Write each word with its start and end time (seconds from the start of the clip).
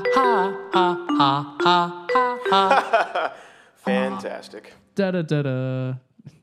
Fantastic. 3.76 4.72
Da 4.94 5.10
da 5.10 5.22
da 5.22 5.42
da. 5.42 5.94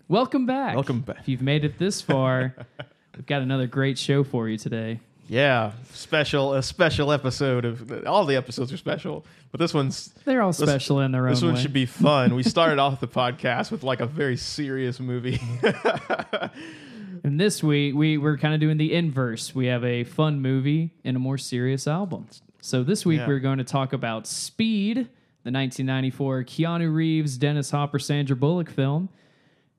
Welcome 0.08 0.46
back. 0.46 0.76
Welcome 0.76 1.02
back. 1.02 1.18
If 1.20 1.28
you've 1.28 1.42
made 1.42 1.66
it 1.66 1.78
this 1.80 2.02
far, 2.02 2.54
we've 3.16 3.26
got 3.26 3.42
another 3.42 3.66
great 3.68 3.98
show 3.98 4.24
for 4.24 4.48
you 4.48 4.58
today. 4.58 5.00
Yeah, 5.28 5.72
special 5.92 6.54
a 6.54 6.64
special 6.64 7.12
episode 7.12 7.66
of 7.66 8.06
all 8.08 8.26
the 8.26 8.36
episodes 8.38 8.72
are 8.72 8.78
special, 8.78 9.26
but 9.52 9.60
this 9.60 9.74
one's 9.74 10.08
They're 10.24 10.42
all 10.42 10.52
this- 10.54 10.58
special 10.70 11.02
in 11.02 11.12
their 11.12 11.22
own. 11.24 11.28
Way. 11.28 11.34
This 11.34 11.44
one 11.44 11.56
way. 11.56 11.62
should 11.62 11.74
be 11.74 11.86
fun. 11.86 12.36
We 12.36 12.44
started 12.44 12.80
off 12.84 13.00
the 13.02 13.08
podcast 13.08 13.72
with 13.72 13.84
like 13.84 14.00
a 14.02 14.06
very 14.06 14.38
serious 14.38 15.00
movie. 15.00 15.42
and 17.24 17.40
this 17.40 17.62
week, 17.64 17.96
we 17.96 18.18
we're 18.18 18.38
kind 18.38 18.54
of 18.54 18.60
doing 18.62 18.78
the 18.78 18.94
inverse. 18.94 19.54
We 19.56 19.66
have 19.66 19.84
a 19.84 20.04
fun 20.06 20.42
movie 20.42 20.92
and 21.04 21.18
a 21.18 21.20
more 21.20 21.38
serious 21.38 21.88
album. 21.88 22.28
So 22.62 22.84
this 22.84 23.06
week, 23.06 23.20
Yeah. 23.20 23.28
we're 23.28 23.40
going 23.40 23.60
to 23.60 23.64
talk 23.64 23.94
about 23.94 24.28
Speed, 24.28 24.98
the 25.44 25.52
1994 25.52 26.44
Keanu 26.44 26.94
Reeves, 26.94 27.38
Dennis 27.38 27.72
Hopper, 27.72 28.00
Sandra 28.00 28.36
Bullock 28.36 28.70
film, 28.70 29.10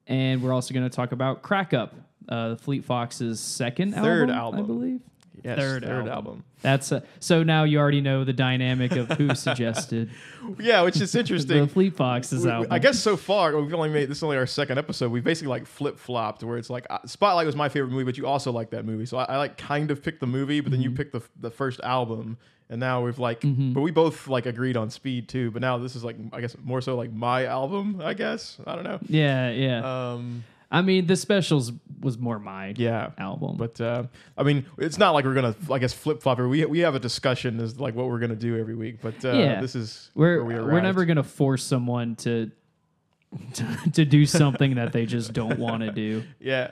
and 0.07 0.43
we're 0.43 0.53
also 0.53 0.73
going 0.73 0.89
to 0.89 0.95
talk 0.95 1.13
about 1.13 1.43
Crack 1.43 1.75
Up, 1.75 1.95
uh, 2.29 2.57
Fleet 2.57 2.85
Foxes' 2.85 3.41
second 3.41 3.95
Third 3.95 4.31
album, 4.31 4.61
I 4.61 4.63
believe. 4.63 5.01
yes, 5.45 5.59
Third 5.59 5.83
third, 5.83 5.91
album. 6.09 6.13
album. 6.13 6.45
That's 6.61 6.91
uh 6.91 7.01
so 7.21 7.45
now 7.45 7.63
you 7.63 7.79
already 7.79 8.01
know 8.01 8.25
the 8.25 8.33
dynamic 8.33 8.91
of 8.93 9.09
who 9.13 9.33
suggested 9.37 10.11
Yeah, 10.59 10.83
which 10.83 11.01
is 11.01 11.13
the 11.13 11.21
interesting. 11.21 11.69
Fleet 11.69 11.95
Foxes 11.95 12.45
We- 12.45 12.51
album. 12.51 12.73
I 12.73 12.79
guess 12.81 12.99
so 12.99 13.17
far 13.17 13.57
we've 13.57 13.73
only 13.73 13.91
made 13.91 14.09
this 14.09 14.17
is 14.19 14.23
only 14.25 14.37
our 14.37 14.47
second 14.47 14.77
episode. 14.79 15.13
We 15.13 15.21
basically 15.21 15.51
like 15.51 15.67
flip 15.67 15.99
flopped 15.99 16.43
where 16.43 16.59
it's 16.59 16.69
like 16.71 16.87
uh, 16.91 16.99
Spotlight 17.07 17.47
was 17.47 17.55
my 17.55 17.69
favorite 17.69 17.91
movie, 17.93 18.03
but 18.05 18.19
you 18.19 18.27
also 18.27 18.51
like 18.51 18.71
that 18.71 18.85
movie. 18.85 19.07
So 19.07 19.19
I, 19.19 19.25
I 19.25 19.37
like 19.37 19.57
kind 19.57 19.91
of 19.93 20.03
picked 20.03 20.19
the 20.21 20.27
movie, 20.27 20.61
but 20.61 20.71
then 20.73 20.81
Mm-hmm. 20.81 20.91
you 20.91 20.97
picked 20.97 21.13
the 21.13 21.23
the 21.39 21.51
first 21.51 21.79
album, 21.85 22.37
and 22.71 22.81
now 22.81 23.03
we've 23.05 23.19
like, 23.19 23.41
but 23.43 23.81
we 23.81 23.91
both 23.91 24.29
like 24.29 24.47
agreed 24.47 24.77
on 24.77 24.91
Speed 24.91 25.29
too. 25.29 25.51
But 25.51 25.63
now 25.63 25.79
this 25.79 25.97
is 25.97 26.05
like 26.05 26.17
I 26.33 26.41
guess 26.41 26.57
more 26.63 26.81
so 26.81 26.97
like 26.97 27.13
my 27.13 27.47
album. 27.47 28.01
I 28.03 28.15
guess 28.15 28.59
I 28.67 28.75
don't 28.75 28.85
know. 28.85 28.99
Yeah, 29.09 29.51
yeah. 29.51 30.11
Um, 30.13 30.45
I 30.71 30.83
mean, 30.83 31.07
the 31.07 31.17
specials 31.17 31.73
was 32.01 32.19
more 32.19 32.39
my 32.39 32.75
yeah, 32.77 33.11
album. 33.17 33.57
But 33.57 33.81
uh, 33.81 34.05
I 34.37 34.43
mean, 34.43 34.67
it's 34.77 34.99
not 34.99 35.13
like 35.13 35.25
we're 35.25 35.35
gonna, 35.35 35.55
I 35.71 35.79
guess, 35.79 35.95
flip 35.95 36.23
flop. 36.23 36.39
We 36.39 36.65
we 36.67 36.81
have 36.81 36.95
a 36.95 37.01
discussion 37.01 37.59
as 37.61 37.81
like 37.81 37.95
what 37.95 38.09
we're 38.09 38.19
gonna 38.19 38.37
do 38.37 38.59
every 38.59 38.75
week. 38.75 39.01
But 39.01 39.25
uh, 39.25 39.33
Yeah. 39.33 39.61
this 39.61 39.75
is 39.75 40.11
we're 40.15 40.45
we 40.45 40.55
we're 40.55 40.81
never 40.83 41.05
gonna 41.07 41.23
force 41.25 41.65
someone 41.65 42.17
to 42.17 42.51
to, 43.55 43.91
to 43.93 44.05
do 44.05 44.27
something 44.27 44.75
that 44.75 44.93
they 44.93 45.07
just 45.07 45.33
don't 45.33 45.59
want 45.59 45.83
to 45.83 45.93
do. 45.93 46.23
Yeah. 46.41 46.71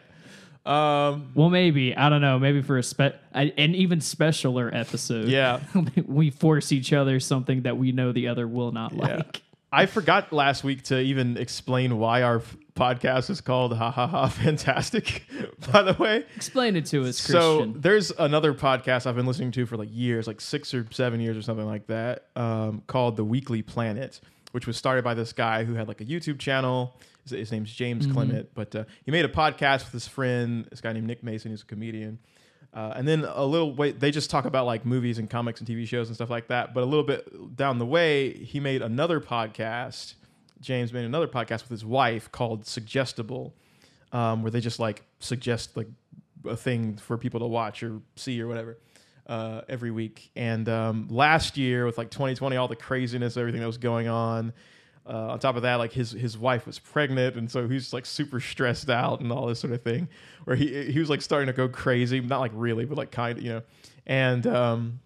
Um. 0.66 1.30
Well, 1.34 1.48
maybe 1.50 1.96
I 1.96 2.08
don't 2.08 2.20
know. 2.20 2.38
Maybe 2.38 2.60
for 2.62 2.76
a 2.78 2.82
spe 2.82 3.00
an 3.32 3.52
even 3.74 4.00
specialer 4.00 4.74
episode. 4.74 5.28
Yeah. 5.28 5.60
we 6.06 6.30
force 6.30 6.72
each 6.72 6.92
other 6.92 7.20
something 7.20 7.62
that 7.62 7.76
we 7.76 7.92
know 7.92 8.12
the 8.12 8.28
other 8.28 8.48
will 8.48 8.72
not 8.72 8.92
Yeah. 8.92 9.16
like. 9.16 9.42
I 9.72 9.86
forgot 9.86 10.32
last 10.32 10.64
week 10.64 10.84
to 10.84 10.98
even 11.00 11.36
explain 11.36 11.98
why 11.98 12.22
our 12.22 12.36
f- 12.36 12.56
podcast 12.74 13.28
is 13.30 13.40
called 13.40 13.76
Ha 13.76 13.90
Ha 13.90 14.06
Ha 14.06 14.28
Fantastic. 14.28 15.24
By 15.72 15.82
the 15.82 15.92
way, 15.94 16.24
Explain 16.36 16.76
it 16.76 16.86
to 16.86 17.04
us, 17.04 17.18
so 17.18 17.66
there's 17.76 18.10
another 18.12 18.54
podcast 18.54 19.06
I've 19.06 19.16
been 19.16 19.26
listening 19.26 19.50
to 19.52 19.66
for 19.66 19.76
like 19.76 19.88
years, 19.92 20.26
like 20.26 20.40
six 20.40 20.72
or 20.72 20.86
seven 20.92 21.20
years 21.20 21.36
or 21.36 21.42
something 21.42 21.66
like 21.66 21.88
that, 21.88 22.26
um, 22.36 22.82
called 22.86 23.16
The 23.16 23.24
Weekly 23.24 23.60
Planet, 23.60 24.20
which 24.52 24.66
was 24.66 24.76
started 24.76 25.02
by 25.04 25.14
this 25.14 25.32
guy 25.32 25.64
who 25.64 25.74
had 25.74 25.88
like 25.88 26.00
a 26.00 26.04
YouTube 26.04 26.38
channel. 26.38 26.94
His, 27.30 27.52
name's 27.52 27.72
James 27.72 28.06
Clement, 28.06 28.50
but 28.54 28.74
uh, 28.74 28.84
he 29.04 29.10
made 29.10 29.24
a 29.24 29.28
podcast 29.28 29.84
with 29.84 29.92
his 29.92 30.08
friend, 30.08 30.66
this 30.70 30.80
guy 30.80 30.92
named 30.92 31.06
Nick 31.06 31.22
Mason, 31.22 31.50
who's 31.50 31.62
a 31.62 31.66
comedian. 31.66 32.18
Uh, 32.72 32.92
and 32.94 33.08
then 33.08 33.24
a 33.24 33.44
little 33.44 33.74
way, 33.74 33.92
they 33.92 34.10
just 34.10 34.28
talk 34.28 34.44
about 34.44 34.66
like 34.66 34.84
movies 34.84 35.18
and 35.18 35.30
comics 35.30 35.60
and 35.60 35.68
TV 35.68 35.86
shows 35.86 36.08
and 36.08 36.14
stuff 36.14 36.28
like 36.28 36.48
that. 36.48 36.74
But 36.74 36.82
a 36.82 36.86
little 36.86 37.04
bit 37.04 37.56
down 37.56 37.78
the 37.78 37.86
way, 37.86 38.32
he 38.32 38.60
made 38.60 38.82
another 38.82 39.20
podcast. 39.20 40.14
James 40.60 40.92
made 40.92 41.04
another 41.04 41.28
podcast 41.28 41.62
with 41.62 41.70
his 41.70 41.84
wife 41.84 42.30
called 42.32 42.66
Suggestible, 42.66 43.54
um, 44.12 44.42
where 44.42 44.50
they 44.50 44.60
just 44.60 44.78
like 44.78 45.04
suggest 45.20 45.76
like 45.76 45.88
a 46.46 46.56
thing 46.56 46.96
for 46.96 47.16
people 47.16 47.40
to 47.40 47.46
watch 47.46 47.82
or 47.82 48.00
see 48.14 48.40
or 48.40 48.46
whatever 48.46 48.78
uh, 49.26 49.62
every 49.68 49.90
week. 49.90 50.30
And 50.36 50.68
um, 50.68 51.08
last 51.10 51.56
year, 51.56 51.86
with 51.86 51.98
like 51.98 52.10
2020, 52.10 52.56
all 52.56 52.68
the 52.68 52.76
craziness, 52.76 53.36
everything 53.36 53.60
that 53.60 53.66
was 53.66 53.78
going 53.78 54.08
on. 54.08 54.52
Uh, 55.08 55.28
on 55.32 55.38
top 55.38 55.54
of 55.54 55.62
that, 55.62 55.76
like 55.76 55.92
his 55.92 56.10
his 56.10 56.36
wife 56.36 56.66
was 56.66 56.78
pregnant, 56.78 57.36
and 57.36 57.50
so 57.50 57.68
he's 57.68 57.92
like 57.92 58.04
super 58.04 58.40
stressed 58.40 58.90
out 58.90 59.20
and 59.20 59.30
all 59.30 59.46
this 59.46 59.60
sort 59.60 59.72
of 59.72 59.82
thing. 59.82 60.08
Where 60.44 60.56
he 60.56 60.90
he 60.90 60.98
was 60.98 61.08
like 61.08 61.22
starting 61.22 61.46
to 61.46 61.52
go 61.52 61.68
crazy, 61.68 62.20
not 62.20 62.40
like 62.40 62.52
really, 62.54 62.84
but 62.84 62.98
like 62.98 63.12
kind 63.12 63.38
of, 63.38 63.44
you 63.44 63.52
know. 63.52 63.62
And 64.06 64.46
um, 64.46 65.00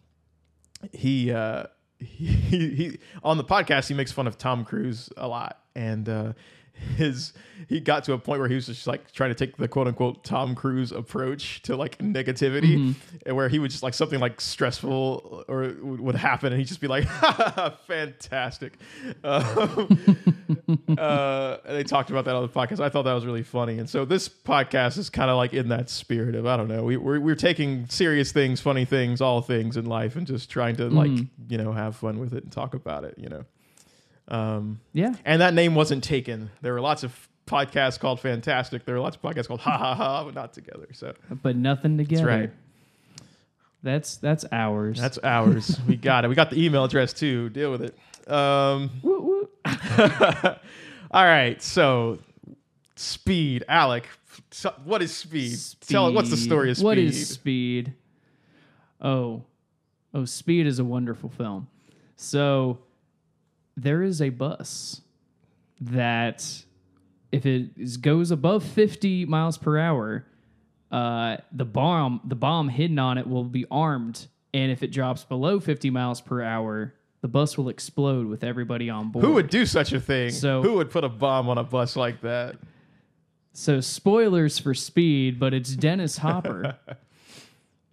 he 0.93 1.33
uh, 1.33 1.65
he, 1.99 2.27
he 2.27 2.99
on 3.23 3.37
the 3.37 3.45
podcast 3.45 3.89
he 3.89 3.95
makes 3.95 4.11
fun 4.11 4.27
of 4.27 4.39
Tom 4.39 4.65
Cruise 4.65 5.11
a 5.17 5.29
lot, 5.29 5.61
and 5.75 6.09
uh, 6.09 6.33
his 6.97 7.33
he 7.69 7.81
got 7.81 8.05
to 8.05 8.13
a 8.13 8.19
point 8.19 8.41
where 8.41 8.49
he 8.49 8.55
was 8.55 8.67
just 8.67 8.87
like 8.87 9.13
trying 9.13 9.31
to 9.31 9.35
take 9.35 9.57
the 9.57 9.69
quote 9.69 9.87
unquote 9.87 10.25
Tom 10.25 10.55
Cruise 10.55 10.93
approach 10.93 11.63
to 11.63 11.77
like 11.77 11.99
negativity, 11.99 12.95
and 13.27 13.37
where 13.37 13.49
he 13.49 13.59
would 13.59 13.71
just 13.71 13.83
like 13.83 13.95
something 13.95 14.19
like 14.19 14.41
stressful 14.41 15.45
or 15.49 15.75
would, 15.81 16.15
happen, 16.15 16.53
and 16.53 16.59
he'd 16.61 16.69
just 16.69 16.81
be 16.81 16.89
like, 16.89 17.09
"Fantastic." 17.87 18.75
Um, 19.23 20.27
uh, 20.99 21.57
and 21.65 21.77
they 21.77 21.85
talked 21.85 22.11
about 22.11 22.25
that 22.25 22.35
on 22.35 22.43
the 22.43 22.49
podcast. 22.49 22.81
I 22.81 22.89
thought 22.89 23.03
that 23.03 23.15
was 23.15 23.27
really 23.27 23.43
funny, 23.43 23.79
and 23.79 23.89
so 23.89 24.05
this 24.05 24.29
podcast 24.29 24.99
is 24.99 25.11
kind 25.11 25.31
of 25.31 25.37
like 25.37 25.53
in 25.53 25.69
that 25.69 25.91
spirit 25.91 26.35
of 26.35 26.47
I 26.47 26.57
don't 26.57 26.69
know. 26.69 26.85
We, 26.85 26.97
we're 26.97 27.21
we're 27.21 27.35
taking 27.35 27.87
serious 27.89 28.33
things, 28.33 28.61
funny 28.61 28.85
things, 28.85 29.21
all 29.21 29.43
things 29.43 29.77
in 29.77 29.87
life, 29.87 30.17
and 30.17 30.27
just 30.27 30.51
trying 30.51 30.77
to 30.77 30.89
like 30.89 31.13
you 31.49 31.59
know 31.59 31.73
have 31.73 31.97
fun 31.97 32.19
with 32.19 32.35
it 32.35 32.45
and 32.45 32.53
talk 32.53 32.75
about 32.75 33.05
it. 33.05 33.15
You 33.19 33.29
know. 33.29 33.45
Um, 34.31 34.81
yeah. 34.93 35.15
and 35.25 35.41
that 35.43 35.55
name 35.55 35.75
wasn't 35.75 36.05
taken. 36.05 36.51
There 36.63 36.73
were 36.73 36.81
lots 36.81 37.03
of 37.03 37.29
podcasts 37.47 37.99
called 37.99 38.21
Fantastic. 38.21 38.85
There 38.85 38.95
were 38.95 39.01
lots 39.01 39.17
of 39.17 39.23
podcasts 39.23 39.49
called 39.49 39.61
Ha 39.61 39.77
Ha 39.77 39.95
Ha, 39.95 40.25
but 40.25 40.35
not 40.35 40.53
together. 40.53 40.87
So 40.93 41.15
But 41.43 41.57
nothing 41.57 41.99
together. 41.99 42.27
right. 42.27 42.51
That's 43.83 44.17
that's 44.19 44.45
ours. 44.53 45.01
that's 45.01 45.19
ours. 45.19 45.81
we 45.89 45.97
got 46.11 46.25
it. 46.25 46.29
We 46.29 46.35
got 46.35 46.51
the 46.51 46.63
email 46.65 46.85
address 46.85 47.13
too. 47.13 47.49
Deal 47.49 47.71
with 47.73 47.83
it. 47.83 48.31
Um, 48.31 48.91
Woo, 49.03 49.21
woo. 49.21 49.49
all 51.11 51.25
right. 51.25 51.61
So, 51.63 52.19
speed, 52.97 53.65
Alec. 53.69 54.07
so- 54.51 54.75
What 54.85 55.03
is 55.03 55.17
speed? 55.17 55.59
Tell 55.81 56.13
what's 56.13 56.31
the 56.31 56.37
story 56.37 56.71
of 56.71 56.77
speed? 56.77 56.85
What 56.85 56.99
is 56.99 57.29
Speed? 57.29 57.95
Oh, 59.01 59.43
oh, 60.13 60.25
Speed 60.27 60.67
is 60.67 60.79
a 60.79 60.85
wonderful 60.85 61.31
film. 61.31 61.67
So 62.17 62.79
there 63.83 64.03
is 64.03 64.21
a 64.21 64.29
bus 64.31 65.01
that, 65.81 66.65
if 67.33 67.47
it 67.47 67.71
is, 67.77 67.97
goes 67.97 68.31
above 68.31 68.65
fifty 68.65 69.25
miles 69.25 69.57
per 69.59 69.79
hour, 69.79 70.27
uh, 70.91 71.39
the 71.53 71.65
bomb 71.65 72.21
the 72.25 72.35
bomb 72.35 72.69
hidden 72.69 72.99
on 72.99 73.19
it 73.19 73.27
will 73.27 73.45
be 73.45 73.65
armed, 73.71 74.27
and 74.53 74.71
if 74.73 74.83
it 74.83 74.89
drops 74.93 75.25
below 75.25 75.61
fifty 75.61 75.91
miles 75.91 76.21
per 76.21 76.43
hour, 76.43 76.95
the 77.23 77.29
bus 77.29 77.57
will 77.57 77.69
explode 77.69 78.27
with 78.27 78.45
everybody 78.45 78.91
on 78.91 79.11
board. 79.11 79.25
Who 79.25 79.33
would 79.35 79.51
do 79.51 79.65
such 79.67 79.93
a 79.93 80.01
thing? 80.01 80.31
So- 80.31 80.63
Who 80.63 80.75
would 80.75 80.91
put 80.91 81.05
a 81.05 81.09
bomb 81.09 81.49
on 81.49 81.59
a 81.59 81.65
bus 81.65 81.97
like 81.97 82.21
that? 82.23 82.57
So 83.53 83.81
spoilers 83.81 84.59
for 84.59 84.75
Speed, 84.75 85.39
but 85.41 85.53
it's 85.53 85.75
Dennis 85.75 86.19
Hopper. 86.19 86.77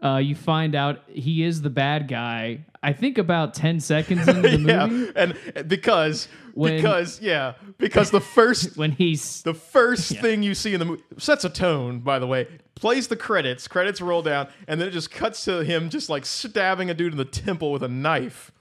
uh, 0.04 0.18
you 0.18 0.36
find 0.36 0.76
out 0.76 1.02
he 1.10 1.44
is 1.44 1.62
the 1.62 1.70
bad 1.70 2.08
guy. 2.08 2.66
I 2.84 2.94
think 2.94 3.18
about 3.18 3.54
ten 3.54 3.80
seconds 3.80 4.28
into 4.28 4.42
the 4.50 4.58
movie 4.60 5.12
and 5.16 5.68
because 5.68 6.28
When- 6.54 6.76
because 6.78 7.20
yeah, 7.22 7.54
because 7.78 8.12
the 8.12 8.22
first 8.22 8.78
when 8.78 8.92
he's 8.92 9.42
The 9.42 9.54
first 9.56 10.18
thing 10.20 10.44
you 10.44 10.54
see 10.54 10.74
in 10.74 10.80
the 10.80 10.86
movie 10.86 11.04
sets 11.18 11.44
a 11.46 11.50
tone, 11.50 12.00
by 12.00 12.20
the 12.20 12.28
way. 12.28 12.48
Plays 12.76 13.08
the 13.08 13.16
credits, 13.16 13.68
credits 13.68 14.02
roll 14.02 14.22
down, 14.22 14.48
and 14.68 14.80
then 14.80 14.88
it 14.88 14.92
just 14.92 15.10
cuts 15.10 15.44
to 15.46 15.64
him 15.64 15.90
just 15.90 16.10
like 16.10 16.28
stabbing 16.28 16.92
a 16.92 16.94
dude 16.94 17.12
in 17.14 17.18
the 17.18 17.26
temple 17.26 17.72
with 17.72 17.82
a 17.82 17.88
knife. 17.88 18.52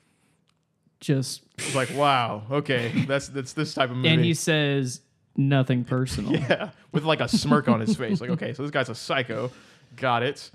just 1.01 1.43
It's 1.59 1.75
like, 1.75 1.91
wow, 1.95 2.45
okay, 2.51 3.05
that's 3.07 3.29
that's 3.29 3.53
this 3.53 3.75
type 3.75 3.91
of 3.91 3.97
movie. 3.97 4.09
and 4.15 4.25
he 4.25 4.33
says 4.35 5.03
nothing 5.37 5.85
personal. 5.85 6.33
yeah, 6.33 6.71
with 6.93 7.05
like 7.05 7.21
a 7.21 7.29
smirk 7.29 7.69
on 7.69 7.81
his 7.81 7.95
face. 7.95 8.21
Like, 8.23 8.31
okay, 8.31 8.55
so 8.55 8.63
this 8.63 8.71
guy's 8.71 8.89
a 8.89 8.95
psycho. 8.95 9.51
Got 9.97 10.23
it. 10.23 10.51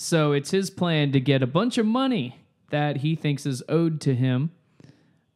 So 0.00 0.32
it's 0.32 0.50
his 0.50 0.70
plan 0.70 1.12
to 1.12 1.20
get 1.20 1.42
a 1.42 1.46
bunch 1.46 1.76
of 1.76 1.84
money 1.84 2.38
that 2.70 2.96
he 2.96 3.16
thinks 3.16 3.44
is 3.44 3.62
owed 3.68 4.00
to 4.02 4.14
him. 4.14 4.50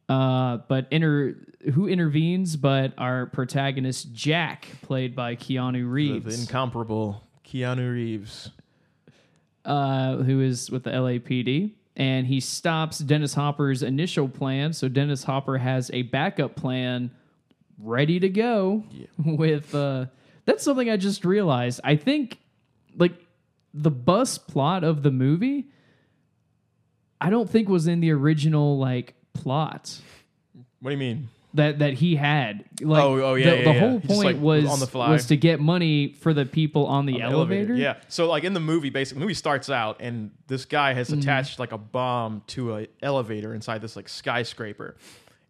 Uh, 0.09 0.57
but 0.67 0.87
inter- 0.89 1.35
who 1.73 1.87
intervenes? 1.87 2.55
But 2.55 2.93
our 2.97 3.27
protagonist 3.27 4.11
Jack, 4.13 4.67
played 4.81 5.15
by 5.15 5.35
Keanu 5.35 5.87
Reeves. 5.89 6.25
the 6.25 6.41
incomparable 6.41 7.23
Keanu 7.45 7.93
Reeves. 7.93 8.49
uh, 9.65 10.17
who 10.17 10.41
is 10.41 10.71
with 10.71 10.83
the 10.83 10.89
LAPD, 10.91 11.73
and 11.95 12.25
he 12.25 12.39
stops 12.39 12.97
Dennis 12.97 13.35
Hopper's 13.35 13.83
initial 13.83 14.27
plan. 14.27 14.73
So 14.73 14.87
Dennis 14.87 15.23
Hopper 15.23 15.59
has 15.59 15.91
a 15.93 16.01
backup 16.01 16.55
plan 16.55 17.11
ready 17.77 18.19
to 18.19 18.29
go. 18.29 18.83
With 19.23 19.75
uh, 19.75 20.07
that's 20.45 20.63
something 20.63 20.89
I 20.89 20.97
just 20.97 21.23
realized. 21.23 21.81
I 21.83 21.95
think 21.97 22.39
like 22.97 23.24
the 23.77 23.91
bus 23.91 24.37
plot 24.37 24.83
of 24.85 25.03
the 25.03 25.11
movie 25.11 25.67
I 27.19 27.29
don't 27.29 27.49
think 27.49 27.69
was 27.69 27.87
in 27.87 27.99
the 27.99 28.11
original 28.11 28.77
like 28.77 29.15
plot 29.33 29.99
What 30.81 30.91
do 30.91 30.93
you 30.93 30.99
mean? 30.99 31.29
that 31.53 31.79
that 31.79 31.93
he 31.93 32.17
had. 32.17 32.65
Like, 32.81 33.01
Oh, 33.01 33.13
oh, 33.31 33.35
yeah, 33.35 33.49
The, 33.51 33.57
yeah, 33.57 33.63
the 33.63 33.73
yeah. 33.73 33.79
whole 33.79 33.99
point 34.01 34.19
like, 34.25 34.39
was 34.41 34.65
on 34.65 34.79
the 34.81 34.87
fly. 34.87 35.09
was 35.11 35.27
to 35.27 35.37
get 35.37 35.61
money 35.61 36.13
for 36.19 36.33
the 36.33 36.45
people 36.45 36.85
on 36.85 37.05
the, 37.05 37.13
the 37.13 37.21
elevator. 37.21 37.73
Yeah. 37.75 37.95
So 38.09 38.27
like 38.27 38.43
in 38.43 38.53
the 38.53 38.59
movie, 38.59 38.89
basically, 38.89 39.19
the 39.19 39.25
movie 39.25 39.33
starts 39.35 39.69
out 39.69 39.97
and 40.01 40.31
this 40.47 40.65
guy 40.65 40.93
has 40.93 41.09
Mm-hmm. 41.09 41.19
attached 41.19 41.59
like 41.59 41.71
a 41.71 41.77
bomb 41.77 42.43
to 42.47 42.75
a 42.75 42.87
elevator 43.01 43.53
inside 43.53 43.81
this 43.81 43.95
like 43.95 44.09
skyscraper, 44.09 44.97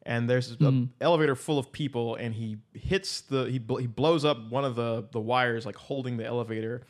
and 0.03 0.29
there's 0.29 0.51
an 0.51 0.57
Mm-hmm. 0.57 0.83
elevator 1.01 1.35
full 1.35 1.57
of 1.57 1.71
people, 1.71 2.13
and 2.15 2.35
he 2.35 2.57
hits 2.73 3.21
the 3.21 3.45
he 3.45 3.57
bl- 3.57 3.77
he 3.77 3.87
blows 3.87 4.23
up 4.25 4.51
one 4.51 4.63
of 4.63 4.75
the 4.75 5.07
the 5.11 5.19
wires 5.19 5.65
like 5.65 5.75
holding 5.75 6.17
the 6.17 6.25
elevator. 6.25 6.83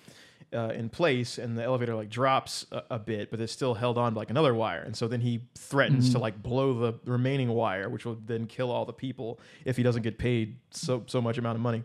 Uh, 0.56 0.70
in 0.70 0.88
place 0.90 1.38
and 1.38 1.58
the 1.58 1.64
elevator 1.64 1.94
like 1.96 2.10
drops 2.10 2.66
a, 2.72 2.82
a 2.92 3.00
bit 3.00 3.30
but 3.30 3.42
it's 3.42 3.52
still 3.52 3.74
held 3.74 3.98
on 3.98 4.14
by 4.14 4.22
like 4.22 4.30
another 4.30 4.54
wire 4.54 4.82
and 4.84 4.96
so 4.96 5.06
then 5.08 5.20
he 5.20 5.42
threatens 5.58 6.06
Mm-hmm. 6.06 6.14
to 6.14 6.20
like 6.20 6.42
blow 6.42 6.74
the 6.74 6.94
remaining 7.06 7.50
wire 7.50 7.90
which 7.90 8.06
will 8.06 8.18
then 8.26 8.48
kill 8.48 8.72
all 8.72 8.86
the 8.86 8.94
people 8.94 9.40
if 9.66 9.76
he 9.76 9.84
doesn't 9.84 10.04
get 10.04 10.18
paid 10.18 10.56
so 10.72 11.04
so 11.08 11.20
much 11.22 11.38
amount 11.38 11.58
of 11.58 11.62
money 11.62 11.84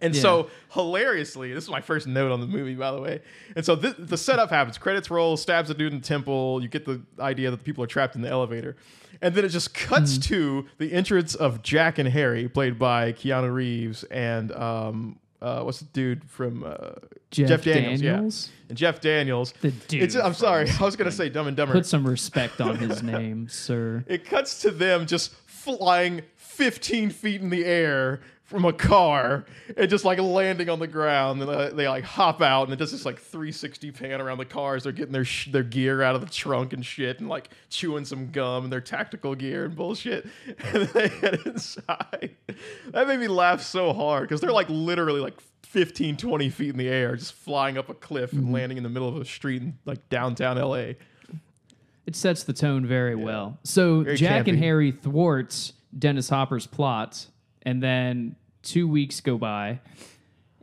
and 0.00 0.14
Yeah. 0.14 0.22
so 0.22 0.50
hilariously, 0.72 1.52
this 1.52 1.64
is 1.64 1.70
my 1.70 1.80
first 1.82 2.06
note 2.08 2.32
on 2.32 2.40
the 2.40 2.46
movie, 2.46 2.74
by 2.74 2.90
the 2.90 3.00
way. 3.00 3.20
And 3.54 3.64
so 3.64 3.76
th- 3.76 3.94
the 3.98 4.16
setup 4.16 4.50
happens: 4.50 4.78
credits 4.78 5.10
roll, 5.10 5.36
stabs 5.36 5.70
a 5.70 5.74
dude 5.74 5.92
in 5.92 6.00
the 6.00 6.04
temple. 6.04 6.60
You 6.62 6.68
get 6.68 6.84
the 6.86 7.02
idea 7.20 7.50
that 7.50 7.58
the 7.58 7.62
people 7.64 7.84
are 7.84 7.86
trapped 7.86 8.16
in 8.16 8.22
the 8.22 8.28
elevator, 8.30 8.74
and 9.20 9.34
then 9.34 9.44
it 9.44 9.50
just 9.50 9.74
cuts 9.74 10.14
Mm-hmm. 10.14 10.34
to 10.34 10.66
the 10.78 10.92
entrance 10.92 11.34
of 11.36 11.62
Jack 11.62 11.98
and 11.98 12.08
Harry, 12.08 12.48
played 12.48 12.78
by 12.78 13.12
Keanu 13.12 13.52
Reeves 13.54 14.02
and 14.04 14.50
um, 14.52 15.18
uh, 15.42 15.62
what's 15.62 15.80
the 15.80 15.86
dude 15.86 16.24
from 16.30 16.64
uh, 16.64 16.92
Jeff, 17.30 17.62
Daniels? 17.64 18.00
Daniels. 18.00 18.48
Yeah, 18.48 18.66
and 18.68 18.78
Jeff 18.78 19.00
Daniels. 19.00 19.52
The 19.60 19.70
dude. 19.72 20.02
It's, 20.04 20.14
I'm 20.14 20.34
sorry, 20.34 20.68
I 20.80 20.84
was 20.84 20.96
gonna 20.96 21.10
say 21.10 21.28
Dumb 21.28 21.48
and 21.48 21.56
Dumber. 21.56 21.72
Put 21.74 21.86
some 21.86 22.06
respect 22.06 22.60
on 22.60 22.76
his 22.76 23.02
name, 23.14 23.48
sir. 23.48 24.04
it 24.06 24.24
cuts 24.24 24.62
to 24.62 24.70
them 24.70 25.06
just 25.06 25.32
flying 25.46 26.22
15 26.36 27.10
feet 27.10 27.40
in 27.40 27.50
the 27.50 27.64
air 27.64 28.20
from 28.52 28.64
a 28.66 28.72
car 28.72 29.44
and 29.76 29.90
just 29.90 30.04
like 30.04 30.20
landing 30.20 30.68
on 30.68 30.78
the 30.78 30.86
ground. 30.86 31.40
And 31.40 31.50
uh, 31.50 31.70
they 31.70 31.88
like 31.88 32.04
hop 32.04 32.40
out 32.40 32.64
and 32.64 32.72
it 32.72 32.76
does 32.76 32.92
this 32.92 33.04
like 33.04 33.18
360 33.18 33.90
pan 33.90 34.20
around 34.20 34.38
the 34.38 34.44
cars. 34.44 34.84
They're 34.84 34.92
getting 34.92 35.12
their 35.12 35.24
sh- 35.24 35.50
their 35.50 35.62
gear 35.62 36.02
out 36.02 36.14
of 36.14 36.20
the 36.20 36.28
trunk 36.28 36.72
and 36.72 36.84
shit 36.84 37.18
and 37.18 37.28
like 37.28 37.48
chewing 37.70 38.04
some 38.04 38.30
gum 38.30 38.64
and 38.64 38.72
their 38.72 38.80
tactical 38.80 39.34
gear 39.34 39.64
and 39.64 39.74
bullshit. 39.74 40.26
And 40.72 40.84
they 40.88 41.08
get 41.08 41.46
inside. 41.46 42.36
That 42.90 43.08
made 43.08 43.18
me 43.20 43.28
laugh 43.28 43.62
so 43.62 43.92
hard 43.92 44.28
because 44.28 44.40
they're 44.40 44.52
like 44.52 44.68
literally 44.68 45.20
like 45.20 45.40
15 45.62 46.18
20 46.18 46.50
feet 46.50 46.70
in 46.70 46.76
the 46.76 46.88
air 46.88 47.16
just 47.16 47.32
flying 47.32 47.78
up 47.78 47.88
a 47.88 47.94
cliff 47.94 48.32
and 48.32 48.52
landing 48.52 48.76
in 48.76 48.82
the 48.82 48.90
middle 48.90 49.08
of 49.08 49.16
a 49.16 49.24
street 49.24 49.62
in 49.62 49.78
like 49.86 50.06
downtown 50.10 50.58
la 50.58 50.74
It 50.74 52.14
sets 52.14 52.44
the 52.44 52.52
tone 52.52 52.84
very 52.84 53.14
well. 53.14 53.58
So 53.64 54.02
Very 54.02 54.16
Jack 54.16 54.48
and. 54.48 54.58
Harry 54.58 54.92
thwarts 54.92 55.72
Dennis 55.98 56.28
Hopper's 56.28 56.66
plot, 56.66 57.26
and 57.62 57.82
then 57.82 58.36
two 58.62 58.86
weeks 58.88 59.20
go 59.20 59.36
by, 59.38 59.80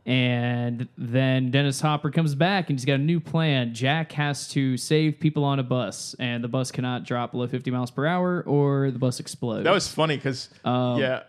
and 0.06 0.88
then 0.96 1.50
Dennis 1.50 1.80
Hopper 1.80 2.10
comes 2.10 2.34
back 2.34 2.70
and 2.70 2.78
he's 2.78 2.84
got 2.84 2.94
a 2.94 2.98
new 2.98 3.20
plan. 3.20 3.74
Jack 3.74 4.12
has 4.12 4.48
to 4.48 4.76
save 4.76 5.20
people 5.20 5.44
on 5.44 5.58
a 5.58 5.62
bus, 5.62 6.14
and 6.18 6.42
the 6.42 6.48
bus 6.48 6.70
cannot 6.72 7.04
drop 7.04 7.32
below 7.32 7.46
50 7.46 7.70
miles 7.70 7.90
per 7.90 8.06
hour, 8.06 8.42
or 8.46 8.90
the 8.90 8.98
bus 8.98 9.20
explodes. 9.20 9.64
That 9.64 9.72
was 9.74 9.88
funny 9.88 10.16
because 10.16 10.48
Um, 10.64 10.98
yeah, 10.98 11.22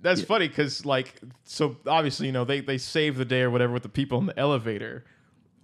that's 0.00 0.22
funny 0.22 0.48
because 0.48 0.86
like 0.86 1.20
so 1.44 1.76
obviously 1.86 2.26
you 2.26 2.32
know 2.32 2.44
they 2.44 2.60
they 2.60 2.78
save 2.78 3.16
the 3.16 3.24
day 3.24 3.42
or 3.42 3.50
whatever 3.50 3.72
with 3.72 3.82
the 3.82 3.88
people 3.88 4.18
in 4.18 4.26
the 4.26 4.38
elevator, 4.38 5.04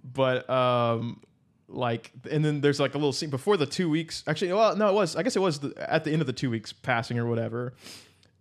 but 0.03 0.49
um 0.49 1.21
like 1.69 2.11
and 2.29 2.43
then 2.43 2.61
there's 2.61 2.79
like 2.79 2.93
a 2.93 2.97
little 2.97 3.13
scene 3.13 3.29
before 3.31 3.57
the 3.57 3.65
two 3.65 3.89
weeks 3.89 4.23
actually 4.27 4.51
well 4.53 4.75
no 4.75 4.87
it 4.89 4.93
was 4.93 5.15
I 5.15 5.23
guess 5.23 5.35
it 5.35 5.41
was 5.41 5.59
the, 5.59 5.73
at 5.91 6.03
the 6.03 6.11
end 6.11 6.21
of 6.21 6.27
the 6.27 6.33
two 6.33 6.51
weeks 6.51 6.71
passing 6.71 7.17
or 7.17 7.25
whatever 7.25 7.73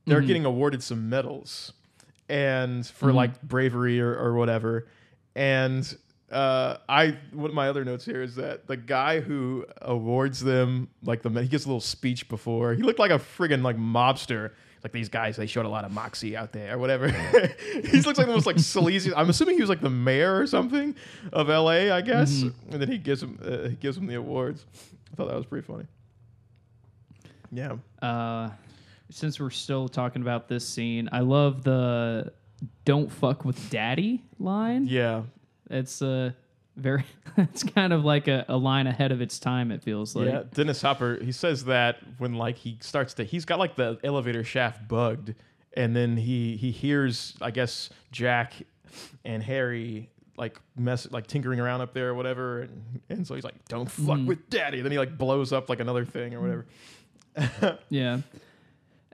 they're 0.07 0.21
getting 0.21 0.45
awarded 0.45 0.83
some 0.83 1.09
medals 1.09 1.73
and 2.33 2.87
for 2.87 3.13
like 3.13 3.41
bravery 3.43 4.01
or, 4.01 4.17
or 4.17 4.35
whatever. 4.35 4.89
And 5.37 5.97
uh, 6.31 6.79
I 6.89 7.19
one 7.33 7.51
of 7.51 7.55
my 7.55 7.69
other 7.69 7.85
notes 7.85 8.07
here 8.07 8.23
is 8.23 8.37
that 8.37 8.67
the 8.67 8.77
guy 8.77 9.21
who 9.21 9.67
awards 9.83 10.41
them 10.41 10.89
like 11.03 11.21
the 11.21 11.29
he 11.43 11.47
gives 11.47 11.67
a 11.67 11.69
little 11.69 11.81
speech 11.81 12.29
before. 12.31 12.73
He 12.73 12.83
looked 12.83 12.99
like 12.99 13.11
a 13.11 13.19
friggin' 13.19 13.63
like 13.63 13.77
mobster. 13.77 14.53
Like 14.83 14.93
these 14.93 15.11
guys 15.11 15.37
they 15.37 15.47
showed 15.47 15.67
a 15.67 15.69
lot 15.69 15.85
of 15.85 15.93
moxie 15.93 16.35
out 16.35 16.53
there 16.53 16.75
or 16.75 16.79
whatever. 16.79 17.09
He 17.73 18.01
looks 18.01 18.19
like 18.19 18.27
the 18.27 18.33
most 18.33 18.47
like 18.47 18.59
sleazy 18.59 19.15
I'm 19.15 19.29
assuming 19.29 19.57
he 19.57 19.61
was 19.61 19.69
like 19.69 19.83
the 19.83 19.91
mayor 19.91 20.39
or 20.39 20.47
something 20.47 20.97
of 21.35 21.49
LA 21.49 21.95
I 21.95 22.01
guess. 22.01 22.43
And 22.43 22.55
then 22.71 22.91
he 22.91 22.97
gives 22.97 23.23
him 23.23 23.39
uh, 23.45 23.69
he 23.69 23.77
gives 23.77 23.99
him 23.99 24.07
the 24.07 24.15
awards. 24.15 24.65
I 25.13 25.17
thought 25.17 25.29
that 25.29 25.37
was 25.37 25.47
pretty 25.47 25.67
funny. 25.67 25.85
Yeah. 27.53 27.77
Uh, 28.01 28.49
since 29.13 29.39
we're 29.39 29.51
still 29.51 29.89
talking 29.89 30.23
about 30.23 30.49
this 30.49 30.67
scene, 30.69 31.09
I 31.13 31.21
love 31.21 31.63
the 31.65 32.33
"Don't 32.85 33.11
fuck 33.11 33.45
with 33.45 33.71
daddy" 33.71 34.23
line. 34.39 34.87
yeah 34.87 35.23
It's 35.71 36.03
uh, 36.03 36.33
very. 36.77 37.05
It's 37.39 37.63
kind 37.63 37.95
of 37.95 38.05
like 38.05 38.29
a, 38.29 38.45
a 38.49 38.59
line 38.59 38.87
ahead 38.87 39.11
of 39.11 39.23
its 39.23 39.39
time. 39.39 39.71
It 39.73 39.83
feels 39.83 40.15
like. 40.15 40.27
yeah, 40.27 40.43
Dennis 40.53 40.83
Hopper. 40.83 41.19
He 41.23 41.33
says 41.33 41.65
that 41.65 41.97
when 42.19 42.35
like 42.35 42.59
he 42.59 42.77
starts 42.83 43.15
to, 43.15 43.25
he's 43.25 43.47
got 43.47 43.59
like 43.59 43.75
the 43.75 43.99
elevator 44.05 44.45
shaft 44.45 44.87
bugged, 44.87 45.35
and 45.75 45.97
then 45.97 46.19
he 46.19 46.57
he 46.59 46.71
hears, 46.71 47.35
I 47.41 47.51
guess 47.51 47.89
Jack 48.11 48.53
and 49.25 49.43
Harry 49.43 50.11
like 50.37 50.61
mess 50.77 51.11
like 51.11 51.27
tinkering 51.27 51.59
around 51.59 51.81
up 51.81 51.95
there 51.95 52.11
or 52.11 52.15
whatever, 52.15 52.63
and, 52.63 53.01
and 53.09 53.27
so 53.27 53.35
he's 53.35 53.45
like, 53.45 53.67
"Don't 53.69 53.91
fuck 53.91 54.21
with 54.27 54.51
Daddy." 54.51 54.83
Then 54.83 54.93
he 54.93 54.99
like 54.99 55.17
blows 55.17 55.55
up 55.55 55.71
like 55.71 55.81
another 55.81 56.05
thing 56.05 56.35
or 56.35 56.41
whatever. 56.43 56.67
Yeah. 57.89 58.19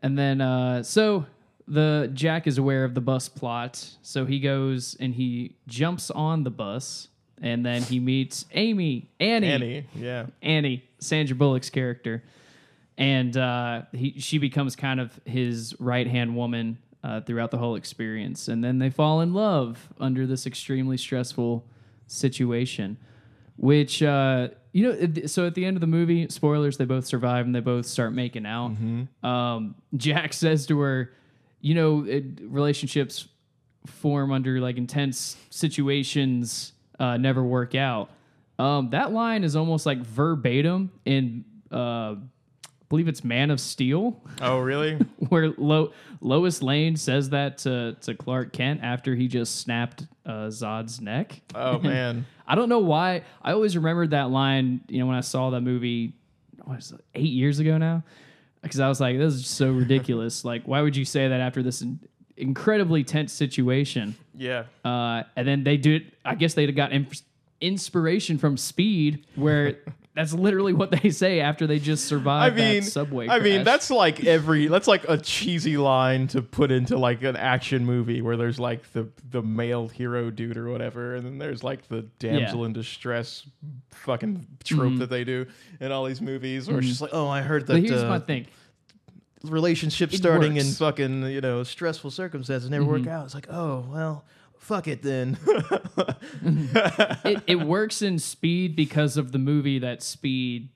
And 0.02 0.18
then 0.18 0.40
uh 0.40 0.82
so 0.82 1.26
the 1.66 2.10
Jack 2.14 2.46
is 2.46 2.56
aware 2.56 2.84
of 2.84 2.94
the 2.94 3.00
bus 3.00 3.28
plot, 3.28 3.84
so 4.02 4.24
he 4.24 4.40
goes 4.40 4.96
and 4.98 5.14
he 5.14 5.56
jumps 5.66 6.10
on 6.10 6.44
the 6.44 6.50
bus 6.50 7.08
and 7.40 7.64
then 7.64 7.82
he 7.82 8.00
meets 8.00 8.46
Amy, 8.52 9.10
Annie, 9.20 9.46
Annie, 9.46 9.86
yeah, 9.94 10.26
Annie, 10.42 10.84
Sandra 10.98 11.36
Bullock's 11.36 11.70
character. 11.70 12.22
And 12.96 13.36
uh 13.36 13.82
he 13.92 14.18
she 14.18 14.38
becomes 14.38 14.76
kind 14.76 15.00
of 15.00 15.20
his 15.24 15.74
right-hand 15.78 16.36
woman 16.36 16.78
uh, 17.04 17.20
throughout 17.20 17.50
the 17.50 17.58
whole 17.58 17.76
experience. 17.76 18.48
And 18.48 18.62
then 18.64 18.78
they 18.78 18.90
fall 18.90 19.20
in 19.20 19.32
love 19.34 19.88
under 20.00 20.26
this 20.26 20.46
extremely 20.46 20.96
stressful 20.96 21.64
situation 22.06 22.96
which 23.56 24.02
uh 24.02 24.48
you 24.73 24.82
know 24.93 25.26
so 25.26 25.47
at 25.47 25.55
the 25.55 25.65
end 25.65 25.76
of 25.76 25.81
the 25.81 25.87
movie 25.87 26.29
spoilers 26.29 26.76
they 26.76 26.85
both 26.85 27.06
survive 27.06 27.47
and 27.47 27.55
they 27.55 27.61
both 27.61 27.87
start 27.87 28.12
making 28.12 28.47
out. 28.47 28.73
Um 29.22 29.75
jack 29.96 30.32
says 30.44 30.67
to 30.67 30.79
her 30.81 31.13
you 31.60 31.75
know 31.75 32.05
it, 32.05 32.25
relationships 32.43 33.29
form 33.87 34.32
under 34.32 34.60
like 34.60 34.77
intense 34.77 35.37
situations 35.51 36.72
uh 36.98 37.17
never 37.17 37.43
work 37.43 37.75
out. 37.75 38.10
Um 38.58 38.91
that 38.91 39.13
line 39.13 39.44
is 39.44 39.56
almost 39.56 39.87
like 39.87 39.98
verbatim 39.98 40.91
in 41.05 41.44
uh 41.70 42.17
believe 42.88 43.08
it's 43.08 43.22
man 43.22 43.50
of 43.50 43.60
steel 43.60 44.20
Oh, 44.40 44.58
really? 44.58 44.94
where 45.28 45.50
Lo- 45.58 45.92
Lois 46.20 46.62
Lane 46.62 46.96
says 46.96 47.30
that 47.30 47.58
to, 47.58 47.96
to 48.02 48.14
Clark 48.14 48.52
Kent 48.52 48.80
after 48.82 49.14
he 49.14 49.28
just 49.28 49.60
snapped 49.60 50.06
uh, 50.26 50.48
Zod's 50.48 51.00
neck. 51.00 51.40
Oh 51.54 51.78
man. 51.82 52.26
I 52.46 52.54
don't 52.54 52.68
know 52.68 52.78
why. 52.78 53.22
I 53.42 53.52
always 53.52 53.76
remembered 53.76 54.10
that 54.10 54.30
line, 54.30 54.80
you 54.88 55.00
know, 55.00 55.06
when 55.06 55.16
I 55.16 55.20
saw 55.20 55.50
that 55.50 55.60
movie, 55.60 56.14
what 56.64 56.78
is 56.78 56.92
it, 56.92 57.00
eight 57.14 57.32
years 57.32 57.58
ago 57.58 57.76
now? 57.78 58.02
Because 58.62 58.80
I 58.80 58.88
was 58.88 59.00
like, 59.00 59.18
this 59.18 59.34
is 59.34 59.46
so 59.46 59.70
ridiculous. 59.70 60.44
like, 60.46 60.64
why 60.64 60.80
would 60.80 60.96
you 60.96 61.04
say 61.04 61.28
that 61.28 61.40
after 61.40 61.62
this 61.62 61.82
in- 61.82 62.00
incredibly 62.36 63.04
tense 63.04 63.32
situation? 63.32 64.16
Yeah. 64.34 64.64
Uh, 64.84 65.24
and 65.36 65.46
then 65.46 65.62
they 65.64 65.76
do 65.76 65.96
it. 65.96 66.14
I 66.24 66.34
guess 66.34 66.54
they 66.54 66.70
got 66.72 66.92
in- 66.92 67.06
inspiration 67.60 68.38
from 68.38 68.56
Speed, 68.56 69.27
where 69.34 69.79
that's 70.19 70.32
literally 70.32 70.72
what 70.72 70.91
they 70.91 71.10
say 71.10 71.38
after 71.38 71.69
they 71.69 71.79
just 71.79 72.06
I 72.43 72.50
mean, 72.50 72.81
that 72.81 72.91
subway. 72.91 73.29
I 73.29 73.38
mean, 73.38 73.62
that's 73.62 73.88
like 73.88 74.24
every 74.24 74.67
that's 74.67 74.88
like 74.88 75.08
a 75.08 75.17
cheesy 75.17 75.77
line 75.77 76.27
to 76.29 76.43
put 76.43 76.72
into 76.72 76.98
like 76.98 77.22
an 77.22 77.36
action 77.36 77.86
movie 77.86 78.20
where 78.20 78.36
there's 78.36 78.58
like 78.58 78.93
the 78.93 79.08
the 79.31 79.43
male 79.43 79.86
hero 79.86 80.31
dude 80.31 80.56
or 80.56 80.70
whatever, 80.72 81.15
and 81.15 81.24
then 81.24 81.38
there's 81.38 81.62
like 81.62 81.86
the 81.86 82.03
damsel 82.19 82.60
Yeah. 82.60 82.67
in 82.67 82.72
distress 82.72 83.46
fucking 83.91 84.44
trope 84.65 84.81
mm-hmm. 84.81 84.98
that 84.98 85.10
they 85.10 85.22
do 85.22 85.46
in 85.79 85.93
all 85.93 86.05
these 86.05 86.20
movies, 86.20 86.67
where 86.67 86.79
it's 86.79 86.86
mm-hmm. 86.86 86.91
just 86.91 87.00
like, 87.00 87.15
oh, 87.15 87.29
I 87.29 87.43
heard 87.43 87.69
that 87.69 87.74
But 87.74 87.82
here's 87.84 88.03
uh, 88.03 88.08
my 88.08 88.19
thing. 88.19 88.48
relationship 89.44 90.12
It 90.12 90.17
starting 90.17 90.56
in 90.56 90.67
fucking 90.67 91.31
you 91.31 91.41
know 91.41 91.62
stressful 91.62 92.10
circumstances 92.10 92.69
never 92.69 92.84
work 92.84 93.03
mm-hmm. 93.03 93.10
out. 93.10 93.27
It's 93.27 93.36
like, 93.36 93.46
oh 93.50 93.86
well, 93.88 94.24
fuck 94.58 94.86
it 94.88 95.03
then. 95.03 95.38
it, 97.24 97.43
it 97.46 97.60
works 97.60 98.03
in 98.03 98.19
Speed 98.19 98.77
because 98.77 99.17
of 99.17 99.32
the 99.32 99.38
movie 99.38 99.79
that 99.81 100.03
Speed 100.03 100.69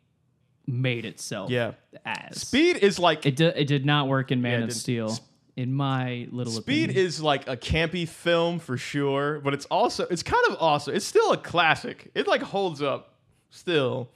made 0.67 1.05
itself 1.05 1.51
yeah, 1.51 1.73
as. 2.05 2.41
Speed 2.43 2.77
is 2.79 2.99
like 2.99 3.27
It, 3.27 3.37
di- 3.37 3.47
it 3.47 3.67
did 3.67 3.85
not 3.85 4.09
work 4.09 4.31
in 4.31 4.41
Man 4.43 4.61
it 4.61 4.63
of 4.65 4.69
didn't. 4.71 4.81
Steel, 4.81 5.19
in 5.57 5.73
my 5.73 6.29
little 6.31 6.53
Speed 6.53 6.91
opinion. 6.91 7.07
is 7.07 7.21
like 7.21 7.49
a 7.49 7.57
campy 7.57 8.09
film 8.09 8.59
for 8.59 8.77
sure, 8.77 9.41
but 9.41 9.55
it's 9.55 9.67
also 9.67 10.07
it's 10.09 10.23
kind 10.23 10.45
of 10.49 10.57
awesome. 10.61 10.95
It's 10.95 11.05
still 11.05 11.33
a 11.33 11.37
classic. 11.37 12.11
It 12.15 12.27
like 12.27 12.43
holds 12.43 12.81
up 12.83 13.15
still. 13.51 14.11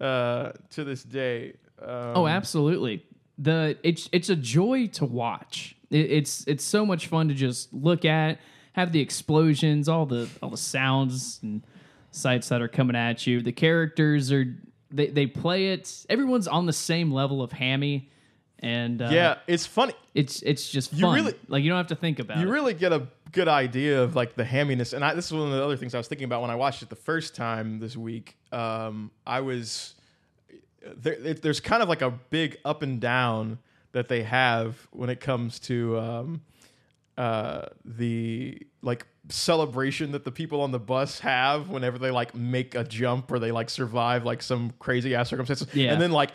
uh, 0.00 0.52
to 0.70 0.84
this 0.84 1.02
day. 1.04 1.54
Um, 1.80 1.88
Oh, 2.16 2.26
absolutely. 2.26 3.04
The 3.38 3.76
it's 3.82 4.08
it's 4.12 4.28
a 4.30 4.36
joy 4.36 4.86
to 4.88 5.04
watch. 5.04 5.74
It, 5.90 6.10
it's 6.12 6.44
it's 6.46 6.64
so 6.64 6.86
much 6.86 7.06
fun 7.08 7.28
to 7.28 7.34
just 7.34 7.72
look 7.72 8.04
at, 8.04 8.38
have 8.72 8.92
the 8.92 9.00
explosions, 9.00 9.88
all 9.88 10.06
the 10.06 10.28
all 10.42 10.50
the 10.50 10.56
sounds 10.56 11.38
and 11.42 11.62
sights 12.10 12.48
that 12.50 12.60
are 12.62 12.68
coming 12.68 12.96
at 12.96 13.26
you. 13.26 13.40
The 13.42 13.52
characters 13.52 14.30
are 14.32 14.44
they 14.90 15.06
they 15.08 15.26
play 15.26 15.68
it. 15.68 16.04
Everyone's 16.08 16.48
on 16.48 16.66
the 16.66 16.72
same 16.72 17.10
level 17.12 17.42
of 17.42 17.52
hammy, 17.52 18.10
and 18.58 19.00
uh, 19.02 19.08
yeah, 19.10 19.36
it's 19.46 19.66
funny. 19.66 19.94
it's 20.14 20.42
it's 20.42 20.70
just 20.70 20.92
You 20.92 21.00
fun. 21.02 21.14
really- 21.16 21.34
like 21.48 21.62
you 21.64 21.70
don't 21.70 21.78
have 21.78 21.86
to 21.88 21.96
think 21.96 22.18
about 22.18 22.38
it. 22.38 22.40
You 22.40 22.48
it. 22.48 22.52
really 22.52 22.74
get 22.74 22.92
a 22.92 23.06
good 23.32 23.48
idea 23.48 24.02
of 24.02 24.14
like 24.14 24.34
the 24.36 24.44
hamminess, 24.44 24.92
and 24.92 25.02
I, 25.04 25.14
this 25.14 25.26
is 25.26 25.32
one 25.32 25.42
of 25.44 25.52
the 25.52 25.64
other 25.64 25.76
things 25.76 25.94
I 25.94 25.98
was 25.98 26.06
thinking 26.08 26.26
about 26.26 26.42
when 26.42 26.50
I 26.50 26.54
watched 26.54 26.82
it 26.82 26.90
the 26.90 26.96
first 26.96 27.34
time 27.34 27.78
this 27.78 27.96
week. 27.96 28.36
Um, 28.52 29.10
I 29.26 29.40
was 29.40 29.94
there, 30.96 31.14
it, 31.14 31.42
there's 31.42 31.60
kind 31.60 31.82
of 31.82 31.88
like 31.88 32.02
a 32.02 32.10
big 32.10 32.58
up 32.64 32.82
and 32.82 33.00
down 33.00 33.58
that 33.92 34.08
they 34.08 34.22
have 34.22 34.86
when 34.90 35.08
it 35.10 35.20
comes 35.20 35.58
to 35.60 35.98
um, 35.98 36.40
uh, 37.18 37.66
the 37.84 38.58
like 38.82 39.06
celebration 39.28 40.12
that 40.12 40.24
the 40.24 40.32
people 40.32 40.60
on 40.62 40.72
the 40.72 40.78
bus 40.80 41.20
have 41.20 41.68
whenever 41.68 41.98
they 41.98 42.10
like 42.10 42.34
make 42.34 42.74
a 42.74 42.82
jump 42.84 43.30
or 43.30 43.38
they 43.38 43.52
like 43.52 43.70
survive 43.70 44.24
like 44.24 44.42
some 44.42 44.72
crazy 44.78 45.14
ass 45.14 45.28
circumstances, 45.30 45.68
Yeah. 45.74 45.92
and 45.92 46.00
then 46.00 46.10
like 46.12 46.30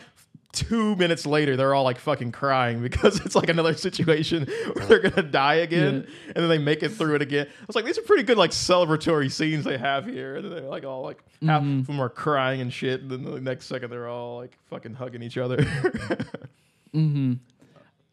two 0.54 0.96
minutes 0.96 1.26
later 1.26 1.56
they're 1.58 1.76
all 1.76 1.84
like 1.84 2.00
fucking 2.00 2.32
crying 2.32 2.82
because 2.90 3.20
it's 3.26 3.36
like 3.36 3.50
another 3.50 3.74
situation 3.76 4.46
where 4.74 4.86
they're 4.86 5.10
gonna 5.10 5.28
die 5.28 5.56
again. 5.56 6.08
And 6.28 6.36
then 6.36 6.48
they 6.48 6.58
make 6.58 6.82
it 6.84 6.90
through 6.90 7.16
it 7.16 7.22
again. 7.22 7.48
I 7.48 7.66
was 7.68 7.76
like 7.76 7.86
these 7.86 7.98
are 7.98 8.04
pretty 8.04 8.24
good 8.24 8.38
like 8.38 8.52
celebratory 8.52 9.30
scenes 9.32 9.66
they 9.66 9.78
have 9.78 10.06
here. 10.06 10.36
And 10.38 10.46
then 10.46 10.52
they're 10.52 10.62
like 10.70 10.86
all 10.86 11.02
like 11.02 11.22
half 11.46 11.62
of 11.64 11.88
them 11.88 12.00
are 12.00 12.10
crying 12.10 12.62
and 12.62 12.72
shit. 12.72 13.02
And 13.02 13.12
then 13.12 13.24
the 13.24 13.42
next 13.42 13.66
second 13.66 13.90
they're 13.90 14.08
all 14.08 14.38
like 14.38 14.58
fucking 14.70 14.94
hugging 14.94 15.22
each 15.22 15.38
other. 15.38 15.58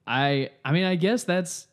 I 0.06 0.50
I 0.64 0.72
mean 0.72 0.84
I 0.84 0.96
guess 0.96 1.24
that's 1.24 1.68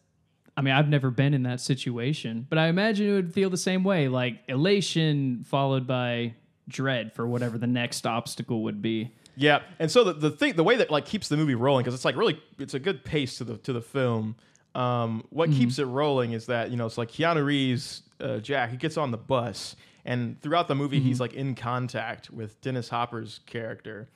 I 0.58 0.62
mean 0.62 0.74
I've 0.74 0.90
never 0.90 1.12
been 1.12 1.34
in 1.34 1.44
that 1.44 1.62
situation, 1.62 2.46
but 2.50 2.58
I 2.58 2.68
imagine 2.68 3.10
it 3.10 3.14
would 3.14 3.34
feel 3.34 3.50
the 3.50 3.58
same 3.58 3.84
way, 3.84 4.08
like 4.08 4.40
elation 4.48 5.44
followed 5.46 5.88
by 5.88 6.36
dread 6.68 7.14
for 7.14 7.28
whatever 7.28 7.58
the 7.58 7.68
next 7.68 8.06
obstacle 8.06 8.64
would 8.64 8.82
be. 8.82 9.12
Yeah, 9.36 9.62
and 9.80 9.90
so 9.90 10.04
the, 10.04 10.14
the 10.14 10.30
thing, 10.32 10.56
the 10.56 10.64
way 10.64 10.76
that 10.76 10.92
like 10.92 11.06
keeps 11.06 11.30
the 11.30 11.38
movie 11.38 11.56
rolling 11.56 11.84
because 11.84 11.96
it's 11.96 12.06
like 12.06 12.16
really, 12.16 12.42
it's 12.60 12.74
a 12.74 12.80
good 12.80 13.04
pace 13.04 13.38
to 13.38 13.44
the 13.44 13.58
to 13.58 13.74
the 13.74 13.82
film. 13.82 14.36
Um, 14.76 15.26
what 15.32 15.52
keeps 15.52 15.80
it 15.80 15.86
rolling 15.86 16.32
is 16.32 16.46
that 16.46 16.72
you 16.72 16.78
know 16.78 16.86
it's 16.86 16.98
like 16.98 17.12
Keanu 17.12 17.44
Reeves, 17.44 18.04
uh, 18.20 18.38
Jack, 18.38 18.72
he 18.72 18.78
gets 18.78 18.98
on 18.98 19.12
the 19.12 19.18
bus, 19.18 19.76
and 20.06 20.40
throughout 20.42 20.68
the 20.68 20.76
movie 20.76 21.00
he's 21.00 21.20
like 21.20 21.34
in 21.34 21.56
contact 21.56 22.30
with 22.30 22.60
Dennis 22.62 22.90
Hopper's 22.90 23.40
character, 23.46 24.10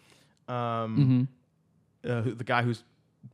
um, 0.48 1.28
uh, 2.08 2.22
the 2.22 2.44
guy 2.46 2.62
who's 2.62 2.84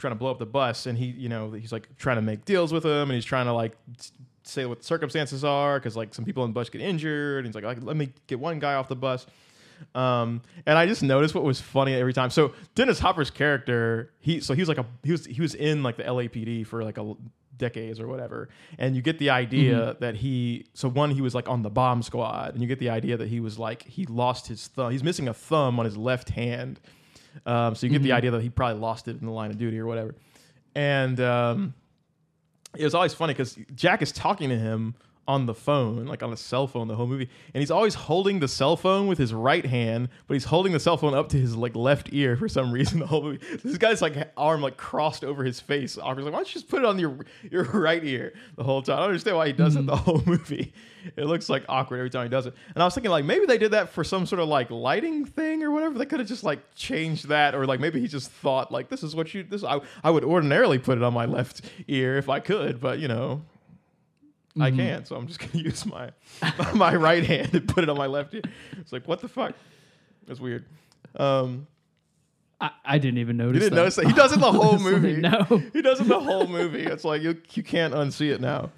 trying 0.01 0.11
to 0.11 0.19
blow 0.19 0.31
up 0.31 0.39
the 0.39 0.45
bus, 0.45 0.85
and 0.85 0.97
he 0.97 1.05
you 1.05 1.29
know 1.29 1.51
he's 1.51 1.71
like 1.71 1.87
trying 1.97 2.17
to 2.17 2.21
make 2.21 2.45
deals 2.45 2.73
with 2.73 2.83
him, 2.83 3.03
and 3.03 3.13
he's 3.13 3.25
trying 3.25 3.45
to 3.45 3.53
like 3.53 3.77
say 4.43 4.65
what 4.65 4.79
the 4.79 4.85
circumstances 4.85 5.43
are 5.43 5.79
because 5.79 5.95
like 5.95 6.13
some 6.13 6.25
people 6.25 6.43
on 6.43 6.49
the 6.49 6.53
bus 6.53 6.69
get 6.69 6.81
injured, 6.81 7.45
and 7.45 7.47
he's 7.47 7.55
like, 7.55 7.63
like 7.63 7.83
let 7.83 7.95
me 7.95 8.11
get 8.27 8.39
one 8.39 8.59
guy 8.59 8.73
off 8.73 8.87
the 8.87 8.95
bus. 8.95 9.25
Um, 9.95 10.41
and 10.65 10.77
I 10.77 10.85
just 10.85 11.01
noticed 11.01 11.33
what 11.33 11.43
was 11.43 11.59
funny 11.59 11.93
every 11.93 12.13
time. 12.13 12.29
So 12.29 12.53
Dennis 12.75 12.99
Hopper's 12.99 13.31
character, 13.31 14.11
he 14.19 14.39
so 14.39 14.53
he 14.53 14.61
was 14.61 14.69
like 14.69 14.77
a 14.77 14.85
he 15.03 15.11
was 15.11 15.25
he 15.25 15.41
was 15.41 15.55
in 15.55 15.83
like 15.83 15.97
the 15.97 16.03
LAPD 16.03 16.67
for 16.67 16.83
like 16.83 16.97
a 16.97 17.15
decades 17.57 17.99
or 17.99 18.07
whatever, 18.07 18.49
and 18.77 18.95
you 18.95 19.01
get 19.01 19.19
the 19.19 19.29
idea 19.29 19.95
that 19.99 20.15
he 20.15 20.65
so 20.73 20.89
one 20.89 21.11
he 21.11 21.21
was 21.21 21.33
like 21.33 21.47
on 21.47 21.61
the 21.61 21.69
bomb 21.69 22.01
squad, 22.03 22.53
and 22.53 22.61
you 22.61 22.67
get 22.67 22.79
the 22.79 22.89
idea 22.89 23.17
that 23.17 23.27
he 23.27 23.39
was 23.39 23.57
like 23.57 23.83
he 23.83 24.05
lost 24.05 24.47
his 24.47 24.67
thumb, 24.67 24.91
he's 24.91 25.03
missing 25.03 25.27
a 25.27 25.33
thumb 25.33 25.79
on 25.79 25.85
his 25.85 25.97
left 25.97 26.29
hand. 26.29 26.79
Um, 27.45 27.75
so 27.75 27.85
you 27.87 27.91
get 27.91 28.03
the 28.03 28.11
idea 28.11 28.31
that 28.31 28.41
he 28.41 28.49
probably 28.49 28.79
lost 28.79 29.07
it 29.07 29.19
in 29.19 29.25
the 29.25 29.31
line 29.31 29.51
of 29.51 29.57
duty 29.57 29.79
or 29.79 29.85
whatever, 29.85 30.15
and 30.75 31.19
um, 31.19 31.73
it 32.77 32.83
was 32.83 32.95
always 32.95 33.13
funny 33.13 33.33
because 33.33 33.57
Jack 33.75 34.01
is 34.01 34.11
talking 34.11 34.49
to 34.49 34.57
him 34.57 34.95
on 35.31 35.45
the 35.45 35.55
phone, 35.55 36.05
like 36.07 36.21
on 36.21 36.33
a 36.33 36.37
cell 36.37 36.67
phone, 36.67 36.89
the 36.89 36.95
whole 36.95 37.07
movie, 37.07 37.29
and 37.53 37.61
he's 37.61 37.71
always 37.71 37.93
holding 37.93 38.41
the 38.41 38.49
cell 38.49 38.75
phone 38.75 39.07
with 39.07 39.17
his 39.17 39.33
right 39.33 39.65
hand, 39.65 40.09
but 40.27 40.33
he's 40.33 40.43
holding 40.43 40.73
the 40.73 40.79
cell 40.79 40.97
phone 40.97 41.13
up 41.13 41.29
to 41.29 41.37
his 41.37 41.55
like 41.55 41.73
left 41.73 42.09
ear 42.11 42.35
for 42.35 42.49
some 42.49 42.69
reason. 42.73 42.99
The 42.99 43.07
whole 43.07 43.23
movie, 43.23 43.39
this 43.63 43.77
guy's 43.77 44.01
like 44.01 44.31
arm 44.35 44.61
like 44.61 44.75
crossed 44.75 45.23
over 45.23 45.45
his 45.45 45.61
face. 45.61 45.97
Awkward. 45.97 46.25
Like, 46.25 46.33
why 46.33 46.39
don't 46.39 46.49
you 46.49 46.53
just 46.53 46.67
put 46.67 46.79
it 46.79 46.85
on 46.85 46.99
your 46.99 47.17
your 47.49 47.63
right 47.73 48.03
ear 48.03 48.33
the 48.57 48.63
whole 48.63 48.81
time? 48.81 48.97
I 48.97 48.99
don't 48.99 49.09
understand 49.09 49.37
why 49.37 49.47
he 49.47 49.53
does 49.53 49.77
it 49.77 49.85
the 49.85 49.93
mm-hmm. 49.93 50.03
whole 50.03 50.21
movie. 50.25 50.73
It 51.15 51.25
looks 51.25 51.49
like 51.49 51.63
awkward 51.69 51.97
every 51.97 52.09
time 52.09 52.25
he 52.25 52.29
does 52.29 52.45
it. 52.45 52.53
And 52.75 52.83
I 52.83 52.85
was 52.85 52.93
thinking 52.93 53.11
like 53.11 53.23
maybe 53.23 53.45
they 53.45 53.57
did 53.57 53.71
that 53.71 53.89
for 53.89 54.03
some 54.03 54.25
sort 54.25 54.41
of 54.41 54.49
like 54.49 54.69
lighting 54.69 55.23
thing 55.23 55.63
or 55.63 55.71
whatever. 55.71 55.97
They 55.97 56.05
could 56.05 56.19
have 56.19 56.27
just 56.27 56.43
like 56.43 56.59
changed 56.75 57.29
that, 57.29 57.55
or 57.55 57.65
like 57.65 57.79
maybe 57.79 58.01
he 58.01 58.07
just 58.07 58.29
thought 58.31 58.69
like 58.69 58.89
this 58.89 59.01
is 59.01 59.15
what 59.15 59.33
you 59.33 59.43
this. 59.43 59.63
I 59.63 59.79
I 60.03 60.11
would 60.11 60.25
ordinarily 60.25 60.77
put 60.77 60.97
it 60.97 61.03
on 61.05 61.13
my 61.13 61.25
left 61.25 61.61
ear 61.87 62.17
if 62.17 62.27
I 62.27 62.41
could, 62.41 62.81
but 62.81 62.99
you 62.99 63.07
know. 63.07 63.43
I 64.59 64.69
can't, 64.71 65.07
so 65.07 65.15
I'm 65.15 65.27
just 65.27 65.39
gonna 65.51 65.63
use 65.63 65.85
my 65.85 66.11
my 66.75 66.95
right 66.95 67.23
hand 67.23 67.53
and 67.55 67.67
put 67.67 67.83
it 67.83 67.89
on 67.89 67.97
my 67.97 68.07
left 68.07 68.33
ear. 68.33 68.41
It's 68.79 68.91
like 68.91 69.07
what 69.07 69.21
the 69.21 69.27
fuck? 69.27 69.53
That's 70.27 70.39
weird. 70.39 70.65
Um, 71.15 71.67
I, 72.59 72.69
I 72.85 72.97
didn't 72.99 73.17
even 73.19 73.37
notice. 73.37 73.55
you 73.55 73.59
didn't 73.61 73.75
that. 73.75 73.81
notice 73.81 73.95
that 73.95 74.07
he 74.07 74.13
does 74.13 74.33
it 74.33 74.39
the 74.39 74.51
whole 74.51 74.77
movie. 74.79 75.17
no. 75.17 75.43
he 75.73 75.81
does 75.81 75.99
it 76.01 76.07
the 76.07 76.19
whole 76.19 76.47
movie. 76.47 76.83
It's 76.83 77.03
like 77.03 77.21
you 77.21 77.41
you 77.53 77.63
can't 77.63 77.93
unsee 77.93 78.31
it 78.33 78.41
now. 78.41 78.69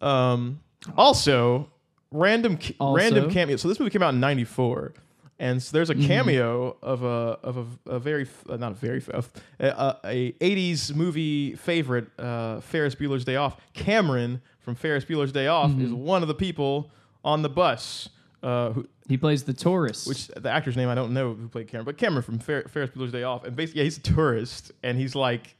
Um, 0.00 0.60
also, 0.96 1.70
random 2.10 2.56
ca- 2.58 2.74
Also? 2.78 2.96
random 2.96 3.30
cameo. 3.30 3.56
So 3.56 3.68
this 3.68 3.78
movie 3.80 3.90
came 3.90 4.02
out 4.02 4.14
in 4.14 4.20
'94, 4.20 4.92
and 5.38 5.62
so 5.62 5.76
there's 5.76 5.90
a 5.90 5.94
Mm-hmm. 5.94 6.06
cameo 6.06 6.76
of 6.82 7.02
a 7.02 7.38
of 7.42 7.56
a, 7.86 7.90
a 7.92 7.98
very 7.98 8.26
uh, 8.48 8.56
not 8.56 8.72
a 8.72 8.74
very 8.74 8.98
a 9.08 10.32
'80s 10.40 10.94
movie 10.94 11.54
favorite, 11.56 12.08
uh, 12.18 12.60
Ferris 12.60 12.94
Bueller's 12.94 13.24
Day 13.24 13.36
Off. 13.36 13.56
Cameron 13.72 14.40
from 14.64 14.74
Ferris 14.74 15.04
Bueller's 15.04 15.32
Day 15.32 15.46
Off 15.46 15.70
is 15.70 15.76
Mm-hmm. 15.90 15.94
one 15.96 16.22
of 16.22 16.28
the 16.28 16.34
people 16.34 16.90
on 17.24 17.42
the 17.42 17.48
bus. 17.48 18.08
Uh, 18.42 18.70
who, 18.72 18.86
He 19.08 19.16
plays 19.16 19.44
the 19.44 19.52
tourist. 19.54 20.06
which 20.06 20.26
the 20.28 20.50
actor's 20.50 20.76
name 20.76 20.88
I 20.88 20.94
don't 20.94 21.14
know 21.14 21.34
who 21.34 21.48
played 21.48 21.68
Cameron, 21.68 21.86
but 21.86 21.96
Cameron 21.98 22.22
from 22.22 22.38
Fer- 22.38 22.64
Ferris 22.68 22.90
Bueller's 22.90 23.12
Day 23.12 23.22
Off, 23.22 23.44
and 23.44 23.54
basically 23.56 23.80
yeah, 23.80 23.84
he's 23.84 23.98
a 23.98 24.02
tourist, 24.02 24.72
and 24.82 24.98
he's 24.98 25.14
like 25.14 25.56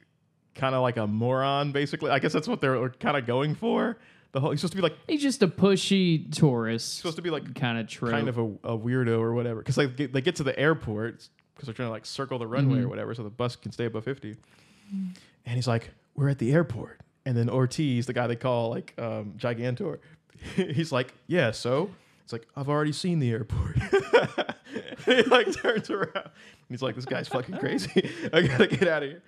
kind 0.54 0.74
of 0.74 0.82
like 0.82 0.96
a 0.96 1.06
moron, 1.06 1.72
basically. 1.72 2.10
I 2.10 2.18
guess 2.18 2.32
that's 2.32 2.46
what 2.48 2.60
they're 2.60 2.90
kind 2.90 3.16
of 3.16 3.26
going 3.26 3.54
for. 3.54 3.98
The 4.32 4.40
whole 4.40 4.50
he's 4.50 4.60
supposed 4.60 4.72
to 4.72 4.76
be 4.76 4.82
like 4.82 4.96
he's 5.08 5.22
just 5.22 5.42
a 5.42 5.48
pushy 5.48 6.30
tourist. 6.34 6.96
supposed 6.96 7.16
to 7.16 7.22
be 7.22 7.30
like 7.30 7.54
kind 7.54 7.78
of 7.78 7.88
kind 8.10 8.28
of 8.28 8.36
a, 8.38 8.42
a 8.64 8.76
weirdo 8.78 9.18
or 9.18 9.32
whatever, 9.32 9.60
because 9.60 9.76
like 9.78 9.96
they 9.96 10.20
get 10.20 10.36
to 10.36 10.42
the 10.42 10.58
airport 10.58 11.28
because 11.54 11.66
they're 11.66 11.74
trying 11.74 11.88
to 11.88 11.92
like 11.92 12.04
circle 12.04 12.38
the 12.38 12.46
runway 12.46 12.76
Mm-hmm. 12.78 12.84
or 12.86 12.88
whatever, 12.88 13.14
so 13.14 13.22
the 13.22 13.30
bus 13.30 13.54
can 13.56 13.70
stay 13.72 13.84
above 13.86 14.04
fifty. 14.04 14.36
And 14.92 15.54
he's 15.54 15.68
like, 15.68 15.90
"We're 16.16 16.28
at 16.28 16.38
the 16.38 16.52
airport," 16.52 17.00
and 17.26 17.36
then 17.36 17.48
Ortiz, 17.48 18.06
the 18.06 18.12
guy 18.12 18.26
they 18.26 18.36
call 18.36 18.70
like 18.70 18.94
um, 18.98 19.34
Gigantor, 19.36 19.98
he's 20.56 20.92
like, 20.92 21.12
"Yeah, 21.26 21.50
so." 21.50 21.90
It's 22.22 22.32
like 22.32 22.46
I've 22.56 22.70
already 22.70 22.92
seen 22.92 23.18
the 23.18 23.30
airport. 23.30 23.76
he 25.04 25.22
like 25.24 25.52
turns 25.60 25.90
around. 25.90 26.30
He's 26.70 26.80
like, 26.80 26.94
"This 26.94 27.04
guy's 27.04 27.28
fucking 27.28 27.58
crazy. 27.58 28.10
I 28.32 28.40
gotta 28.42 28.66
get 28.66 28.88
out 28.88 29.02
of 29.02 29.10
here." 29.10 29.22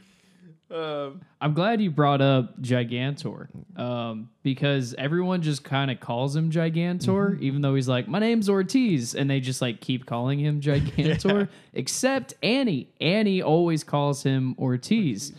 Um, 0.69 1.21
I'm 1.41 1.53
glad 1.53 1.81
you 1.83 1.91
brought 1.93 2.21
up 2.23 2.61
Gigantor 2.61 3.47
um, 3.79 4.31
because 4.43 4.95
everyone 4.99 5.43
just 5.43 5.63
kind 5.63 5.91
of 5.93 6.01
calls 6.01 6.35
him 6.35 6.51
Gigantor, 6.51 7.35
Mm-hmm. 7.35 7.43
even 7.45 7.61
though 7.61 7.75
he's 7.77 7.87
like, 7.87 8.09
my 8.09 8.19
name's 8.19 8.49
Ortiz, 8.49 9.15
and 9.15 9.29
they 9.31 9.39
just 9.41 9.61
like 9.63 9.81
keep 9.81 10.07
calling 10.07 10.41
him 10.41 10.61
Gigantor. 10.61 11.49
Except 11.75 12.35
Annie, 12.43 12.89
Annie 13.01 13.43
always 13.43 13.85
calls 13.85 14.23
him 14.25 14.57
Ortiz, 14.59 15.35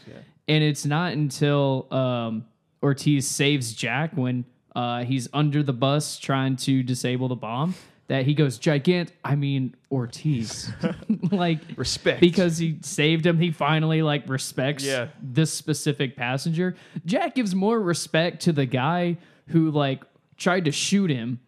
and 0.48 0.64
it's 0.64 0.86
not 0.86 1.14
until 1.14 1.88
um, 1.92 2.46
Ortiz 2.84 3.28
saves 3.28 3.74
Jack 3.74 4.12
when 4.16 4.46
uh, 4.76 5.04
he's 5.04 5.28
under 5.34 5.64
the 5.64 5.74
bus 5.74 6.20
trying 6.20 6.56
to 6.58 6.84
disable 6.84 7.28
the 7.28 7.36
bomb 7.36 7.74
that 8.08 8.26
he 8.26 8.34
goes 8.34 8.58
Gigant. 8.60 9.10
I 9.24 9.36
mean 9.36 9.76
Ortiz, 9.92 10.72
like 11.32 11.60
respect 11.76 12.22
because 12.22 12.58
he 12.58 12.78
saved 12.82 13.26
him 13.26 13.38
he 13.40 13.52
finally 13.52 14.02
like 14.02 14.30
respects 14.30 14.84
Yeah. 14.86 15.08
this 15.22 15.52
specific 15.52 16.16
passenger 16.16 16.76
jack 17.06 17.36
gives 17.36 17.54
more 17.56 17.80
respect 17.82 18.44
to 18.44 18.54
the 18.54 18.66
guy 18.66 19.18
who 19.48 19.72
like 19.72 20.04
tried 20.38 20.66
to 20.66 20.72
shoot 20.72 21.10
him 21.10 21.40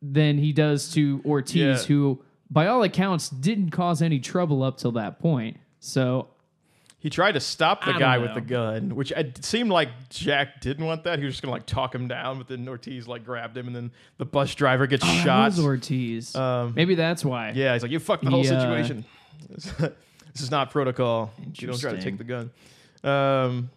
than 0.00 0.38
he 0.38 0.52
does 0.52 0.90
to 0.92 1.20
ortiz 1.26 1.56
Yeah. 1.82 1.86
who 1.88 2.22
by 2.50 2.66
all 2.68 2.82
accounts 2.82 3.28
didn't 3.28 3.70
cause 3.70 4.00
any 4.02 4.18
trouble 4.20 4.62
up 4.62 4.78
till 4.78 4.92
that 4.92 5.18
point 5.18 5.58
so 5.80 6.28
He 7.02 7.10
tried 7.10 7.32
to 7.32 7.40
stop 7.40 7.84
the 7.84 7.94
guy 7.94 8.18
with 8.18 8.32
the 8.34 8.40
gun, 8.40 8.94
which 8.94 9.10
it 9.10 9.44
seemed 9.44 9.70
like 9.70 9.88
Jack 10.08 10.60
didn't 10.60 10.86
want 10.86 11.02
that. 11.02 11.18
He 11.18 11.24
was 11.24 11.34
just 11.34 11.42
gonna 11.42 11.52
like 11.52 11.66
talk 11.66 11.92
him 11.92 12.06
down, 12.06 12.38
but 12.38 12.46
then 12.46 12.68
Ortiz 12.68 13.08
like 13.08 13.24
grabbed 13.24 13.56
him, 13.56 13.66
and 13.66 13.74
then 13.74 13.90
the 14.18 14.24
bus 14.24 14.54
driver 14.54 14.86
gets 14.86 15.02
Oh, 15.04 15.08
shot. 15.24 15.46
was 15.50 15.58
ortiz 15.58 16.36
Um, 16.36 16.74
maybe 16.76 16.94
that's 16.94 17.24
why 17.24 17.50
Yeah, 17.56 17.72
he's 17.72 17.82
like, 17.82 17.90
you 17.90 17.98
fucked 17.98 18.22
the 18.24 18.30
whole 18.30 18.44
Yeah. 18.44 18.60
situation. 18.60 19.04
this 19.50 20.40
is 20.40 20.50
not 20.52 20.70
protocol. 20.70 21.32
You 21.58 21.66
don't 21.66 21.78
try 21.80 21.90
to 21.92 22.00
take 22.00 22.18
the 22.18 22.24
gun. 22.24 22.50
Um, 23.02 23.70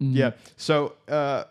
Mm. 0.00 0.14
Yeah. 0.16 0.30
So, 0.56 0.94
uh, 1.08 1.44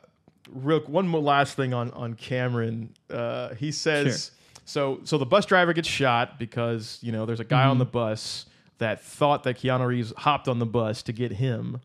real 0.52 0.80
one 0.88 1.08
more 1.08 1.22
last 1.22 1.56
thing 1.56 1.74
on 1.74 1.92
on 1.92 2.16
Cameron. 2.16 2.94
Uh, 3.10 3.54
he 3.56 3.72
says 3.72 4.32
So 4.66 5.02
so 5.04 5.18
the 5.20 5.26
bus 5.26 5.46
driver 5.46 5.74
gets 5.74 5.88
shot 5.88 6.40
because 6.40 6.98
you 7.02 7.12
know 7.12 7.26
there's 7.28 7.40
a 7.42 7.44
guy 7.44 7.66
on 7.66 7.78
the 7.80 7.86
Mm-hmm. 7.86 7.92
bus 7.92 8.46
that 8.80 9.02
thought 9.04 9.44
that 9.44 9.58
Keanu 9.60 9.86
Reeves 9.88 10.14
hopped 10.18 10.48
on 10.48 10.60
the 10.60 10.66
bus 10.66 11.04
to 11.04 11.14
get 11.14 11.32
him, 11.34 11.80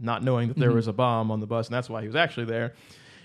not 0.00 0.22
knowing 0.24 0.48
that 0.48 0.56
there 0.56 0.68
Mm-hmm. 0.70 0.76
was 0.76 0.88
a 0.88 0.92
bomb 0.92 1.30
on 1.30 1.40
the 1.40 1.46
bus, 1.46 1.66
and 1.68 1.74
that's 1.74 1.88
why 1.90 2.00
he 2.00 2.06
was 2.06 2.16
actually 2.16 2.46
there. 2.46 2.74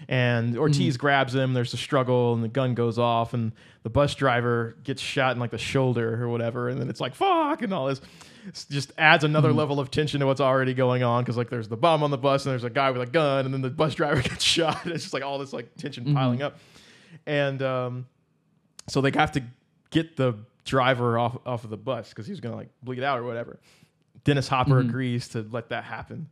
And 0.08 0.58
Ortiz 0.58 0.96
Mm-hmm. 0.96 1.00
grabs 1.02 1.36
him. 1.36 1.54
There's 1.54 1.74
a 1.74 1.78
struggle, 1.78 2.34
and 2.34 2.44
the 2.44 2.48
gun 2.48 2.74
goes 2.74 2.98
off, 2.98 3.34
and 3.36 3.52
the 3.84 3.90
bus 3.90 4.16
driver 4.16 4.76
gets 4.84 5.02
shot 5.02 5.34
in 5.36 5.40
like 5.40 5.52
the 5.52 5.58
shoulder 5.60 6.22
or 6.24 6.28
whatever, 6.30 6.70
and 6.70 6.82
then 6.82 6.90
it's 6.90 7.00
like 7.00 7.14
fuck 7.16 7.62
and 7.62 7.74
all 7.74 7.86
this. 7.88 8.02
It 8.48 8.66
just 8.72 8.92
adds 8.98 9.24
another 9.24 9.50
Mm-hmm. 9.50 9.58
level 9.60 9.80
of 9.80 9.92
tension 9.92 10.20
to 10.22 10.26
what's 10.26 10.42
already 10.42 10.74
going 10.74 11.04
on 11.04 11.24
because 11.24 11.38
like 11.38 11.52
there's 11.52 11.68
the 11.68 11.78
bomb 11.78 12.02
on 12.02 12.10
the 12.10 12.18
bus 12.18 12.44
and 12.46 12.52
there's 12.52 12.64
a 12.64 12.72
guy 12.72 12.90
with 12.90 13.04
a 13.04 13.06
gun 13.06 13.46
and 13.46 13.54
then 13.54 13.62
the 13.62 13.70
bus 13.70 13.94
driver 14.02 14.20
gets 14.24 14.44
shot. 14.44 14.80
It's 14.88 15.04
just 15.04 15.14
like 15.14 15.22
all 15.24 15.38
this 15.38 15.54
like 15.54 15.76
tension 15.78 16.06
Mm-hmm. 16.06 16.16
piling 16.16 16.42
up, 16.42 16.58
and 17.28 17.62
um, 17.62 18.08
so 18.88 19.02
they 19.02 19.12
have 19.14 19.34
to 19.34 19.44
get 19.92 20.18
the 20.18 20.34
driver 20.66 21.18
off 21.18 21.38
off 21.46 21.64
of 21.64 21.70
the 21.70 21.78
bus 21.78 22.10
because 22.10 22.26
he 22.26 22.32
was 22.32 22.40
gonna 22.40 22.56
like 22.56 22.70
bleed 22.84 23.04
out 23.04 23.20
or 23.20 23.24
whatever. 23.24 23.60
Dennis 24.24 24.48
Hopper 24.48 24.76
Mm-hmm. 24.80 24.90
agrees 24.90 25.28
to 25.30 25.48
let 25.52 25.70
that 25.70 25.84
happen. 25.84 26.30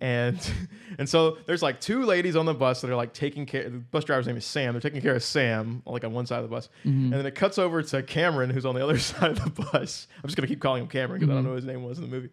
And 0.00 0.36
and 0.98 1.08
so 1.08 1.38
there's 1.46 1.62
like 1.62 1.80
two 1.80 2.04
ladies 2.04 2.34
on 2.36 2.44
the 2.44 2.54
bus 2.54 2.80
that 2.80 2.90
are 2.90 2.96
like 2.96 3.12
taking 3.14 3.46
care. 3.46 3.70
The 3.70 3.78
bus 3.78 4.04
driver's 4.04 4.26
name 4.26 4.36
is 4.36 4.44
Sam. 4.44 4.74
They're 4.74 4.80
taking 4.80 5.00
care 5.00 5.14
of 5.14 5.22
Sam, 5.22 5.82
like 5.86 6.02
on 6.04 6.12
one 6.12 6.26
side 6.26 6.38
of 6.38 6.42
the 6.42 6.48
bus, 6.54 6.68
Mm-hmm. 6.84 7.04
and 7.04 7.12
then 7.12 7.26
it 7.26 7.34
cuts 7.34 7.56
over 7.58 7.82
to 7.82 8.02
Cameron, 8.02 8.50
who's 8.50 8.66
on 8.66 8.74
the 8.74 8.82
other 8.82 8.98
side 9.10 9.30
of 9.38 9.44
the 9.54 9.62
bus. 9.62 10.08
I'm 10.16 10.22
just 10.28 10.36
gonna 10.36 10.48
keep 10.48 10.60
calling 10.60 10.82
him 10.82 10.88
Cameron 10.88 11.20
because 11.20 11.30
I 11.30 11.34
Mm-hmm. 11.34 11.36
don't 11.38 11.44
know 11.44 11.50
what 11.50 11.56
his 11.56 11.64
name 11.66 11.82
was 11.84 11.98
in 11.98 12.04
the 12.04 12.10
movie. 12.10 12.30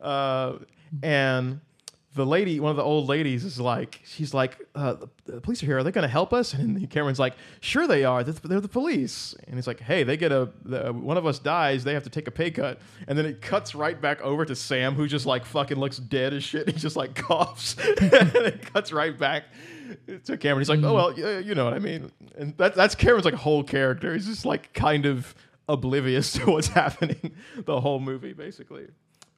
Uh, 0.00 0.54
and 1.02 1.60
the 2.14 2.26
lady, 2.26 2.60
one 2.60 2.70
of 2.70 2.76
the 2.76 2.82
old 2.82 3.08
ladies, 3.08 3.44
is 3.44 3.58
like, 3.58 4.00
she's 4.04 4.34
like, 4.34 4.58
uh, 4.74 4.94
the, 4.94 5.08
the 5.24 5.40
police 5.40 5.62
are 5.62 5.66
here. 5.66 5.78
Are 5.78 5.82
they 5.82 5.90
going 5.90 6.02
to 6.02 6.08
help 6.08 6.32
us? 6.32 6.52
And 6.52 6.88
Cameron's 6.90 7.18
like, 7.18 7.34
sure 7.60 7.86
they 7.86 8.04
are. 8.04 8.22
They're, 8.22 8.34
they're 8.34 8.60
the 8.60 8.68
police. 8.68 9.34
And 9.46 9.56
he's 9.56 9.66
like, 9.66 9.80
hey, 9.80 10.02
they 10.02 10.16
get 10.16 10.30
a 10.30 10.50
the, 10.64 10.92
one 10.92 11.16
of 11.16 11.24
us 11.24 11.38
dies. 11.38 11.84
They 11.84 11.94
have 11.94 12.02
to 12.04 12.10
take 12.10 12.28
a 12.28 12.30
pay 12.30 12.50
cut. 12.50 12.80
And 13.08 13.16
then 13.16 13.24
it 13.24 13.40
cuts 13.40 13.74
right 13.74 13.98
back 13.98 14.20
over 14.20 14.44
to 14.44 14.54
Sam, 14.54 14.94
who 14.94 15.06
just 15.06 15.24
like 15.24 15.46
fucking 15.46 15.78
looks 15.78 15.98
dead 15.98 16.34
as 16.34 16.44
shit. 16.44 16.68
He 16.72 16.78
just 16.78 16.96
like 16.96 17.14
coughs, 17.14 17.76
and 18.00 18.34
it 18.34 18.72
cuts 18.72 18.92
right 18.92 19.16
back 19.16 19.44
to 20.24 20.36
Cameron. 20.38 20.60
He's 20.60 20.70
like, 20.70 20.82
oh 20.82 20.94
well, 20.94 21.18
yeah, 21.18 21.38
you 21.38 21.54
know 21.54 21.64
what 21.64 21.74
I 21.74 21.80
mean. 21.80 22.10
And 22.36 22.56
that, 22.56 22.74
that's 22.74 22.94
Cameron's 22.94 23.26
like 23.26 23.34
whole 23.34 23.62
character. 23.62 24.14
He's 24.14 24.26
just 24.26 24.46
like 24.46 24.72
kind 24.72 25.04
of 25.04 25.34
oblivious 25.68 26.32
to 26.34 26.50
what's 26.50 26.68
happening 26.68 27.34
the 27.64 27.80
whole 27.80 28.00
movie, 28.00 28.32
basically, 28.32 28.86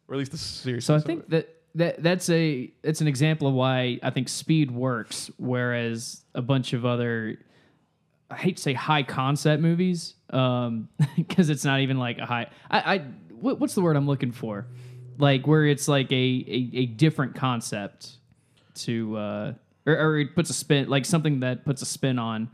or 0.09 0.15
at 0.15 0.19
least 0.19 0.33
the 0.33 0.39
series. 0.39 0.85
So 0.85 0.95
I 0.95 1.01
think 1.01 1.29
that, 1.31 1.49
that 1.75 2.03
that's 2.03 2.31
a 2.31 2.73
it's 2.83 3.01
an 3.01 3.09
example 3.09 3.49
of 3.49 3.55
why 3.55 3.99
I 4.03 4.11
think 4.11 4.29
speed 4.29 4.71
works, 4.71 5.31
whereas 5.37 6.23
a 6.35 6.43
bunch 6.43 6.73
of 6.73 6.87
other 6.87 7.39
I 8.31 8.37
hate 8.37 8.57
to 8.57 8.63
say 8.63 8.73
high 8.73 9.03
concept 9.03 9.63
movies, 9.63 10.15
um, 10.31 10.89
because 11.17 11.51
it's 11.51 11.65
not 11.65 11.81
even 11.81 11.99
like 11.99 12.19
a 12.19 12.27
high. 12.27 12.49
I, 12.71 12.95
I 12.95 12.99
what, 13.31 13.61
what's 13.61 13.75
the 13.75 13.83
word 13.83 13.97
I'm 13.97 14.07
looking 14.07 14.33
for? 14.33 14.67
Like 15.19 15.47
where 15.47 15.67
it's 15.67 15.89
like 15.89 16.11
a 16.13 16.15
a, 16.15 16.71
a 16.75 16.87
different 16.87 17.35
concept 17.35 18.13
to 18.75 19.17
uh, 19.17 19.53
or, 19.87 19.97
or 19.97 20.19
it 20.19 20.35
puts 20.35 20.51
a 20.51 20.55
spin 20.55 20.89
like 20.89 21.05
something 21.05 21.41
that 21.41 21.65
puts 21.65 21.83
a 21.83 21.87
spin 21.87 22.19
on 22.19 22.51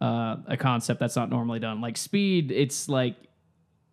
uh, 0.00 0.36
a 0.46 0.56
concept 0.56 1.00
that's 1.00 1.16
not 1.16 1.30
normally 1.30 1.58
done. 1.58 1.80
Like 1.80 1.96
speed, 1.96 2.50
it's 2.52 2.88
like 2.88 3.16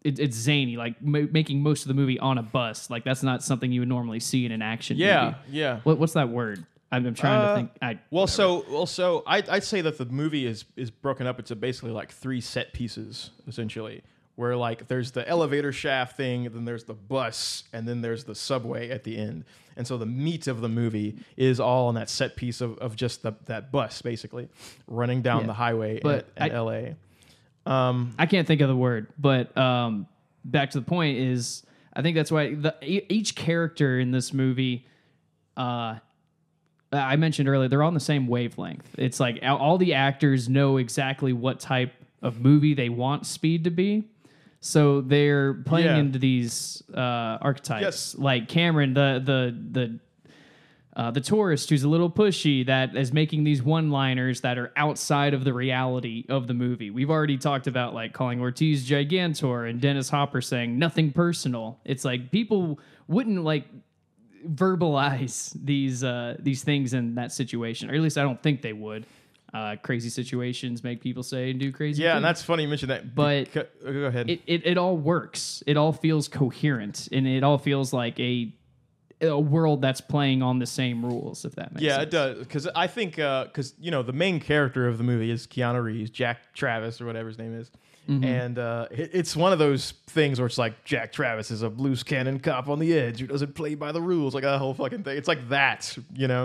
it, 0.03 0.19
it's 0.19 0.35
zany, 0.37 0.77
like 0.77 1.01
ma- 1.01 1.27
making 1.31 1.61
most 1.61 1.83
of 1.83 1.87
the 1.87 1.93
movie 1.93 2.19
on 2.19 2.37
a 2.37 2.43
bus. 2.43 2.89
Like 2.89 3.03
that's 3.03 3.23
not 3.23 3.43
something 3.43 3.71
you 3.71 3.81
would 3.81 3.89
normally 3.89 4.19
see 4.19 4.45
in 4.45 4.51
an 4.51 4.61
action. 4.61 4.97
yeah, 4.97 5.25
movie. 5.25 5.57
yeah. 5.57 5.79
What, 5.83 5.97
what's 5.97 6.13
that 6.13 6.29
word? 6.29 6.65
I'm, 6.91 7.05
I'm 7.07 7.13
trying 7.15 7.41
Uh, 7.41 7.49
to 7.49 7.55
think. 7.55 7.71
I 7.81 7.99
Well, 8.11 8.27
so 8.27 8.65
well, 8.69 8.85
so 8.85 9.23
I, 9.25 9.41
I'd 9.49 9.63
say 9.63 9.81
that 9.81 9.97
the 9.97 10.05
movie 10.05 10.45
is 10.45 10.65
is 10.75 10.91
broken 10.91 11.25
up 11.25 11.39
into 11.39 11.55
basically 11.55 11.91
like 11.91 12.11
three 12.11 12.41
set 12.41 12.73
pieces, 12.73 13.31
essentially. 13.47 14.03
Where 14.35 14.55
like 14.57 14.87
there's 14.87 15.11
the 15.11 15.27
elevator 15.29 15.71
shaft 15.71 16.17
thing, 16.17 16.43
then 16.45 16.65
there's 16.65 16.85
the 16.85 16.95
bus, 16.95 17.65
and 17.71 17.87
then 17.87 18.01
there's 18.01 18.23
the 18.23 18.33
subway 18.33 18.89
at 18.89 19.03
the 19.03 19.15
end. 19.17 19.45
And 19.77 19.85
so 19.87 19.97
the 19.97 20.07
meat 20.07 20.47
of 20.47 20.59
the 20.61 20.69
movie 20.69 21.17
is 21.37 21.59
all 21.59 21.87
on 21.87 21.95
that 21.95 22.09
set 22.09 22.35
piece 22.35 22.59
of, 22.61 22.77
of 22.79 22.95
just 22.95 23.21
the, 23.23 23.33
that 23.45 23.71
bus, 23.71 24.01
basically, 24.03 24.49
running 24.87 25.21
down 25.23 25.41
Yeah. 25.41 25.47
the 25.47 25.53
highway 25.53 25.99
But 26.01 26.27
at, 26.37 26.49
at 26.49 26.51
I- 26.51 26.55
L.A. 26.55 26.95
Um, 27.65 28.13
I 28.19 28.25
can't 28.25 28.47
think 28.47 28.61
of 28.61 28.67
the 28.67 28.75
word, 28.75 29.07
but 29.17 29.55
um, 29.57 30.07
back 30.43 30.71
to 30.71 30.79
the 30.79 30.85
point 30.85 31.17
is 31.17 31.63
I 31.93 32.01
think 32.01 32.15
that's 32.15 32.31
why 32.31 32.55
the 32.55 32.75
each 32.81 33.35
character 33.35 33.99
in 33.99 34.11
this 34.11 34.33
movie, 34.33 34.85
uh, 35.55 35.95
I 36.91 37.15
mentioned 37.15 37.47
earlier, 37.49 37.69
they're 37.69 37.81
all 37.81 37.87
on 37.87 37.93
the 37.93 37.99
same 37.99 38.27
wavelength. 38.27 38.87
It's 38.97 39.19
like 39.19 39.39
all- 39.43 39.57
all 39.57 39.77
the 39.77 39.93
actors 39.93 40.47
know 40.49 40.77
exactly 40.77 41.33
what 41.33 41.59
type 41.59 41.93
of 42.21 42.39
movie 42.41 42.73
they 42.73 42.89
want 42.89 43.25
Speed 43.25 43.63
to 43.63 43.69
be. 43.71 44.03
So 44.59 45.01
they're 45.01 45.53
playing 45.55 45.87
Yeah. 45.87 45.97
into 45.97 46.19
these 46.19 46.83
uh, 46.93 47.37
archetypes, 47.41 47.81
Yes. 47.83 48.15
like 48.17 48.47
Cameron, 48.47 48.93
the 48.93 49.21
the 49.23 49.57
the 49.71 49.99
uh, 50.95 51.09
the 51.09 51.21
tourist 51.21 51.69
who's 51.69 51.83
a 51.83 51.89
little 51.89 52.09
pushy 52.11 52.65
that 52.65 52.95
is 52.95 53.11
making 53.11 53.43
these 53.43 53.63
one-liners 53.63 54.41
that 54.41 54.57
are 54.59 54.71
outside 54.75 55.33
of 55.33 55.43
the 55.43 55.51
reality 55.53 56.23
of 56.29 56.45
the 56.47 56.53
movie. 56.53 56.91
We've 56.91 57.09
already 57.09 57.37
talked 57.37 57.65
about 57.67 57.93
like 57.95 58.13
calling 58.13 58.39
Ortiz 58.39 58.87
Gigantor 58.87 59.67
and 59.69 59.81
Dennis 59.81 60.09
Hopper 60.09 60.39
saying 60.41 60.77
nothing 60.77 61.11
personal. 61.11 61.79
It's 61.83 62.05
like 62.05 62.31
people 62.31 62.79
wouldn't 63.07 63.43
like 63.43 63.65
verbalize 64.47 65.55
these 65.63 66.03
uh, 66.03 66.35
these 66.39 66.63
things 66.63 66.93
in 66.93 67.15
that 67.15 67.31
situation, 67.31 67.89
or 67.89 67.95
at 67.95 68.01
least 68.01 68.17
I 68.17 68.21
don't 68.23 68.41
think 68.41 68.61
they 68.61 68.73
would. 68.73 69.05
Uh, 69.53 69.75
crazy 69.83 70.09
situations 70.09 70.83
make 70.83 70.99
people 70.99 71.21
say 71.21 71.51
and 71.51 71.59
do 71.59 71.71
crazy. 71.71 72.01
yeah, 72.01 72.09
things. 72.13 72.15
and 72.17 72.25
that's 72.25 72.41
funny 72.41 72.63
you 72.63 72.69
mentioned 72.69 72.89
that. 72.89 73.13
But- 73.13 73.51
Beca- 73.51 73.67
go 73.83 74.05
ahead. 74.05 74.27
it, 74.27 74.41
it, 74.47 74.65
it 74.65 74.77
all 74.79 74.97
works. 74.97 75.61
It 75.67 75.77
all 75.77 75.93
feels 75.93 76.27
coherent, 76.27 77.07
and 77.11 77.27
it 77.27 77.43
all 77.43 77.59
feels 77.59 77.93
like 77.93 78.19
a 78.19 78.51
a 79.23 79.39
world 79.39 79.81
that's 79.81 80.01
playing 80.01 80.41
on 80.43 80.59
the 80.59 80.65
same 80.65 81.03
rules. 81.05 81.45
If 81.45 81.55
that 81.55 81.73
makes 81.73 81.81
sense. 81.81 81.83
Yeah, 81.83 81.95
sense. 81.95 82.03
it 82.03 82.09
does. 82.11 82.37
Because 82.39 82.67
I 82.75 82.87
think, 82.87 83.15
because 83.15 83.73
you 83.79 83.91
know, 83.91 84.03
the 84.03 84.13
main 84.13 84.39
character 84.39 84.87
of 84.87 84.97
the 84.97 85.03
movie 85.03 85.31
is 85.31 85.47
Keanu 85.47 85.83
Reeves, 85.83 86.09
Jack 86.11 86.53
Travis 86.53 86.99
or 87.01 87.05
whatever 87.05 87.27
his 87.29 87.37
name 87.37 87.53
is, 87.59 87.71
Mm-hmm. 88.09 88.23
and 88.25 88.59
uh, 88.59 88.87
it- 88.91 89.11
it's 89.13 89.33
one 89.33 89.53
of 89.53 89.59
those 89.59 89.91
things 90.07 90.37
where 90.37 90.45
it's 90.47 90.57
like 90.57 90.83
Jack 90.83 91.13
Travis 91.13 91.49
is 91.51 91.61
a 91.61 91.69
loose 91.69 92.03
cannon 92.03 92.37
cop 92.37 92.67
on 92.67 92.79
the 92.79 92.93
edge 92.99 93.21
who 93.21 93.27
doesn't 93.27 93.55
play 93.55 93.75
by 93.75 93.93
the 93.93 94.01
rules, 94.01 94.33
like 94.33 94.43
that 94.43 94.57
whole 94.59 94.73
fucking 94.73 95.03
thing. 95.03 95.17
It's 95.17 95.29
like 95.29 95.47
that, 95.47 95.97
you 96.13 96.27
know. 96.27 96.43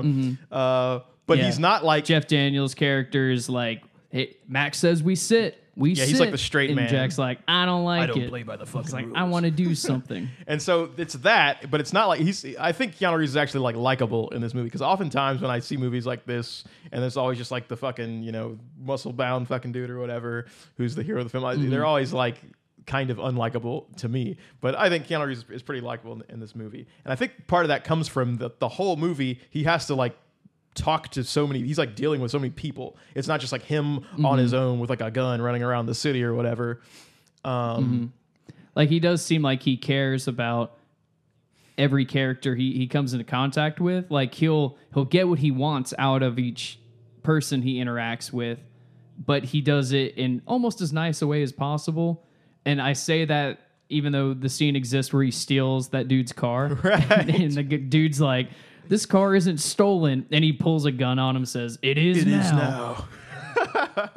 Uh, 0.53 1.01
but 1.27 1.35
Mm-hmm. 1.35 1.41
Yeah. 1.41 1.47
he's 1.47 1.59
not 1.59 1.85
like 1.85 2.05
Jeff 2.05 2.29
Daniels' 2.29 2.75
character 2.77 3.29
is 3.29 3.49
like, 3.51 3.83
hey, 4.11 4.37
Max 4.47 4.79
says 4.79 5.03
we 5.03 5.17
sit. 5.17 5.61
We 5.79 5.91
Yeah, 5.91 6.03
sit. 6.05 6.09
he's 6.11 6.21
like 6.21 6.33
the 6.33 6.38
straight 6.38 6.71
and 6.71 6.77
man. 6.77 6.88
Jack's 6.88 7.19
like, 7.19 7.38
I 7.47 7.64
don't 7.64 7.85
like 7.85 8.03
I 8.03 8.07
don't 8.07 8.19
it. 8.23 8.29
play 8.29 8.43
by 8.43 8.57
the 8.57 8.67
fucking 8.67 8.83
He's 8.83 8.93
like, 8.93 9.05
rules. 9.07 9.17
I 9.17 9.23
want 9.25 9.45
to 9.45 9.51
do 9.53 9.75
something. 9.88 10.29
And 10.49 10.61
so 10.61 10.91
it's 10.97 11.14
that, 11.14 11.71
but 11.71 11.81
it's 11.81 11.93
not 11.93 12.09
like 12.09 12.21
he's. 12.21 12.45
I 12.59 12.73
think 12.73 12.97
Keanu 12.97 13.17
Reeves 13.17 13.31
is 13.31 13.37
actually 13.37 13.61
like 13.61 13.77
likable 13.77 14.29
in 14.31 14.41
this 14.43 14.55
movie 14.55 14.64
because 14.67 14.83
oftentimes 14.83 15.41
when 15.41 15.51
I 15.53 15.61
see 15.61 15.77
movies 15.77 16.05
like 16.05 16.27
this, 16.27 16.64
and 16.91 17.01
there's 17.03 17.17
always 17.17 17.38
just 17.38 17.51
like 17.53 17.69
the 17.69 17.77
fucking 17.77 18.25
you 18.25 18.33
know 18.33 18.59
muscle 18.79 19.12
bound 19.12 19.47
fucking 19.49 19.71
dude 19.73 19.88
or 19.88 20.01
whatever 20.01 20.47
who's 20.77 20.95
the 20.97 21.03
hero 21.05 21.19
of 21.21 21.25
the 21.27 21.31
film, 21.31 21.45
I- 21.45 21.55
mm-hmm. 21.55 21.71
they're 21.71 21.87
always 21.87 22.12
like 22.12 22.37
kind 22.87 23.11
of 23.11 23.19
unlikable 23.19 23.95
to 23.99 24.09
me. 24.09 24.37
But 24.61 24.75
I 24.75 24.88
think 24.88 25.07
Keanu 25.07 25.27
Reeves 25.27 25.45
is 25.51 25.62
pretty 25.62 25.83
likable 25.83 26.14
in, 26.14 26.23
in 26.29 26.41
this 26.41 26.57
movie, 26.57 26.87
and 27.05 27.12
I 27.12 27.17
think 27.17 27.47
part 27.47 27.64
of 27.64 27.69
that 27.69 27.85
comes 27.85 28.09
from 28.09 28.37
the 28.38 28.51
the 28.59 28.69
whole 28.69 28.97
movie. 28.97 29.41
He 29.51 29.62
has 29.64 29.87
to 29.87 29.95
like 29.95 30.17
talk 30.79 31.09
to 31.09 31.25
so 31.25 31.47
many 31.47 31.62
he's 31.62 31.79
like 31.79 31.95
dealing 31.95 32.21
with 32.21 32.31
so 32.31 32.38
many 32.38 32.51
people. 32.51 32.97
It's 33.14 33.29
not 33.29 33.41
just 33.41 33.53
like 33.53 33.62
him 33.62 34.05
on 34.25 34.38
his 34.38 34.55
own 34.55 34.79
with 34.79 34.91
like 34.91 35.01
a 35.01 35.11
gun 35.11 35.43
running 35.43 35.62
around 35.62 35.87
the 35.87 35.95
city 35.95 36.23
or 36.23 36.35
whatever. 36.35 36.81
Um 37.45 38.12
like 38.75 38.88
he 38.88 39.01
does 39.01 39.25
seem 39.25 39.43
like 39.43 39.62
he 39.62 39.77
cares 39.77 40.29
about 40.29 40.77
every 41.77 42.05
character 42.05 42.55
he, 42.55 42.73
he 42.73 42.87
comes 42.87 43.12
into 43.12 43.25
contact 43.25 43.81
with. 43.81 44.11
Like 44.11 44.35
he'll 44.35 44.77
he'll 44.95 45.05
get 45.05 45.29
what 45.29 45.38
he 45.38 45.51
wants 45.51 45.93
out 45.99 46.23
of 46.23 46.38
each 46.38 46.79
person 47.23 47.62
he 47.62 47.77
interacts 47.77 48.33
with 48.33 48.61
but 49.19 49.45
he 49.45 49.61
does 49.61 49.93
it 49.93 50.14
in 50.17 50.43
almost 50.47 50.81
as 50.81 50.93
nice 50.93 51.23
a 51.23 51.27
way 51.27 51.43
as 51.43 51.53
possible. 51.53 52.25
And 52.64 52.81
i 52.81 52.93
say 52.93 53.25
that 53.25 53.61
even 53.91 54.12
though 54.12 54.35
the 54.35 54.49
scene 54.49 54.77
exists 54.77 55.12
where 55.12 55.23
he 55.23 55.31
steals 55.31 55.88
that 55.88 56.09
dude's 56.09 56.33
car. 56.33 56.69
Right. 56.83 57.11
and 57.11 57.53
the 57.53 57.62
dude's 57.62 58.21
like 58.21 58.49
this 58.88 59.07
car 59.07 59.35
isn't 59.35 59.59
stolen. 59.59 60.27
And 60.31 60.44
he 60.44 60.53
pulls 60.53 60.85
a 60.85 60.92
gun 60.92 61.18
on 61.18 61.37
him 61.37 61.44
says 61.44 61.79
it 61.83 61.98
is 61.98 62.24
now. 62.24 63.07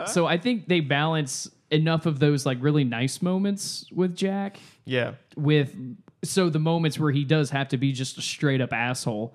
So 0.08 0.28
i 0.28 0.38
think 0.38 0.68
they 0.68 0.80
balance 0.80 1.50
enough 1.72 2.06
of 2.06 2.20
those 2.20 2.46
like 2.46 2.58
really 2.62 2.84
nice 2.84 3.22
moments 3.22 3.86
with 3.92 4.16
jack 4.16 4.60
yeah. 4.86 5.14
with 5.36 5.76
so 6.24 6.50
the 6.50 6.60
moments 6.60 7.00
where 7.00 7.12
he 7.12 7.24
does 7.24 7.50
have 7.50 7.70
to 7.70 7.78
be 7.78 7.92
just 7.92 8.18
a 8.18 8.22
straight 8.22 8.62
up 8.62 8.74
asshole 8.74 9.34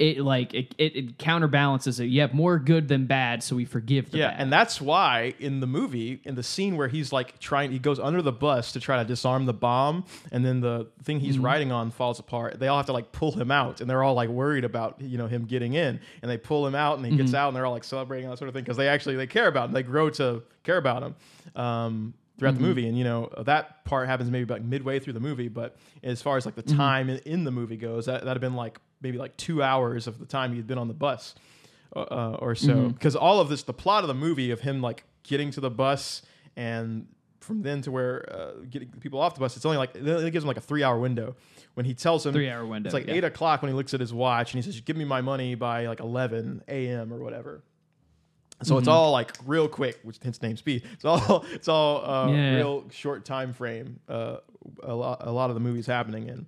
it 0.00 0.18
like 0.18 0.52
it, 0.54 0.74
it, 0.76 0.96
it 0.96 1.18
counterbalances 1.18 2.00
it 2.00 2.06
you 2.06 2.20
have 2.20 2.34
more 2.34 2.58
good 2.58 2.88
than 2.88 3.06
bad 3.06 3.44
so 3.44 3.54
we 3.54 3.64
forgive 3.64 4.10
the 4.10 4.18
Yeah, 4.18 4.30
bad. 4.32 4.40
and 4.40 4.52
that's 4.52 4.80
why 4.80 5.34
in 5.38 5.60
the 5.60 5.68
movie, 5.68 6.20
in 6.24 6.34
the 6.34 6.42
scene 6.42 6.76
where 6.76 6.88
he's 6.88 7.12
like 7.12 7.38
trying, 7.38 7.70
he 7.70 7.78
goes 7.78 8.00
under 8.00 8.20
the 8.20 8.32
bus 8.32 8.72
to 8.72 8.80
try 8.80 8.96
to 8.98 9.04
disarm 9.04 9.46
the 9.46 9.52
bomb, 9.52 10.04
and 10.32 10.44
then 10.44 10.60
the 10.60 10.88
thing 11.04 11.20
he's 11.20 11.36
Mm-hmm. 11.36 11.44
riding 11.44 11.72
on 11.72 11.90
falls 11.92 12.18
apart. 12.18 12.58
They 12.58 12.66
all 12.66 12.76
have 12.78 12.86
to 12.86 12.92
like 12.92 13.12
pull 13.12 13.32
him 13.32 13.52
out, 13.52 13.80
and 13.80 13.88
they're 13.88 14.02
all 14.02 14.14
like 14.14 14.28
worried 14.30 14.64
about 14.64 15.00
you 15.00 15.16
know 15.16 15.28
him 15.28 15.44
getting 15.44 15.74
in, 15.74 16.00
and 16.22 16.30
they 16.30 16.38
pull 16.38 16.66
him 16.66 16.74
out, 16.74 16.96
and 16.96 17.06
he 17.06 17.12
Mm-hmm. 17.12 17.20
gets 17.22 17.34
out, 17.34 17.48
and 17.48 17.56
they're 17.56 17.64
all 17.66 17.72
like 17.72 17.84
celebrating 17.84 18.28
that 18.28 18.38
sort 18.38 18.48
of 18.48 18.54
thing 18.54 18.64
because 18.64 18.76
they 18.76 18.88
actually 18.88 19.14
they 19.14 19.28
care 19.28 19.46
about 19.46 19.68
him, 19.68 19.74
they 19.74 19.84
grow 19.84 20.10
to 20.10 20.42
care 20.64 20.76
about 20.78 21.02
him. 21.04 21.14
Um, 21.54 22.14
throughout 22.36 22.56
the 22.56 22.60
movie, 22.60 22.88
and 22.88 22.98
you 22.98 23.04
know 23.04 23.30
that 23.44 23.84
part 23.84 24.08
happens 24.08 24.28
maybe 24.28 24.52
like 24.52 24.62
midway 24.64 24.98
through 24.98 25.12
the 25.12 25.20
movie. 25.20 25.46
But 25.46 25.76
as 26.02 26.20
far 26.20 26.36
as 26.36 26.44
like 26.44 26.56
the 26.56 26.62
time 26.62 27.08
in, 27.08 27.18
in 27.18 27.44
the 27.44 27.52
movie 27.52 27.76
goes, 27.76 28.06
that 28.06 28.24
that'd 28.24 28.28
have 28.28 28.40
been 28.40 28.56
like 28.56 28.80
maybe 29.00 29.18
like 29.18 29.36
two 29.36 29.62
hours 29.62 30.06
of 30.06 30.18
the 30.18 30.26
time 30.26 30.54
he'd 30.54 30.66
been 30.66 30.78
on 30.78 30.88
the 30.88 30.94
bus 30.94 31.34
uh, 31.94 32.00
uh, 32.00 32.36
or 32.40 32.54
so. 32.54 32.88
Because 32.88 33.14
all 33.16 33.40
of 33.40 33.48
this, 33.48 33.62
the 33.62 33.72
plot 33.74 34.02
of 34.04 34.08
the 34.08 34.14
movie 34.14 34.50
of 34.50 34.60
him 34.60 34.80
like 34.80 35.04
getting 35.22 35.50
to 35.52 35.60
the 35.60 35.70
bus 35.70 36.22
and 36.56 37.06
from 37.40 37.60
then 37.62 37.82
to 37.82 37.90
where 37.90 38.26
uh, 38.34 38.52
getting 38.70 38.88
people 39.00 39.20
off 39.20 39.34
the 39.34 39.40
bus, 39.40 39.56
it's 39.56 39.66
only 39.66 39.76
like 39.76 39.94
it 39.94 40.30
gives 40.32 40.44
him 40.44 40.48
like 40.48 40.56
a 40.56 40.62
three 40.62 40.82
hour 40.82 40.98
window. 40.98 41.36
When 41.74 41.84
he 41.84 41.92
tells 41.92 42.24
him 42.24 42.32
Three 42.32 42.48
hour 42.48 42.64
window, 42.64 42.86
it's 42.88 42.94
like 42.94 43.06
yeah. 43.08 43.14
eight 43.14 43.24
o'clock 43.24 43.60
when 43.60 43.68
he 43.70 43.74
looks 43.74 43.92
at 43.94 44.00
his 44.00 44.14
watch 44.14 44.54
and 44.54 44.64
he 44.64 44.70
says, 44.70 44.80
"Give 44.80 44.96
me 44.96 45.04
my 45.04 45.20
money 45.20 45.54
by 45.56 45.86
like 45.86 46.00
eleven 46.00 46.62
a.m. 46.68 47.12
or 47.12 47.18
whatever." 47.18 47.62
So 48.62 48.74
Mm-hmm. 48.74 48.78
it's 48.78 48.88
all 48.88 49.10
like 49.10 49.32
real 49.44 49.66
quick, 49.68 49.98
which 50.04 50.18
hence 50.22 50.40
name 50.40 50.56
speed. 50.56 50.84
It's 50.92 51.04
all 51.04 51.44
it's 51.52 51.66
all 51.68 52.04
uh, 52.08 52.32
Yeah. 52.32 52.54
real 52.54 52.84
short 52.90 53.24
time 53.24 53.52
frame. 53.52 53.98
Uh, 54.08 54.36
a 54.84 54.94
lot 54.94 55.18
a 55.26 55.32
lot 55.32 55.50
of 55.50 55.54
the 55.54 55.60
movies 55.60 55.86
happening 55.86 56.28
in. 56.28 56.46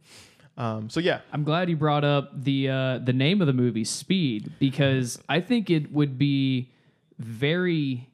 Um, 0.59 0.89
so 0.89 1.01
yeah, 1.01 1.21
I'm 1.33 1.45
glad 1.45 1.69
you 1.69 1.77
brought 1.77 2.05
up 2.05 2.43
the 2.45 2.69
uh, 2.69 2.99
the 2.99 3.13
name 3.13 3.41
of 3.41 3.47
the 3.47 3.53
movie, 3.53 3.85
Speed, 3.85 4.53
because 4.59 5.19
I 5.29 5.41
think 5.41 5.69
it 5.69 5.93
would 5.93 6.17
be 6.19 6.71
very 7.19 8.09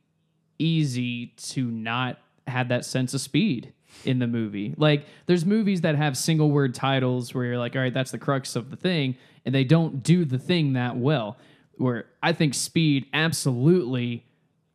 easy 0.58 1.28
to 1.36 1.64
not 1.64 2.18
have 2.46 2.68
that 2.68 2.84
sense 2.84 3.14
of 3.14 3.20
speed 3.20 3.72
in 4.04 4.18
the 4.18 4.26
movie. 4.26 4.74
Like, 4.76 5.06
there's 5.26 5.44
movies 5.44 5.82
that 5.82 5.94
have 5.94 6.16
single 6.16 6.50
word 6.50 6.74
titles 6.74 7.34
where 7.34 7.44
you're 7.44 7.58
like, 7.58 7.76
all 7.76 7.82
right, 7.82 7.94
that's 7.94 8.10
the 8.10 8.18
crux 8.18 8.56
of 8.56 8.70
the 8.70 8.76
thing, 8.76 9.16
and 9.44 9.54
they 9.54 9.64
don't 9.64 10.02
do 10.02 10.24
the 10.24 10.38
thing 10.38 10.72
that 10.72 10.96
well. 10.96 11.36
Where 11.76 12.06
I 12.22 12.32
think 12.32 12.54
Speed 12.54 13.06
absolutely 13.12 14.24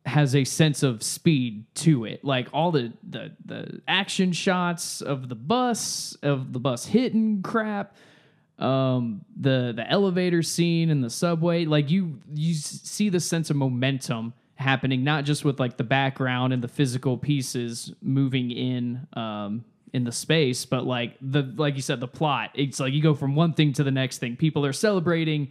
has 0.08 0.34
a 0.34 0.44
sense 0.44 0.82
of 0.82 1.02
speed 1.02 1.64
to 1.76 2.04
it. 2.04 2.24
Like 2.24 2.48
all 2.52 2.72
the 2.72 2.92
the 3.08 3.32
the 3.44 3.80
action 3.86 4.32
shots 4.32 5.00
of 5.00 5.28
the 5.28 5.34
bus, 5.34 6.16
of 6.22 6.52
the 6.52 6.58
bus 6.58 6.86
hitting 6.86 7.42
crap, 7.42 7.94
um 8.58 9.24
the 9.38 9.72
the 9.76 9.88
elevator 9.88 10.42
scene 10.42 10.90
and 10.90 11.04
the 11.04 11.10
subway, 11.10 11.64
like 11.64 11.90
you 11.90 12.18
you 12.34 12.54
see 12.54 13.08
the 13.08 13.20
sense 13.20 13.50
of 13.50 13.56
momentum 13.56 14.32
happening 14.56 15.04
not 15.04 15.24
just 15.24 15.44
with 15.44 15.60
like 15.60 15.76
the 15.76 15.84
background 15.84 16.52
and 16.52 16.64
the 16.64 16.68
physical 16.68 17.16
pieces 17.16 17.92
moving 18.02 18.50
in 18.50 19.06
um 19.12 19.64
in 19.92 20.04
the 20.04 20.12
space, 20.12 20.64
but 20.64 20.86
like 20.86 21.16
the 21.20 21.42
like 21.56 21.76
you 21.76 21.82
said 21.82 22.00
the 22.00 22.08
plot. 22.08 22.50
It's 22.54 22.80
like 22.80 22.92
you 22.92 23.02
go 23.02 23.14
from 23.14 23.34
one 23.34 23.52
thing 23.52 23.72
to 23.74 23.84
the 23.84 23.90
next 23.90 24.18
thing. 24.18 24.36
People 24.36 24.64
are 24.66 24.72
celebrating 24.72 25.50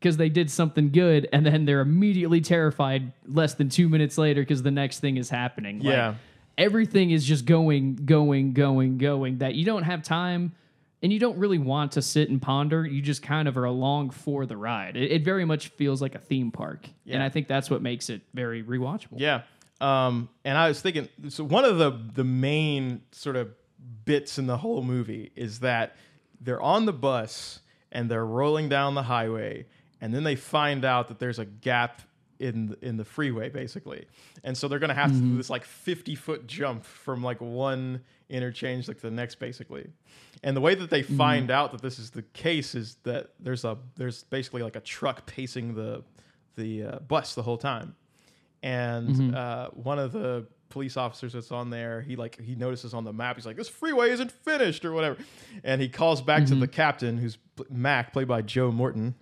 because 0.00 0.16
they 0.16 0.28
did 0.28 0.50
something 0.50 0.90
good 0.90 1.28
and 1.32 1.44
then 1.46 1.64
they're 1.64 1.80
immediately 1.80 2.40
terrified 2.40 3.12
less 3.26 3.54
than 3.54 3.68
two 3.68 3.88
minutes 3.88 4.18
later 4.18 4.42
because 4.42 4.62
the 4.62 4.70
next 4.70 5.00
thing 5.00 5.16
is 5.16 5.30
happening. 5.30 5.78
Like, 5.78 5.94
Yeah. 5.94 6.14
everything 6.58 7.10
is 7.10 7.24
just 7.24 7.44
going, 7.46 7.96
going, 7.96 8.52
going, 8.52 8.98
going 8.98 9.38
that 9.38 9.54
you 9.54 9.64
don't 9.64 9.82
have 9.84 10.02
time 10.02 10.52
and 11.02 11.12
you 11.12 11.18
don't 11.18 11.38
really 11.38 11.58
want 11.58 11.92
to 11.92 12.02
sit 12.02 12.30
and 12.30 12.40
ponder. 12.40 12.84
You 12.86 13.02
just 13.02 13.22
kind 13.22 13.48
of 13.48 13.56
are 13.58 13.64
along 13.64 14.10
for 14.10 14.46
the 14.46 14.56
ride. 14.56 14.96
It, 14.96 15.10
it 15.12 15.24
very 15.24 15.44
much 15.44 15.68
feels 15.68 16.00
like 16.02 16.14
a 16.14 16.18
theme 16.18 16.50
park. 16.50 16.88
And 17.06 17.22
I 17.22 17.28
think 17.28 17.48
that's 17.48 17.68
what 17.70 17.82
makes 17.82 18.08
it 18.10 18.22
very 18.34 18.62
rewatchable. 18.62 19.18
Yeah. 19.18 19.42
Um, 19.80 20.30
and 20.44 20.56
I 20.56 20.68
was 20.68 20.80
thinking, 20.80 21.08
so 21.28 21.44
one 21.44 21.64
of 21.66 21.76
the 21.76 21.90
the 22.14 22.24
main 22.24 23.02
sort 23.12 23.36
of 23.36 23.50
bits 24.06 24.38
in 24.38 24.46
the 24.46 24.56
whole 24.56 24.82
movie 24.82 25.32
is 25.36 25.60
that 25.60 25.96
they're 26.40 26.62
on 26.62 26.86
the 26.86 26.92
bus 26.94 27.60
and 27.92 28.10
they're 28.10 28.24
rolling 28.24 28.70
down 28.70 28.94
the 28.94 29.02
highway, 29.02 29.66
and 30.06 30.14
then 30.14 30.22
they 30.22 30.36
find 30.36 30.84
out 30.84 31.08
that 31.08 31.18
there's 31.18 31.40
a 31.40 31.44
gap 31.44 32.00
in 32.38 32.76
in 32.80 32.96
the 32.96 33.04
freeway, 33.04 33.48
basically, 33.48 34.06
and 34.44 34.56
so 34.56 34.68
they're 34.68 34.78
gonna 34.78 34.94
have 34.94 35.10
to 35.10 35.18
do 35.18 35.36
this 35.36 35.50
like 35.50 35.64
50 35.64 36.14
foot 36.14 36.46
jump 36.46 36.84
from 36.84 37.24
like 37.24 37.40
one 37.40 38.02
interchange 38.28 38.86
like 38.86 38.98
to 38.98 39.02
the 39.02 39.10
next, 39.10 39.40
basically. 39.40 39.88
And 40.44 40.56
the 40.56 40.60
way 40.60 40.76
that 40.76 40.90
they 40.90 41.02
find 41.02 41.50
out 41.50 41.72
that 41.72 41.82
this 41.82 41.98
is 41.98 42.10
the 42.10 42.22
case 42.22 42.76
is 42.76 42.98
that 43.02 43.30
there's 43.40 43.64
a 43.64 43.78
there's 43.96 44.22
basically 44.24 44.62
like 44.62 44.76
a 44.76 44.80
truck 44.80 45.26
pacing 45.26 45.74
the 45.74 46.04
the 46.54 46.84
uh, 46.84 46.98
bus 47.00 47.34
the 47.34 47.42
whole 47.42 47.58
time. 47.58 47.96
And 48.62 49.34
uh, 49.34 49.70
one 49.70 49.98
of 49.98 50.12
the 50.12 50.46
police 50.68 50.96
officers 50.96 51.32
that's 51.32 51.52
on 51.52 51.70
there 51.70 52.00
he 52.02 52.16
like 52.16 52.40
he 52.40 52.54
notices 52.54 52.92
on 52.92 53.04
the 53.04 53.12
map 53.12 53.36
he's 53.36 53.46
like 53.46 53.56
this 53.56 53.68
freeway 53.68 54.10
isn't 54.10 54.30
finished 54.30 54.84
or 54.84 54.92
whatever. 54.92 55.16
And 55.64 55.80
he 55.80 55.88
calls 55.88 56.20
back 56.20 56.44
to 56.46 56.54
the 56.54 56.68
captain 56.68 57.18
who's 57.18 57.38
mac 57.70 58.12
played 58.12 58.28
by 58.28 58.42
joe 58.42 58.70
morton 58.70 59.14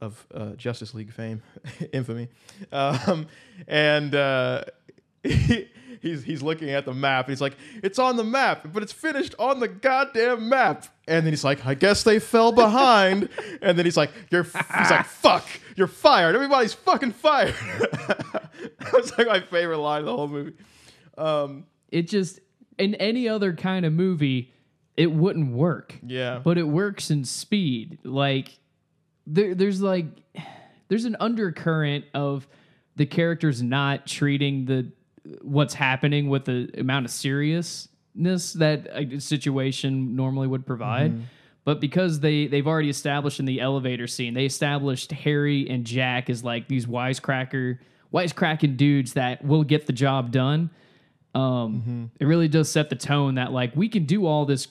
of 0.00 0.26
uh, 0.34 0.50
justice 0.52 0.94
league 0.94 1.12
fame 1.12 1.42
infamy. 1.92 2.28
Um, 2.72 3.26
and 3.68 4.14
uh, 4.14 4.64
he's 5.22 6.22
he's 6.24 6.42
looking 6.42 6.70
at 6.70 6.84
the 6.84 6.94
map. 6.94 7.28
He's 7.28 7.40
like 7.40 7.56
it's 7.82 7.98
on 7.98 8.16
the 8.16 8.24
map 8.24 8.66
but 8.72 8.82
it's 8.82 8.92
finished 8.92 9.34
on 9.38 9.60
the 9.60 9.68
goddamn 9.68 10.48
map. 10.48 10.86
And 11.06 11.26
then 11.26 11.32
he's 11.32 11.42
like 11.44 11.66
i 11.66 11.74
guess 11.74 12.02
they 12.04 12.18
fell 12.18 12.52
behind. 12.52 13.28
And 13.62 13.76
then 13.76 13.84
he's 13.84 13.96
like 13.96 14.10
you're 14.30 14.46
f-" 14.52 14.66
he's 14.78 14.90
like 14.90 15.06
fuck 15.06 15.46
you're 15.76 15.86
fired. 15.86 16.34
Everybody's 16.34 16.72
fucking 16.72 17.12
fired. 17.12 17.54
That's 18.92 19.16
like 19.18 19.26
my 19.26 19.40
favorite 19.40 19.78
line 19.78 20.00
of 20.00 20.06
the 20.06 20.16
whole 20.16 20.28
movie. 20.28 20.52
Um, 21.18 21.64
It 21.90 22.08
just, 22.08 22.40
in 22.78 22.94
any 22.96 23.28
other 23.28 23.52
kind 23.54 23.84
of 23.86 23.92
movie, 23.92 24.52
it 24.96 25.12
wouldn't 25.12 25.52
work. 25.52 25.96
yeah. 26.06 26.40
But 26.42 26.56
it 26.58 26.64
works 26.68 27.10
in 27.10 27.24
speed. 27.24 27.98
Like 28.04 28.58
there, 29.32 29.54
there's 29.54 29.80
like 29.80 30.06
there's 30.88 31.04
an 31.04 31.16
undercurrent 31.20 32.04
of 32.14 32.46
the 32.96 33.06
characters 33.06 33.62
not 33.62 34.06
treating 34.06 34.64
the 34.66 34.90
what's 35.42 35.74
happening 35.74 36.28
with 36.28 36.44
the 36.46 36.70
amount 36.76 37.04
of 37.06 37.10
seriousness 37.12 38.52
that 38.54 38.88
a 38.92 39.20
situation 39.20 40.16
normally 40.16 40.48
would 40.48 40.66
provide. 40.66 41.12
But 41.64 41.80
because 41.80 42.20
they 42.20 42.46
they've 42.46 42.66
already 42.66 42.88
established 42.88 43.38
in 43.38 43.46
the 43.46 43.60
elevator 43.60 44.06
scene, 44.06 44.34
they 44.34 44.46
established 44.46 45.12
Harry 45.12 45.68
and 45.70 45.84
Jack 45.84 46.28
as 46.28 46.42
like 46.42 46.66
these 46.68 46.86
wisecracker 46.86 47.78
wisecracking 48.12 48.76
dudes 48.76 49.12
that 49.12 49.44
will 49.44 49.62
get 49.62 49.86
the 49.86 49.92
job 49.92 50.32
done. 50.32 50.70
Um 51.34 52.10
it 52.18 52.24
really 52.24 52.48
does 52.48 52.70
set 52.70 52.90
the 52.90 52.96
tone 52.96 53.36
that 53.36 53.52
like 53.52 53.76
we 53.76 53.88
can 53.88 54.04
do 54.04 54.26
all 54.26 54.46
this 54.46 54.66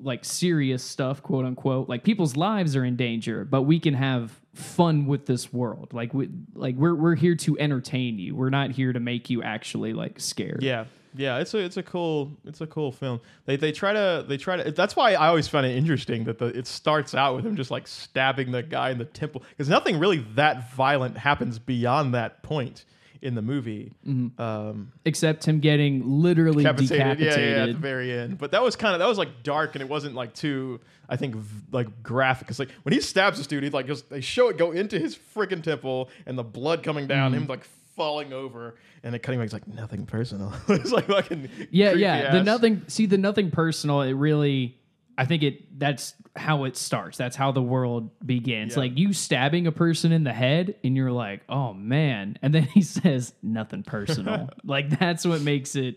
like 0.00 0.24
serious 0.24 0.82
stuff 0.82 1.22
quote 1.22 1.44
unquote. 1.44 1.88
Like 1.88 2.04
people's 2.04 2.36
lives 2.36 2.76
are 2.76 2.84
in 2.84 2.96
danger 2.96 3.44
but 3.44 3.62
we 3.62 3.80
can 3.80 3.94
have 3.94 4.38
fun 4.54 5.06
with 5.06 5.26
this 5.26 5.52
world. 5.52 5.92
Like 5.92 6.12
we 6.12 6.28
like 6.54 6.76
we're 6.76 6.94
we're 6.94 7.14
here 7.14 7.34
to 7.36 7.58
entertain 7.58 8.18
you. 8.18 8.34
We're 8.34 8.50
not 8.50 8.70
here 8.72 8.92
to 8.92 9.00
make 9.00 9.30
you 9.30 9.42
actually 9.42 9.92
like 9.92 10.20
scared. 10.20 10.62
Yeah, 10.62 10.86
yeah, 11.14 11.38
it's 11.38 11.54
a 11.54 11.58
it's 11.58 11.76
a 11.76 11.82
cool 11.82 12.32
it's 12.44 12.60
a 12.60 12.66
cool 12.66 12.92
film. 12.92 13.20
They 13.46 13.56
they 13.56 13.72
try 13.72 13.92
to 13.92 14.24
they 14.26 14.36
try 14.36 14.56
to. 14.56 14.70
That's 14.70 14.96
why 14.96 15.14
I 15.14 15.28
always 15.28 15.48
found 15.48 15.66
it 15.66 15.76
interesting 15.76 16.24
that 16.24 16.38
the 16.38 16.46
it 16.46 16.66
starts 16.66 17.14
out 17.14 17.36
with 17.36 17.46
him 17.46 17.56
just 17.56 17.70
like 17.70 17.86
stabbing 17.86 18.50
the 18.50 18.62
guy 18.62 18.90
in 18.90 18.98
the 18.98 19.04
temple 19.04 19.42
because 19.50 19.68
nothing 19.68 19.98
really 19.98 20.18
that 20.34 20.72
violent 20.72 21.16
happens 21.16 21.58
beyond 21.58 22.14
that 22.14 22.42
point 22.42 22.84
in 23.22 23.34
the 23.34 23.42
movie. 23.42 23.92
Um, 24.38 24.92
except 25.04 25.44
him 25.46 25.60
getting 25.60 26.02
literally 26.22 26.62
decapitated, 26.64 27.18
decapitated, 27.18 27.50
yeah, 27.50 27.56
yeah, 27.56 27.62
at 27.64 27.72
the 27.72 27.78
very 27.78 28.12
end. 28.12 28.38
But 28.38 28.52
that 28.52 28.62
was 28.62 28.76
kind 28.76 28.94
of 28.94 29.00
that 29.00 29.08
was 29.08 29.18
like 29.18 29.42
dark 29.42 29.74
and 29.74 29.82
it 29.82 29.88
wasn't 29.88 30.14
like 30.14 30.34
too 30.34 30.80
I 31.08 31.16
think 31.16 31.34
v- 31.36 31.64
like 31.72 32.02
graphic. 32.02 32.48
It's 32.50 32.58
like 32.58 32.70
when 32.82 32.92
he 32.92 33.00
stabs 33.00 33.38
this 33.38 33.46
dude, 33.46 33.64
he 33.64 33.70
like 33.70 33.86
just 33.86 34.08
they 34.10 34.20
show 34.20 34.48
it 34.48 34.56
go 34.58 34.72
into 34.72 34.98
his 34.98 35.16
freaking 35.34 35.62
temple 35.62 36.10
and 36.26 36.38
the 36.38 36.44
blood 36.44 36.82
coming 36.82 37.06
down, 37.06 37.32
Mm-hmm. 37.32 37.42
him 37.42 37.46
like 37.48 37.64
falling 37.96 38.32
over, 38.32 38.76
and 39.02 39.12
it 39.14 39.18
cutting 39.24 39.40
back. 39.40 39.46
It's 39.46 39.52
like 39.52 39.66
nothing 39.66 40.06
personal. 40.06 40.52
it's 40.68 40.92
like 40.92 41.06
fucking 41.08 41.48
yeah 41.70 41.92
yeah 41.94 42.30
the 42.32 42.42
nothing 42.44 42.82
see 42.86 43.06
the 43.06 43.18
nothing 43.18 43.50
personal 43.50 44.02
it 44.02 44.12
really 44.12 44.77
i 45.18 45.24
think 45.26 45.42
it 45.42 45.78
that's 45.78 46.14
how 46.38 46.64
it 46.64 46.76
starts. 46.76 47.18
That's 47.18 47.36
how 47.36 47.52
the 47.52 47.62
world 47.62 48.10
begins. 48.24 48.74
Yeah. 48.74 48.80
like 48.80 48.96
you 48.96 49.12
stabbing 49.12 49.66
a 49.66 49.72
person 49.72 50.12
in 50.12 50.24
the 50.24 50.32
head 50.32 50.76
and 50.82 50.96
you're 50.96 51.12
like 51.12 51.42
oh 51.48 51.74
man. 51.74 52.38
And 52.42 52.54
then 52.54 52.62
he 52.74 52.82
says 52.82 53.34
nothing 53.42 53.82
personal. 53.82 54.48
Like 54.64 54.98
that's 54.98 55.26
what 55.26 55.40
makes 55.42 55.76
it 55.76 55.96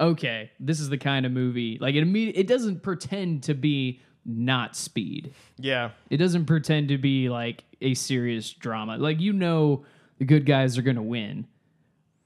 okay 0.00 0.50
this 0.58 0.80
is 0.80 0.88
the 0.88 0.98
kind 0.98 1.24
of 1.24 1.30
movie 1.30 1.78
like 1.80 1.94
it 1.94 2.04
imme- 2.04 2.32
it 2.34 2.48
doesn't 2.48 2.82
pretend 2.82 3.44
to 3.44 3.54
be 3.54 4.00
not 4.24 4.74
speed. 4.76 5.34
Yeah, 5.58 5.90
it 6.10 6.16
doesn't 6.16 6.46
pretend 6.46 6.88
to 6.88 6.98
be 6.98 7.28
like 7.28 7.64
a 7.80 7.94
serious 7.94 8.52
drama. 8.52 8.96
Like 8.96 9.20
you 9.20 9.32
know 9.32 9.84
the 10.18 10.24
good 10.24 10.46
guys 10.46 10.78
are 10.78 10.82
gonna 10.82 11.02
win 11.02 11.46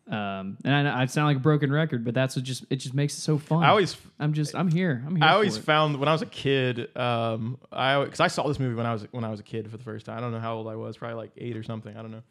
um, 0.08 0.56
and 0.64 0.88
I, 0.88 1.02
I 1.02 1.06
sound 1.06 1.26
like 1.26 1.38
a 1.38 1.40
broken 1.40 1.72
record, 1.72 2.04
but 2.04 2.14
that's 2.14 2.36
what 2.36 2.44
just 2.44 2.64
it 2.70 2.76
just 2.76 2.94
makes 2.94 3.18
it 3.18 3.20
so 3.22 3.38
fun. 3.38 3.64
I 3.64 3.68
always 3.70 3.96
I'm 4.20 4.32
just 4.32 4.54
I'm 4.54 4.70
here. 4.70 5.02
I'm 5.04 5.16
here. 5.16 5.24
I 5.24 5.32
always 5.32 5.58
found 5.58 5.98
when 5.98 6.08
I 6.08 6.12
was 6.12 6.22
a 6.22 6.26
kid, 6.26 6.96
um, 6.96 7.58
I 7.72 8.02
because 8.04 8.20
I 8.20 8.28
saw 8.28 8.46
this 8.46 8.60
movie 8.60 8.76
when 8.76 8.86
I 8.86 8.92
was 8.92 9.06
when 9.10 9.24
I 9.24 9.30
was 9.30 9.40
a 9.40 9.44
kid 9.44 9.68
for 9.70 9.76
the 9.76 9.82
first 9.82 10.06
time. 10.06 10.18
I 10.18 10.20
don't 10.20 10.32
know 10.32 10.38
how 10.38 10.54
old 10.54 10.68
I 10.68 10.76
was, 10.76 10.96
probably 10.96 11.16
like 11.16 11.32
eight 11.36 11.56
or 11.56 11.64
something. 11.64 11.96
I 11.96 12.02
don't 12.02 12.12
know, 12.12 12.22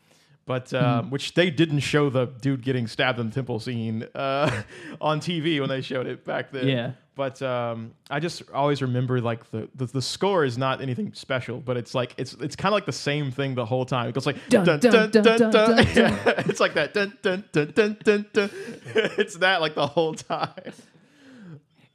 But 0.47 0.65
Mm-hmm. 0.67 0.85
um, 0.85 1.09
which 1.09 1.33
they 1.33 1.49
didn't 1.49 1.79
show 1.79 2.09
the 2.11 2.25
dude 2.27 2.61
getting 2.61 2.85
stabbed 2.87 3.19
in 3.19 3.29
the 3.29 3.33
temple 3.33 3.59
scene 3.59 4.05
uh, 4.13 4.61
on 5.01 5.19
TV 5.19 5.59
when 5.59 5.69
they 5.69 5.81
showed 5.81 6.05
it 6.05 6.23
back 6.23 6.51
then. 6.51 6.67
Yeah. 6.67 6.91
But 7.15 7.41
um, 7.41 7.93
I 8.11 8.19
just 8.19 8.43
always 8.53 8.81
remember 8.81 9.21
like 9.21 9.49
the, 9.49 9.69
the 9.73 9.85
the 9.85 10.01
score 10.01 10.43
is 10.43 10.57
not 10.57 10.81
anything 10.81 11.13
special, 11.13 11.61
but 11.61 11.77
it's 11.77 11.95
like 11.95 12.13
it's 12.17 12.33
it's 12.35 12.55
kind 12.57 12.73
of 12.73 12.77
like 12.77 12.85
the 12.85 12.91
same 12.91 13.31
thing 13.31 13.55
the 13.55 13.65
whole 13.65 13.85
time. 13.85 14.09
It 14.09 14.13
goes 14.13 14.25
like 14.25 14.35
Dun, 14.49 14.65
dun, 14.65 14.79
dun, 14.81 15.09
dun, 15.11 15.23
dun, 15.23 15.49
dun. 15.51 15.77
Yeah, 15.95 16.33
it's 16.45 16.59
like 16.59 16.73
that 16.73 16.93
dun 16.93 17.17
dun 17.21 17.45
dun 17.53 17.71
dun 17.73 17.97
dun 18.03 18.25
dun. 18.33 18.49
It's 19.17 19.37
that 19.37 19.61
like 19.61 19.75
the 19.75 19.87
whole 19.87 20.13
time. 20.13 20.73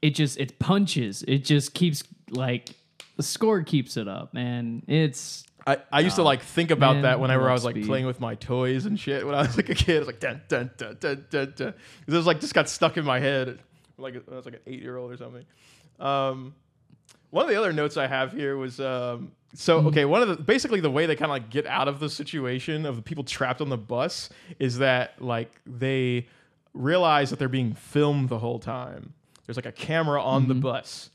it 0.02 0.10
just 0.14 0.38
it 0.38 0.58
punches. 0.58 1.22
It 1.28 1.44
just 1.44 1.74
keeps 1.74 2.02
like 2.30 2.70
the 3.16 3.22
score 3.22 3.62
keeps 3.62 3.96
it 3.98 4.08
up, 4.08 4.32
man. 4.32 4.82
It's 4.88 5.44
I, 5.66 5.78
I 5.92 6.00
used 6.00 6.16
to 6.16 6.22
like 6.22 6.42
think 6.42 6.70
about 6.70 6.94
man, 6.94 7.02
that 7.02 7.20
whenever 7.20 7.46
I 7.46 7.50
I 7.50 7.52
was 7.52 7.64
like 7.64 7.76
Speed. 7.76 7.86
playing 7.86 8.06
with 8.06 8.20
my 8.20 8.34
toys 8.34 8.86
and 8.86 8.98
shit 8.98 9.26
when 9.26 9.34
I 9.34 9.42
was 9.42 9.56
like 9.56 9.68
a 9.68 9.74
kid. 9.74 9.96
It 9.96 9.98
was 10.00 10.06
like 10.08 10.20
dun 10.20 10.40
dun 10.48 10.70
dun 10.76 10.96
dun 11.00 11.26
dun 11.30 11.52
dun. 11.56 11.74
It 12.06 12.12
was 12.12 12.26
like 12.26 12.40
just 12.40 12.54
got 12.54 12.68
stuck 12.68 12.96
in 12.96 13.04
my 13.04 13.20
head 13.20 13.58
like 14.00 14.16
I 14.30 14.34
was 14.34 14.44
like 14.44 14.54
an 14.54 14.60
eight 14.66 14.80
year 14.80 14.96
old 14.96 15.12
or 15.12 15.16
something. 15.16 15.44
Um, 15.98 16.54
one 17.30 17.44
of 17.44 17.50
the 17.50 17.56
other 17.56 17.72
notes 17.72 17.96
I 17.96 18.06
have 18.06 18.32
here 18.32 18.56
was 18.56 18.80
um, 18.80 19.32
so 19.54 19.78
okay. 19.88 20.04
One 20.04 20.22
of 20.22 20.28
the 20.28 20.36
basically 20.36 20.80
the 20.80 20.90
way 20.90 21.06
they 21.06 21.16
kind 21.16 21.30
of 21.30 21.34
like 21.34 21.50
get 21.50 21.66
out 21.66 21.88
of 21.88 22.00
the 22.00 22.08
situation 22.08 22.86
of 22.86 22.96
the 22.96 23.02
people 23.02 23.24
trapped 23.24 23.60
on 23.60 23.68
the 23.68 23.78
bus 23.78 24.30
is 24.58 24.78
that 24.78 25.20
like 25.22 25.60
they 25.66 26.26
realize 26.72 27.30
that 27.30 27.38
they're 27.38 27.48
being 27.48 27.74
filmed 27.74 28.28
the 28.28 28.38
whole 28.38 28.58
time. 28.58 29.14
There's 29.46 29.56
like 29.56 29.66
a 29.66 29.72
camera 29.72 30.22
on 30.22 30.46
the 30.46 30.54
bus, 30.54 31.10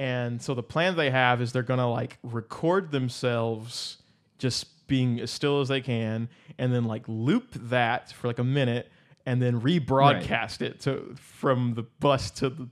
and 0.00 0.40
so 0.40 0.54
the 0.54 0.62
plan 0.62 0.96
they 0.96 1.10
have 1.10 1.42
is 1.42 1.52
they're 1.52 1.62
gonna 1.62 1.90
like 1.90 2.16
record 2.22 2.90
themselves 2.90 3.98
just 4.38 4.86
being 4.86 5.20
as 5.20 5.30
still 5.30 5.60
as 5.60 5.68
they 5.68 5.82
can, 5.82 6.30
and 6.56 6.72
then 6.72 6.84
like 6.84 7.04
loop 7.06 7.52
that 7.52 8.10
for 8.10 8.26
like 8.26 8.38
a 8.38 8.44
minute, 8.44 8.90
and 9.26 9.42
then 9.42 9.60
rebroadcast 9.60 10.62
it 10.62 10.80
to 10.80 11.14
from 11.20 11.74
the 11.74 11.82
bus 11.82 12.30
to 12.30 12.48
the 12.48 12.66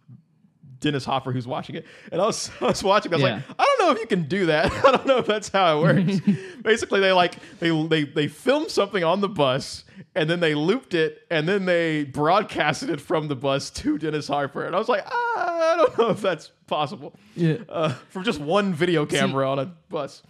Dennis 0.80 1.04
Hopper 1.04 1.32
who's 1.32 1.46
watching 1.46 1.74
it. 1.76 1.84
And 2.12 2.20
I 2.20 2.26
was, 2.26 2.50
I 2.60 2.66
was 2.66 2.82
watching. 2.84 3.12
I 3.12 3.16
was 3.16 3.24
Yeah. 3.24 3.34
like, 3.34 3.44
I 3.58 3.64
don't 3.64 3.78
know 3.86 3.92
if 3.92 3.98
you 4.00 4.06
can 4.06 4.24
do 4.24 4.46
that. 4.46 4.72
I 4.84 4.90
don't 4.92 5.06
know 5.06 5.18
if 5.18 5.26
that's 5.26 5.48
how 5.48 5.78
it 5.78 5.82
works. 5.82 6.20
Basically, 6.62 7.00
they 7.00 7.12
like 7.12 7.34
they 7.60 7.70
they 7.86 8.04
they 8.04 8.28
filmed 8.28 8.70
something 8.70 9.02
on 9.04 9.20
the 9.20 9.28
bus, 9.28 9.84
and 10.14 10.28
then 10.30 10.40
they 10.40 10.54
looped 10.54 10.94
it, 10.94 11.22
and 11.30 11.48
then 11.48 11.64
they 11.64 12.04
broadcasted 12.04 12.90
it 12.90 13.00
from 13.00 13.28
the 13.28 13.36
bus 13.36 13.70
to 13.70 13.98
Dennis 13.98 14.28
Hopper. 14.28 14.64
And 14.64 14.74
I 14.74 14.78
was 14.78 14.88
like, 14.88 15.04
ah, 15.06 15.72
I 15.72 15.76
don't 15.76 15.98
know 15.98 16.10
if 16.10 16.20
that's 16.20 16.50
possible. 16.66 17.14
yeah. 17.34 17.56
Uh, 17.68 17.94
from 18.10 18.24
just 18.24 18.40
one 18.40 18.72
video 18.74 19.06
camera 19.06 19.50
on 19.50 19.58
a 19.58 19.66
bus. 19.88 20.22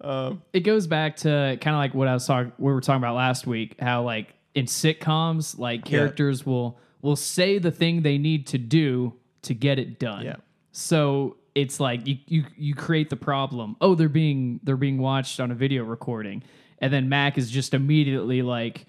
Um, 0.00 0.42
it 0.52 0.60
goes 0.60 0.86
back 0.86 1.16
to 1.18 1.58
kind 1.60 1.74
of 1.74 1.78
like 1.78 1.92
what 1.94 2.06
I 2.08 2.14
was 2.14 2.24
talking 2.26 2.52
we 2.58 2.72
were 2.72 2.80
talking 2.80 2.98
about 3.02 3.16
last 3.16 3.46
week, 3.46 3.74
how 3.80 4.02
like 4.04 4.34
in 4.54 4.66
sitcoms, 4.66 5.58
like 5.58 5.84
characters 5.84 6.46
will 6.46 6.78
will 7.02 7.16
say 7.16 7.58
the 7.58 7.70
thing 7.70 8.02
they 8.02 8.18
need 8.18 8.46
to 8.48 8.58
do 8.58 9.14
to 9.48 9.54
get 9.54 9.78
it 9.78 9.98
done. 9.98 10.24
Yeah. 10.24 10.36
So 10.72 11.36
it's 11.54 11.80
like 11.80 12.06
you 12.06 12.18
you 12.26 12.44
you 12.56 12.74
create 12.74 13.10
the 13.10 13.16
problem. 13.16 13.76
Oh, 13.80 13.94
they're 13.94 14.08
being 14.08 14.60
they're 14.62 14.76
being 14.76 14.98
watched 14.98 15.40
on 15.40 15.50
a 15.50 15.54
video 15.54 15.84
recording. 15.84 16.42
And 16.80 16.92
then 16.92 17.08
Mac 17.08 17.38
is 17.38 17.50
just 17.50 17.74
immediately 17.74 18.42
like, 18.42 18.86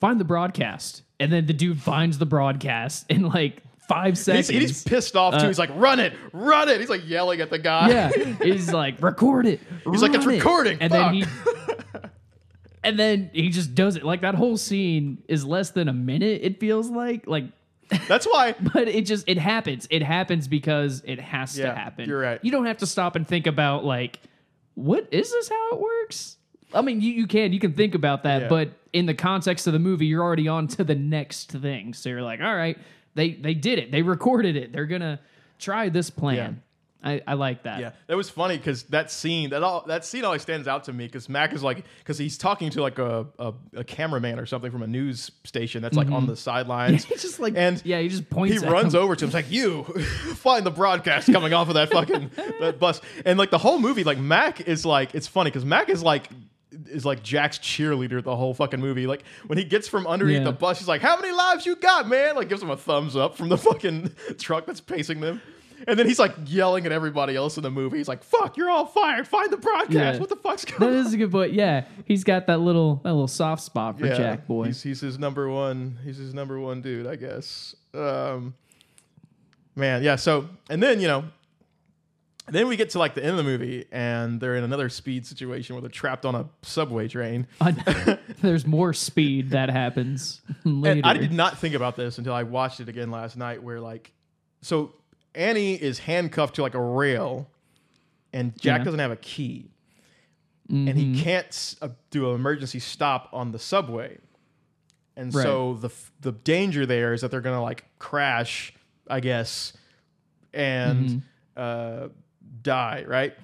find 0.00 0.18
the 0.18 0.24
broadcast. 0.24 1.02
And 1.20 1.32
then 1.32 1.46
the 1.46 1.52
dude 1.52 1.80
finds 1.80 2.18
the 2.18 2.26
broadcast 2.26 3.06
in 3.08 3.22
like 3.22 3.62
five 3.88 4.14
he's, 4.14 4.24
seconds. 4.24 4.48
he's 4.48 4.82
pissed 4.82 5.14
off 5.14 5.38
too. 5.38 5.46
he's 5.46 5.58
like, 5.58 5.70
run 5.74 6.00
it, 6.00 6.14
run 6.32 6.68
it. 6.68 6.80
He's 6.80 6.88
like 6.88 7.08
yelling 7.08 7.40
at 7.40 7.50
the 7.50 7.58
guy. 7.58 7.86
Uh, 7.86 8.10
yeah, 8.16 8.34
he's 8.42 8.72
like, 8.72 9.00
record 9.00 9.46
it. 9.46 9.60
He's 9.88 10.02
like, 10.02 10.14
"It's 10.14 10.24
it." 10.24 10.28
recording, 10.28 10.78
and 10.80 10.92
fuck. 10.92 11.12
then 11.12 11.14
he, 11.14 11.24
and 12.84 12.98
then 12.98 13.30
he 13.32 13.50
just 13.50 13.74
does 13.74 13.94
it. 13.96 14.04
Like 14.04 14.22
that 14.22 14.34
whole 14.34 14.56
scene 14.56 15.22
is 15.28 15.44
less 15.44 15.70
than 15.70 15.88
a 15.88 15.92
minute. 15.92 16.40
It 16.42 16.58
feels 16.58 16.90
like, 16.90 17.26
like, 17.28 17.44
That's 18.08 18.26
why 18.26 18.54
but 18.74 18.88
it 18.88 19.06
just 19.06 19.28
it 19.28 19.38
happens. 19.38 19.86
It 19.90 20.02
happens 20.02 20.48
because 20.48 21.02
it 21.04 21.20
has 21.20 21.58
Yeah, 21.58 21.66
to 21.70 21.74
happen. 21.74 22.08
you're 22.08 22.20
right. 22.20 22.40
You 22.42 22.50
don't 22.50 22.66
have 22.66 22.78
to 22.78 22.86
stop 22.86 23.16
and 23.16 23.26
think 23.26 23.46
about 23.46 23.84
like, 23.84 24.20
what 24.74 25.08
is 25.12 25.30
this? 25.30 25.48
How 25.48 25.72
it 25.74 25.80
works? 25.80 26.36
I 26.74 26.80
mean, 26.80 27.00
you, 27.00 27.12
you 27.12 27.26
can 27.26 27.52
you 27.52 27.60
can 27.60 27.74
think 27.74 27.94
about 27.94 28.22
that, 28.22 28.42
Yeah. 28.42 28.48
but 28.48 28.70
in 28.92 29.06
the 29.06 29.14
context 29.14 29.66
of 29.66 29.72
the 29.72 29.78
movie, 29.78 30.06
you're 30.06 30.22
already 30.22 30.48
on 30.48 30.68
to 30.68 30.84
the 30.84 30.94
next 30.94 31.52
thing. 31.52 31.92
So 31.94 32.08
you're 32.08 32.22
like, 32.22 32.40
all 32.40 32.54
right, 32.56 32.78
they 33.14 33.32
they 33.34 33.54
did 33.54 33.78
it. 33.78 33.90
They 33.90 34.02
recorded 34.02 34.56
it. 34.56 34.72
They're 34.72 34.86
gonna 34.86 35.20
try 35.58 35.88
this 35.90 36.08
plan. 36.10 36.62
I, 37.04 37.20
I 37.26 37.34
like 37.34 37.64
that. 37.64 37.80
Yeah, 37.80 37.90
that 38.06 38.16
was 38.16 38.30
funny 38.30 38.56
because 38.56 38.84
that 38.84 39.10
scene 39.10 39.50
that 39.50 39.62
all 39.62 39.84
that 39.86 40.04
scene 40.04 40.24
always 40.24 40.42
stands 40.42 40.68
out 40.68 40.84
to 40.84 40.92
me 40.92 41.06
because 41.06 41.28
Mac 41.28 41.52
is 41.52 41.62
like 41.62 41.84
because 41.98 42.16
he's 42.16 42.38
talking 42.38 42.70
to 42.70 42.82
like 42.82 42.98
a, 42.98 43.26
a 43.38 43.52
a 43.76 43.84
cameraman 43.84 44.38
or 44.38 44.46
something 44.46 44.70
from 44.70 44.82
a 44.82 44.86
news 44.86 45.30
station 45.44 45.82
that's 45.82 45.96
like 45.96 46.06
on 46.08 46.22
mm-hmm. 46.22 46.26
the 46.26 46.36
sidelines. 46.36 47.06
It's 47.12 47.22
just 47.22 47.40
like 47.40 47.54
and 47.56 47.80
yeah, 47.84 48.00
he 48.00 48.08
just 48.08 48.30
points. 48.30 48.60
he 48.60 48.66
runs 48.66 48.94
him. 48.94 49.02
over 49.02 49.14
to 49.16 49.24
him. 49.24 49.28
It's 49.28 49.34
like 49.34 49.50
you 49.50 49.84
find 50.34 50.64
the 50.64 50.70
broadcast 50.70 51.30
coming 51.30 51.52
off 51.52 51.68
of 51.68 51.74
that 51.74 51.90
fucking 51.90 52.30
that 52.60 52.78
bus, 52.78 53.00
and 53.26 53.38
like 53.38 53.50
the 53.50 53.58
whole 53.58 53.78
movie, 53.78 54.04
like 54.04 54.18
Mac 54.18 54.62
is 54.62 54.86
like 54.86 55.14
it's 55.14 55.26
funny 55.26 55.50
because 55.50 55.64
Mac 55.64 55.88
is 55.88 56.02
like 56.02 56.28
is 56.86 57.04
like 57.04 57.22
Jack's 57.22 57.58
cheerleader 57.58 58.22
the 58.22 58.34
whole 58.34 58.54
fucking 58.54 58.80
movie. 58.80 59.06
Like 59.06 59.24
when 59.46 59.58
he 59.58 59.64
gets 59.64 59.88
from 59.88 60.06
underneath 60.06 60.38
Yeah. 60.38 60.44
the 60.44 60.52
bus, 60.52 60.78
he's 60.78 60.88
like, 60.88 61.02
"How 61.02 61.16
many 61.16 61.32
lives 61.32 61.66
you 61.66 61.76
got, 61.76 62.08
man?" 62.08 62.36
Like 62.36 62.48
gives 62.48 62.62
him 62.62 62.70
a 62.70 62.76
thumbs 62.76 63.16
up 63.16 63.36
from 63.36 63.48
the 63.48 63.58
fucking 63.58 64.14
truck 64.38 64.66
that's 64.66 64.80
pacing 64.80 65.20
them. 65.20 65.42
And 65.86 65.98
then 65.98 66.06
he's 66.06 66.18
like 66.18 66.34
yelling 66.46 66.86
at 66.86 66.92
everybody 66.92 67.34
else 67.36 67.56
in 67.56 67.62
the 67.62 67.70
movie. 67.70 67.98
He's 67.98 68.08
like, 68.08 68.22
"Fuck, 68.22 68.56
you're 68.56 68.70
all 68.70 68.86
fired. 68.86 69.26
Find 69.26 69.50
the 69.50 69.56
broadcast. 69.56 69.92
Yeah. 69.92 70.18
What 70.18 70.28
the 70.28 70.36
fuck's 70.36 70.64
That 70.64 70.78
going 70.78 70.94
on?" 70.94 71.06
is 71.06 71.14
a 71.14 71.16
good 71.16 71.30
point. 71.32 71.52
Yeah, 71.52 71.84
he's 72.04 72.24
got 72.24 72.46
that 72.46 72.60
little 72.60 72.96
that 73.04 73.12
little 73.12 73.28
soft 73.28 73.62
spot 73.62 73.98
for 73.98 74.06
Jack 74.08 74.46
Boy. 74.46 74.66
He's, 74.66 74.82
he's 74.82 75.00
his 75.00 75.18
number 75.18 75.48
one. 75.48 75.98
He's 76.04 76.16
his 76.18 76.34
number 76.34 76.58
one 76.60 76.82
dude, 76.82 77.06
I 77.06 77.16
guess. 77.16 77.74
Um, 77.94 78.54
man, 79.74 80.02
yeah. 80.02 80.16
So, 80.16 80.48
and 80.70 80.82
then 80.82 81.00
you 81.00 81.08
know, 81.08 81.24
then 82.48 82.68
we 82.68 82.76
get 82.76 82.90
to 82.90 82.98
like 82.98 83.14
the 83.14 83.22
end 83.22 83.30
of 83.32 83.36
the 83.36 83.44
movie, 83.44 83.86
and 83.92 84.40
they're 84.40 84.56
in 84.56 84.64
another 84.64 84.88
speed 84.88 85.26
situation 85.26 85.74
where 85.74 85.80
they're 85.80 85.90
trapped 85.90 86.24
on 86.24 86.34
a 86.34 86.48
subway 86.62 87.08
train. 87.08 87.46
There's 88.42 88.66
more 88.66 88.92
speed 88.92 89.50
that 89.50 89.70
happens 89.70 90.42
later. 90.64 90.98
And 90.98 91.06
I 91.06 91.14
did 91.14 91.32
not 91.32 91.58
think 91.58 91.74
about 91.74 91.96
this 91.96 92.18
until 92.18 92.34
I 92.34 92.42
watched 92.42 92.80
it 92.80 92.88
again 92.88 93.10
last 93.10 93.36
night. 93.36 93.62
Where 93.62 93.80
like, 93.80 94.12
so 94.60 94.92
Annie 95.34 95.74
is 95.74 96.00
handcuffed 96.00 96.56
to 96.56 96.62
like 96.62 96.74
a 96.74 96.80
rail, 96.82 97.48
and 98.32 98.54
Jack 98.60 98.80
Yeah. 98.80 98.84
doesn't 98.84 99.00
have 99.00 99.10
a 99.10 99.16
key, 99.16 99.70
and 100.68 100.96
he 100.96 101.20
can't 101.22 101.46
s- 101.48 101.76
uh, 101.82 101.88
do 102.10 102.28
an 102.30 102.34
emergency 102.34 102.78
stop 102.78 103.28
on 103.32 103.52
the 103.52 103.58
subway. 103.58 104.18
And 105.16 105.32
so 105.42 105.74
the 105.74 105.88
f- 105.88 106.10
the 106.20 106.32
danger 106.32 106.86
there 106.86 107.12
is 107.12 107.20
that 107.20 107.30
they're 107.30 107.40
gonna 107.42 107.62
like 107.62 107.84
crash, 107.98 108.72
I 109.08 109.20
guess, 109.20 109.72
and 110.54 111.22
uh, 111.56 112.08
die, 112.62 113.04
right? 113.06 113.34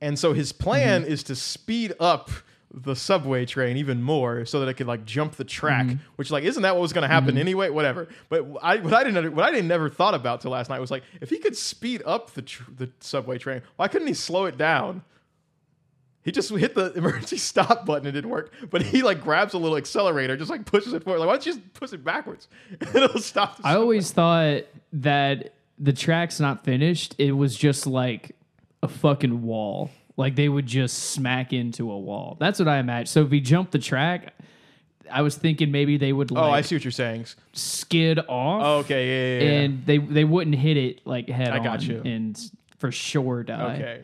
And 0.00 0.18
so 0.18 0.32
his 0.32 0.52
plan 0.52 1.04
is 1.04 1.22
to 1.24 1.34
speed 1.36 1.92
up 2.00 2.30
the 2.72 2.94
subway 2.94 3.46
train 3.46 3.76
even 3.76 4.02
more 4.02 4.44
so 4.44 4.60
that 4.60 4.68
it 4.68 4.74
could 4.74 4.86
like 4.86 5.04
jump 5.04 5.36
the 5.36 5.44
track, 5.44 5.86
mm-hmm. 5.86 5.96
which 6.16 6.30
like 6.30 6.44
isn't 6.44 6.62
that 6.62 6.74
what 6.74 6.82
was 6.82 6.92
going 6.92 7.02
to 7.02 7.08
happen 7.08 7.30
mm-hmm. 7.30 7.38
anyway? 7.38 7.70
Whatever. 7.70 8.08
But 8.28 8.46
I 8.62 8.76
what 8.76 8.92
I 8.92 9.04
didn't 9.04 9.34
what 9.34 9.44
I 9.44 9.50
didn't 9.50 9.68
never 9.68 9.88
thought 9.88 10.14
about 10.14 10.42
till 10.42 10.50
last 10.50 10.68
night 10.68 10.80
was 10.80 10.90
like 10.90 11.02
if 11.20 11.30
he 11.30 11.38
could 11.38 11.56
speed 11.56 12.02
up 12.04 12.32
the 12.34 12.42
tr- 12.42 12.70
the 12.76 12.90
subway 13.00 13.38
train, 13.38 13.62
why 13.76 13.88
couldn't 13.88 14.08
he 14.08 14.14
slow 14.14 14.44
it 14.44 14.58
down? 14.58 15.02
He 16.22 16.32
just 16.32 16.50
hit 16.50 16.74
the 16.74 16.92
emergency 16.96 17.38
stop 17.38 17.86
button. 17.86 18.06
It 18.06 18.12
didn't 18.12 18.30
work, 18.30 18.52
but 18.70 18.82
he 18.82 19.02
like 19.02 19.22
grabs 19.22 19.54
a 19.54 19.58
little 19.58 19.78
accelerator, 19.78 20.36
just 20.36 20.50
like 20.50 20.66
pushes 20.66 20.92
it 20.92 21.04
forward. 21.04 21.20
Like 21.20 21.26
why 21.26 21.34
don't 21.34 21.46
you 21.46 21.52
just 21.52 21.72
push 21.72 21.92
it 21.92 22.04
backwards? 22.04 22.48
it'll 22.94 23.20
stop. 23.20 23.56
The 23.56 23.66
I 23.66 23.76
always 23.76 24.10
thought 24.10 24.64
that 24.92 25.54
the 25.78 25.92
track's 25.94 26.38
not 26.38 26.64
finished. 26.64 27.14
It 27.18 27.32
was 27.32 27.56
just 27.56 27.86
like 27.86 28.36
a 28.82 28.88
fucking 28.88 29.42
wall. 29.42 29.90
Like 30.18 30.34
they 30.34 30.48
would 30.48 30.66
just 30.66 30.98
smack 30.98 31.52
into 31.52 31.90
a 31.90 31.98
wall. 31.98 32.36
That's 32.40 32.58
what 32.58 32.68
I 32.68 32.78
imagine. 32.78 33.06
So 33.06 33.22
if 33.22 33.30
he 33.30 33.40
jumped 33.40 33.72
the 33.72 33.78
track, 33.78 34.34
I 35.10 35.22
was 35.22 35.36
thinking 35.36 35.70
maybe 35.70 35.96
they 35.96 36.12
would 36.12 36.30
Oh, 36.36 36.50
I 36.50 36.60
see 36.60 36.74
what 36.74 36.84
you're 36.84 36.90
saying. 36.90 37.26
skid 37.52 38.18
off. 38.18 38.62
Oh, 38.64 38.76
okay, 38.80 39.06
yeah, 39.06 39.44
yeah, 39.46 39.50
yeah. 39.52 39.60
and 39.60 39.86
they 39.86 39.98
they 39.98 40.24
wouldn't 40.24 40.56
hit 40.56 40.76
it 40.76 41.06
like 41.06 41.28
head 41.28 41.50
I 41.52 41.58
on 41.58 41.64
got 41.64 41.82
you. 41.82 42.02
and 42.04 42.38
for 42.78 42.90
sure 42.92 43.44
die. 43.44 43.74
Okay. 43.76 44.02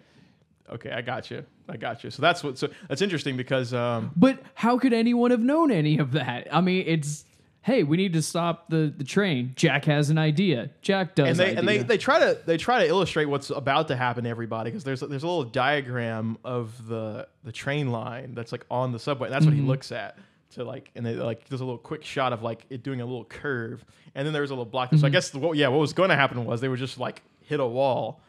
Okay, 0.73 0.91
I 0.93 1.03
got 1.03 1.31
you. 1.31 1.45
I 1.69 1.77
got 1.77 2.05
you. 2.05 2.11
So 2.11 2.23
that's 2.23 2.43
what. 2.45 2.59
So 2.59 2.69
that's 2.89 3.03
interesting 3.03 3.37
because 3.37 3.75
um, 3.75 4.13
But 4.17 4.41
how 4.55 4.79
could 4.79 4.93
anyone 4.93 5.31
have 5.33 5.41
known 5.43 5.71
any 5.71 5.99
of 5.99 6.13
that? 6.13 6.47
I 6.53 6.61
mean, 6.61 6.85
it's 6.87 7.25
hey, 7.65 7.83
we 7.83 7.97
need 7.97 8.13
to 8.13 8.23
stop 8.23 8.69
the 8.69 8.93
the 8.97 9.05
train. 9.05 9.53
Jack 9.57 9.87
has 9.87 10.11
an 10.11 10.19
idea. 10.19 10.71
Jack 10.83 11.15
does. 11.15 11.29
and 11.29 11.37
they 11.39 11.57
and 11.57 11.67
they, 11.67 11.79
they 11.79 11.99
try 11.99 12.19
to 12.19 12.39
they 12.47 12.57
try 12.57 12.83
to 12.85 12.89
illustrate 12.89 13.25
what's 13.25 13.51
about 13.51 13.89
to 13.89 13.97
happen 13.97 14.25
to 14.25 14.31
everybody 14.31 14.71
because 14.71 14.85
there's 14.85 15.01
there's 15.01 15.23
a 15.23 15.27
little 15.27 15.45
diagram 15.45 16.37
of 16.45 16.87
the 16.87 17.27
the 17.43 17.53
train 17.53 17.91
line 17.91 18.35
that's 18.35 18.53
like 18.53 18.65
on 18.71 18.93
the 18.93 18.99
subway. 18.99 19.29
And 19.29 19.35
that's 19.35 19.45
what 19.47 19.55
he 19.55 19.61
looks 19.63 19.93
at 19.93 20.17
to 20.53 20.63
like 20.65 20.91
and 20.95 21.05
they 21.05 21.15
like 21.15 21.49
there's 21.49 21.61
a 21.61 21.65
little 21.65 21.79
quick 21.79 22.05
shot 22.05 22.33
of 22.33 22.43
like 22.43 22.65
it 22.71 22.83
doing 22.85 23.01
a 23.01 23.05
little 23.05 23.25
curve 23.25 23.85
and 24.15 24.25
then 24.27 24.33
there's 24.33 24.51
a 24.51 24.55
little 24.55 24.65
block. 24.65 24.95
So 24.95 25.07
I 25.07 25.11
guess 25.11 25.35
what 25.35 25.57
yeah 25.57 25.69
what 25.69 25.81
was 25.81 25.93
going 25.95 26.11
to 26.11 26.17
happen 26.17 26.45
was 26.45 26.61
they 26.61 26.69
were 26.69 26.77
just 26.77 26.99
like 26.99 27.23
hit 27.41 27.61
a 27.61 27.67
wall. 27.67 28.21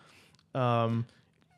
Um, 0.54 1.06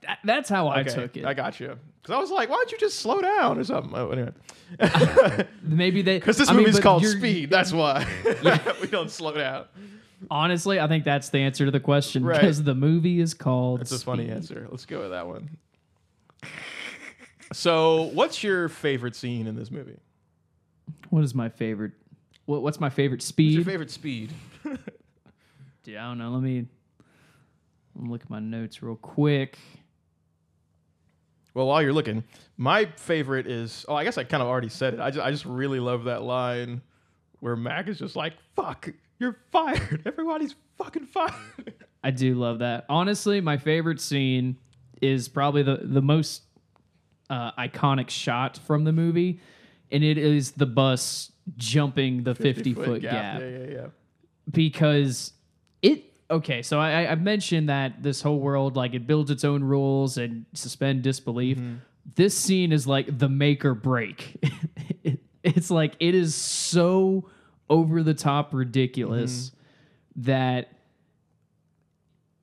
That- 0.01 0.19
that's 0.23 0.49
how 0.49 0.67
I 0.67 0.81
Okay, 0.81 0.93
took 0.93 1.17
it. 1.17 1.25
I 1.25 1.33
got 1.33 1.59
you. 1.59 1.77
Because 2.07 2.19
I 2.19 2.21
was 2.21 2.31
like, 2.31 2.47
why 2.49 2.55
don't 2.55 2.71
you 2.71 2.77
just 2.77 3.01
slow 3.01 3.19
down 3.19 3.59
or 3.59 3.65
something? 3.65 3.91
Oh, 3.93 4.11
anyway. 4.11 4.31
Maybe 5.61 6.01
they 6.01 6.19
Because 6.19 6.37
this 6.37 6.47
I 6.47 6.53
mean, 6.53 6.61
movie's 6.61 6.75
but 6.77 6.83
called 6.83 7.05
Speed. 7.05 7.49
That's 7.49 7.73
why 7.73 8.07
we 8.81 8.87
don't 8.87 9.11
slow 9.11 9.33
down. 9.33 9.65
Honestly, 10.31 10.79
I 10.79 10.87
think 10.87 11.03
that's 11.03 11.27
the 11.27 11.39
answer 11.39 11.65
to 11.65 11.71
the 11.71 11.81
question 11.81 12.23
Right. 12.23 12.39
because 12.39 12.63
the 12.63 12.75
movie 12.75 13.19
is 13.19 13.33
called. 13.33 13.81
That's 13.81 13.91
a 13.91 13.99
funny 13.99 14.29
answer. 14.29 14.69
Let's 14.71 14.85
go 14.85 15.01
with 15.01 15.09
that 15.11 15.27
one. 15.27 15.57
So, 17.51 18.03
what's 18.13 18.41
your 18.41 18.69
favorite 18.69 19.15
scene 19.15 19.45
in 19.45 19.57
this 19.57 19.69
movie? 19.69 19.97
What 21.09 21.25
is 21.25 21.35
my 21.35 21.49
favorite? 21.49 21.91
What, 22.45 22.61
what's 22.61 22.79
my 22.79 22.89
favorite 22.89 23.21
speed? 23.21 23.57
What's 23.57 23.65
speed? 23.65 23.71
your 23.71 23.73
favorite 23.73 23.91
speed? 23.91 24.33
Yeah, 25.83 26.05
I 26.05 26.07
don't 26.09 26.19
know. 26.19 26.29
Let 26.29 26.41
me, 26.41 26.67
let 27.95 28.03
me 28.05 28.09
look 28.09 28.21
at 28.21 28.29
my 28.29 28.39
notes 28.39 28.81
real 28.81 28.95
quick. 28.95 29.57
Well, 31.57 31.65
while 31.65 31.81
you're 31.81 31.91
looking, 31.91 32.23
my 32.55 32.85
favorite 32.97 33.47
is 33.47 33.83
oh, 33.89 33.95
I 33.95 34.03
guess 34.03 34.19
I 34.19 34.23
kind 34.23 34.43
of 34.43 34.47
already 34.47 34.69
said 34.69 34.93
it. 34.93 34.99
I 34.99 35.09
just, 35.09 35.25
I 35.25 35.31
just 35.31 35.43
really 35.43 35.79
love 35.79 36.03
that 36.03 36.21
line 36.21 36.83
where 37.39 37.55
Mac 37.55 37.87
is 37.87 37.97
just 37.97 38.15
like, 38.15 38.33
"Fuck, 38.55 38.91
you're 39.17 39.39
fired. 39.51 40.03
Everybody's 40.05 40.53
fucking 40.77 41.07
fired." 41.07 41.73
I 42.03 42.11
do 42.11 42.35
love 42.35 42.59
that. 42.59 42.85
Honestly, 42.89 43.41
my 43.41 43.57
favorite 43.57 43.99
scene 43.99 44.57
is 45.01 45.27
probably 45.27 45.63
the 45.63 45.79
the 45.81 46.01
most 46.01 46.43
uh, 47.31 47.53
iconic 47.53 48.11
shot 48.11 48.59
from 48.59 48.83
the 48.83 48.91
movie, 48.91 49.39
and 49.91 50.03
it 50.03 50.19
is 50.19 50.51
the 50.51 50.67
bus 50.67 51.31
jumping 51.57 52.21
the 52.21 52.35
50 52.35 52.75
foot 52.75 53.01
gap. 53.01 53.41
Yeah, 53.41 53.47
yeah, 53.47 53.65
yeah. 53.67 53.85
because 54.51 55.33
okay 56.29 56.61
so 56.61 56.79
I, 56.79 57.11
I- 57.11 57.15
mentioned 57.15 57.69
that 57.69 58.03
this 58.03 58.21
whole 58.21 58.39
world 58.39 58.75
like 58.75 58.93
it 58.93 59.07
builds 59.07 59.31
its 59.31 59.43
own 59.43 59.63
rules 59.63 60.17
and 60.17 60.45
suspend 60.53 61.01
disbelief. 61.01 61.57
Mm-hmm. 61.57 61.75
This 62.15 62.37
scene 62.37 62.71
is 62.71 62.87
like 62.87 63.17
the 63.17 63.29
make 63.29 63.65
or 63.65 63.73
break. 63.73 64.37
It- 65.03 65.19
it's 65.43 65.71
like 65.71 65.95
it 65.99 66.13
is 66.13 66.35
so 66.35 67.29
over 67.69 68.03
the 68.03 68.13
top 68.13 68.53
ridiculous 68.53 69.49
mm-hmm. 69.49 70.21
that 70.23 70.69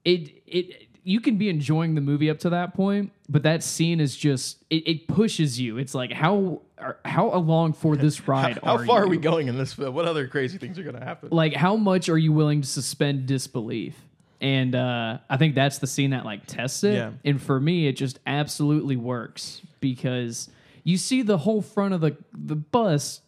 it 0.05 0.43
it 0.47 0.89
you 1.03 1.21
can 1.21 1.37
be 1.37 1.51
enjoying 1.51 1.95
the 1.95 2.01
movie 2.01 2.31
up 2.31 2.39
to 2.39 2.51
that 2.51 2.75
point 2.75 3.13
but 3.29 3.43
that 3.43 3.63
scene 3.63 4.01
is 4.01 4.17
just 4.17 4.65
it, 4.71 4.87
it 4.87 5.09
pushes 5.09 5.59
you. 5.59 5.79
It's 5.79 5.95
like 5.95 6.13
how 6.13 6.63
are, 6.79 6.99
how 7.05 7.31
along 7.35 7.75
for 7.75 7.97
this 8.05 8.27
ride 8.29 8.59
How 8.63 8.77
are 8.77 8.87
far 8.87 9.01
you? 9.01 9.05
are 9.07 9.09
we 9.09 9.17
going 9.17 9.49
in 9.49 9.57
this 9.57 9.73
film? 9.75 9.95
What 9.95 10.07
other 10.07 10.27
crazy 10.27 10.59
things 10.59 10.79
are 10.79 10.83
going 10.83 10.99
to 10.99 11.05
happen? 11.05 11.29
like 11.33 11.55
how 11.55 11.77
much 11.77 12.09
are 12.09 12.19
you 12.19 12.33
willing 12.33 12.61
to 12.63 12.69
suspend 12.69 13.27
disbelief 13.27 13.95
and 14.41 14.75
uh 14.75 15.19
i 15.31 15.37
think 15.37 15.55
that's 15.55 15.79
the 15.79 15.87
scene 15.87 16.11
that 16.11 16.25
like 16.25 16.45
tests 16.47 16.83
it 16.85 16.95
Yeah. 16.95 17.13
and 17.25 17.41
for 17.41 17.61
me 17.61 17.87
it 17.87 17.93
just 17.93 18.19
absolutely 18.27 18.97
works 18.97 19.63
because 19.81 20.51
you 20.83 20.97
see 20.97 21.23
the 21.23 21.39
whole 21.39 21.63
front 21.63 21.95
of 21.95 22.01
the 22.01 22.17
the 22.33 22.57
bus 22.57 23.21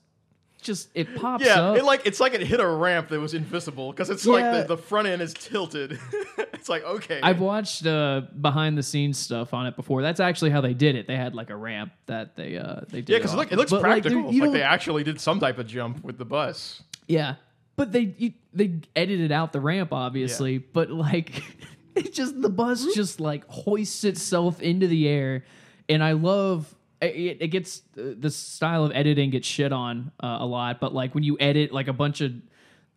just 0.67 0.89
it 0.95 1.15
pops 1.17 1.45
Yeah, 1.45 1.61
up 1.63 1.77
it 1.79 1.85
like 1.85 2.03
it's 2.07 2.21
like 2.21 2.35
it 2.35 2.41
hit 2.43 2.61
a 2.61 2.67
ramp 2.67 3.09
that 3.09 3.19
was 3.21 3.33
invisible 3.35 3.91
because 3.93 4.11
it's 4.11 4.27
Yeah. 4.27 4.33
like 4.33 4.67
the, 4.69 4.77
the 4.77 4.83
front 4.83 5.09
end 5.09 5.23
is 5.23 5.33
tilted. 5.33 5.99
it's 6.53 6.69
like 6.69 6.85
okay, 6.85 7.21
I've 7.23 7.41
watched 7.41 7.87
uh, 7.87 8.23
behind 8.41 8.77
the 8.77 8.83
scenes 8.83 9.19
stuff 9.19 9.55
on 9.55 9.67
it 9.67 9.77
before. 9.77 10.03
That's 10.03 10.21
actually 10.21 10.51
how 10.51 10.61
they 10.61 10.75
did 10.75 10.97
it. 10.97 11.07
They 11.07 11.17
had 11.17 11.35
like 11.35 11.51
a 11.51 11.57
ramp 11.57 11.93
that 12.07 12.37
they 12.37 12.59
uh 12.59 12.81
they 12.89 13.01
did. 13.01 13.09
yeah, 13.11 13.19
because 13.19 13.33
it, 13.33 13.37
look, 13.37 13.47
off 13.49 13.53
it 13.53 13.57
looks 13.57 13.71
But, 13.71 13.83
like, 13.83 14.03
practical. 14.03 14.23
there- 14.25 14.33
you 14.33 14.41
Like, 14.41 14.47
don't- 14.49 14.55
they 14.55 14.63
actually 14.63 15.05
did 15.05 15.21
some 15.21 15.41
type 15.41 15.59
of 15.59 15.67
jump 15.67 16.05
with 16.05 16.19
the 16.19 16.25
bus. 16.27 16.83
Yeah, 17.09 17.37
but 17.77 17.93
they 17.93 18.15
you, 18.19 18.33
they 18.53 18.81
edited 18.95 19.33
out 19.33 19.53
the 19.53 19.61
ramp 19.61 19.93
obviously, 19.93 20.59
but 20.59 20.91
like 20.91 21.43
it 21.95 22.13
just 22.13 22.41
the 22.43 22.51
bus 22.51 22.85
just 22.95 23.21
like 23.21 23.47
hoists 23.49 24.05
itself 24.05 24.61
into 24.61 24.87
the 24.87 25.09
air, 25.09 25.45
and 25.89 26.03
I 26.05 26.13
love 26.13 26.75
it. 27.01 27.39
It 27.41 27.49
gets 27.49 27.83
the 27.95 28.31
style 28.31 28.85
of 28.85 28.93
editing 28.95 29.31
gets 29.31 29.47
shit 29.47 29.73
on 29.73 30.13
uh, 30.23 30.39
a 30.41 30.47
lot, 30.47 30.81
but 30.81 30.95
like 30.95 31.15
when 31.15 31.25
you 31.25 31.37
edit 31.41 31.73
like 31.73 31.89
a 31.89 31.93
bunch 31.93 32.21
of 32.21 32.33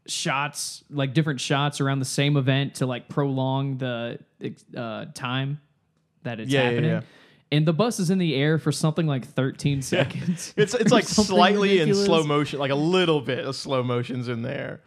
shots, 0.08 0.84
like 0.90 1.14
different 1.14 1.40
shots 1.42 1.82
around 1.82 2.00
the 2.00 2.06
same 2.06 2.38
event 2.38 2.76
to 2.76 2.86
like 2.86 3.10
prolong 3.10 3.78
the 3.78 4.20
uh, 4.76 5.06
time 5.14 5.60
that 6.24 6.40
it's 6.40 6.52
Yeah, 6.52 6.62
yeah, 6.62 6.70
happening. 6.70 6.90
yeah. 6.92 7.02
And 7.52 7.66
the 7.68 7.74
bus 7.74 8.00
is 8.00 8.10
in 8.12 8.20
the 8.20 8.36
air 8.36 8.60
for 8.60 8.72
something 8.72 9.08
like 9.08 9.26
13 9.26 9.82
seconds. 9.82 10.54
It's 10.58 10.74
it's 10.76 10.92
or 10.92 10.96
like 10.96 11.04
something 11.06 11.36
slightly 11.36 11.80
in 11.80 11.90
ridiculous. 11.90 12.06
slow 12.06 12.24
motion, 12.24 12.60
like 12.60 12.72
a 12.72 12.76
little 12.76 13.22
bit 13.22 13.44
of 13.46 13.56
slow 13.56 13.82
motions 13.84 14.28
in 14.28 14.42
there. 14.44 14.82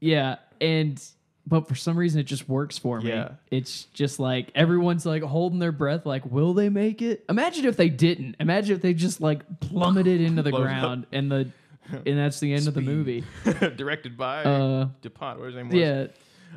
Yeah, 0.00 0.36
and 0.60 1.02
but 1.46 1.68
for 1.68 1.74
some 1.74 1.96
reason 1.98 2.20
it 2.20 2.24
just 2.24 2.48
works 2.48 2.78
for 2.78 3.00
me. 3.00 3.10
Yeah. 3.10 3.32
It's 3.50 3.84
just 3.94 4.18
like 4.18 4.50
everyone's 4.54 5.04
like 5.04 5.22
holding 5.22 5.58
their 5.58 5.72
breath, 5.72 6.06
like, 6.06 6.24
will 6.26 6.54
they 6.54 6.68
make 6.70 7.02
it? 7.02 7.24
Imagine 7.28 7.66
if 7.66 7.76
they 7.76 7.88
didn't. 7.90 8.36
Imagine 8.40 8.76
if 8.76 8.82
they 8.82 8.94
just 8.94 9.20
like 9.20 9.60
plummeted 9.60 10.20
into 10.20 10.42
the 10.42 10.50
Blows 10.52 10.62
up. 10.62 10.66
ground 10.66 11.06
and 11.12 11.30
the 11.30 11.50
and 11.92 12.18
that's 12.18 12.40
the 12.40 12.54
end 12.54 12.66
of 12.66 12.72
the 12.74 12.80
movie. 12.80 13.24
Directed 13.76 14.16
by 14.16 14.42
Uh, 14.44 14.88
Dupont. 15.02 15.38
What 15.38 15.46
his 15.46 15.54
name 15.56 15.68
was? 15.68 15.76
yeah, 15.76 16.06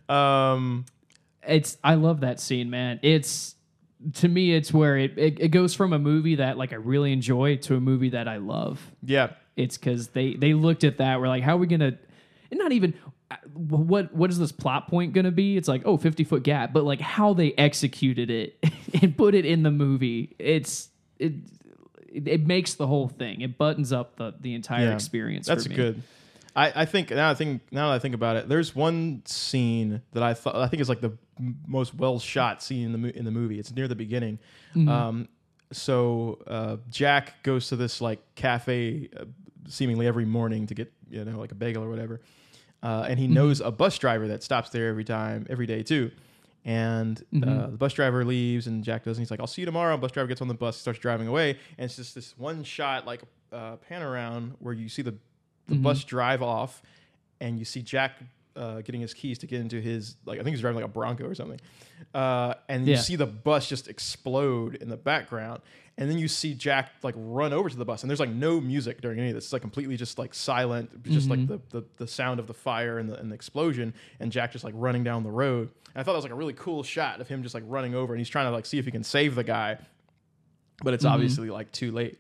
Um. 0.09 0.85
it's 1.45 1.77
I 1.83 1.95
love 1.95 2.21
that 2.21 2.39
scene, 2.39 2.69
man. 2.69 2.99
It's 3.01 3.55
to 4.15 4.27
me, 4.27 4.53
it's 4.53 4.71
where 4.73 4.97
it, 4.97 5.17
it 5.17 5.39
it 5.39 5.47
goes 5.49 5.73
from 5.73 5.91
a 5.91 5.99
movie 5.99 6.35
that 6.35 6.57
like 6.57 6.71
I 6.71 6.75
really 6.77 7.11
enjoy 7.11 7.57
to 7.57 7.75
a 7.75 7.79
movie 7.79 8.09
that 8.11 8.27
I 8.27 8.37
love. 8.37 8.79
Yeah. 9.03 9.31
It's 9.57 9.77
because 9.77 10.09
they 10.09 10.35
they 10.35 10.53
looked 10.53 10.83
at 10.83 10.97
that. 10.99 11.19
We're 11.19 11.27
like, 11.27 11.43
how 11.43 11.55
are 11.55 11.57
we 11.59 11.67
gonna? 11.67 11.97
And 12.49 12.59
not 12.59 12.71
even 12.71 12.93
what 13.53 14.13
what 14.13 14.29
is 14.29 14.39
this 14.39 14.51
plot 14.51 14.87
point 14.87 15.13
gonna 15.13 15.31
be? 15.31 15.57
It's 15.57 15.67
like 15.67 15.81
oh 15.85 15.97
50 15.97 16.23
foot 16.23 16.43
gap, 16.43 16.73
but 16.73 16.83
like 16.83 17.01
how 17.01 17.33
they 17.33 17.53
executed 17.53 18.29
it 18.29 18.57
and 19.01 19.17
put 19.17 19.35
it 19.35 19.45
in 19.45 19.63
the 19.63 19.71
movie. 19.71 20.35
It's 20.39 20.89
it 21.19 21.33
it, 22.07 22.27
it 22.27 22.47
makes 22.47 22.75
the 22.75 22.87
whole 22.87 23.07
thing. 23.09 23.41
It 23.41 23.57
buttons 23.57 23.91
up 23.91 24.15
the 24.17 24.33
the 24.39 24.53
entire 24.53 24.85
Yeah. 24.87 24.93
experience. 24.95 25.47
That's 25.47 25.63
for 25.63 25.69
me. 25.69 25.75
good. 25.75 26.03
I, 26.55 26.81
I 26.81 26.85
think 26.85 27.11
now 27.11 27.29
I 27.29 27.33
think 27.35 27.61
now 27.71 27.89
that 27.89 27.95
I 27.95 27.99
think 27.99 28.15
about 28.15 28.35
it, 28.37 28.49
there's 28.49 28.73
one 28.73 29.21
scene 29.25 30.01
that 30.13 30.23
I 30.23 30.33
thought 30.33 30.55
I 30.55 30.67
think 30.67 30.81
is 30.81 30.89
like 30.89 31.01
the 31.01 31.11
m- 31.37 31.57
most 31.67 31.93
well 31.93 32.17
shot 32.19 32.63
scene 32.63 32.85
in 32.85 32.91
the 32.93 32.97
mo- 32.97 33.11
in 33.13 33.25
the 33.25 33.31
movie. 33.31 33.59
It's 33.59 33.71
near 33.75 33.87
the 33.87 33.95
beginning. 33.95 34.39
Mm-hmm. 34.75 34.89
Um, 34.89 35.27
so 35.71 36.39
uh, 36.47 36.77
Jack 36.89 37.43
goes 37.43 37.67
to 37.69 37.75
this 37.75 37.99
like 38.01 38.19
cafe 38.35 39.09
uh, 39.19 39.25
seemingly 39.67 40.07
every 40.07 40.25
morning 40.25 40.65
to 40.67 40.73
get 40.73 40.91
you 41.09 41.23
know 41.25 41.37
like 41.37 41.51
a 41.51 41.55
bagel 41.55 41.83
or 41.83 41.89
whatever, 41.89 42.21
uh, 42.87 43.05
and 43.09 43.17
he 43.19 43.25
Mm-hmm. 43.25 43.33
knows 43.39 43.59
a 43.61 43.71
bus 43.71 43.97
driver 43.97 44.27
that 44.29 44.41
stops 44.43 44.69
there 44.69 44.87
every 44.93 45.03
time 45.03 45.45
every 45.49 45.65
day 45.73 45.81
too. 45.83 46.11
And 46.65 47.21
Mm-hmm. 47.33 47.49
uh, 47.49 47.67
the 47.67 47.77
bus 47.77 47.93
driver 47.93 48.25
leaves, 48.25 48.67
and 48.67 48.83
Jack 48.83 49.03
does, 49.05 49.17
and 49.17 49.21
he's 49.23 49.31
like, 49.31 49.39
"I'll 49.39 49.47
see 49.55 49.61
you 49.61 49.65
tomorrow." 49.65 49.95
Bus 49.97 50.11
driver 50.11 50.27
gets 50.27 50.41
on 50.41 50.47
the 50.49 50.53
bus, 50.65 50.75
starts 50.77 50.99
driving 50.99 51.27
away, 51.27 51.51
and 51.77 51.85
it's 51.85 51.95
just 51.95 52.13
this 52.15 52.37
one 52.37 52.63
shot, 52.63 53.05
like 53.05 53.21
uh, 53.51 53.75
pan 53.87 54.01
around, 54.03 54.55
where 54.59 54.73
you 54.73 54.89
see 54.89 55.01
the 55.01 55.13
the 55.67 55.75
Mm-hmm. 55.75 55.83
bus 55.83 56.03
drive 56.05 56.41
off, 56.41 56.81
and 57.41 57.59
you 57.59 57.65
see 57.65 57.81
Jack 57.81 58.13
uh, 58.55 58.81
getting 58.81 59.01
his 59.01 59.13
keys 59.13 59.37
to 59.39 59.47
get 59.47 59.59
into 59.61 59.79
his 59.81 60.15
like 60.25 60.39
I 60.39 60.43
think 60.43 60.53
he's 60.55 60.61
driving 60.61 60.77
like 60.81 60.89
a 60.89 60.93
Bronco 60.99 61.25
or 61.25 61.35
something, 61.35 61.59
uh, 62.13 62.53
and 62.69 62.85
you 62.87 62.97
see 62.97 63.15
the 63.15 63.25
bus 63.27 63.67
just 63.69 63.87
explode 63.87 64.75
in 64.75 64.89
the 64.89 64.97
background, 64.97 65.61
and 65.97 66.09
then 66.09 66.17
you 66.19 66.27
see 66.27 66.53
Jack 66.53 66.91
like 67.03 67.15
run 67.17 67.53
over 67.53 67.69
to 67.69 67.75
the 67.75 67.85
bus, 67.85 68.03
and 68.03 68.09
there's 68.09 68.19
like 68.19 68.29
no 68.29 68.61
music 68.61 69.01
during 69.01 69.19
any 69.19 69.29
of 69.29 69.35
this. 69.35 69.45
It's 69.45 69.53
like 69.53 69.61
completely 69.61 69.97
just 69.97 70.19
like 70.19 70.33
silent, 70.33 71.03
just 71.03 71.27
Mm-hmm. 71.29 71.51
like 71.51 71.69
the, 71.69 71.79
the 71.81 71.85
the 71.97 72.07
sound 72.07 72.39
of 72.39 72.47
the 72.47 72.53
fire 72.53 72.99
and 72.99 73.09
the, 73.09 73.19
and 73.19 73.31
the 73.31 73.35
explosion, 73.35 73.93
and 74.19 74.31
Jack 74.31 74.51
just 74.51 74.63
like 74.63 74.73
running 74.77 75.03
down 75.03 75.23
the 75.23 75.31
road. 75.31 75.69
And 75.93 76.01
I 76.01 76.03
thought 76.03 76.11
that 76.13 76.17
was 76.17 76.25
like 76.25 76.31
a 76.33 76.35
really 76.35 76.53
cool 76.53 76.83
shot 76.83 77.19
of 77.21 77.27
him 77.27 77.41
just 77.43 77.55
like 77.55 77.63
running 77.67 77.95
over, 77.95 78.13
and 78.13 78.19
he's 78.19 78.29
trying 78.29 78.45
to 78.45 78.51
like 78.51 78.65
see 78.65 78.77
if 78.77 78.85
he 78.85 78.91
can 78.91 79.03
save 79.03 79.33
the 79.35 79.43
guy, 79.43 79.77
but 80.83 80.93
it's 80.93 81.05
obviously 81.05 81.49
like 81.49 81.71
too 81.71 81.91
late. 81.91 82.19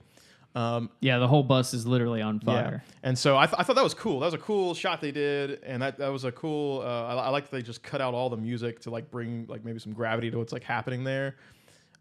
Um, 0.55 0.89
Yeah, 1.01 1.19
the 1.19 1.27
whole 1.27 1.43
bus 1.43 1.75
is 1.75 1.85
literally 1.85 2.19
on 2.23 2.39
fire. 2.39 2.81
yeah. 2.83 2.93
And 3.03 3.15
so 3.15 3.37
I, 3.37 3.45
th- 3.45 3.57
I 3.59 3.63
thought 3.63 3.75
that 3.75 3.83
was 3.83 3.93
cool. 3.93 4.21
That 4.21 4.25
was 4.27 4.33
a 4.33 4.39
cool 4.39 4.73
shot 4.73 5.01
they 5.01 5.11
did, 5.11 5.61
and 5.63 5.83
that, 5.83 5.99
that 5.99 6.07
was 6.07 6.23
a 6.23 6.31
cool. 6.31 6.81
Uh, 6.81 6.85
I, 7.05 7.13
I 7.25 7.29
like 7.29 7.43
that 7.43 7.51
they 7.55 7.61
just 7.61 7.83
cut 7.83 8.01
out 8.01 8.15
all 8.15 8.31
the 8.31 8.37
music 8.37 8.79
to 8.81 8.89
like 8.89 9.11
bring 9.11 9.45
like 9.47 9.63
maybe 9.63 9.77
some 9.77 9.93
gravity 9.93 10.31
to 10.31 10.37
what's 10.39 10.53
like 10.53 10.63
happening 10.63 11.03
there. 11.03 11.35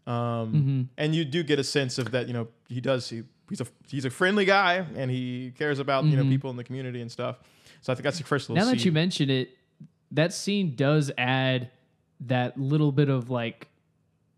Um, 0.07 0.53
Mm-hmm. 0.53 0.81
And 0.97 1.13
you 1.13 1.25
do 1.25 1.43
get 1.43 1.59
a 1.59 1.63
sense 1.63 1.97
of 1.97 2.11
that. 2.11 2.27
You 2.27 2.33
know, 2.33 2.47
he 2.69 2.81
does. 2.81 3.09
He, 3.09 3.23
he's 3.49 3.61
a 3.61 3.67
he's 3.87 4.05
a 4.05 4.09
friendly 4.09 4.45
guy, 4.45 4.85
and 4.95 5.11
he 5.11 5.53
cares 5.57 5.79
about 5.79 6.05
you 6.05 6.15
know 6.15 6.23
people 6.23 6.49
in 6.49 6.55
the 6.55 6.63
community 6.63 7.01
and 7.01 7.11
stuff. 7.11 7.37
So 7.81 7.91
I 7.91 7.95
think 7.95 8.03
that's 8.05 8.17
the 8.17 8.23
first 8.23 8.49
little. 8.49 8.61
Mm-hmm. 8.61 8.69
Now 8.71 8.75
that 8.75 8.85
you 8.85 8.91
mention 8.91 9.29
it, 9.29 9.57
that 10.11 10.33
scene 10.33 10.75
does 10.75 11.11
add 11.17 11.69
that 12.21 12.57
little 12.57 12.91
bit 12.91 13.09
of 13.09 13.29
like 13.29 13.67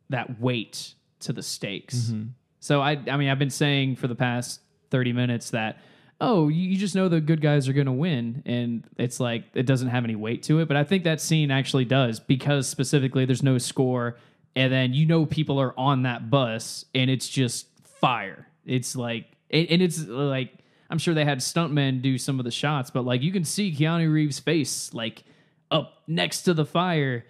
that 0.09 0.39
weight 0.39 0.95
to 1.21 1.33
the 1.33 1.43
stakes. 1.43 1.95
Mm-hmm. 1.95 2.29
So 2.59 2.81
I 2.81 2.99
I 3.09 3.17
mean 3.17 3.29
I've 3.29 3.39
been 3.39 3.49
saying 3.49 3.97
for 3.97 4.07
the 4.07 4.15
past 4.15 4.61
30 4.89 5.13
minutes 5.13 5.51
that 5.51 5.77
oh 6.19 6.47
you, 6.47 6.69
you 6.69 6.77
just 6.77 6.95
know 6.95 7.07
the 7.07 7.21
good 7.21 7.41
guys 7.41 7.69
are 7.69 7.73
going 7.73 7.85
to 7.85 7.91
win 7.91 8.41
and 8.45 8.83
it's 8.97 9.19
like 9.19 9.43
it 9.53 9.65
doesn't 9.65 9.89
have 9.89 10.03
any 10.03 10.15
weight 10.15 10.43
to 10.43 10.59
it 10.59 10.67
but 10.67 10.75
I 10.75 10.83
think 10.83 11.03
that 11.03 11.21
scene 11.21 11.51
actually 11.51 11.85
does 11.85 12.19
because 12.19 12.67
specifically 12.67 13.23
there's 13.23 13.43
no 13.43 13.57
score 13.59 14.17
and 14.55 14.71
then 14.71 14.93
you 14.93 15.05
know 15.05 15.25
people 15.25 15.59
are 15.59 15.73
on 15.77 16.03
that 16.03 16.29
bus 16.29 16.85
and 16.95 17.09
it's 17.09 17.27
just 17.27 17.67
fire. 17.83 18.47
It's 18.65 18.95
like 18.95 19.25
and, 19.51 19.81
it's 19.81 20.05
like 20.07 20.53
I'm 20.89 20.97
sure 20.97 21.13
they 21.13 21.25
had 21.25 21.39
stuntmen 21.39 22.01
do 22.01 22.17
some 22.17 22.39
of 22.39 22.45
the 22.45 22.51
shots 22.51 22.89
but 22.89 23.05
like 23.05 23.21
you 23.21 23.31
can 23.31 23.43
see 23.43 23.71
Keanu 23.73 24.11
Reeves 24.11 24.39
face 24.39 24.93
like 24.93 25.23
up 25.71 26.03
next 26.07 26.43
to 26.43 26.53
the 26.53 26.65
fire 26.65 27.25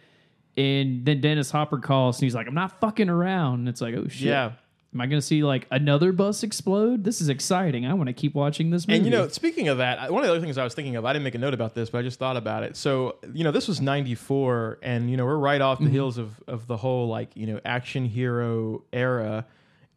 And 0.58 1.06
then 1.06 1.22
Dennis 1.22 1.52
Hopper 1.52 1.78
calls 1.80 2.18
and 2.18 2.24
he's 2.24 2.36
like, 2.36 2.48
I'm 2.48 2.54
not 2.54 2.80
fucking 2.82 3.10
around. 3.10 3.60
And 3.60 3.70
it's 3.70 3.82
like, 3.82 3.96
oh 3.96 4.08
shit. 4.08 4.28
Yeah. 4.28 4.52
Am 4.94 5.02
I 5.02 5.06
going 5.06 5.20
to 5.22 5.26
see 5.26 5.44
like 5.44 5.68
another 5.70 6.12
bus 6.12 6.42
explode? 6.42 7.04
This 7.04 7.22
is 7.22 7.30
exciting. 7.30 7.86
I 7.86 7.94
want 7.94 8.08
to 8.08 8.14
keep 8.14 8.34
watching 8.34 8.72
this 8.72 8.88
movie. 8.88 8.98
And 8.98 9.06
you 9.06 9.12
know, 9.12 9.28
speaking 9.28 9.68
of 9.68 9.78
that, 9.78 10.12
one 10.12 10.24
of 10.24 10.28
the 10.28 10.32
other 10.34 10.42
things 10.42 10.58
I 10.58 10.64
was 10.64 10.74
thinking 10.74 10.96
of, 10.96 11.06
I 11.06 11.14
didn't 11.14 11.26
make 11.26 11.36
a 11.36 11.40
note 11.40 11.54
about 11.54 11.76
this, 11.76 11.92
but 11.92 12.00
I 12.00 12.02
just 12.02 12.18
thought 12.18 12.38
about 12.38 12.64
it. 12.64 12.76
So, 12.76 13.18
you 13.34 13.44
know, 13.44 13.52
this 13.52 13.68
was 13.68 13.80
94 13.82 14.80
and 14.82 15.12
you 15.12 15.16
know, 15.18 15.26
we're 15.26 15.38
right 15.38 15.62
off 15.62 15.78
the 15.78 15.86
Mm-hmm. 15.86 15.94
heels 15.94 16.18
of 16.18 16.42
of 16.48 16.66
the 16.66 16.78
whole 16.78 17.08
like, 17.08 17.30
you 17.36 17.46
know, 17.46 17.60
action 17.64 18.06
hero 18.06 18.84
era 18.92 19.46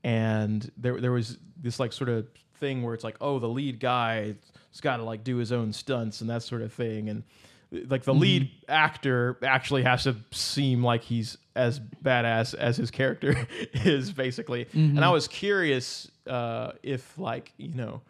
and 0.05 0.71
there 0.77 1.01
there 1.01 1.13
was 1.13 1.39
this 1.61 1.79
like 1.81 1.93
sort 1.93 2.11
of 2.11 2.27
thing 2.61 2.83
where 2.83 2.93
it's 2.95 3.05
like, 3.05 3.17
oh, 3.21 3.39
the 3.39 3.49
lead 3.49 3.81
guy's 3.81 4.35
got 4.83 4.99
to 4.99 5.05
like 5.05 5.25
do 5.25 5.37
his 5.37 5.53
own 5.53 5.73
stunts 5.73 6.21
and 6.21 6.29
that 6.31 6.43
sort 6.43 6.63
of 6.63 6.73
thing 6.73 7.09
and 7.09 7.23
like 7.89 8.05
the 8.05 8.15
lead 8.15 8.51
actor 8.69 9.39
actually 9.43 9.83
has 9.83 10.05
to 10.05 10.17
seem 10.31 10.85
like 10.85 11.03
he's 11.03 11.39
as 11.57 11.81
badass 11.81 12.55
as 12.55 12.77
his 12.77 12.91
character 12.91 13.47
is 13.73 14.13
basically. 14.13 14.67
And 14.73 14.99
I 14.99 15.03
mm-hmm. 15.05 15.13
was 15.13 15.29
curious 15.29 16.11
uh, 16.27 16.73
if 16.83 17.19
like, 17.19 17.53
you 17.57 17.75
know, 17.75 18.03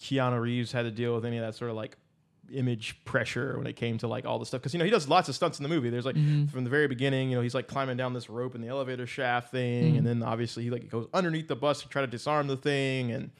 Keanu 0.00 0.40
Reeves 0.40 0.72
had 0.72 0.82
to 0.82 0.90
deal 0.90 1.14
with 1.14 1.24
any 1.24 1.38
of 1.38 1.44
that 1.44 1.54
sort 1.54 1.70
of 1.70 1.76
like 1.76 1.96
image 2.52 3.04
pressure 3.04 3.58
when 3.58 3.66
it 3.66 3.74
came 3.76 3.98
to 3.98 4.08
like 4.08 4.24
all 4.24 4.38
the 4.38 4.46
stuff 4.46 4.60
because 4.60 4.72
you 4.72 4.78
know 4.78 4.84
he 4.84 4.90
does 4.90 5.06
lots 5.06 5.28
of 5.28 5.34
stunts 5.34 5.58
in 5.58 5.62
the 5.62 5.68
movie. 5.68 5.90
There's 5.90 6.06
like 6.06 6.16
mm-hmm. 6.16 6.46
from 6.46 6.64
the 6.64 6.70
very 6.70 6.86
beginning, 6.86 7.30
you 7.30 7.36
know, 7.36 7.42
he's 7.42 7.54
like 7.54 7.68
climbing 7.68 7.96
down 7.96 8.14
this 8.14 8.30
rope 8.30 8.54
in 8.54 8.60
the 8.60 8.68
elevator 8.68 9.06
shaft 9.06 9.50
thing, 9.50 9.96
and 9.96 10.02
mm. 10.02 10.04
then 10.04 10.22
obviously 10.22 10.62
he 10.62 10.70
like 10.70 10.88
goes 10.88 11.08
underneath 11.12 11.48
the 11.48 11.56
bus 11.56 11.82
to 11.82 11.88
try 11.88 12.00
to 12.00 12.08
disarm 12.08 12.46
the 12.46 12.56
thing, 12.56 13.12
and 13.12 13.30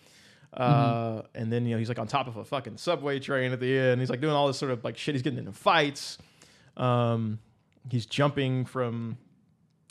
uh, 0.54 1.22
and 1.34 1.52
then 1.52 1.66
you 1.66 1.72
know 1.72 1.78
he's 1.78 1.88
like 1.88 1.98
on 1.98 2.06
top 2.06 2.26
of 2.26 2.36
a 2.36 2.44
fucking 2.44 2.76
subway 2.76 3.18
train 3.18 3.52
at 3.52 3.60
the 3.60 3.78
end. 3.78 4.00
He's 4.00 4.10
like 4.10 4.20
doing 4.20 4.32
all 4.32 4.46
this 4.46 4.58
sort 4.58 4.72
of 4.72 4.84
like 4.84 4.96
shit. 4.96 5.14
He's 5.14 5.22
getting 5.22 5.38
into 5.38 5.52
fights. 5.52 6.18
Um, 6.76 7.38
he's 7.90 8.06
jumping 8.06 8.64
from 8.64 9.18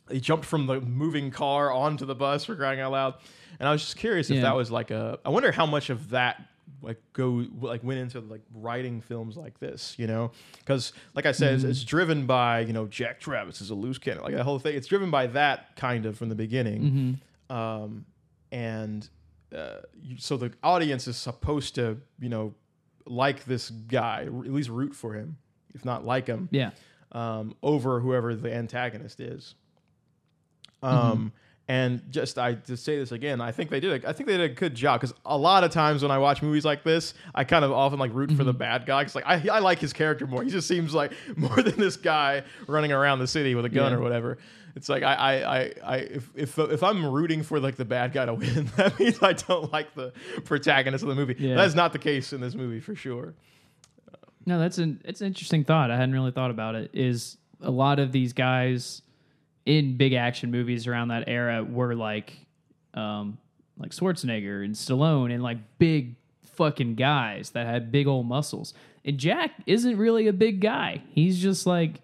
he 0.09 0.19
jumped 0.19 0.45
from 0.45 0.67
the 0.67 0.79
moving 0.81 1.31
car 1.31 1.71
onto 1.71 2.05
the 2.05 2.15
bus 2.15 2.45
for 2.45 2.55
crying 2.55 2.79
out 2.79 2.91
loud. 2.91 3.15
And 3.59 3.67
I 3.67 3.71
was 3.71 3.81
just 3.81 3.97
curious 3.97 4.29
if 4.29 4.41
that 4.41 4.55
was 4.55 4.71
like 4.71 4.91
a. 4.91 5.19
I 5.25 5.29
wonder 5.29 5.51
how 5.51 5.65
much 5.65 5.89
of 5.89 6.09
that 6.11 6.41
like 6.81 7.01
go 7.13 7.45
like 7.59 7.83
went 7.83 7.99
into 7.99 8.19
like 8.19 8.41
writing 8.53 9.01
films 9.01 9.35
like 9.35 9.59
this, 9.59 9.95
you 9.97 10.07
know? 10.07 10.31
Because 10.59 10.93
like 11.15 11.25
I 11.25 11.31
said, 11.31 11.55
it's, 11.55 11.63
it's 11.63 11.83
driven 11.83 12.25
by 12.25 12.61
you 12.61 12.73
know 12.73 12.85
Jack 12.87 13.19
Travis 13.19 13.61
is 13.61 13.69
a 13.69 13.75
loose 13.75 13.97
cannon, 13.97 14.23
like 14.23 14.33
that 14.35 14.43
whole 14.43 14.59
thing. 14.59 14.75
It's 14.75 14.87
driven 14.87 15.09
by 15.11 15.27
that 15.27 15.75
kind 15.75 16.05
of 16.05 16.17
from 16.17 16.29
the 16.29 16.35
beginning, 16.35 17.19
um, 17.49 18.05
and 18.51 19.07
uh, 19.55 19.77
you, 20.01 20.17
so 20.17 20.37
the 20.37 20.51
audience 20.63 21.07
is 21.07 21.17
supposed 21.17 21.75
to 21.75 21.97
you 22.19 22.29
know 22.29 22.53
like 23.05 23.45
this 23.45 23.69
guy, 23.69 24.23
at 24.23 24.33
least 24.33 24.69
root 24.69 24.93
for 24.95 25.13
him, 25.13 25.37
if 25.73 25.85
not 25.85 26.05
like 26.05 26.27
him 26.27 26.49
yeah. 26.51 26.71
um, 27.13 27.55
over 27.63 27.99
whoever 28.01 28.35
the 28.35 28.53
antagonist 28.53 29.19
is. 29.19 29.55
Um, 30.83 31.31
And 31.69 32.01
just 32.09 32.37
I 32.39 32.53
to 32.53 32.77
say 32.77 32.97
this 32.97 33.11
again, 33.11 33.41
I 33.41 33.51
think 33.51 33.69
they 33.69 33.81
did. 33.81 34.05
A, 34.05 34.09
I 34.09 34.13
think 34.13 34.27
they 34.29 34.37
did 34.37 34.51
a 34.51 34.53
good 34.53 34.73
job 34.73 35.01
because 35.01 35.13
a 35.25 35.37
lot 35.37 35.65
of 35.65 35.71
times 35.71 36.01
when 36.01 36.11
I 36.11 36.17
watch 36.17 36.41
movies 36.41 36.63
like 36.63 36.83
this, 36.85 37.13
I 37.35 37.43
kind 37.43 37.65
of 37.65 37.73
often 37.73 37.99
like 37.99 38.13
root 38.13 38.31
for 38.31 38.45
the 38.45 38.53
bad 38.53 38.85
guy 38.85 39.01
because 39.01 39.15
like 39.15 39.25
I, 39.27 39.45
I 39.51 39.59
like 39.59 39.79
his 39.79 39.91
character 39.91 40.25
more. 40.27 40.43
He 40.43 40.49
just 40.49 40.65
seems 40.65 40.93
like 40.93 41.11
more 41.35 41.61
than 41.61 41.77
this 41.77 41.97
guy 41.97 42.43
running 42.67 42.93
around 42.93 43.19
the 43.19 43.27
city 43.27 43.53
with 43.53 43.65
a 43.65 43.69
gun 43.69 43.91
Yeah. 43.91 43.97
or 43.97 44.01
whatever. 44.01 44.37
It's 44.77 44.89
like 44.89 45.01
I 45.01 45.15
I, 45.15 45.33
I, 45.33 45.73
I 45.83 45.97
if, 45.97 46.29
if 46.35 46.59
if 46.59 46.83
I'm 46.83 47.03
rooting 47.03 47.41
for 47.41 47.59
like 47.59 47.77
the 47.77 47.83
bad 47.83 48.13
guy 48.13 48.27
to 48.27 48.35
win, 48.35 48.69
that 48.77 48.97
means 48.99 49.21
I 49.23 49.33
don't 49.33 49.73
like 49.73 49.95
the 49.95 50.13
protagonist 50.45 51.01
of 51.01 51.09
the 51.09 51.15
movie. 51.15 51.35
Yeah. 51.39 51.55
That's 51.55 51.73
not 51.73 51.93
the 51.93 51.99
case 51.99 52.31
in 52.31 52.41
this 52.41 52.53
movie 52.53 52.79
for 52.79 52.93
sure. 52.93 53.33
No, 54.45 54.59
that's 54.59 54.77
an 54.77 55.01
it's 55.03 55.19
an 55.21 55.27
interesting 55.27 55.63
thought. 55.63 55.89
I 55.89 55.95
hadn't 55.97 56.13
really 56.13 56.29
thought 56.29 56.51
about 56.51 56.75
it. 56.75 56.91
Is 56.93 57.37
a 57.59 57.71
lot 57.71 57.97
of 57.97 58.11
these 58.11 58.33
guys 58.33 59.01
in 59.65 59.97
big 59.97 60.13
action 60.13 60.51
movies 60.51 60.85
around 60.85 61.07
that 61.07 61.23
era 61.27 61.63
were 61.63 61.95
like, 61.95 62.33
um, 62.93 63.39
like 63.79 63.89
Schwarzenegger 63.89 64.63
and 64.63 64.75
Stallone 64.75 65.33
and 65.33 65.41
like 65.41 65.57
big 65.79 66.15
fucking 66.43 66.93
guys 66.95 67.49
that 67.49 67.65
had 67.65 67.91
big 67.91 68.05
old 68.05 68.27
muscles. 68.27 68.75
And 69.03 69.17
Jack 69.17 69.51
isn't 69.65 69.97
really 69.97 70.27
a 70.27 70.33
big 70.33 70.61
guy. 70.61 71.01
He's 71.09 71.41
just 71.41 71.65
like. 71.65 72.01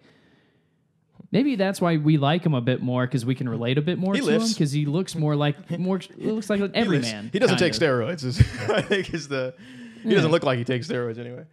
Maybe 1.34 1.55
that's 1.55 1.81
why 1.81 1.97
we 1.97 2.17
like 2.17 2.45
him 2.45 2.53
a 2.53 2.61
bit 2.61 2.81
more 2.81 3.05
because 3.07 3.25
we 3.25 3.34
can 3.34 3.49
relate 3.49 3.77
a 3.79 3.81
bit 3.81 3.97
more 3.97 4.13
He 4.13 4.19
to 4.21 4.25
lifts. 4.27 4.49
him 4.49 4.53
because 4.53 4.71
he 4.71 4.86
looks 4.86 5.15
more 5.15 5.36
like 5.36 5.55
more. 5.79 5.99
Looks 6.17 6.47
like 6.49 6.59
an 6.61 6.71
He 6.73 6.79
everyman. 6.79 7.31
He 7.34 7.39
doesn't 7.39 7.57
take 7.57 7.73
of. 7.73 7.79
steroids. 7.79 8.23
Is, 8.23 8.39
I 8.69 8.81
think 8.81 9.13
is 9.13 9.27
the 9.27 9.55
he 10.03 10.13
doesn't 10.13 10.29
look 10.31 10.43
like 10.43 10.59
he 10.59 10.63
takes 10.63 10.88
steroids 10.88 11.17
anyway. 11.17 11.45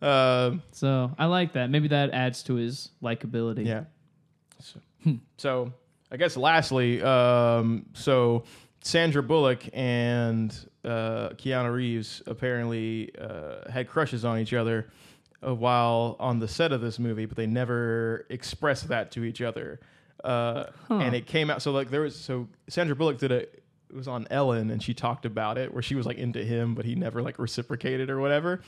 Um, 0.00 0.62
So 0.72 1.12
I 1.18 1.26
like 1.26 1.52
that. 1.52 1.68
Maybe 1.68 1.88
that 1.88 2.10
adds 2.12 2.42
to 2.44 2.54
his 2.54 2.88
likability. 3.02 3.66
yeah. 3.66 3.84
So, 4.60 4.80
so 5.36 5.72
I 6.10 6.16
guess 6.16 6.36
lastly, 6.36 7.02
um, 7.02 7.86
so 7.92 8.44
Sandra 8.82 9.22
Bullock 9.22 9.68
and 9.74 10.50
uh, 10.84 11.30
Keanu 11.36 11.72
Reeves 11.74 12.22
apparently 12.26 13.10
uh, 13.20 13.70
had 13.70 13.86
crushes 13.88 14.24
on 14.24 14.38
each 14.38 14.54
other 14.54 14.88
while 15.42 16.16
on 16.20 16.38
the 16.38 16.48
set 16.48 16.72
of 16.72 16.80
this 16.80 16.98
movie, 16.98 17.26
but 17.26 17.36
they 17.36 17.46
never 17.46 18.26
expressed 18.28 18.88
that 18.88 19.10
to 19.12 19.24
each 19.24 19.40
other. 19.40 19.80
Uh, 20.22 20.64
And 20.90 21.14
it 21.14 21.26
came 21.26 21.48
out 21.50 21.62
so 21.62 21.72
like 21.72 21.90
there 21.90 22.02
was 22.02 22.14
so 22.16 22.48
Sandra 22.68 22.94
Bullock 22.94 23.18
did 23.18 23.32
a 23.32 23.36
it 23.42 23.96
was 23.96 24.06
on 24.06 24.26
Ellen 24.30 24.70
and 24.70 24.82
she 24.82 24.92
talked 24.94 25.24
about 25.24 25.56
it 25.58 25.72
where 25.72 25.82
she 25.82 25.94
was 25.94 26.06
like 26.06 26.18
into 26.18 26.44
him, 26.44 26.74
but 26.74 26.84
he 26.84 26.94
never 26.94 27.22
like 27.22 27.38
reciprocated 27.38 28.10
or 28.10 28.20
whatever. 28.20 28.60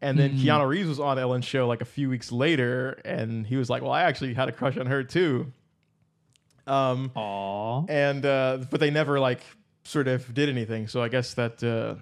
And 0.00 0.18
then 0.18 0.36
Keanu 0.36 0.66
Reeves 0.66 0.88
was 0.88 0.98
on 0.98 1.16
Ellen's 1.18 1.44
show 1.44 1.68
like 1.68 1.80
a 1.80 1.84
few 1.84 2.08
weeks 2.08 2.32
later, 2.32 3.00
and 3.04 3.46
he 3.46 3.54
was 3.56 3.70
like, 3.70 3.82
"Well, 3.82 3.92
I 3.92 4.02
actually 4.02 4.34
had 4.34 4.48
a 4.48 4.52
crush 4.52 4.76
on 4.76 4.86
her 4.86 5.04
too." 5.04 5.52
Um, 6.66 7.10
Aw. 7.14 7.84
and 7.88 8.24
uh, 8.26 8.58
but 8.70 8.80
they 8.80 8.90
never 8.90 9.20
like 9.20 9.42
sort 9.84 10.08
of 10.08 10.32
did 10.34 10.48
anything. 10.48 10.88
So 10.88 11.02
I 11.02 11.08
guess 11.08 11.34
that 11.34 11.62
uh, 11.62 11.94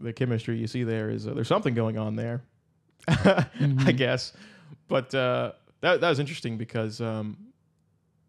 the 0.00 0.12
chemistry 0.12 0.56
you 0.58 0.66
see 0.68 0.84
there 0.84 1.10
is 1.10 1.26
uh, 1.26 1.34
there's 1.34 1.48
something 1.48 1.74
going 1.74 1.98
on 1.98 2.14
there, 2.14 2.42
I 3.08 3.92
guess. 3.96 4.32
But 4.88 5.14
uh, 5.14 5.52
that 5.80 6.00
that 6.00 6.08
was 6.08 6.18
interesting 6.18 6.56
because 6.56 7.00
um, 7.00 7.36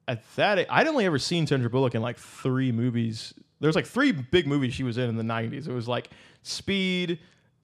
at 0.07 0.24
that 0.36 0.65
I'd 0.69 0.88
only 0.88 1.05
ever 1.05 1.19
seen 1.19 1.47
Sandra 1.47 1.69
Bullock 1.69 1.95
in 1.95 2.01
like 2.01 2.17
three 2.17 2.71
movies. 2.71 3.34
There's 3.59 3.76
like 3.76 3.86
three 3.86 4.11
big 4.11 4.47
movies 4.47 4.74
she 4.74 4.84
was 4.84 4.97
in 4.97 5.09
in 5.09 5.15
the 5.15 5.24
'90s. 5.24 5.67
It 5.67 5.74
was 5.74 5.88
like 5.88 6.09
Speed, 6.41 7.19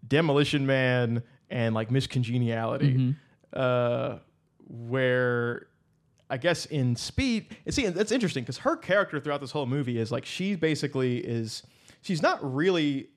Demolition 0.07 0.65
Man, 0.65 1.23
and 1.49 1.75
like 1.75 1.91
Miss 1.91 2.07
Congeniality, 2.07 3.15
uh, 3.53 4.17
where 4.67 5.67
I 6.29 6.37
guess 6.37 6.65
in 6.67 6.95
Speed, 6.95 7.57
and 7.65 7.73
see, 7.73 7.87
that's 7.87 8.11
interesting 8.11 8.43
because 8.43 8.59
her 8.59 8.77
character 8.77 9.19
throughout 9.19 9.41
this 9.41 9.51
whole 9.51 9.65
movie 9.65 9.97
is 9.97 10.11
like 10.11 10.25
she 10.25 10.55
basically 10.55 11.17
is 11.17 11.63
she's 12.01 12.21
not 12.21 12.39
really 12.55 13.09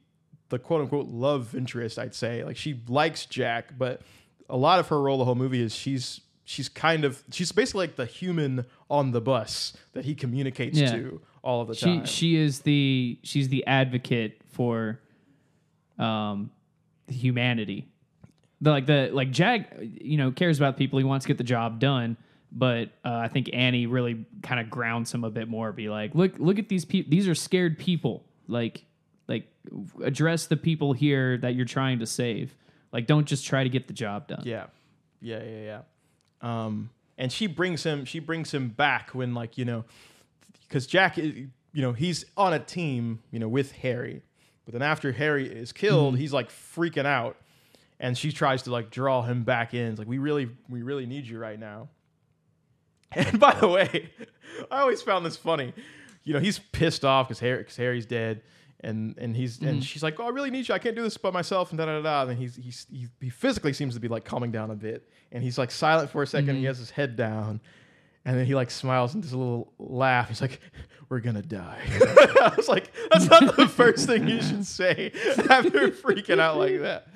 the 0.52 0.58
quote 0.58 0.82
unquote 0.82 1.06
love 1.08 1.54
interest. 1.56 1.98
I'd 1.98 2.14
say 2.14 2.44
like 2.44 2.56
she 2.56 2.78
likes 2.86 3.24
Jack, 3.26 3.76
but 3.76 4.02
a 4.48 4.56
lot 4.56 4.78
of 4.78 4.88
her 4.88 5.00
role 5.00 5.16
the 5.18 5.24
whole 5.24 5.34
movie 5.34 5.62
is 5.62 5.74
she's 5.74 6.20
she's 6.44 6.68
kind 6.68 7.04
of 7.04 7.22
she's 7.30 7.50
basically 7.52 7.86
like 7.86 7.96
the 7.96 8.04
human 8.06 8.66
on 8.90 9.12
the 9.12 9.20
bus 9.20 9.72
that 9.94 10.04
he 10.04 10.14
communicates 10.14 10.78
Yeah. 10.78 10.92
to 10.92 11.20
all 11.42 11.62
of 11.62 11.68
the 11.68 11.74
she 11.74 11.84
time. 11.96 12.04
she 12.04 12.36
is 12.36 12.60
the 12.60 13.18
she's 13.22 13.48
the 13.48 13.66
advocate 13.66 14.42
for 14.50 15.00
um 15.98 16.50
humanity 17.08 17.88
the, 18.60 18.70
like 18.70 18.86
the 18.86 19.10
like 19.12 19.30
jack 19.30 19.74
you 19.80 20.16
know 20.16 20.30
cares 20.30 20.58
about 20.58 20.76
people 20.76 20.98
he 20.98 21.04
wants 21.04 21.24
to 21.24 21.28
get 21.28 21.38
the 21.38 21.44
job 21.44 21.78
done 21.80 22.16
but 22.50 22.90
uh, 23.04 23.14
i 23.14 23.28
think 23.28 23.50
annie 23.52 23.86
really 23.86 24.24
kind 24.42 24.60
of 24.60 24.68
grounds 24.70 25.12
him 25.12 25.24
a 25.24 25.30
bit 25.30 25.48
more 25.48 25.72
be 25.72 25.88
like 25.88 26.14
look 26.14 26.32
look 26.38 26.58
at 26.58 26.68
these 26.68 26.84
people 26.84 27.10
these 27.10 27.26
are 27.28 27.34
scared 27.34 27.78
people 27.78 28.24
like 28.48 28.84
like 29.28 29.46
address 30.02 30.46
the 30.46 30.56
people 30.56 30.92
here 30.92 31.36
that 31.38 31.54
you're 31.54 31.64
trying 31.64 31.98
to 32.00 32.06
save 32.06 32.54
like 32.92 33.06
don't 33.06 33.26
just 33.26 33.46
try 33.46 33.64
to 33.64 33.70
get 33.70 33.86
the 33.86 33.94
job 33.94 34.28
done 34.28 34.42
Yeah, 34.44 34.66
yeah, 35.22 35.42
yeah, 35.42 35.80
yeah. 36.42 36.64
Um, 36.64 36.90
and 37.16 37.32
she 37.32 37.46
brings 37.46 37.84
him. 37.84 38.04
She 38.04 38.18
brings 38.18 38.52
him 38.52 38.68
back 38.68 39.10
when, 39.14 39.34
like, 39.34 39.56
you 39.56 39.64
know, 39.64 39.84
because 40.68 40.86
Jack, 40.86 41.18
is, 41.18 41.34
you 41.72 41.82
know, 41.82 41.92
he's 41.92 42.24
on 42.36 42.52
a 42.52 42.58
team, 42.58 43.20
you 43.30 43.38
know, 43.38 43.48
with 43.48 43.72
Harry. 43.72 44.22
But 44.64 44.72
then 44.72 44.82
after 44.82 45.12
Harry 45.12 45.46
is 45.48 45.72
killed, 45.72 46.18
he's 46.18 46.32
like 46.32 46.50
freaking 46.50 47.06
out, 47.06 47.36
and 47.98 48.16
she 48.16 48.32
tries 48.32 48.62
to 48.64 48.72
like 48.72 48.90
draw 48.90 49.22
him 49.22 49.44
back 49.44 49.74
in. 49.74 49.90
It's 49.90 49.98
like 49.98 50.08
we 50.08 50.18
really, 50.18 50.50
we 50.68 50.82
really 50.82 51.06
need 51.06 51.26
you 51.26 51.38
right 51.38 51.58
now. 51.58 51.88
And 53.14 53.38
by 53.38 53.52
the 53.52 53.68
way, 53.68 54.10
I 54.70 54.80
always 54.80 55.02
found 55.02 55.26
this 55.26 55.36
funny. 55.36 55.74
You 56.24 56.32
know, 56.32 56.40
he's 56.40 56.58
pissed 56.58 57.04
off 57.04 57.28
because 57.28 57.40
Harry, 57.40 57.62
cause 57.62 57.76
Harry's 57.76 58.06
dead, 58.06 58.40
and 58.82 59.16
and 59.18 59.36
he's 59.36 59.60
and 59.60 59.82
she's 59.84 60.02
like, 60.02 60.18
"Oh, 60.20 60.26
I 60.26 60.30
really 60.30 60.50
need 60.50 60.68
you. 60.68 60.74
I 60.74 60.78
can't 60.78 60.96
do 60.96 61.02
this 61.02 61.16
by 61.16 61.30
myself." 61.30 61.70
And 61.70 61.78
da 61.78 61.86
da 61.86 61.96
da. 61.96 62.02
da. 62.02 62.20
And 62.22 62.30
then 62.30 62.36
he's, 62.36 62.56
he's 62.56 62.86
he, 62.90 63.06
he 63.20 63.30
physically 63.30 63.72
seems 63.72 63.94
to 63.94 64.00
be 64.00 64.08
like 64.08 64.24
calming 64.24 64.50
down 64.50 64.70
a 64.70 64.74
bit, 64.74 65.08
and 65.30 65.42
he's 65.42 65.58
like 65.58 65.70
silent 65.70 66.10
for 66.10 66.22
a 66.22 66.26
2nd 66.26 66.56
He 66.56 66.64
has 66.64 66.78
his 66.78 66.90
head 66.90 67.16
down, 67.16 67.60
and 68.24 68.36
then 68.38 68.44
he 68.46 68.54
like 68.54 68.70
smiles 68.70 69.14
and 69.14 69.22
does 69.22 69.32
a 69.32 69.38
little 69.38 69.72
laugh. 69.78 70.28
He's 70.28 70.40
like, 70.40 70.60
"We're 71.08 71.20
gonna 71.20 71.42
die." 71.42 71.80
I 72.40 72.52
was 72.56 72.68
like, 72.68 72.90
"That's 73.12 73.28
not 73.28 73.56
the 73.56 73.68
first 73.68 74.06
thing 74.06 74.26
you 74.28 74.42
should 74.42 74.66
say 74.66 75.12
after 75.50 75.88
freaking 75.90 76.40
out 76.40 76.56
like 76.58 76.80
that." 76.80 77.08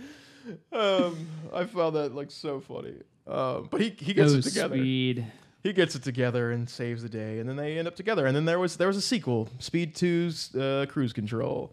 Um, 0.73 1.27
I 1.53 1.65
found 1.65 1.97
that 1.97 2.15
like 2.15 2.31
so 2.31 2.61
funny. 2.61 2.95
Uh, 3.27 3.61
but 3.63 3.81
he 3.81 3.91
he 3.99 4.15
gets 4.15 4.33
Oh, 4.33 4.39
it 4.39 4.43
together. 4.43 4.77
speed. 4.77 5.27
He 5.67 5.73
gets 5.73 5.97
it 5.97 6.03
together 6.05 6.53
and 6.53 6.71
saves 6.71 7.03
the 7.03 7.09
day, 7.09 7.41
and 7.41 7.49
then 7.49 7.57
they 7.57 7.77
end 7.77 7.89
up 7.89 7.97
together. 7.97 8.25
And 8.27 8.37
then 8.37 8.45
there 8.45 8.59
was 8.61 8.77
there 8.77 8.87
was 8.87 8.97
a 8.97 9.03
sequel, 9.03 9.49
Speed 9.59 9.95
2's 9.97 10.55
uh, 10.55 10.87
Cruise 10.89 11.13
Control. 11.13 11.73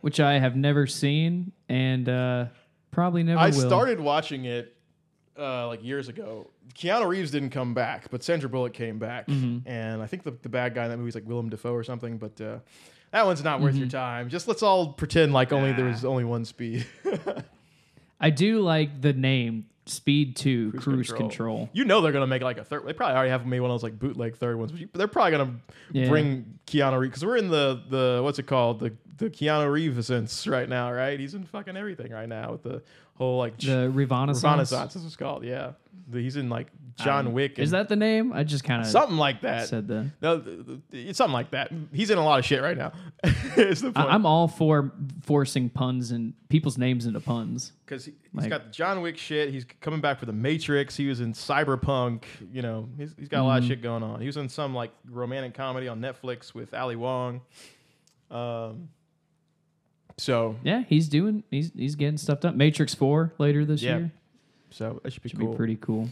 which 0.00 0.18
I 0.18 0.38
have 0.40 0.56
never 0.56 0.86
seen 0.88 1.52
and 1.68 2.08
uh, 2.08 2.46
probably 2.90 3.22
never 3.22 3.38
I 3.40 3.46
will. 3.50 3.60
started 3.68 4.00
watching 4.00 4.46
it 4.46 4.76
uh, 5.38 5.68
like 5.68 5.84
years 5.84 6.08
ago. 6.08 6.48
Keanu 6.74 7.06
Reeves 7.06 7.30
didn't 7.30 7.50
come 7.50 7.72
back, 7.72 8.10
but 8.10 8.24
Sandra 8.24 8.48
Bullock 8.48 8.72
came 8.72 8.98
back, 8.98 9.28
Mm-hmm. 9.28 9.68
and 9.68 10.02
I 10.02 10.06
think 10.06 10.24
the, 10.24 10.32
the 10.42 10.48
bad 10.48 10.74
guy 10.74 10.84
in 10.84 10.90
that 10.90 10.96
movie 10.96 11.10
is 11.10 11.14
like 11.14 11.26
Willem 11.28 11.50
Dafoe 11.50 11.72
or 11.74 11.84
something. 11.84 12.18
But 12.18 12.40
uh, 12.40 12.58
that 13.12 13.24
one's 13.26 13.44
not 13.44 13.56
Mm-hmm. 13.56 13.64
worth 13.64 13.76
your 13.76 13.88
time. 13.88 14.28
Just 14.28 14.48
let's 14.48 14.62
all 14.64 14.92
pretend 14.94 15.32
like 15.32 15.52
only 15.52 15.72
there 15.72 15.84
was 15.86 16.04
only 16.04 16.24
one 16.24 16.44
speed. 16.44 16.84
I 18.20 18.30
do 18.30 18.60
like 18.60 19.00
the 19.00 19.12
name 19.12 19.66
Speed 19.86 20.36
Two 20.36 20.72
Cruise, 20.72 21.12
Control. 21.12 21.68
You 21.72 21.84
know 21.84 22.00
they're 22.00 22.12
gonna 22.12 22.26
make 22.26 22.42
like 22.42 22.58
a 22.58 22.64
third. 22.64 22.86
They 22.86 22.92
probably 22.92 23.14
already 23.16 23.30
have 23.30 23.46
made 23.46 23.60
one 23.60 23.70
of 23.70 23.74
those 23.74 23.82
like 23.82 23.98
bootleg 23.98 24.36
third 24.36 24.56
ones, 24.58 24.70
but 24.72 24.80
you- 24.80 24.88
they're 24.92 25.08
probably 25.08 25.32
gonna 25.32 25.54
Yeah. 25.92 26.08
bring 26.08 26.58
Keanu 26.66 26.98
Reeves 27.00 27.10
because 27.10 27.24
we're 27.24 27.36
in 27.36 27.48
the 27.48 27.80
the 27.88 28.20
what's 28.22 28.38
it 28.38 28.46
called 28.46 28.80
the 28.80 28.92
the 29.18 29.28
Keanu 29.30 29.70
Reeves 29.70 30.46
right 30.46 30.68
now, 30.68 30.90
right? 30.92 31.18
He's 31.20 31.34
in 31.34 31.44
fucking 31.44 31.76
everything 31.76 32.12
right 32.12 32.28
now 32.28 32.52
with 32.52 32.62
the 32.62 32.82
whole 33.14 33.38
like 33.38 33.58
The 33.58 33.90
Renaissance. 33.90 34.42
Renaissance. 34.44 34.94
This 34.94 35.04
is 35.04 35.16
called 35.16 35.44
yeah. 35.44 35.72
The- 36.08 36.20
he's 36.20 36.36
in 36.36 36.48
like 36.48 36.68
John 36.96 37.26
Um, 37.28 37.32
Wick. 37.32 37.58
Is 37.58 37.70
that 37.70 37.88
the 37.88 37.96
name? 37.96 38.32
I 38.32 38.44
just 38.44 38.64
kind 38.64 38.80
of 38.82 38.86
something 38.86 39.16
like 39.16 39.40
that? 39.42 39.68
said 39.68 39.88
the. 39.88 40.10
No, 40.20 40.42
it's 40.92 41.16
something 41.18 41.32
like 41.32 41.50
that. 41.52 41.72
He's 41.92 42.10
in 42.10 42.18
a 42.18 42.24
lot 42.24 42.38
of 42.38 42.44
shit 42.44 42.62
right 42.62 42.76
now. 42.76 42.92
I- 43.24 43.74
I'm 43.96 44.26
all 44.26 44.48
for 44.48 44.92
forcing 45.22 45.68
puns 45.70 46.10
and 46.10 46.34
people's 46.48 46.76
names 46.78 47.06
into 47.06 47.20
puns. 47.20 47.72
because 47.84 48.04
he, 48.04 48.12
like- 48.34 48.44
has 48.44 48.50
got 48.50 48.64
the 48.66 48.70
John 48.70 49.00
Wick 49.00 49.16
shit. 49.16 49.50
He's 49.50 49.64
coming 49.80 50.00
back 50.00 50.18
for 50.18 50.26
the 50.26 50.32
Matrix. 50.32 50.96
He 50.96 51.06
was 51.06 51.20
in 51.20 51.32
Cyberpunk. 51.32 52.24
You 52.52 52.62
know, 52.62 52.88
he's, 52.98 53.14
he's 53.18 53.28
got 53.28 53.40
a 53.40 53.44
lot 53.44 53.56
Mm-hmm. 53.62 53.64
of 53.64 53.68
shit 53.68 53.82
going 53.82 54.02
on. 54.02 54.20
He 54.20 54.26
was 54.26 54.36
in 54.36 54.48
some 54.48 54.74
like 54.74 54.90
romantic 55.08 55.54
comedy 55.54 55.88
on 55.88 56.00
Netflix 56.00 56.54
with 56.54 56.74
Ali 56.74 56.96
Wong. 56.96 57.40
Um, 58.30 58.88
so 60.18 60.56
Yeah, 60.62 60.82
he's 60.88 61.08
doing. 61.08 61.42
He's 61.50 61.72
he's 61.74 61.94
getting 61.94 62.18
stuff 62.18 62.40
done. 62.40 62.56
Matrix 62.56 62.94
Four 62.94 63.32
later 63.38 63.64
this 63.64 63.82
Yeah. 63.82 63.96
year 63.98 64.12
so 64.70 65.00
that 65.02 65.12
should 65.12 65.22
be 65.22 65.28
should 65.28 65.38
cool. 65.38 65.50
be 65.52 65.56
pretty 65.56 65.76
cool. 65.76 66.08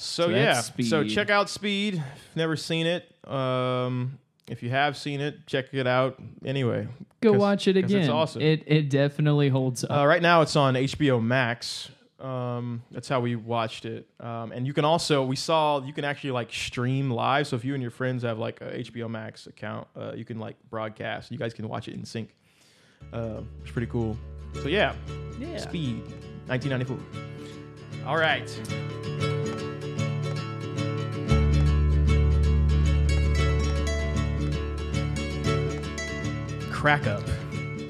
So, 0.00 0.24
So 0.24 0.30
yeah, 0.30 0.60
so 0.62 1.04
check 1.04 1.28
out 1.28 1.50
Speed. 1.50 1.94
If 1.96 2.36
never 2.36 2.56
seen 2.56 2.86
it, 2.86 3.04
um, 3.28 4.18
if 4.48 4.62
you 4.62 4.70
have 4.70 4.96
seen 4.96 5.20
it, 5.20 5.46
check 5.46 5.66
it 5.72 5.86
out. 5.86 6.20
Anyway, 6.44 6.88
go 7.20 7.32
watch 7.32 7.68
it 7.68 7.76
again. 7.76 8.00
It's 8.00 8.08
awesome. 8.08 8.40
It 8.40 8.62
it 8.66 8.88
definitely 8.88 9.50
holds 9.50 9.84
up. 9.84 9.90
Uh, 9.90 10.06
right 10.06 10.22
now, 10.22 10.40
it's 10.40 10.56
on 10.56 10.74
HBO 10.74 11.22
Max. 11.22 11.90
Um, 12.18 12.82
that's 12.90 13.08
how 13.08 13.20
we 13.20 13.36
watched 13.36 13.84
it. 13.84 14.06
Um, 14.20 14.52
and 14.52 14.66
you 14.66 14.72
can 14.72 14.84
also 14.84 15.24
we 15.24 15.36
saw 15.36 15.82
you 15.82 15.92
can 15.92 16.04
actually 16.04 16.30
like 16.32 16.50
stream 16.52 17.10
live. 17.10 17.46
So 17.46 17.56
if 17.56 17.64
you 17.64 17.74
and 17.74 17.82
your 17.82 17.90
friends 17.90 18.22
have 18.22 18.38
like 18.38 18.60
a 18.62 18.82
HBO 18.82 19.08
Max 19.08 19.46
account, 19.46 19.86
uh, 19.94 20.12
you 20.14 20.24
can 20.24 20.38
like 20.38 20.56
broadcast. 20.70 21.30
You 21.30 21.38
guys 21.38 21.52
can 21.52 21.68
watch 21.68 21.88
it 21.88 21.94
in 21.94 22.04
sync. 22.04 22.34
Uh, 23.12 23.42
it's 23.62 23.70
pretty 23.70 23.86
cool. 23.86 24.16
So 24.62 24.68
yeah, 24.68 24.94
yeah. 25.38 25.58
Speed, 25.58 26.02
1994. 26.46 26.98
All 28.06 28.16
right. 28.16 29.29
Crack 36.80 37.06
Up 37.06 37.22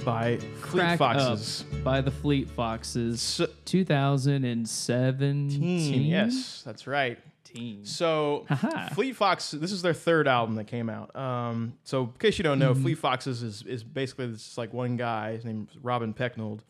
by 0.04 0.36
Fleet 0.38 0.60
Crack 0.80 0.98
Foxes. 0.98 1.64
Up 1.72 1.84
by 1.84 2.00
the 2.00 2.10
Fleet 2.10 2.50
Foxes. 2.50 3.22
So- 3.22 3.46
2017. 3.64 6.02
Yes, 6.02 6.62
that's 6.66 6.88
right. 6.88 7.16
Teen. 7.44 7.84
So 7.84 8.46
Haha. 8.48 8.88
Fleet 8.88 9.14
Fox, 9.14 9.52
this 9.52 9.70
is 9.72 9.82
their 9.82 9.94
third 9.94 10.26
album 10.26 10.56
that 10.56 10.64
came 10.66 10.90
out. 10.90 11.14
Um, 11.16 11.74
so 11.84 12.02
in 12.02 12.08
case 12.18 12.36
you 12.38 12.42
don't 12.42 12.58
know, 12.58 12.72
Mm-hmm. 12.72 12.82
Fleet 12.82 12.98
Foxes 12.98 13.42
is 13.44 13.62
is 13.62 13.84
basically 13.84 14.26
this 14.28 14.58
like 14.58 14.72
one 14.72 14.96
guy. 14.96 15.32
His 15.34 15.44
name 15.44 15.68
is 15.70 15.78
Robin 15.82 16.12
Pecknold, 16.12 16.60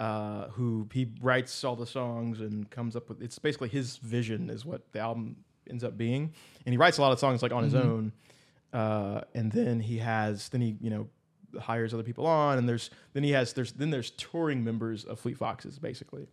uh, 0.00 0.48
who 0.48 0.88
he 0.92 1.08
writes 1.20 1.62
all 1.64 1.76
the 1.76 1.86
songs 1.86 2.40
and 2.40 2.68
comes 2.70 2.96
up 2.96 3.08
with. 3.08 3.22
It's 3.22 3.38
basically 3.38 3.68
his 3.68 3.96
vision 3.98 4.50
is 4.50 4.64
what 4.64 4.90
the 4.92 4.98
album 5.00 5.36
ends 5.68 5.84
up 5.84 5.96
being, 5.96 6.32
and 6.66 6.72
he 6.72 6.76
writes 6.76 6.98
a 6.98 7.02
lot 7.02 7.12
of 7.12 7.18
songs 7.20 7.42
like 7.42 7.52
on 7.52 7.62
his 7.64 7.74
Mm-hmm. 7.74 7.88
own. 7.88 8.12
Uh, 8.72 9.22
and 9.34 9.50
then 9.50 9.80
he 9.80 9.98
has 9.98 10.48
then 10.50 10.60
he 10.60 10.76
you 10.80 10.90
know 10.90 11.08
hires 11.58 11.94
other 11.94 12.02
people 12.02 12.26
on, 12.26 12.58
and 12.58 12.68
there's 12.68 12.90
then 13.12 13.24
he 13.24 13.30
has 13.32 13.52
there's 13.52 13.72
then 13.72 13.90
there's 13.90 14.10
touring 14.10 14.62
members 14.64 15.04
of 15.04 15.18
Fleet 15.18 15.36
Foxes 15.36 15.78
basically. 15.78 16.26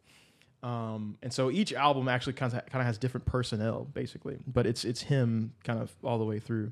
Um, 0.63 1.17
and 1.21 1.31
so 1.31 1.51
each 1.51 1.71
album 1.71 2.07
actually 2.07 2.33
kind 2.33 2.53
of 2.53 2.65
kind 2.65 2.81
of 2.81 2.87
has 2.87 2.97
different 2.97 3.25
personnel, 3.25 3.85
basically, 3.85 4.37
but 4.47 4.65
it's 4.65 4.85
it's 4.85 5.01
him 5.01 5.53
kind 5.63 5.79
of 5.79 5.95
all 6.03 6.17
the 6.17 6.25
way 6.25 6.39
through. 6.39 6.71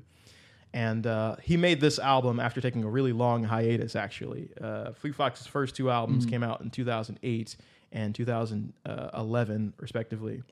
And 0.72 1.06
uh, 1.06 1.36
he 1.42 1.56
made 1.56 1.80
this 1.80 1.98
album 1.98 2.38
after 2.38 2.60
taking 2.60 2.84
a 2.84 2.88
really 2.88 3.12
long 3.12 3.44
hiatus. 3.44 3.96
Actually, 3.96 4.50
uh, 4.60 4.92
Fleet 4.92 5.14
Foxes' 5.14 5.46
first 5.46 5.76
two 5.76 5.90
albums 5.90 6.26
came 6.26 6.42
out 6.42 6.60
in 6.60 6.70
2008 6.70 7.56
and 7.92 8.14
2011, 8.14 9.72
respectively. 9.78 10.42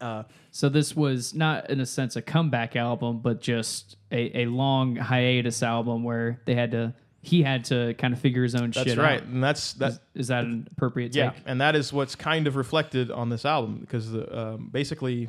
Uh, 0.00 0.24
So 0.50 0.68
this 0.68 0.96
was 0.96 1.34
not 1.34 1.70
in 1.70 1.80
a 1.80 1.86
sense 1.86 2.16
a 2.16 2.22
comeback 2.22 2.74
album, 2.76 3.20
but 3.20 3.40
just 3.40 3.96
a, 4.10 4.42
a 4.42 4.46
long 4.46 4.96
hiatus 4.96 5.62
album 5.62 6.02
where 6.04 6.40
they 6.46 6.54
had 6.54 6.70
to 6.72 6.94
he 7.22 7.42
had 7.42 7.64
to 7.66 7.94
kind 7.94 8.14
of 8.14 8.20
figure 8.20 8.42
his 8.42 8.54
own 8.54 8.70
that's 8.70 8.88
shit 8.88 8.98
right, 8.98 9.04
out. 9.04 9.10
That's 9.10 9.22
right. 9.22 9.32
And 9.34 9.44
that's 9.44 9.72
that. 9.74 9.92
Is, 9.92 10.00
is 10.14 10.28
that 10.28 10.44
an 10.44 10.68
appropriate 10.72 11.14
Yeah, 11.14 11.30
take? 11.30 11.42
and 11.44 11.60
that 11.60 11.76
is 11.76 11.92
what's 11.92 12.16
kind 12.16 12.46
of 12.46 12.56
reflected 12.56 13.10
on 13.10 13.28
this 13.28 13.44
album 13.44 13.78
because 13.80 14.10
the, 14.10 14.38
um, 14.38 14.70
basically 14.72 15.28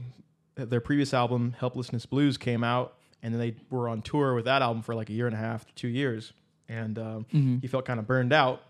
their 0.55 0.79
previous 0.81 1.13
album, 1.13 1.53
Helplessness 1.59 2.05
Blues, 2.05 2.37
came 2.37 2.63
out, 2.63 2.95
and 3.21 3.33
then 3.33 3.39
they 3.39 3.55
were 3.69 3.89
on 3.89 4.01
tour 4.01 4.35
with 4.35 4.45
that 4.45 4.61
album 4.61 4.81
for 4.81 4.95
like 4.95 5.09
a 5.09 5.13
year 5.13 5.27
and 5.27 5.35
a 5.35 5.39
half 5.39 5.65
to 5.65 5.73
two 5.75 5.87
years, 5.87 6.33
and 6.69 6.97
um, 6.97 7.59
he 7.61 7.67
felt 7.67 7.85
kind 7.85 7.99
of 7.99 8.07
burned 8.07 8.31
out, 8.31 8.61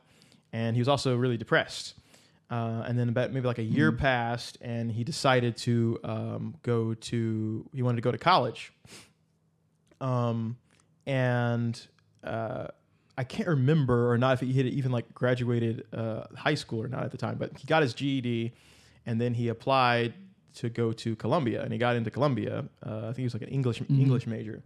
and 0.51 0.75
he 0.75 0.81
was 0.81 0.87
also 0.87 1.15
really 1.15 1.37
depressed. 1.37 1.93
Uh, 2.51 2.83
and 2.85 2.99
then 2.99 3.07
about 3.07 3.31
maybe 3.31 3.47
like 3.47 3.59
a 3.59 3.63
year 3.63 3.93
passed, 3.93 4.57
and 4.59 4.91
he 4.91 5.05
decided 5.05 5.55
to 5.55 5.97
um, 6.03 6.53
go 6.63 6.93
to. 6.93 7.65
He 7.73 7.81
wanted 7.81 7.95
to 7.95 8.01
go 8.01 8.11
to 8.11 8.17
college. 8.17 8.73
Um, 10.01 10.57
and 11.05 11.79
uh, 12.25 12.67
I 13.17 13.23
can't 13.23 13.47
remember 13.47 14.11
or 14.11 14.17
not 14.17 14.33
if 14.33 14.39
he 14.41 14.53
had 14.53 14.65
even 14.65 14.91
like 14.91 15.13
graduated 15.13 15.85
uh, 15.93 16.23
high 16.35 16.55
school 16.55 16.83
or 16.83 16.87
not 16.87 17.03
at 17.03 17.11
the 17.11 17.17
time, 17.17 17.37
but 17.37 17.57
he 17.57 17.65
got 17.67 17.83
his 17.83 17.93
GED, 17.93 18.51
and 19.05 19.21
then 19.21 19.33
he 19.33 19.47
applied 19.47 20.13
to 20.55 20.69
go 20.69 20.91
to 20.91 21.15
Columbia, 21.15 21.63
and 21.63 21.71
he 21.71 21.79
got 21.79 21.95
into 21.95 22.11
Columbia. 22.11 22.65
Uh, 22.85 22.97
I 22.97 23.01
think 23.05 23.17
he 23.17 23.23
was 23.23 23.33
like 23.33 23.43
an 23.43 23.49
English 23.49 23.81
English 23.89 24.27
major. 24.27 24.61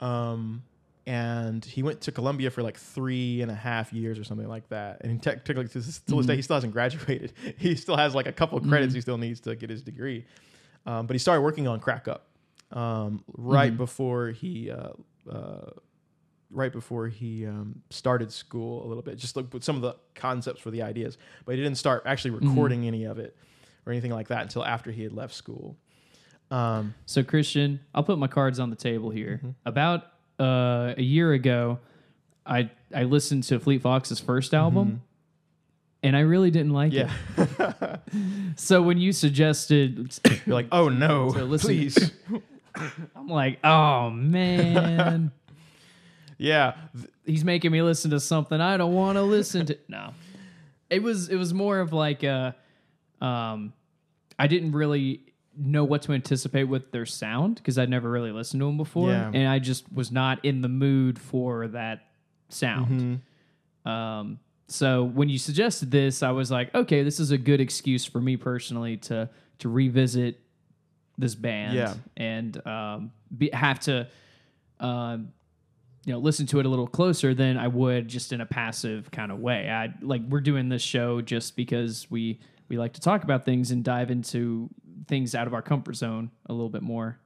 Um, 0.00 0.62
and 1.10 1.64
he 1.64 1.82
went 1.82 2.02
to 2.02 2.12
Columbia 2.12 2.52
for 2.52 2.62
like 2.62 2.76
three 2.76 3.42
and 3.42 3.50
a 3.50 3.54
half 3.54 3.92
years 3.92 4.16
or 4.16 4.22
something 4.22 4.46
like 4.46 4.68
that. 4.68 5.00
And 5.02 5.20
technically, 5.20 5.66
to 5.66 5.80
this, 5.80 5.98
this 5.98 6.26
day, 6.26 6.36
he 6.36 6.42
still 6.42 6.54
hasn't 6.54 6.72
graduated. 6.72 7.32
He 7.58 7.74
still 7.74 7.96
has 7.96 8.14
like 8.14 8.28
a 8.28 8.32
couple 8.32 8.56
of 8.56 8.68
credits 8.68 8.94
he 8.94 9.00
still 9.00 9.18
needs 9.18 9.40
to 9.40 9.56
get 9.56 9.70
his 9.70 9.82
degree. 9.82 10.24
Um, 10.86 11.08
but 11.08 11.14
he 11.14 11.18
started 11.18 11.40
working 11.40 11.66
on 11.66 11.80
Crack 11.80 12.06
Up 12.06 12.28
um, 12.70 13.24
right 13.26 13.76
before 13.76 14.28
he 14.28 14.70
uh, 14.70 14.90
uh, 15.28 15.70
right 16.48 16.72
before 16.72 17.08
he 17.08 17.44
um, 17.44 17.82
started 17.90 18.30
school 18.30 18.86
a 18.86 18.86
little 18.86 19.02
bit, 19.02 19.18
just 19.18 19.34
with 19.34 19.64
some 19.64 19.74
of 19.74 19.82
the 19.82 19.96
concepts 20.14 20.60
for 20.60 20.70
the 20.70 20.82
ideas. 20.82 21.18
But 21.44 21.56
he 21.56 21.60
didn't 21.60 21.78
start 21.78 22.04
actually 22.06 22.30
recording 22.30 22.86
any 22.86 23.02
of 23.02 23.18
it 23.18 23.36
or 23.84 23.92
anything 23.92 24.12
like 24.12 24.28
that 24.28 24.42
until 24.42 24.64
after 24.64 24.92
he 24.92 25.02
had 25.02 25.12
left 25.12 25.34
school. 25.34 25.76
Um, 26.52 26.94
So 27.06 27.24
Christian, 27.24 27.80
I'll 27.92 28.04
put 28.04 28.16
my 28.18 28.28
cards 28.28 28.60
on 28.60 28.70
the 28.70 28.76
table 28.76 29.10
here. 29.10 29.38
Mm-hmm. 29.38 29.50
About 29.66 30.04
uh, 30.40 30.94
a 30.96 31.02
year 31.02 31.32
ago, 31.32 31.78
I 32.46 32.70
I 32.94 33.04
listened 33.04 33.44
to 33.44 33.60
Fleet 33.60 33.82
Foxes' 33.82 34.18
first 34.20 34.54
album, 34.54 35.02
and 36.02 36.16
I 36.16 36.20
really 36.20 36.50
didn't 36.50 36.72
like 36.72 36.92
it. 36.92 37.08
Mm-hmm. 37.36 38.50
So 38.56 38.82
when 38.82 38.98
you 38.98 39.12
suggested, 39.12 40.18
you're 40.44 40.54
like, 40.54 40.66
oh 40.72 40.88
no, 40.88 41.30
please. 41.58 42.12
I'm 43.14 43.28
like, 43.28 43.58
oh 43.64 44.10
man, 44.10 45.30
yeah, 46.38 46.74
he's 47.24 47.44
making 47.44 47.70
me 47.70 47.82
listen 47.82 48.10
to 48.10 48.20
something 48.20 48.60
I 48.60 48.76
don't 48.76 48.92
want 48.92 49.16
to 49.16 49.22
listen 49.22 49.66
to. 49.66 49.78
No, 49.88 50.14
it 50.88 51.02
was 51.02 51.28
it 51.28 51.36
was 51.36 51.54
more 51.54 51.78
of 51.80 51.92
like 51.92 52.22
a, 52.22 52.56
um, 53.20 53.72
I 54.38 54.46
didn't 54.46 54.72
really 54.72 55.29
know 55.60 55.84
what 55.84 56.02
to 56.02 56.12
anticipate 56.12 56.64
with 56.64 56.90
their 56.92 57.06
sound 57.06 57.56
because 57.56 57.78
I'd 57.78 57.90
never 57.90 58.10
really 58.10 58.32
listened 58.32 58.60
to 58.60 58.66
them 58.66 58.76
before, 58.76 59.10
Yeah. 59.10 59.30
and 59.32 59.46
I 59.48 59.58
just 59.58 59.90
was 59.92 60.10
not 60.10 60.44
in 60.44 60.60
the 60.62 60.68
mood 60.68 61.18
for 61.18 61.68
that 61.68 62.06
sound. 62.48 63.00
Mm-hmm. 63.84 63.88
Um, 63.88 64.38
so 64.68 65.04
when 65.04 65.28
you 65.28 65.38
suggested 65.38 65.90
this, 65.90 66.22
I 66.22 66.30
was 66.30 66.50
like, 66.50 66.74
okay, 66.74 67.02
this 67.02 67.18
is 67.20 67.30
a 67.30 67.38
good 67.38 67.60
excuse 67.60 68.04
for 68.04 68.20
me 68.20 68.36
personally 68.36 68.96
to 68.98 69.28
to 69.58 69.68
revisit 69.68 70.40
this 71.18 71.34
band 71.34 71.74
Yeah. 71.76 71.94
and 72.16 72.66
um, 72.66 73.12
be, 73.36 73.50
have 73.52 73.78
to 73.80 74.06
um, 74.78 75.32
you 76.06 76.12
know 76.14 76.18
listen 76.18 76.46
to 76.46 76.60
it 76.60 76.66
a 76.66 76.68
little 76.68 76.86
closer 76.86 77.34
than 77.34 77.58
I 77.58 77.68
would 77.68 78.08
just 78.08 78.32
in 78.32 78.40
a 78.40 78.46
passive 78.46 79.10
kind 79.10 79.30
of 79.30 79.38
way. 79.40 79.68
I 79.68 79.92
like 80.00 80.22
we're 80.28 80.40
doing 80.40 80.68
this 80.70 80.82
show 80.82 81.20
just 81.20 81.56
because 81.56 82.10
we 82.10 82.40
we 82.68 82.78
like 82.78 82.92
to 82.94 83.00
talk 83.00 83.24
about 83.24 83.44
things 83.44 83.70
and 83.72 83.84
dive 83.84 84.10
into 84.10 84.70
things 85.10 85.34
out 85.34 85.46
of 85.46 85.52
our 85.52 85.60
comfort 85.62 85.96
zone 85.96 86.30
a 86.46 86.52
little 86.54 86.70
bit 86.70 86.80
more, 86.82 87.18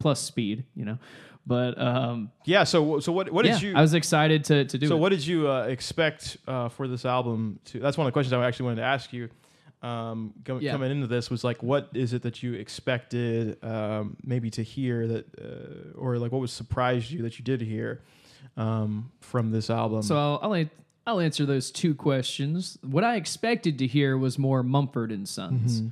plus 0.00 0.20
speed, 0.20 0.64
you 0.74 0.84
know. 0.84 0.98
But 1.46 1.80
um, 1.80 2.30
Yeah. 2.44 2.64
So 2.64 2.98
so 3.00 3.12
what 3.12 3.30
what 3.30 3.44
yeah, 3.46 3.52
did 3.52 3.62
you 3.62 3.72
I 3.76 3.80
was 3.80 3.94
excited 3.94 4.44
to 4.44 4.64
to 4.64 4.76
do 4.78 4.86
so 4.88 4.96
it. 4.96 4.98
what 4.98 5.10
did 5.10 5.24
you 5.26 5.48
uh, 5.48 5.62
expect 5.66 6.36
uh, 6.46 6.68
for 6.68 6.88
this 6.88 7.04
album? 7.04 7.60
To 7.66 7.78
that's 7.78 7.96
one 7.96 8.06
of 8.06 8.08
the 8.10 8.12
questions 8.12 8.32
I 8.32 8.44
actually 8.46 8.64
wanted 8.64 8.76
to 8.82 8.88
ask 8.88 9.12
you. 9.12 9.28
Um, 9.80 10.34
Yeah. 10.60 10.72
Coming 10.72 10.90
into 10.90 11.06
this 11.06 11.30
was 11.30 11.44
like, 11.44 11.62
what 11.62 11.88
is 11.94 12.12
it 12.12 12.22
that 12.22 12.42
you 12.42 12.54
expected 12.54 13.62
um, 13.64 14.16
maybe 14.24 14.50
to 14.50 14.62
hear 14.62 15.06
that, 15.06 15.24
uh, 15.40 15.96
or 15.96 16.18
like 16.18 16.32
what 16.32 16.40
was 16.40 16.52
surprised 16.52 17.12
you 17.12 17.22
that 17.22 17.38
you 17.38 17.44
did 17.44 17.60
hear 17.60 18.02
um, 18.56 19.12
from 19.20 19.52
this 19.52 19.70
album? 19.70 20.02
So 20.02 20.16
I'll, 20.18 20.38
I'll 20.42 20.52
an- 20.54 20.70
I'll 21.06 21.20
answer 21.20 21.46
those 21.46 21.70
two 21.70 21.94
questions. 21.94 22.76
What 22.82 23.04
I 23.04 23.14
expected 23.16 23.78
to 23.78 23.86
hear 23.86 24.18
was 24.18 24.36
more 24.38 24.62
Mumford 24.64 25.10
and 25.12 25.26
Sons, 25.28 25.80
Mm-hmm. 25.80 25.88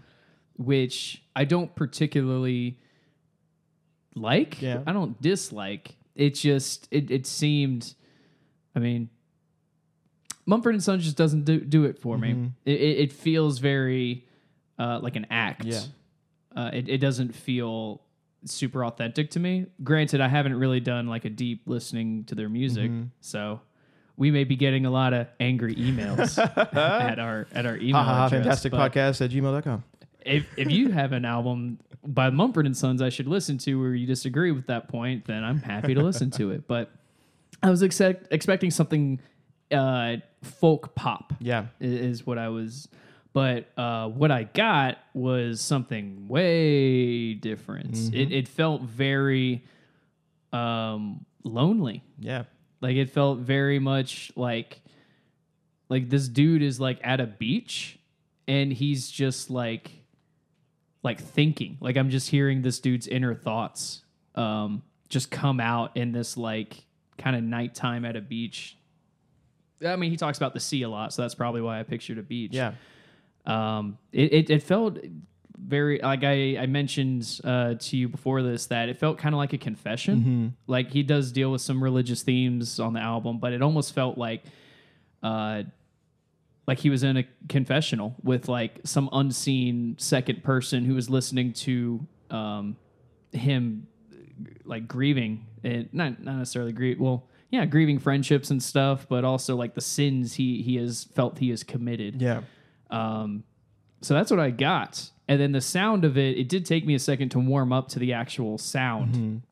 Which 0.57 1.23
I 1.35 1.45
don't 1.45 1.75
particularly 1.75 2.79
like. 4.15 4.61
Yeah. 4.61 4.83
I 4.87 4.93
don't 4.93 5.21
dislike. 5.21 5.97
It 6.15 6.35
just 6.35 6.89
it 6.91 7.11
it 7.11 7.27
seemed. 7.27 7.95
I 8.75 8.79
mean, 8.79 9.09
Mumford 10.47 10.75
and 10.75 10.83
Sons 10.83 11.05
just 11.05 11.17
doesn't 11.17 11.45
do 11.45 11.61
do 11.61 11.85
it 11.85 11.99
for 11.99 12.17
me. 12.19 12.53
It, 12.65 12.81
it 12.81 12.99
it 12.99 13.13
feels 13.13 13.59
very 13.59 14.27
uh, 14.79 15.01
like 15.03 15.17
an 15.17 15.27
act. 15.31 15.65
Yeah. 15.65 15.81
Uh, 16.55 16.71
it 16.73 16.89
it 16.89 16.99
doesn't 16.99 17.35
feel 17.35 18.03
super 18.45 18.85
authentic 18.85 19.31
to 19.31 19.41
me. 19.41 19.67
Granted, 19.83 20.21
I 20.21 20.29
haven't 20.29 20.55
really 20.55 20.81
done 20.81 21.07
like 21.07 21.25
a 21.25 21.31
deep 21.31 21.63
listening 21.67 22.25
to 22.25 22.35
their 22.35 22.49
music, 22.49 22.91
so 23.21 23.61
we 24.17 24.31
may 24.31 24.45
be 24.45 24.57
getting 24.57 24.87
a 24.87 24.91
lot 24.91 25.13
of 25.13 25.27
angry 25.41 25.75
emails 25.75 26.39
at 26.75 27.19
our 27.19 27.47
at 27.53 27.67
our 27.67 27.77
email 27.77 27.95
ha, 27.97 28.05
ha, 28.05 28.15
ha, 28.15 28.27
address. 28.27 28.43
fantastic 28.43 28.73
podcast 28.73 29.25
at 29.25 29.31
gmail.com. 29.31 29.85
If 30.27 30.47
if 30.59 30.71
you 30.71 30.91
have 30.91 31.13
an 31.13 31.25
album 31.25 31.79
by 32.07 32.31
Mumford 32.31 32.67
and 32.67 32.77
Sons 32.77 33.01
I 33.03 33.09
should 33.09 33.27
listen 33.29 33.59
to, 33.59 33.83
or 33.83 33.95
you 33.95 34.07
disagree 34.07 34.53
with 34.53 34.67
that 34.67 34.89
point, 34.89 35.25
then 35.27 35.43
I'm 35.45 35.59
happy 35.61 35.95
to 35.95 36.03
listen 36.03 36.31
to 36.33 36.51
it. 36.51 36.67
But 36.69 36.91
I 37.63 37.71
was 37.71 37.83
expect, 37.83 38.29
expecting 38.33 38.71
something 38.71 39.21
uh, 39.73 40.17
folk 40.43 40.95
pop 40.95 41.33
Yeah. 41.41 41.67
i- 41.81 41.85
is 41.85 42.27
what 42.27 42.39
I 42.39 42.49
was. 42.49 42.89
But 43.33 43.69
uh, 43.77 44.09
what 44.09 44.31
I 44.31 44.45
got 44.45 44.99
was 45.15 45.61
something 45.61 46.27
way 46.29 47.35
different. 47.35 47.93
Mm-hmm. 47.93 48.15
It, 48.15 48.33
it 48.33 48.49
felt 48.49 48.83
very 48.83 49.63
um, 50.53 51.25
lonely. 51.45 52.03
Yeah. 52.19 52.45
Like 52.81 52.97
it 52.97 53.11
felt 53.11 53.39
very 53.41 53.79
much 53.79 54.33
like 54.37 54.81
like 55.89 56.09
this 56.11 56.29
dude 56.29 56.63
is 56.63 56.81
like 56.81 56.99
at 57.05 57.21
a 57.21 57.27
beach 57.27 57.99
and 58.49 58.73
he's 58.73 59.11
just 59.11 59.51
like 59.51 59.91
like 61.07 61.21
thinking. 61.21 61.79
Like 61.81 61.97
I'm 61.97 62.11
just 62.11 62.29
hearing 62.29 62.61
this 62.61 62.79
dude's 62.81 63.07
inner 63.07 63.35
thoughts 63.35 64.03
um 64.35 64.83
just 65.09 65.31
come 65.31 65.61
out 65.61 65.97
in 65.97 66.13
this 66.13 66.37
like 66.37 66.85
kind 67.17 67.37
of 67.37 67.43
nighttime 67.43 68.05
at 68.05 68.17
a 68.17 68.21
beach. 68.21 68.77
I 69.85 69.97
mean, 69.97 70.11
he 70.11 70.17
talks 70.17 70.37
about 70.39 70.55
the 70.55 70.61
sea 70.61 70.83
a 70.83 70.89
lot, 70.89 71.13
so 71.13 71.23
that's 71.23 71.35
probably 71.35 71.61
why 71.61 71.81
I 71.81 71.83
pictured 71.83 72.19
a 72.19 72.23
beach. 72.23 72.53
Yeah. 72.53 72.73
Um, 73.45 73.99
it, 74.13 74.33
it, 74.33 74.51
it 74.51 74.63
felt 74.63 74.99
very 75.59 76.01
like 76.03 76.25
I, 76.25 76.59
I 76.59 76.67
mentioned 76.67 77.41
uh, 77.45 77.75
to 77.75 77.97
you 77.97 78.09
before 78.09 78.43
this 78.43 78.67
that 78.67 78.89
it 78.89 78.99
felt 78.99 79.19
kind 79.19 79.35
of 79.35 79.39
like 79.39 79.53
a 79.53 79.59
confession. 79.59 80.55
Like 80.67 80.91
he 80.91 81.03
does 81.03 81.33
deal 81.33 81.53
with 81.53 81.61
some 81.61 81.83
religious 81.83 82.23
themes 82.23 82.81
on 82.81 82.93
the 82.93 83.01
album, 83.01 83.39
but 83.39 83.53
it 83.53 83.63
almost 83.63 83.95
felt 83.95 84.19
like 84.19 84.45
uh, 85.23 85.63
like 86.67 86.79
he 86.79 86.91
was 86.91 87.03
in 87.03 87.17
a 87.17 87.25
confessional 87.49 88.15
with 88.23 88.49
like 88.49 88.81
some 88.85 89.09
unseen 89.13 89.97
second 89.99 90.43
person 90.43 90.85
who 90.85 90.95
was 90.95 91.09
listening 91.09 91.53
to 91.53 92.07
um, 92.31 92.77
him 93.33 93.87
like 94.65 94.87
grieving 94.89 95.47
and 95.65 95.89
not 95.93 96.23
not 96.23 96.37
necessarily 96.37 96.73
grieve 96.73 97.01
well 97.01 97.27
yeah 97.51 97.65
grieving 97.65 97.99
friendships 97.99 98.51
and 98.51 98.63
stuff 98.63 99.07
but 99.09 99.25
also 99.25 99.57
like 99.57 99.75
the 99.75 99.81
sins 99.81 100.35
he 100.35 100.61
he 100.63 100.77
has 100.77 101.05
felt 101.15 101.39
he 101.39 101.51
has 101.51 101.63
committed 101.63 102.21
Yeah. 102.21 102.43
um, 102.91 103.45
so 104.03 104.13
that's 104.15 104.31
what 104.31 104.39
I 104.39 104.51
got. 104.51 105.11
And 105.27 105.41
then 105.41 105.53
the 105.53 105.61
sound 105.63 106.05
of 106.05 106.17
it, 106.19 106.37
it 106.39 106.49
did 106.51 106.67
take 106.67 106.87
me 106.87 106.95
a 106.95 106.99
second 106.99 107.31
to 107.31 107.39
warm 107.41 107.73
up 107.73 107.89
to 107.89 107.99
the 107.99 108.13
actual 108.13 108.59
sound 108.59 109.43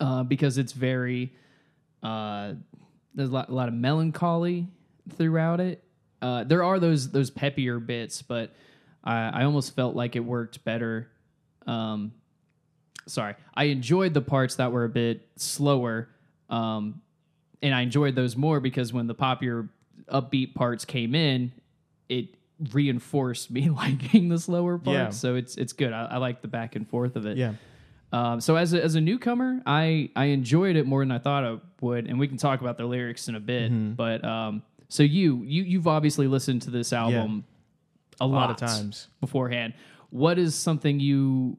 uh, 0.00 0.24
because 0.24 0.58
it's 0.58 0.72
very, 0.72 1.32
uh, 2.02 2.54
there's 3.14 3.30
a 3.30 3.32
lot, 3.32 3.48
a 3.48 3.54
lot 3.54 3.68
of 3.68 3.74
melancholy 3.74 4.66
throughout 5.16 5.60
it. 5.60 5.82
Uh, 6.20 6.44
there 6.44 6.64
are 6.64 6.78
those 6.78 7.10
those 7.10 7.30
peppier 7.30 7.84
bits, 7.84 8.22
but 8.22 8.54
I, 9.04 9.28
I 9.28 9.44
almost 9.44 9.74
felt 9.74 9.94
like 9.94 10.16
it 10.16 10.20
worked 10.20 10.64
better. 10.64 11.08
Um, 11.66 12.12
sorry, 13.06 13.34
I 13.54 13.64
enjoyed 13.64 14.14
the 14.14 14.20
parts 14.20 14.56
that 14.56 14.72
were 14.72 14.84
a 14.84 14.88
bit 14.88 15.28
slower, 15.36 16.08
um, 16.50 17.02
and 17.62 17.74
I 17.74 17.82
enjoyed 17.82 18.14
those 18.14 18.36
more 18.36 18.60
because 18.60 18.92
when 18.92 19.06
the 19.06 19.14
popular 19.14 19.68
upbeat 20.12 20.54
parts 20.54 20.84
came 20.84 21.14
in, 21.14 21.52
it 22.08 22.34
reinforced 22.72 23.50
me 23.50 23.68
liking 23.70 24.28
the 24.28 24.38
slower 24.38 24.78
parts. 24.78 24.94
Yeah. 24.96 25.10
So 25.10 25.36
it's 25.36 25.56
it's 25.56 25.72
good. 25.72 25.92
I, 25.92 26.06
I 26.06 26.16
like 26.16 26.42
the 26.42 26.48
back 26.48 26.76
and 26.76 26.88
forth 26.88 27.16
of 27.16 27.26
it. 27.26 27.36
Yeah. 27.36 27.54
Um, 28.10 28.40
so 28.40 28.56
as 28.56 28.72
a, 28.72 28.82
as 28.82 28.94
a 28.94 29.00
newcomer, 29.00 29.60
I 29.66 30.10
I 30.16 30.26
enjoyed 30.26 30.76
it 30.76 30.86
more 30.86 31.02
than 31.02 31.12
I 31.12 31.18
thought 31.18 31.44
I 31.44 31.58
would, 31.80 32.06
and 32.06 32.18
we 32.18 32.26
can 32.26 32.38
talk 32.38 32.60
about 32.60 32.78
the 32.78 32.86
lyrics 32.86 33.28
in 33.28 33.34
a 33.34 33.40
bit. 33.40 33.70
Mm-hmm. 33.70 33.92
But 33.92 34.24
um, 34.24 34.62
so 34.88 35.02
you 35.02 35.42
you 35.44 35.62
you've 35.62 35.86
obviously 35.86 36.26
listened 36.26 36.62
to 36.62 36.70
this 36.70 36.92
album 36.92 37.44
a, 38.20 38.24
A 38.24 38.26
lot 38.26 38.48
lot 38.48 38.50
of 38.50 38.56
times. 38.56 39.08
beforehand. 39.20 39.74
What 40.10 40.38
is 40.38 40.54
something 40.54 40.98
you 41.00 41.58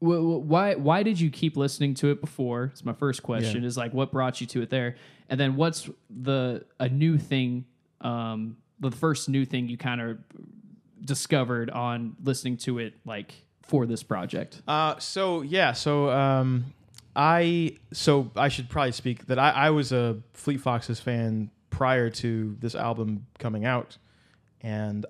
wh- 0.00 0.18
wh- 0.18 0.44
why 0.46 0.74
why 0.74 1.02
did 1.02 1.18
you 1.20 1.30
keep 1.30 1.56
listening 1.56 1.94
to 1.94 2.10
it 2.10 2.20
before? 2.20 2.64
It's 2.72 2.84
my 2.84 2.92
first 2.92 3.22
question. 3.22 3.64
Is 3.64 3.76
like 3.76 3.92
what 3.94 4.10
brought 4.12 4.40
you 4.40 4.46
to 4.48 4.62
it 4.62 4.70
there, 4.70 4.96
and 5.28 5.38
then 5.38 5.56
what's 5.56 5.88
the 6.10 6.64
a 6.80 6.88
new 6.88 7.18
thing? 7.18 7.64
Um, 8.00 8.56
the 8.80 8.90
first 8.90 9.28
new 9.28 9.44
thing 9.46 9.68
you 9.68 9.78
kind 9.78 10.00
of 10.00 10.18
discovered 11.04 11.70
on 11.70 12.16
listening 12.22 12.56
to 12.58 12.78
it, 12.78 12.94
like 13.04 13.32
for 13.62 13.86
this 13.86 14.02
project. 14.02 14.60
Uh, 14.68 14.98
so 14.98 15.42
yeah, 15.42 15.72
so 15.72 16.10
um, 16.10 16.66
I 17.16 17.76
so 17.92 18.30
I 18.36 18.48
should 18.48 18.68
probably 18.68 18.92
speak 18.92 19.26
that 19.26 19.38
I, 19.38 19.50
I 19.50 19.70
was 19.70 19.92
a 19.92 20.20
Fleet 20.32 20.60
Foxes 20.60 21.00
fan 21.00 21.50
prior 21.76 22.10
to 22.10 22.56
this 22.60 22.74
album 22.74 23.26
coming 23.38 23.64
out, 23.64 23.98
and 24.60 25.04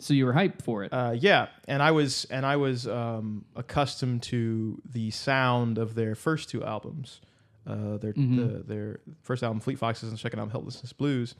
So 0.00 0.14
you 0.14 0.26
were 0.26 0.32
hyped 0.32 0.62
for 0.62 0.84
it. 0.84 0.92
uh, 0.92 1.14
yeah, 1.18 1.48
and 1.66 1.82
I 1.82 1.90
was 1.92 2.24
and 2.30 2.44
I 2.44 2.56
was 2.56 2.86
um, 2.86 3.44
accustomed 3.56 4.22
to 4.24 4.80
the 4.84 5.10
sound 5.10 5.78
of 5.78 5.94
their 5.94 6.14
first 6.14 6.48
two 6.50 6.64
albums, 6.64 7.20
uh, 7.66 7.96
their 7.98 8.12
the, 8.12 8.64
their 8.66 9.00
first 9.22 9.42
album 9.42 9.60
Fleet 9.60 9.78
Foxes 9.78 10.08
and 10.10 10.18
second 10.18 10.38
album 10.40 10.50
Helplessness 10.50 10.92
Blues, 10.92 11.34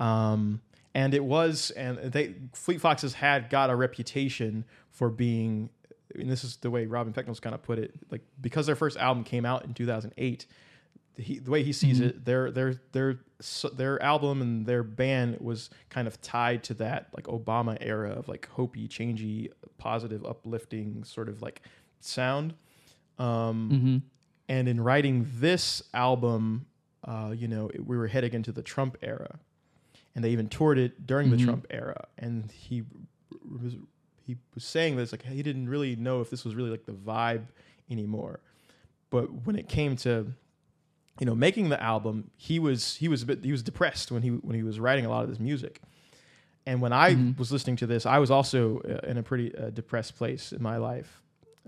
um, 0.00 0.60
and 0.94 1.14
it 1.14 1.24
was 1.24 1.70
and 1.72 1.98
they 2.12 2.34
Fleet 2.52 2.80
Foxes 2.80 3.14
had 3.14 3.50
got 3.50 3.70
a 3.70 3.76
reputation 3.76 4.64
for 4.90 5.10
being, 5.10 5.70
and 6.14 6.28
this 6.28 6.42
is 6.44 6.56
the 6.56 6.70
way 6.70 6.86
Robin 6.86 7.12
Pecknold's 7.12 7.40
kind 7.40 7.54
of 7.54 7.62
put 7.62 7.78
it, 7.78 7.92
like 8.10 8.22
because 8.40 8.66
their 8.66 8.76
first 8.76 8.96
album 8.96 9.22
came 9.24 9.44
out 9.46 9.64
in 9.64 9.74
2008. 9.74 10.46
He, 11.18 11.38
the 11.40 11.50
way 11.50 11.62
he 11.64 11.72
sees 11.72 12.00
it, 12.00 12.24
their 12.24 12.50
their 12.52 12.74
their 12.92 13.18
so- 13.40 13.70
their 13.70 14.00
album 14.02 14.40
and 14.40 14.64
their 14.66 14.82
band 14.84 15.38
was 15.40 15.68
kind 15.90 16.06
of 16.06 16.20
tied 16.20 16.62
to 16.64 16.74
that 16.74 17.08
like 17.12 17.24
Obama 17.26 17.76
era 17.80 18.10
of 18.10 18.28
like 18.28 18.48
hopey, 18.56 18.88
changey, 18.88 19.50
positive, 19.78 20.24
uplifting 20.24 21.02
sort 21.04 21.28
of 21.28 21.42
like 21.42 21.62
sound. 22.00 22.54
Um, 23.18 23.70
mm-hmm. 23.72 23.96
and 24.48 24.68
in 24.68 24.80
writing 24.80 25.26
this 25.40 25.82
album, 25.92 26.66
uh, 27.04 27.34
you 27.36 27.48
know, 27.48 27.68
it- 27.74 27.84
we 27.84 27.96
were 27.96 28.06
heading 28.06 28.32
into 28.32 28.52
the 28.52 28.62
Trump 28.62 28.96
era, 29.02 29.40
and 30.14 30.24
they 30.24 30.30
even 30.30 30.48
toured 30.48 30.78
it 30.78 31.04
during 31.04 31.28
Mhm. 31.28 31.38
the 31.38 31.44
Trump 31.44 31.66
era. 31.70 32.06
And 32.16 32.50
he 32.52 32.84
was 33.60 33.74
he 34.24 34.36
was 34.54 34.62
saying 34.62 34.94
this 34.96 35.10
like 35.10 35.22
he 35.24 35.42
didn't 35.42 35.68
really 35.68 35.96
know 35.96 36.20
if 36.20 36.30
this 36.30 36.44
was 36.44 36.54
really 36.54 36.70
like 36.70 36.84
the 36.86 36.92
vibe 36.92 37.46
anymore. 37.90 38.38
But 39.10 39.46
when 39.46 39.56
it 39.56 39.68
came 39.68 39.96
to 39.96 40.32
you 41.20 41.26
know 41.26 41.34
making 41.34 41.68
the 41.68 41.82
album, 41.82 42.30
he 42.36 42.58
was 42.58 42.96
he 42.96 43.08
was 43.08 43.22
a 43.22 43.26
bit 43.26 43.44
he 43.44 43.52
was 43.52 43.62
depressed 43.62 44.10
when 44.12 44.22
he 44.22 44.30
when 44.30 44.54
he 44.54 44.62
was 44.62 44.78
writing 44.80 45.04
a 45.06 45.08
lot 45.08 45.24
of 45.24 45.28
this 45.30 45.40
music. 45.40 45.80
And 46.66 46.82
when 46.82 46.92
I 46.92 47.14
Mhm. 47.14 47.38
was 47.38 47.50
listening 47.50 47.76
to 47.76 47.86
this, 47.86 48.04
I 48.04 48.18
was 48.18 48.30
also 48.30 48.80
uh, 48.80 49.06
in 49.08 49.16
a 49.16 49.22
pretty 49.22 49.54
uh, 49.56 49.70
depressed 49.70 50.16
place 50.16 50.52
in 50.52 50.62
my 50.62 50.76
life. 50.76 51.22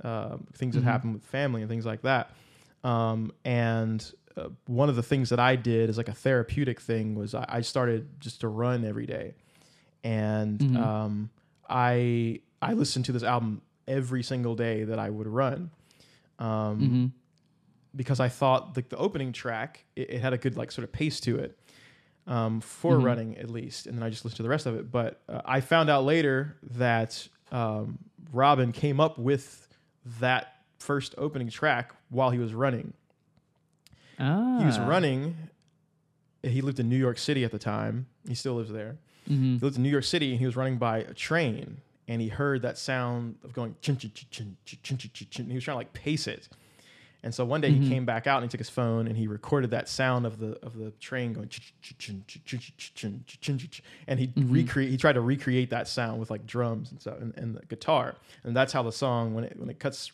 Um, 0.04 0.46
things 0.54 0.74
that 0.74 0.82
Mhm. 0.82 0.84
happened 0.84 1.14
with 1.14 1.24
family 1.24 1.62
and 1.62 1.70
things 1.70 1.86
like 1.86 2.02
that. 2.02 2.32
Um, 2.84 3.32
and 3.44 4.00
uh, 4.36 4.48
one 4.66 4.88
of 4.88 4.96
the 4.96 5.02
things 5.02 5.30
that 5.30 5.40
I 5.40 5.56
did 5.56 5.88
as 5.90 5.96
like 5.96 6.08
a 6.08 6.14
therapeutic 6.14 6.80
thing 6.80 7.14
was 7.14 7.34
I, 7.34 7.44
I 7.48 7.60
started 7.62 8.20
just 8.20 8.40
to 8.42 8.48
run 8.48 8.84
every 8.84 9.06
day, 9.06 9.34
and 10.04 10.60
Mhm. 10.60 10.76
um, 10.76 11.30
I 11.68 12.40
I 12.62 12.74
listened 12.74 13.06
to 13.06 13.12
this 13.12 13.22
album 13.22 13.62
every 13.88 14.22
single 14.22 14.54
day 14.54 14.84
that 14.84 14.98
I 14.98 15.10
would 15.10 15.26
run. 15.26 15.70
Um, 16.38 16.80
Mm-hmm 16.80 17.06
because 17.94 18.20
I 18.20 18.28
thought 18.28 18.76
like 18.76 18.88
the, 18.88 18.96
the 18.96 19.02
opening 19.02 19.32
track 19.32 19.84
it, 19.96 20.10
it, 20.10 20.20
had 20.20 20.32
a 20.32 20.38
good 20.38 20.56
like 20.56 20.72
sort 20.72 20.84
of 20.84 20.92
pace 20.92 21.20
to 21.20 21.38
it 21.38 21.58
um, 22.26 22.60
for 22.60 22.96
mm-hmm. 22.96 23.04
running 23.04 23.38
at 23.38 23.50
least, 23.50 23.86
and 23.86 23.96
then 23.96 24.02
I 24.02 24.10
just 24.10 24.24
listened 24.24 24.38
to 24.38 24.42
the 24.42 24.48
rest 24.48 24.66
of 24.66 24.76
it. 24.76 24.90
But 24.90 25.20
uh, 25.28 25.42
I 25.44 25.60
found 25.60 25.90
out 25.90 26.04
later 26.04 26.56
that 26.62 27.26
um, 27.50 27.98
Robin 28.32 28.72
came 28.72 29.00
up 29.00 29.18
with 29.18 29.68
that 30.20 30.54
first 30.78 31.14
opening 31.18 31.50
track 31.50 31.94
while 32.08 32.30
he 32.30 32.38
was 32.38 32.54
running. 32.54 32.92
Ah. 34.18 34.58
He 34.58 34.66
was 34.66 34.78
ah. 34.78 34.86
running. 34.86 35.36
He 36.42 36.60
lived 36.62 36.80
in 36.80 36.88
New 36.88 36.96
York 36.96 37.18
City 37.18 37.44
at 37.44 37.50
the 37.50 37.58
time. 37.58 38.06
He 38.26 38.34
still 38.34 38.54
lives 38.54 38.72
there. 38.72 38.96
Mm-hmm. 39.28 39.54
He 39.54 39.58
lived 39.58 39.76
in 39.76 39.82
New 39.82 39.90
York 39.90 40.04
City, 40.04 40.30
and 40.30 40.38
he 40.38 40.46
was 40.46 40.56
running 40.56 40.78
by 40.78 40.98
a 40.98 41.12
train, 41.12 41.80
and 42.08 42.22
he 42.22 42.28
heard 42.28 42.62
that 42.62 42.78
sound 42.78 43.36
of 43.44 43.52
going 43.52 43.76
chin 43.82 43.96
chin 43.96 44.12
chin 44.14 44.56
chin 44.64 44.78
chin 44.82 44.98
chin. 44.98 45.26
chin. 45.30 45.48
He 45.48 45.54
was 45.54 45.64
trying 45.64 45.74
to 45.74 45.78
like 45.78 45.92
pace 45.92 46.26
it 46.26 46.48
and 47.22 47.34
so 47.34 47.44
one 47.44 47.60
day 47.60 47.70
mm-hmm. 47.70 47.82
he 47.82 47.88
came 47.88 48.04
back 48.06 48.26
out 48.26 48.42
and 48.42 48.44
he 48.44 48.48
took 48.48 48.60
his 48.60 48.70
phone 48.70 49.06
and 49.06 49.16
he 49.16 49.26
recorded 49.26 49.70
that 49.70 49.88
sound 49.88 50.24
of 50.26 50.38
the 50.38 50.58
of 50.64 50.76
the 50.76 50.90
train 50.92 51.32
going 51.32 51.48
and 54.08 54.18
he 54.18 54.28
mm-hmm. 54.28 54.52
recreate 54.52 54.90
he 54.90 54.96
tried 54.96 55.12
to 55.12 55.20
recreate 55.20 55.70
that 55.70 55.86
sound 55.86 56.18
with 56.18 56.30
like 56.30 56.46
drums 56.46 56.90
and 56.90 57.00
so 57.00 57.16
and, 57.20 57.34
and 57.36 57.54
the 57.54 57.66
guitar 57.66 58.14
and 58.44 58.56
that's 58.56 58.72
how 58.72 58.82
the 58.82 58.92
song 58.92 59.34
when 59.34 59.44
it 59.44 59.58
when 59.58 59.68
it 59.68 59.78
cuts 59.78 60.12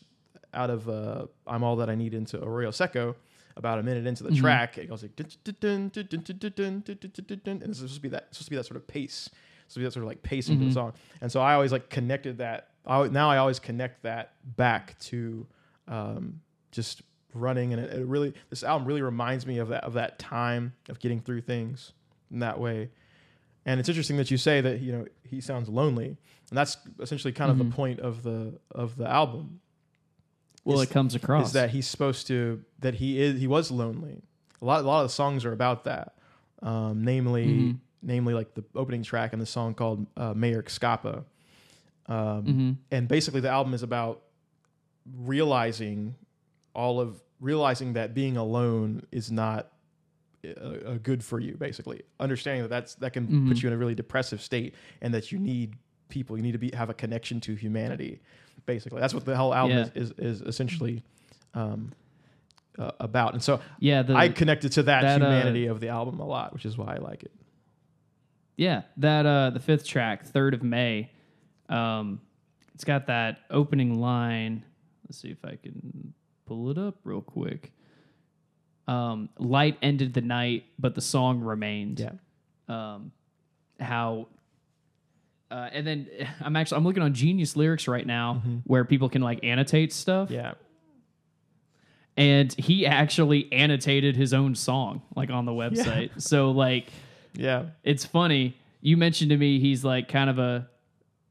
out 0.53 0.69
of 0.69 0.89
uh, 0.89 1.25
I'm 1.45 1.63
all 1.63 1.77
that 1.77 1.89
I 1.89 1.95
need 1.95 2.13
into 2.13 2.43
Arroyo 2.43 2.71
Seco 2.71 3.15
about 3.55 3.79
a 3.79 3.83
minute 3.83 4.05
into 4.05 4.23
the 4.23 4.29
mm-hmm. 4.29 4.41
track 4.41 4.77
it 4.77 4.89
goes 4.89 5.01
like 5.01 5.15
and 7.63 7.69
it's 7.69 7.79
supposed 7.79 7.95
to 7.95 8.01
be 8.01 8.09
that 8.09 8.27
supposed 8.31 8.45
to 8.45 8.49
be 8.51 8.57
that 8.57 8.65
sort 8.65 8.77
of 8.77 8.85
pace 8.87 9.29
so 9.69 9.79
that 9.79 9.91
sort 9.91 10.03
of 10.03 10.07
like 10.07 10.23
pacing 10.23 10.55
mm-hmm. 10.55 10.63
to 10.63 10.69
the 10.69 10.73
song 10.73 10.93
and 11.21 11.31
so 11.31 11.41
I 11.41 11.53
always 11.53 11.71
like 11.71 11.89
connected 11.89 12.39
that 12.39 12.69
I, 12.85 13.07
now 13.07 13.29
I 13.29 13.37
always 13.37 13.59
connect 13.59 14.03
that 14.03 14.33
back 14.55 14.97
to 14.99 15.45
um, 15.87 16.41
just 16.71 17.01
running, 17.33 17.73
and 17.73 17.81
it, 17.81 17.91
it 17.93 18.05
really 18.05 18.33
this 18.49 18.63
album 18.63 18.87
really 18.87 19.01
reminds 19.01 19.45
me 19.45 19.57
of 19.59 19.69
that 19.69 19.83
of 19.83 19.93
that 19.93 20.19
time 20.19 20.73
of 20.89 20.99
getting 20.99 21.19
through 21.19 21.41
things 21.41 21.93
in 22.31 22.39
that 22.39 22.59
way. 22.59 22.89
And 23.65 23.79
it's 23.79 23.89
interesting 23.89 24.17
that 24.17 24.31
you 24.31 24.37
say 24.37 24.61
that 24.61 24.79
you 24.81 24.91
know 24.91 25.05
he 25.23 25.41
sounds 25.41 25.69
lonely, 25.69 26.07
and 26.49 26.57
that's 26.57 26.77
essentially 26.99 27.33
kind 27.33 27.51
of 27.51 27.57
Mhm. 27.57 27.69
the 27.69 27.75
point 27.75 27.99
of 27.99 28.23
the 28.23 28.59
of 28.71 28.95
the 28.95 29.07
album 29.09 29.59
Well, 30.63 30.79
is- 30.81 30.89
it 30.89 30.93
comes 30.93 31.15
across 31.15 31.47
is 31.47 31.53
that 31.53 31.69
he's 31.71 31.87
supposed 31.87 32.27
to 32.27 32.63
that 32.79 32.95
he 32.95 33.19
is 33.21 33.39
he 33.39 33.47
was 33.47 33.69
lonely. 33.71 34.21
A 34.61 34.65
lot 34.65 34.83
a 34.83 34.87
lot 34.87 35.01
of 35.03 35.09
the 35.09 35.13
songs 35.13 35.45
are 35.45 35.51
about 35.53 35.83
that. 35.83 36.15
Um, 36.61 37.03
namely 37.03 37.47
Mhm. 37.47 37.79
namely 38.01 38.33
like 38.33 38.53
the 38.55 38.63
opening 38.75 39.03
track 39.03 39.33
and 39.33 39.41
the 39.41 39.45
song 39.45 39.73
called 39.73 40.07
uh, 40.15 40.33
Mearcstapa. 40.33 41.23
Um, 42.07 42.45
Mhm. 42.45 42.75
and 42.89 43.07
basically 43.07 43.41
the 43.41 43.49
album 43.49 43.73
is 43.73 43.83
about 43.83 44.21
realizing 45.15 46.15
all 46.77 47.01
of 47.01 47.21
realizing 47.41 47.93
that 47.93 48.13
being 48.13 48.37
alone 48.37 49.01
is 49.11 49.31
not 49.31 49.71
uh, 50.45 50.49
uh, 50.61 50.97
good 51.01 51.23
for 51.23 51.39
you 51.39 51.57
basically 51.57 52.01
understanding 52.19 52.61
that 52.61 52.69
that's 52.69 52.95
that 52.95 53.11
can 53.11 53.25
put 53.27 53.57
Mhm. 53.57 53.61
you 53.63 53.67
in 53.67 53.73
a 53.73 53.77
really 53.77 53.95
depressive 53.95 54.41
state 54.41 54.75
and 55.01 55.13
that 55.13 55.31
you 55.31 55.39
need 55.39 55.75
people 56.09 56.37
you 56.37 56.43
need 56.43 56.53
to 56.53 56.57
be 56.59 56.71
have 56.73 56.89
a 56.89 56.93
connection 56.93 57.41
to 57.41 57.55
humanity 57.55 58.21
basically 58.65 59.01
that's 59.01 59.13
what 59.13 59.25
the 59.25 59.35
whole 59.35 59.53
album 59.53 59.77
Yeah. 59.77 59.89
is, 59.95 60.11
is 60.11 60.39
is 60.39 60.41
essentially 60.41 61.03
um 61.53 61.91
uh, 62.77 62.91
about 62.99 63.33
and 63.33 63.41
so 63.43 63.59
yeah, 63.79 64.03
the, 64.03 64.13
i 64.15 64.29
connected 64.29 64.71
to 64.73 64.83
that, 64.83 65.01
that, 65.01 65.21
uh, 65.21 65.25
humanity 65.25 65.65
of 65.65 65.79
the 65.79 65.89
album 65.89 66.19
a 66.19 66.25
lot 66.25 66.53
which 66.53 66.65
is 66.65 66.77
why 66.77 66.93
i 66.95 66.97
like 66.97 67.23
it 67.23 67.31
Yeah, 68.55 68.83
that 68.97 69.25
uh 69.25 69.49
the 69.51 69.59
fifth 69.59 69.85
track, 69.85 70.25
third 70.25 70.53
of 70.53 70.63
May. 70.63 71.09
Um 71.69 72.21
it's 72.75 72.83
got 72.83 73.07
that 73.07 73.39
opening 73.49 73.99
line. 73.99 74.63
Let's 75.07 75.17
see 75.19 75.29
if 75.31 75.43
I 75.43 75.55
can 75.55 76.13
pull 76.47 76.69
it 76.71 76.77
up 76.77 76.95
real 77.03 77.21
quick. 77.21 77.71
Um 78.87 79.29
light 79.37 79.77
ended 79.81 80.13
the 80.13 80.21
night, 80.21 80.65
but 80.79 80.95
the 80.95 81.01
song 81.01 81.41
remained. 81.41 81.99
yeah 81.99 82.11
Um 82.67 83.11
how 83.79 84.27
uh, 85.51 85.69
and 85.71 85.85
then 85.87 86.07
I'm 86.41 86.55
actually 86.55 86.77
I'm 86.77 86.83
looking 86.83 87.03
on 87.03 87.13
Genius 87.13 87.55
Lyrics 87.55 87.87
right 87.87 88.05
now 88.07 88.41
where 88.65 88.83
people 88.85 89.07
can 89.09 89.21
like 89.21 89.43
annotate 89.43 89.93
stuff. 89.93 90.29
yeah 90.31 90.53
And 92.15 92.51
he 92.53 92.85
actually 92.85 93.47
annotated 93.51 94.15
his 94.15 94.33
own 94.33 94.55
song 94.55 95.03
like 95.15 95.29
on 95.29 95.45
the 95.45 95.51
website. 95.51 96.09
So 96.21 96.51
like 96.51 96.91
yeah 97.33 97.65
it's 97.83 98.05
funny. 98.05 98.57
You 98.81 98.97
mentioned 98.97 99.29
to 99.31 99.37
me 99.37 99.59
he's 99.59 99.83
like 99.83 100.07
kind 100.07 100.29
of 100.29 100.39
a 100.39 100.67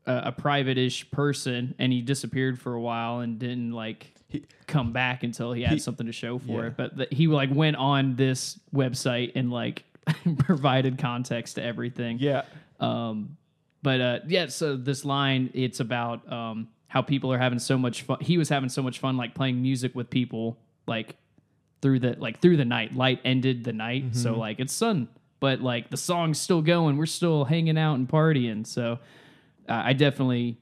a, 0.06 0.22
a 0.26 0.32
private-ish 0.32 1.10
person, 1.10 1.74
and 1.80 1.92
he 1.92 2.00
disappeared 2.00 2.60
for 2.60 2.74
a 2.74 2.80
while 2.80 3.18
and 3.20 3.40
didn't 3.40 3.72
like 3.72 4.14
He- 4.28 4.44
come 4.66 4.92
back 4.92 5.22
until 5.22 5.52
he 5.52 5.62
had 5.62 5.74
He- 5.74 5.78
something 5.78 6.06
to 6.06 6.12
show 6.12 6.38
for 6.38 6.62
yeah. 6.62 6.66
it. 6.68 6.76
But 6.76 6.96
that 6.96 7.12
he 7.12 7.26
like 7.28 7.50
went 7.52 7.76
on 7.76 8.16
this 8.16 8.58
website 8.74 9.32
and 9.36 9.50
like 9.50 9.84
provided 10.38 10.98
context 10.98 11.54
to 11.56 11.62
everything. 11.62 12.18
yeah 12.20 12.42
Um, 12.80 13.36
but 13.82 14.00
uh, 14.00 14.18
yeah, 14.26 14.46
so 14.48 14.76
this 14.76 15.04
line 15.04 15.50
it's 15.54 15.80
about 15.80 16.30
um, 16.32 16.68
how 16.88 17.02
people 17.02 17.32
are 17.32 17.38
having 17.38 17.58
so 17.60 17.78
much 17.78 18.02
fun. 18.02 18.18
He 18.20 18.36
was 18.38 18.48
having 18.48 18.68
so 18.68 18.82
much 18.82 18.98
fun, 18.98 19.16
like 19.16 19.34
playing 19.34 19.62
music 19.62 19.94
with 19.94 20.10
people, 20.10 20.58
like 20.86 21.14
through 21.82 22.00
the 22.00 22.16
like 22.18 22.40
through 22.40 22.56
the 22.56 22.64
night. 22.64 22.94
Light 22.96 23.20
ended 23.24 23.62
the 23.64 23.72
night, 23.72 24.16
so 24.16 24.30
Mm-hmm. 24.32 24.40
like 24.40 24.60
it's 24.60 24.72
sun, 24.72 25.08
but 25.38 25.60
like 25.60 25.90
the 25.90 25.96
song's 25.96 26.40
still 26.40 26.62
going. 26.62 26.96
We're 26.96 27.06
still 27.06 27.44
hanging 27.44 27.78
out 27.78 27.94
and 27.94 28.08
partying. 28.08 28.66
So 28.66 28.98
uh, 29.68 29.82
I 29.84 29.92
definitely 29.92 30.58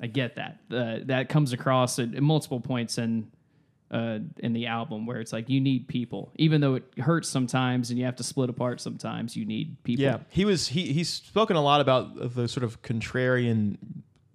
I 0.00 0.06
get 0.06 0.36
that. 0.36 0.58
Uh, 0.70 0.98
that 1.04 1.28
comes 1.28 1.52
across 1.52 1.98
at, 1.98 2.14
at 2.14 2.22
multiple 2.22 2.60
points 2.60 2.98
in 2.98 3.30
uh, 3.90 4.18
in 4.38 4.52
the 4.52 4.66
album 4.66 5.06
where 5.06 5.20
it's 5.20 5.32
like 5.32 5.48
you 5.48 5.60
need 5.60 5.88
people, 5.88 6.32
even 6.36 6.60
though 6.60 6.74
it 6.74 6.84
hurts 6.98 7.28
sometimes 7.28 7.90
and 7.90 7.98
you 7.98 8.04
have 8.04 8.16
to 8.16 8.24
split 8.24 8.50
apart 8.50 8.80
sometimes. 8.80 9.36
You 9.36 9.44
need 9.44 9.82
people. 9.84 10.04
Yeah, 10.04 10.18
he 10.28 10.44
was 10.44 10.68
he 10.68 10.92
he's 10.92 11.08
spoken 11.08 11.56
a 11.56 11.62
lot 11.62 11.80
about 11.80 12.34
the 12.34 12.48
sort 12.48 12.64
of 12.64 12.82
contrarian 12.82 13.76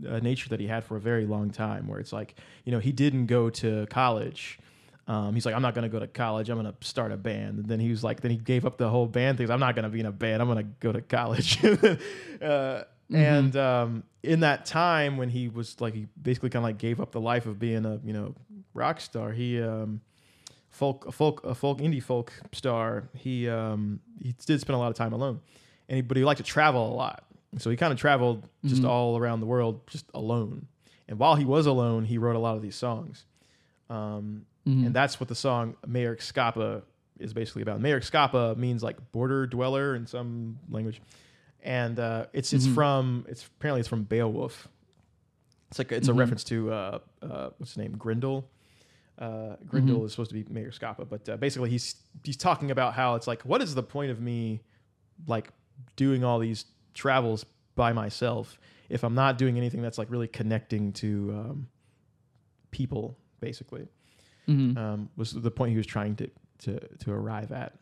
uh, 0.08 0.20
nature 0.20 0.50
that 0.50 0.60
he 0.60 0.68
had 0.68 0.84
for 0.84 0.96
a 0.98 1.02
very 1.02 1.26
long 1.26 1.52
time, 1.52 1.88
where 1.88 2.00
it's 2.00 2.14
like 2.14 2.36
you 2.66 2.72
know 2.72 2.80
he 2.80 2.92
didn't 2.92 3.26
go 3.26 3.50
to 3.50 3.86
college. 3.88 4.60
Um, 5.08 5.34
he's 5.34 5.46
like, 5.46 5.56
I'm 5.56 5.64
not 5.64 5.74
going 5.74 5.84
to 5.84 5.90
go 5.90 6.00
to 6.00 6.08
college. 6.08 6.50
I'm 6.50 6.62
going 6.62 6.72
to 6.72 6.88
start 6.88 7.12
a 7.12 7.18
band. 7.18 7.58
And 7.58 7.68
then 7.68 7.80
he 7.82 7.90
was 7.90 8.02
like, 8.02 8.22
then 8.22 8.32
he 8.32 8.38
gave 8.38 8.66
up 8.66 8.78
the 8.78 8.88
whole 8.88 9.08
band 9.08 9.40
thing. 9.40 9.50
I'm 9.50 9.60
not 9.60 9.76
going 9.76 9.84
to 9.84 9.90
be 9.90 10.00
in 10.00 10.06
a 10.06 10.12
band. 10.12 10.42
I'm 10.42 10.48
going 10.48 10.60
to 10.60 10.72
go 10.80 10.92
to 10.94 11.02
college. 11.02 11.60
uh, 12.42 12.84
And 13.20 13.56
um, 13.58 14.04
in 14.24 14.40
that 14.42 14.66
time 14.66 15.18
when 15.18 15.30
he 15.30 15.50
was 15.50 15.80
like, 15.82 15.94
he 15.94 16.08
basically 16.22 16.50
kind 16.50 16.64
of 16.64 16.70
like 16.70 16.78
gave 16.78 17.00
up 17.02 17.12
the 17.12 17.22
life 17.22 17.46
of 17.46 17.60
being 17.60 17.86
a 17.86 18.00
you 18.04 18.14
know 18.14 18.36
rock 18.74 19.00
star. 19.02 19.32
He 19.32 19.62
um, 19.62 20.02
folk 20.70 21.06
a 21.08 21.12
folk 21.12 21.44
a 21.46 21.54
folk 21.56 21.80
indie 21.80 22.02
folk 22.02 22.32
star. 22.54 23.10
He 23.16 23.50
um, 23.50 24.00
he 24.22 24.34
did 24.46 24.62
spend 24.62 24.76
a 24.76 24.80
lot 24.80 24.90
of 24.90 24.96
time 24.96 25.14
alone, 25.14 25.42
and 25.90 25.98
he, 25.98 26.02
but 26.02 26.18
he 26.18 26.24
liked 26.24 26.38
to 26.40 26.44
travel 26.46 26.92
a 26.92 26.96
lot. 26.96 27.24
So 27.58 27.70
he 27.70 27.76
kind 27.76 27.92
of 27.92 28.00
traveled 28.00 28.48
just 28.66 28.84
all 28.86 29.18
around 29.18 29.42
the 29.42 29.46
world 29.46 29.82
just 29.88 30.06
alone. 30.14 30.68
And 31.10 31.20
while 31.20 31.36
he 31.36 31.44
was 31.44 31.66
alone, 31.66 32.06
he 32.06 32.18
wrote 32.18 32.38
a 32.38 32.40
lot 32.40 32.56
of 32.56 32.62
these 32.62 32.76
songs. 32.78 33.26
Um, 33.90 34.46
And 34.86 34.94
that's 34.94 35.20
what 35.20 35.28
the 35.28 35.36
song 35.36 35.76
Mearcstapa 35.86 36.84
is 37.20 37.34
basically 37.34 37.62
about. 37.64 37.82
Mearcstapa 37.82 38.56
means 38.56 38.82
like 38.84 39.12
border 39.12 39.46
dweller 39.48 39.96
in 39.96 40.08
some 40.08 40.60
language, 40.70 41.02
and 41.64 42.00
uh, 42.00 42.26
it's 42.34 42.54
it's 42.54 42.66
from 42.68 43.26
it's 43.30 43.46
apparently 43.46 43.80
it's 43.80 43.90
from 43.90 44.04
Beowulf. 44.04 44.68
It's 45.70 45.80
like 45.80 45.92
it's 45.92 46.08
a 46.08 46.14
reference 46.14 46.44
to 46.46 46.72
uh, 46.72 47.00
uh, 47.22 47.50
what's 47.58 47.72
his 47.72 47.78
name 47.78 47.96
Grindel. 47.98 48.44
Uh, 49.20 49.56
Grendel 49.68 50.04
is 50.06 50.12
supposed 50.12 50.32
to 50.32 50.36
be 50.36 50.44
Mearcstapa, 50.46 51.08
but 51.08 51.28
uh, 51.30 51.38
basically 51.38 51.70
he's 51.70 51.96
he's 52.24 52.38
talking 52.38 52.72
about 52.72 52.94
how 52.94 53.16
it's 53.16 53.28
like 53.28 53.42
what 53.44 53.62
is 53.62 53.76
the 53.76 53.84
point 53.84 54.12
of 54.12 54.20
me 54.20 54.62
like 55.28 55.50
doing 55.96 56.24
all 56.24 56.40
these 56.40 56.66
travels 56.94 57.46
by 57.76 57.94
myself 57.94 58.60
if 58.90 59.04
I'm 59.04 59.16
not 59.16 59.38
doing 59.38 59.58
anything 59.58 59.82
that's 59.82 59.98
like 59.98 60.10
really 60.12 60.28
connecting 60.28 60.92
to 60.94 61.32
um, 61.34 61.68
people 62.72 63.18
basically 63.40 63.88
Mhm. 64.48 64.76
um, 64.78 65.10
was 65.16 65.34
the 65.34 65.52
point 65.52 65.72
he 65.72 65.78
was 65.78 65.86
trying 65.86 66.16
to 66.18 66.30
to 66.60 66.80
to 66.98 67.12
arrive 67.12 67.52
at. 67.52 67.76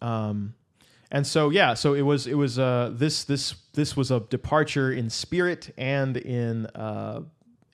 Um, 0.00 0.54
and 1.10 1.26
so 1.26 1.50
yeah, 1.50 1.74
so 1.74 1.94
it 1.94 2.02
was 2.02 2.26
it 2.26 2.34
was 2.34 2.58
uh, 2.58 2.90
this 2.92 3.24
this 3.24 3.54
this 3.74 3.96
was 3.96 4.10
a 4.10 4.20
departure 4.20 4.92
in 4.92 5.10
spirit 5.10 5.72
and 5.76 6.16
in 6.16 6.66
uh, 6.66 7.22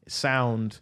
sound 0.09 0.79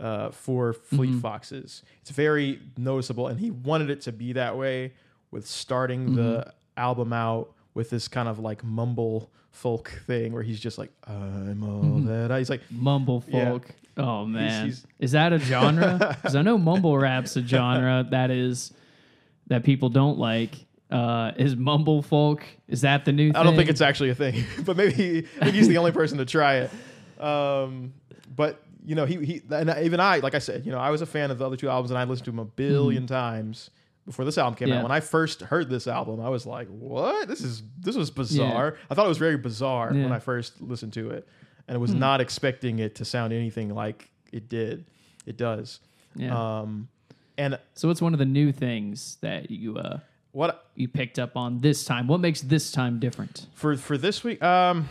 uh, 0.00 0.30
for 0.30 0.72
Fleet 0.72 1.20
Foxes. 1.20 1.82
It's 2.00 2.10
very 2.10 2.60
noticeable, 2.76 3.26
and 3.28 3.38
he 3.40 3.50
wanted 3.50 3.90
it 3.90 4.00
to 4.02 4.12
be 4.12 4.32
that 4.34 4.56
way 4.56 4.92
with 5.30 5.46
starting 5.46 6.14
the 6.14 6.52
album 6.76 7.12
out 7.12 7.52
with 7.74 7.90
this 7.90 8.08
kind 8.08 8.28
of 8.28 8.38
like 8.38 8.62
mumble 8.64 9.30
folk 9.50 9.90
thing 10.06 10.32
where 10.32 10.42
he's 10.42 10.60
just 10.60 10.78
like 10.78 10.90
I'm 11.06 11.62
all 11.64 12.00
that 12.06 12.30
I-" 12.30 12.38
he's 12.38 12.50
like 12.50 12.62
Mumble 12.70 13.24
Yeah. 13.26 13.50
folk. 13.50 13.68
Oh 13.96 14.24
man, 14.24 14.66
he's- 14.66 14.86
is 15.00 15.12
that 15.12 15.32
a 15.32 15.38
genre? 15.52 16.16
Because 16.22 16.36
I 16.36 16.42
know 16.42 16.56
mumble 16.56 16.96
rap's 16.96 17.36
a 17.36 17.42
genre 17.44 18.06
that 18.10 18.30
is 18.30 18.72
that 19.48 19.64
people 19.64 19.88
don't 19.88 20.18
like. 20.18 20.54
Uh, 20.90 21.32
is 21.36 21.54
mumble 21.56 22.00
folk? 22.02 22.44
Is 22.66 22.80
that 22.80 23.04
the 23.04 23.12
new? 23.12 23.30
I 23.34 23.42
don't 23.42 23.56
think 23.56 23.68
it's 23.68 23.80
actually 23.82 24.08
a 24.10 24.14
thing, 24.14 24.44
but 24.64 24.76
maybe 24.76 25.26
I 25.40 25.44
think 25.44 25.54
he's 25.56 25.68
the 25.68 25.76
only 25.78 25.92
person 25.92 26.16
to 26.18 26.24
try 26.24 26.56
it. 26.66 26.70
Um, 27.22 27.92
but 28.34 28.62
you 28.84 28.94
know, 28.94 29.04
he 29.04 29.16
he 29.24 29.42
and 29.50 29.74
even 29.82 30.00
I, 30.00 30.18
like 30.18 30.34
I 30.34 30.38
said, 30.38 30.64
you 30.64 30.72
know, 30.72 30.78
I 30.78 30.90
was 30.90 31.02
a 31.02 31.06
fan 31.06 31.30
of 31.30 31.38
the 31.38 31.44
other 31.46 31.56
two 31.56 31.68
albums, 31.68 31.90
and 31.90 31.98
I 31.98 32.04
listened 32.04 32.24
to 32.26 32.30
them 32.30 32.38
a 32.38 32.46
1000000000 32.46 33.06
times 33.06 33.70
before 34.06 34.24
this 34.24 34.38
album 34.38 34.54
came 34.54 34.68
Yeah. 34.68 34.76
out. 34.78 34.82
When 34.84 34.92
I 34.92 35.00
first 35.00 35.42
heard 35.42 35.68
this 35.68 35.86
album, 35.86 36.20
I 36.20 36.30
was 36.30 36.46
like, 36.46 36.68
"What? 36.68 37.28
This 37.28 37.42
is 37.42 37.62
this 37.80 37.94
was 37.96 38.10
bizarre." 38.10 38.76
I 38.90 38.94
thought 38.94 39.04
it 39.04 39.10
was 39.10 39.18
very 39.18 39.36
bizarre 39.36 39.88
when 39.88 39.98
Yeah. 40.00 40.06
Hmm. 40.06 40.12
I 40.12 40.18
first 40.20 40.60
listened 40.62 40.94
to 40.94 41.10
it, 41.10 41.28
and 41.66 41.74
I 41.74 41.78
was 41.78 41.92
not 41.92 42.22
expecting 42.22 42.78
it 42.78 42.94
to 42.94 43.04
sound 43.04 43.34
anything 43.34 43.74
like 43.74 44.10
it 44.32 44.48
did. 44.48 44.86
It 45.26 45.36
does. 45.36 45.80
Yeah. 46.16 46.60
Um, 46.60 46.88
and 47.36 47.58
so 47.74 47.88
what's 47.88 48.00
one 48.00 48.14
of 48.14 48.18
the 48.18 48.24
new 48.24 48.52
things 48.52 49.18
that 49.20 49.50
you 49.50 49.76
uh 49.76 49.98
what 50.38 50.66
you 50.76 50.86
picked 50.86 51.18
up 51.18 51.36
on 51.36 51.58
this 51.58 51.84
time? 51.84 52.06
What 52.06 52.20
makes 52.20 52.42
this 52.42 52.70
time 52.70 53.00
different? 53.00 53.48
for 53.54 53.76
for 53.76 53.98
this 53.98 54.22
week? 54.22 54.40
Um, 54.40 54.88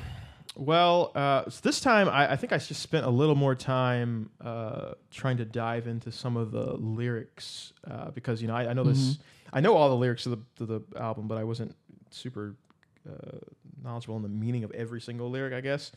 well, 0.58 1.14
uh, 1.16 1.43
this 1.62 1.80
time 1.80 2.10
I, 2.10 2.34
I 2.34 2.36
think 2.36 2.52
I 2.52 2.58
just 2.58 2.82
spent 2.82 3.06
a 3.06 3.10
little 3.10 3.34
more 3.34 3.56
time 3.56 4.30
uh, 4.43 4.95
trying 5.10 5.38
to 5.38 5.45
dive 5.45 5.88
into 5.88 6.12
some 6.12 6.36
of 6.36 6.52
the 6.52 6.74
lyrics 6.74 7.72
uh, 7.89 8.12
because 8.12 8.41
you 8.41 8.50
know 8.50 8.56
I, 8.56 8.72
I 8.72 8.74
know 8.74 8.84
this, 8.84 9.20
I 9.54 9.62
know 9.62 9.78
all 9.78 9.88
the 9.88 9.95
lyrics 9.95 10.26
of 10.26 10.32
the 10.32 10.39
to 10.58 10.66
the 10.66 11.00
album, 11.00 11.30
but 11.30 11.38
I 11.38 11.45
wasn't 11.45 11.74
super 12.10 12.56
uh, 13.10 13.38
knowledgeable 13.82 14.18
in 14.18 14.24
the 14.24 14.30
meaning 14.30 14.66
of 14.66 14.72
every 14.72 15.00
single 15.00 15.30
lyric. 15.30 15.54
I 15.54 15.62
guess 15.62 15.93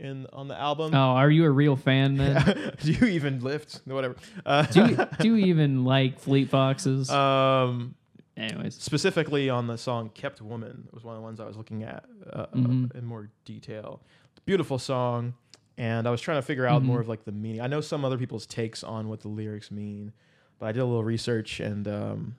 in 0.00 0.26
on 0.32 0.48
the 0.48 0.58
album. 0.58 0.92
Oh, 0.92 0.98
are 0.98 1.30
you 1.30 1.44
a 1.44 1.50
real 1.50 1.76
fan 1.76 2.16
then? 2.16 2.74
do 2.82 2.90
you 2.90 3.06
even 3.06 3.38
lift? 3.42 3.80
Whatever. 3.84 4.16
Uh, 4.44 4.62
do 4.66 4.86
you, 4.86 4.96
do 5.20 5.28
you 5.28 5.46
even 5.46 5.84
like 5.84 6.18
Fleet 6.18 6.50
Foxes? 6.50 7.08
um, 7.10 7.94
Anyways, 8.42 8.74
specifically 8.74 9.48
on 9.48 9.66
the 9.68 9.78
song 9.78 10.10
"Kept 10.10 10.42
Woman" 10.42 10.84
it 10.88 10.94
was 10.94 11.04
one 11.04 11.14
of 11.14 11.20
the 11.20 11.24
ones 11.24 11.38
I 11.40 11.46
was 11.46 11.56
looking 11.56 11.84
at 11.84 12.04
uh, 12.32 12.46
uh, 12.52 12.56
in 12.56 13.04
more 13.04 13.30
detail. 13.44 14.02
Beautiful 14.44 14.78
song, 14.78 15.34
and 15.78 16.08
I 16.08 16.10
was 16.10 16.20
trying 16.20 16.38
to 16.38 16.42
figure 16.42 16.66
out 16.66 16.82
Mhm. 16.82 16.86
more 16.86 17.00
of 17.00 17.08
like 17.08 17.24
the 17.24 17.30
meaning. 17.32 17.60
I 17.60 17.68
know 17.68 17.80
some 17.80 18.04
other 18.04 18.18
people's 18.18 18.44
takes 18.46 18.82
on 18.82 19.08
what 19.08 19.20
the 19.20 19.28
lyrics 19.28 19.70
mean, 19.70 20.12
but 20.58 20.66
I 20.66 20.72
did 20.72 20.80
a 20.80 20.84
little 20.84 21.04
research 21.04 21.60
and 21.60 21.86
um, 21.86 22.34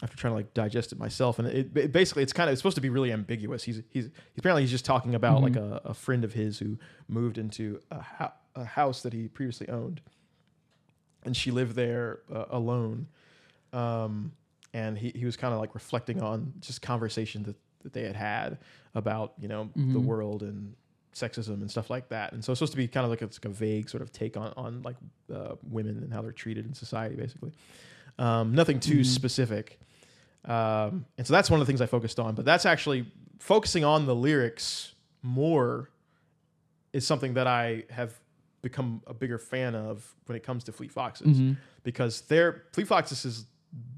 after 0.00 0.16
trying 0.16 0.30
to 0.30 0.36
like 0.36 0.54
digest 0.54 0.92
it 0.92 0.98
myself, 1.00 1.40
and 1.40 1.48
it, 1.48 1.76
it 1.76 1.90
basically 1.92 2.22
it's 2.22 2.32
kind 2.32 2.48
of 2.48 2.52
it's 2.52 2.60
supposed 2.60 2.76
to 2.76 2.80
be 2.80 2.88
really 2.90 3.10
ambiguous. 3.10 3.64
He's 3.64 3.82
he's 3.90 4.10
apparently 4.36 4.62
he's 4.62 4.70
just 4.70 4.84
talking 4.84 5.16
about 5.16 5.38
Mhm. 5.38 5.42
like 5.42 5.56
a, 5.56 5.80
a 5.86 5.94
friend 5.94 6.22
of 6.22 6.34
his 6.34 6.60
who 6.60 6.78
moved 7.08 7.36
into 7.36 7.80
a, 7.90 8.00
ho- 8.00 8.32
a 8.54 8.64
house 8.64 9.02
that 9.02 9.12
he 9.12 9.26
previously 9.26 9.68
owned, 9.68 10.00
and 11.24 11.36
she 11.36 11.50
lived 11.50 11.74
there 11.74 12.20
uh, 12.32 12.44
alone. 12.50 13.08
Um, 13.72 14.32
and 14.74 14.98
he, 14.98 15.12
he 15.14 15.24
was 15.24 15.36
kind 15.36 15.54
of 15.54 15.60
like 15.60 15.74
reflecting 15.74 16.20
on 16.22 16.52
just 16.60 16.82
conversation 16.82 17.42
that, 17.44 17.56
that 17.82 17.92
they 17.92 18.02
had 18.02 18.16
had 18.16 18.58
about 18.94 19.32
you 19.38 19.48
know 19.48 19.70
the 19.74 19.80
Mhm. 19.80 20.04
world 20.04 20.42
and 20.42 20.74
sexism 21.14 21.54
and 21.62 21.70
stuff 21.70 21.90
like 21.90 22.08
that 22.10 22.32
and 22.32 22.44
so 22.44 22.52
it's 22.52 22.58
supposed 22.60 22.72
to 22.72 22.76
be 22.76 22.86
kind 22.86 23.04
of 23.04 23.10
like 23.10 23.20
like 23.22 23.44
a 23.44 23.48
vague 23.48 23.88
sort 23.88 24.02
of 24.02 24.12
take 24.12 24.36
on 24.36 24.52
on 24.56 24.82
like 24.82 24.96
uh, 25.34 25.54
women 25.68 25.98
and 25.98 26.12
how 26.12 26.22
they're 26.22 26.30
treated 26.32 26.64
in 26.66 26.74
society 26.74 27.16
basically 27.16 27.52
um, 28.18 28.54
nothing 28.54 28.78
too 28.78 29.00
Mhm. 29.00 29.04
specific 29.06 29.80
um, 30.44 31.04
and 31.16 31.26
so 31.26 31.32
that's 31.32 31.50
one 31.50 31.60
of 31.60 31.66
the 31.66 31.70
things 31.70 31.80
i 31.80 31.86
focused 31.86 32.20
on 32.20 32.34
but 32.34 32.44
that's 32.44 32.66
actually 32.66 33.10
focusing 33.40 33.84
on 33.84 34.06
the 34.06 34.14
lyrics 34.14 34.94
more 35.22 35.90
is 36.92 37.06
something 37.06 37.34
that 37.34 37.46
i 37.48 37.82
have 37.90 38.12
become 38.62 39.02
a 39.06 39.14
bigger 39.14 39.38
fan 39.38 39.74
of 39.74 40.14
when 40.26 40.36
it 40.36 40.42
comes 40.44 40.62
to 40.64 40.72
fleet 40.72 40.92
foxes 40.92 41.38
Mhm. 41.38 41.56
because 41.84 42.20
their 42.22 42.64
Fleet 42.72 42.86
Foxes' 42.86 43.46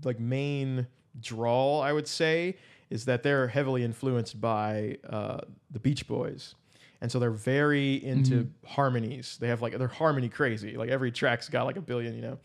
like 0.05 0.19
main 0.21 0.87
draw, 1.21 1.81
I 1.81 1.93
would 1.93 2.07
say, 2.09 2.57
is 2.91 3.05
that 3.05 3.23
they're 3.23 3.49
heavily 3.49 3.85
influenced 3.85 4.41
by 4.41 4.99
uh, 5.09 5.39
the 5.71 5.79
Beach 5.79 6.07
Boys, 6.09 6.55
and 7.01 7.11
so 7.11 7.19
they're 7.19 7.31
very 7.31 7.95
into 8.05 8.49
harmonies. 8.67 9.39
They 9.41 9.49
have 9.49 9.63
like 9.63 9.77
they're 9.79 9.89
harmony 9.89 10.29
crazy. 10.29 10.77
Like 10.77 10.91
every 10.91 11.11
track's 11.13 11.49
got 11.49 11.65
like 11.65 11.77
a 11.77 11.81
billion, 11.81 12.15
you 12.15 12.23
know, 12.23 12.39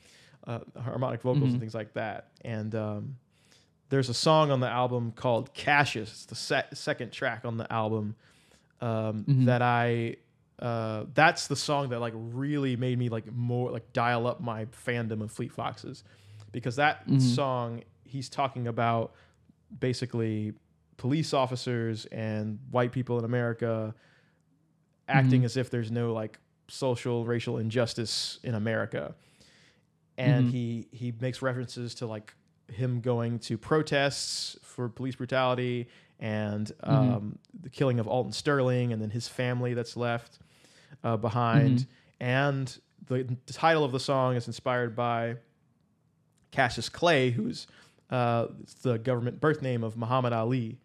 uh, 0.47 0.59
harmonic 0.81 1.21
vocals 1.21 1.49
Mhm. 1.49 1.51
and 1.53 1.59
things 1.59 1.73
like 1.75 1.93
that. 1.93 2.27
And 2.43 2.73
um, 2.75 3.15
there's 3.89 4.09
a 4.09 4.13
song 4.13 4.51
on 4.51 4.59
the 4.59 4.69
album 4.69 5.11
called 5.15 5.53
Cassius. 5.53 6.09
It's 6.11 6.25
the 6.25 6.35
se- 6.35 6.65
second 6.73 7.11
track 7.11 7.41
on 7.45 7.57
the 7.57 7.71
album 7.71 8.15
um, 8.81 9.23
Mhm. 9.27 9.45
that 9.45 9.61
I. 9.61 10.17
Uh, 10.57 11.03
that's 11.13 11.47
the 11.47 11.55
song 11.55 11.89
that 11.89 11.99
like 11.99 12.13
really 12.15 12.77
made 12.77 12.97
me 12.97 13.09
like 13.09 13.29
more 13.33 13.71
like 13.71 13.91
dial 13.91 14.25
up 14.25 14.39
my 14.39 14.63
fandom 14.65 15.21
of 15.21 15.29
Fleet 15.29 15.51
Foxes 15.51 16.03
because 16.55 16.77
that 16.77 17.05
Mhm. 17.07 17.19
song 17.21 17.83
he's 18.05 18.29
talking 18.29 18.65
about 18.67 19.13
basically 19.79 20.53
police 20.97 21.33
officers 21.33 22.05
and 22.05 22.59
white 22.71 22.91
people 22.93 23.19
in 23.19 23.25
America 23.25 23.93
acting 25.07 25.41
Mhm. 25.41 25.45
as 25.45 25.57
if 25.57 25.69
there's 25.69 25.91
no 25.91 26.13
like 26.13 26.39
social 26.67 27.25
racial 27.25 27.57
injustice 27.57 28.39
in 28.43 28.55
America 28.55 29.13
and 30.17 30.47
Mhm. 30.47 30.51
he 30.51 30.87
he 30.91 31.13
makes 31.19 31.41
references 31.41 31.93
to 31.95 32.07
like 32.07 32.33
him 32.69 33.01
going 33.01 33.37
to 33.39 33.57
protests 33.57 34.57
for 34.63 34.87
police 34.89 35.15
brutality 35.17 35.87
and 36.19 36.71
um, 36.83 37.37
the 37.61 37.69
killing 37.69 37.99
of 37.99 38.07
Alton 38.07 38.31
Sterling 38.31 38.93
and 38.93 39.01
then 39.01 39.09
his 39.09 39.27
family 39.27 39.73
that's 39.73 39.97
left 39.97 40.39
uh, 41.03 41.17
behind. 41.17 41.79
Mhm. 41.79 41.87
And 42.21 42.79
the, 43.07 43.23
the 43.45 43.53
title 43.53 43.83
of 43.83 43.91
the 43.91 43.99
song 43.99 44.35
is 44.37 44.47
inspired 44.47 44.95
by 44.95 45.35
Cassius 46.55 46.89
Clay, 46.89 47.31
who's 47.31 47.67
uh, 48.09 48.47
the 48.81 48.97
government 48.97 49.41
birth 49.41 49.61
name 49.61 49.83
of 49.83 49.97
Muhammad 49.97 50.31
Ali. 50.33 50.79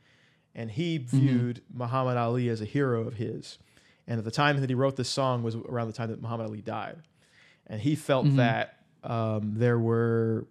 And 0.55 0.71
he 0.71 0.99
viewed 0.99 1.63
Muhammad 1.73 2.17
Ali 2.17 2.49
as 2.49 2.61
a 2.61 2.65
hero 2.65 3.07
of 3.07 3.15
his. 3.15 3.59
And 4.09 4.19
at 4.19 4.25
the 4.25 4.31
time 4.33 4.61
that 4.61 4.69
he 4.69 4.75
wrote 4.75 4.97
this 4.97 5.09
song 5.09 5.43
was 5.45 5.55
around 5.55 5.87
the 5.87 5.93
time 5.93 6.11
that 6.11 6.21
Muhammad 6.21 6.47
Ali 6.49 6.61
died. 6.61 6.97
And 7.69 7.81
he 7.81 7.95
felt 7.95 8.27
Mhm. 8.27 8.37
that 8.37 8.77
um, 9.05 9.55
there 9.55 9.79
were 9.79 10.47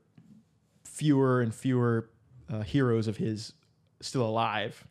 fewer 0.86 1.42
and 1.42 1.54
fewer 1.54 2.10
uh, 2.52 2.62
heroes 2.62 3.08
of 3.08 3.18
his 3.18 3.54
still 4.02 4.26
alive. 4.26 4.88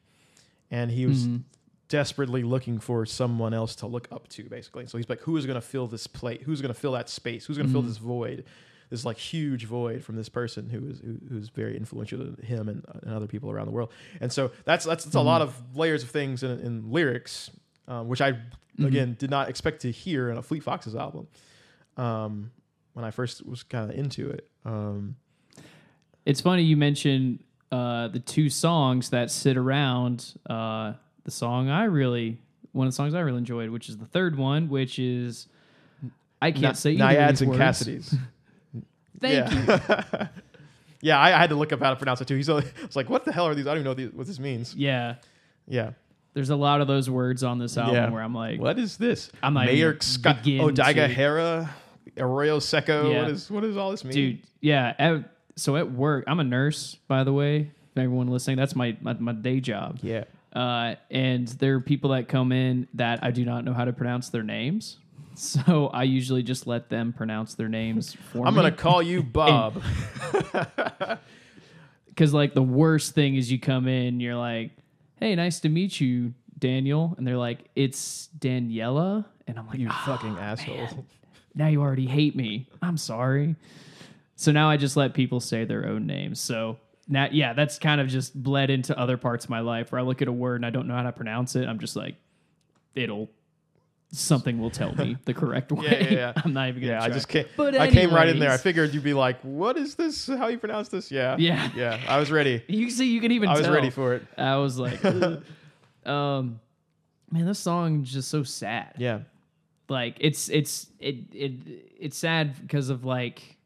And 0.70 0.90
he 0.90 1.06
was 1.06 1.26
Mhm. 1.26 1.42
desperately 1.88 2.42
looking 2.42 2.78
for 2.78 3.04
someone 3.06 3.52
else 3.54 3.74
to 3.76 3.86
look 3.86 4.06
up 4.12 4.28
to, 4.28 4.44
basically. 4.44 4.86
So 4.86 4.98
he's 4.98 5.08
like, 5.08 5.20
who 5.22 5.36
is 5.36 5.44
going 5.46 5.56
to 5.60 5.66
fill 5.66 5.86
this 5.88 6.06
plate? 6.06 6.42
Who's 6.42 6.60
going 6.60 6.72
to 6.72 6.78
fill 6.80 6.92
that 6.92 7.08
space? 7.08 7.46
Who's 7.46 7.56
going 7.56 7.66
to 7.66 7.72
fill 7.72 7.82
Mhm. 7.82 7.86
this 7.88 7.96
void? 7.96 8.44
This 8.90 9.04
like 9.04 9.18
huge 9.18 9.64
void 9.66 10.02
from 10.02 10.16
this 10.16 10.28
person 10.28 10.68
who 10.70 10.88
is 10.88 11.00
who, 11.00 11.18
who's 11.28 11.48
very 11.50 11.76
influential 11.76 12.18
to 12.18 12.46
him 12.46 12.68
and, 12.68 12.84
and 13.02 13.12
other 13.14 13.26
people 13.26 13.50
around 13.50 13.66
the 13.66 13.72
world. 13.72 13.90
And 14.20 14.32
so 14.32 14.50
that's 14.64 14.84
that's, 14.84 15.04
that's 15.04 15.14
a 15.14 15.20
lot 15.20 15.42
of 15.42 15.54
layers 15.76 16.02
of 16.02 16.10
things 16.10 16.42
in, 16.42 16.58
in 16.60 16.90
lyrics, 16.90 17.50
um, 17.86 18.08
which 18.08 18.20
I 18.20 18.38
again 18.82 19.16
did 19.18 19.28
not 19.30 19.48
expect 19.48 19.82
to 19.82 19.90
hear 19.90 20.30
in 20.30 20.38
a 20.38 20.42
Fleet 20.42 20.62
Foxes 20.62 20.94
album 20.94 21.26
um, 21.96 22.50
when 22.94 23.04
I 23.04 23.10
first 23.10 23.44
was 23.46 23.62
kind 23.62 23.90
of 23.90 23.98
into 23.98 24.30
it. 24.30 24.48
Um, 24.64 25.16
It's 26.24 26.40
funny 26.40 26.62
you 26.62 26.76
mentioned 26.76 27.40
uh, 27.72 28.08
the 28.08 28.20
two 28.20 28.48
songs 28.48 29.10
that 29.10 29.30
sit 29.30 29.56
around 29.56 30.34
uh, 30.48 30.94
the 31.24 31.30
song 31.30 31.68
I 31.68 31.84
really 31.84 32.38
one 32.72 32.86
of 32.86 32.92
the 32.92 32.96
songs 32.96 33.14
I 33.14 33.20
really 33.20 33.38
enjoyed, 33.38 33.70
which 33.70 33.88
is 33.88 33.96
the 33.98 34.06
third 34.06 34.36
one, 34.38 34.68
which 34.68 34.98
is 34.98 35.48
I 36.40 36.52
can't 36.52 36.74
Ni- 36.74 36.74
say 36.74 36.96
Naiads 36.96 37.42
and. 37.42 37.52
Cassadies. 37.52 38.16
Thank 39.20 39.52
you. 39.52 39.58
yeah. 39.68 40.28
yeah, 41.00 41.18
I, 41.18 41.28
I 41.34 41.38
had 41.38 41.50
to 41.50 41.56
look 41.56 41.72
up 41.72 41.80
how 41.80 41.90
to 41.90 41.96
pronounce 41.96 42.20
it 42.20 42.28
too. 42.28 42.36
He's 42.36 42.48
like, 42.48 42.72
it's 42.82 42.96
like, 42.96 43.08
what 43.10 43.24
the 43.24 43.32
hell 43.32 43.46
are 43.46 43.54
these? 43.54 43.66
I 43.66 43.70
don't 43.70 43.78
even 43.78 43.84
know 43.84 43.90
what, 43.90 43.96
these, 43.96 44.12
what 44.12 44.26
this 44.26 44.38
means. 44.38 44.74
Yeah, 44.74 45.16
Yeah. 45.66 45.90
there's 46.34 46.50
a 46.50 46.56
lot 46.56 46.80
of 46.80 46.88
those 46.88 47.08
words 47.10 47.42
on 47.42 47.58
this 47.58 47.76
album 47.76 47.94
Yeah. 47.96 48.10
where 48.10 48.22
I'm 48.22 48.34
like, 48.34 48.60
What 48.60 48.78
is 48.78 48.96
this? 48.96 49.30
I'm 49.42 49.54
like, 49.54 49.66
Mayor 49.66 49.96
Scott 50.00 50.42
Odaigahara, 50.44 51.68
Arroyo 52.16 52.58
Seco. 52.58 53.10
Yeah. 53.10 53.22
What 53.22 53.30
is 53.30 53.50
what 53.50 53.60
does 53.62 53.76
all 53.76 53.90
this 53.90 54.04
mean? 54.04 54.12
dude, 54.12 54.38
yeah. 54.60 54.94
At, 54.98 55.24
so 55.56 55.76
at 55.76 55.90
work, 55.90 56.24
I'm 56.26 56.40
a 56.40 56.44
nurse, 56.44 56.96
by 57.08 57.24
the 57.24 57.32
way. 57.32 57.70
If 57.92 57.98
everyone 57.98 58.28
listening, 58.28 58.56
that's 58.56 58.76
my 58.76 58.96
my, 59.00 59.14
my 59.14 59.32
day 59.32 59.60
job. 59.60 59.98
Yeah. 60.02 60.24
Uh, 60.52 60.94
and 61.10 61.46
there 61.48 61.74
are 61.74 61.80
people 61.80 62.10
that 62.10 62.26
come 62.28 62.52
in 62.52 62.88
that 62.94 63.22
I 63.22 63.30
do 63.30 63.44
not 63.44 63.64
know 63.64 63.72
how 63.74 63.84
to 63.84 63.92
pronounce 63.92 64.30
their 64.30 64.42
names. 64.42 64.96
So 65.38 65.86
I 65.94 66.02
usually 66.02 66.42
just 66.42 66.66
let 66.66 66.88
them 66.88 67.12
pronounce 67.12 67.54
their 67.54 67.68
names 67.68 68.12
for 68.32 68.44
I'm 68.46 68.54
me. 68.54 68.62
gonna 68.62 68.72
call 68.72 69.00
you 69.00 69.22
Bob. 69.22 69.80
Because 72.08 72.32
like 72.34 72.54
the 72.54 72.62
worst 72.62 73.14
thing 73.14 73.36
is 73.36 73.50
you 73.50 73.58
come 73.60 73.86
in, 73.86 74.18
you're 74.20 74.34
like, 74.36 74.72
"Hey, 75.20 75.34
nice 75.36 75.60
to 75.60 75.68
meet 75.68 76.00
you, 76.00 76.34
Daniel," 76.58 77.14
and 77.16 77.26
they're 77.26 77.36
like, 77.36 77.66
"It's 77.76 78.28
Daniela," 78.38 79.24
and 79.46 79.58
I'm 79.58 79.66
like, 79.68 79.78
you 79.78 79.86
"Ah, 79.90 80.02
fucking 80.06 80.36
asshole. 80.38 81.04
now 81.54 81.68
you 81.68 81.80
already 81.82 82.06
hate 82.06 82.34
me. 82.34 82.66
I'm 82.82 82.96
sorry. 82.96 83.54
So 84.34 84.50
now 84.52 84.68
I 84.68 84.76
just 84.76 84.96
let 84.96 85.14
people 85.14 85.40
say 85.40 85.64
their 85.64 85.86
own 85.86 86.06
names. 86.06 86.40
So 86.40 86.78
now, 87.08 87.28
yeah, 87.30 87.52
that's 87.54 87.78
kind 87.78 88.00
of 88.00 88.08
just 88.08 88.40
bled 88.40 88.70
into 88.70 88.96
other 88.98 89.16
parts 89.16 89.44
of 89.44 89.50
my 89.50 89.60
life 89.60 89.90
where 89.92 90.00
I 90.00 90.04
look 90.04 90.20
at 90.20 90.28
a 90.28 90.32
word 90.32 90.56
and 90.56 90.66
I 90.66 90.70
don't 90.70 90.86
know 90.88 90.94
how 90.94 91.02
to 91.04 91.12
pronounce 91.12 91.56
it. 91.56 91.66
I'm 91.66 91.78
just 91.78 91.96
like, 91.96 92.16
it'll 92.94 93.30
something 94.10 94.58
will 94.58 94.70
tell 94.70 94.94
me 94.94 95.16
the 95.24 95.34
correct 95.34 95.70
way. 95.72 95.84
Yeah, 95.86 96.02
yeah, 96.02 96.10
yeah. 96.10 96.32
I'm 96.44 96.52
not 96.52 96.68
even 96.68 96.80
gonna. 96.82 96.92
Yeah, 96.94 97.02
I 97.02 97.06
try. 97.06 97.14
just 97.14 97.28
came. 97.28 97.46
But 97.56 97.74
anyways, 97.74 97.90
I 97.90 97.94
came 97.94 98.14
right 98.14 98.28
in 98.28 98.38
there. 98.38 98.50
I 98.50 98.56
figured 98.56 98.94
you'd 98.94 99.02
be 99.04 99.14
like, 99.14 99.40
"What 99.42 99.76
is 99.76 99.94
this? 99.94 100.26
How 100.26 100.48
you 100.48 100.58
pronounce 100.58 100.88
this?" 100.88 101.10
Yeah, 101.10 101.36
Yeah. 101.38 101.70
yeah. 101.74 102.00
I 102.08 102.18
was 102.18 102.30
ready. 102.30 102.62
You 102.68 102.90
see, 102.90 103.06
you 103.12 103.20
can 103.20 103.32
even. 103.32 103.48
I 103.48 103.52
was 103.54 103.62
tell. 103.62 103.74
ready 103.74 103.90
for 103.90 104.14
it. 104.14 104.22
I 104.36 104.56
was 104.56 104.78
like, 104.78 105.04
um, 105.04 106.60
man, 107.30 107.46
this 107.46 107.58
song 107.58 108.02
is 108.02 108.12
just 108.12 108.28
so 108.30 108.42
sad. 108.42 108.94
Yeah, 108.98 109.20
like 109.88 110.16
it's 110.20 110.48
it's 110.48 110.86
it 110.98 111.16
it 111.32 111.52
it's 111.98 112.16
sad 112.16 112.54
because 112.60 112.88
of 112.90 113.04
like 113.04 113.56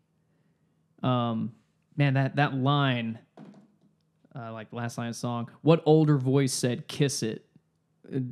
um 1.03 1.53
man, 1.97 2.15
that 2.15 2.37
that 2.37 2.55
line, 2.55 3.19
uh, 4.35 4.53
like 4.53 4.73
last 4.73 4.99
line 4.99 5.09
of 5.09 5.15
the 5.15 5.19
song, 5.19 5.51
what 5.63 5.83
older 5.87 6.17
voice 6.19 6.53
said 6.53 6.89
"kiss 6.89 7.23
it" 7.23 7.45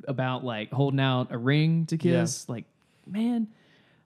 about 0.07 0.45
like 0.45 0.71
holding 0.73 1.01
out 1.01 1.33
a 1.33 1.39
ring 1.39 1.87
to 1.87 1.97
kiss? 1.97 2.49
Like, 2.49 2.65
man, 3.07 3.49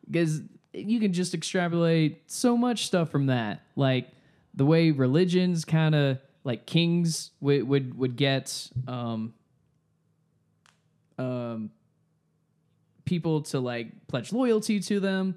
because 0.07 0.43
you 0.73 1.01
can 1.01 1.13
just 1.13 1.35
extrapolate 1.35 2.23
so 2.27 2.57
much 2.57 2.87
stuff 2.87 3.11
from 3.11 3.27
that. 3.27 3.63
Like 3.77 4.09
the 4.55 4.65
way 4.65 4.91
religions 4.91 5.65
kind 5.65 5.95
of 5.95 6.19
like 6.43 6.67
kings 6.67 7.31
would 7.41 7.67
would 7.67 7.97
would 7.99 8.17
get 8.17 8.69
um 8.87 9.35
um 11.19 11.71
people 13.05 13.43
to 13.43 13.61
like 13.61 14.07
pledge 14.09 14.33
loyalty 14.33 14.81
to 14.81 15.01
them. 15.01 15.37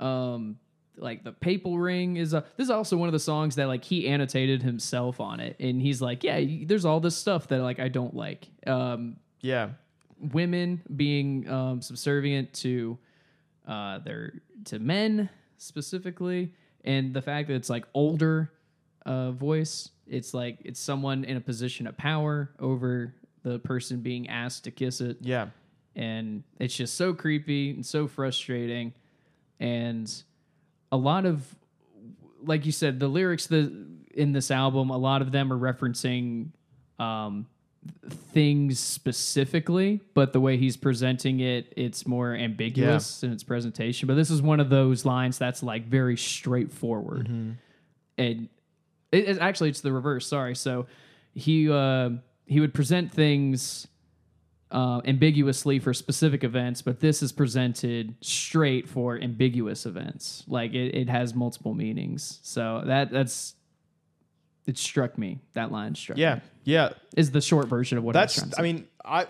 Um 0.00 0.58
like 0.96 1.24
the 1.24 1.32
papal 1.32 1.78
ring 1.78 2.16
is 2.16 2.34
a 2.34 2.44
this 2.56 2.66
is 2.66 2.70
also 2.70 2.96
one 2.96 3.08
of 3.08 3.12
the 3.12 3.18
songs 3.18 3.56
that 3.56 3.66
like 3.66 3.84
he 3.84 4.08
annotated 4.08 4.62
himself 4.62 5.20
on 5.20 5.40
it 5.40 5.56
and 5.58 5.82
he's 5.82 6.00
like 6.00 6.22
yeah 6.22 6.40
there's 6.66 6.84
all 6.84 7.00
this 7.00 7.16
stuff 7.16 7.48
that 7.48 7.60
like 7.60 7.80
i 7.80 7.88
don't 7.88 8.14
like 8.14 8.46
um 8.66 9.16
Yeah. 9.44 9.70
women 10.32 10.80
being 10.96 11.48
um 11.50 11.82
subservient 11.82 12.52
to 12.64 12.98
uh 13.68 13.98
their 13.98 14.40
to 14.66 14.78
men 14.78 15.28
specifically 15.58 16.52
and 16.84 17.12
the 17.14 17.20
fact 17.22 17.48
that 17.48 17.54
it's 17.54 17.68
like 17.70 17.84
older 17.94 18.50
uh 19.06 19.32
voice 19.32 19.90
it's 20.06 20.32
like 20.34 20.58
it's 20.64 20.80
someone 20.80 21.24
in 21.24 21.36
a 21.36 21.40
position 21.40 21.86
of 21.86 21.96
power 21.96 22.50
over 22.58 23.14
the 23.42 23.58
person 23.58 24.00
being 24.00 24.28
asked 24.28 24.64
to 24.64 24.70
kiss 24.70 25.00
it 25.00 25.18
Yeah. 25.20 25.48
and 25.96 26.42
it's 26.58 26.74
just 26.76 26.94
so 26.96 27.12
creepy 27.12 27.70
and 27.70 27.84
so 27.84 28.06
frustrating 28.06 28.92
and 29.60 30.10
a 30.92 30.96
lot 30.96 31.26
of 31.26 31.54
like 32.42 32.64
you 32.66 32.72
said 32.72 32.98
the 33.00 33.08
lyrics 33.08 33.46
the 33.46 33.72
in 34.14 34.32
this 34.32 34.50
album 34.50 34.90
a 34.90 34.96
lot 34.98 35.20
of 35.22 35.32
them 35.32 35.52
are 35.52 35.58
referencing 35.58 36.48
um 36.98 37.46
things 38.08 38.78
specifically 38.78 40.00
but 40.14 40.32
the 40.32 40.40
way 40.40 40.56
he's 40.56 40.76
presenting 40.76 41.40
it 41.40 41.72
it's 41.76 42.06
more 42.06 42.34
ambiguous 42.34 43.22
in 43.22 43.32
its 43.32 43.42
presentation. 43.44 44.06
But 44.06 44.14
this 44.14 44.30
is 44.30 44.42
one 44.42 44.60
of 44.60 44.70
those 44.70 45.04
lines 45.04 45.38
that's 45.38 45.62
like 45.62 45.86
very 45.86 46.16
straightforward. 46.16 47.28
And 48.18 48.48
it, 49.12 49.28
it 49.28 49.38
actually 49.38 49.70
it's 49.70 49.80
the 49.80 49.92
reverse 49.92 50.26
sorry. 50.26 50.54
So 50.54 50.86
he 51.34 51.70
uh 51.70 52.10
he 52.46 52.60
would 52.60 52.74
present 52.74 53.12
things 53.12 53.86
uh, 54.70 55.00
ambiguously 55.04 55.78
for 55.78 55.94
specific 55.94 56.42
events, 56.42 56.82
but 56.82 56.98
this 56.98 57.22
is 57.22 57.32
presented 57.32 58.16
straight 58.20 58.88
for 58.88 59.16
ambiguous 59.20 59.86
events. 59.86 60.42
Like 60.48 60.74
it, 60.74 60.94
it 60.94 61.08
has 61.08 61.32
multiple 61.32 61.74
meanings. 61.74 62.40
So 62.42 62.82
that 62.84 63.12
that's 63.12 63.54
it 64.66 64.78
struck 64.78 65.18
me. 65.18 65.40
That 65.52 65.70
line 65.72 65.94
struck 65.94 66.18
Yeah. 66.18 66.36
me. 66.36 66.40
Yeah. 66.64 66.90
Is 67.16 67.30
the 67.30 67.40
short 67.40 67.68
version 67.68 67.98
of 67.98 68.04
what 68.04 68.12
That's. 68.14 68.38
I 68.38 68.44
was 68.46 68.54
trying 68.54 68.64
to 68.64 68.70
I 68.70 68.72
mean, 68.72 68.88
I. 69.04 69.26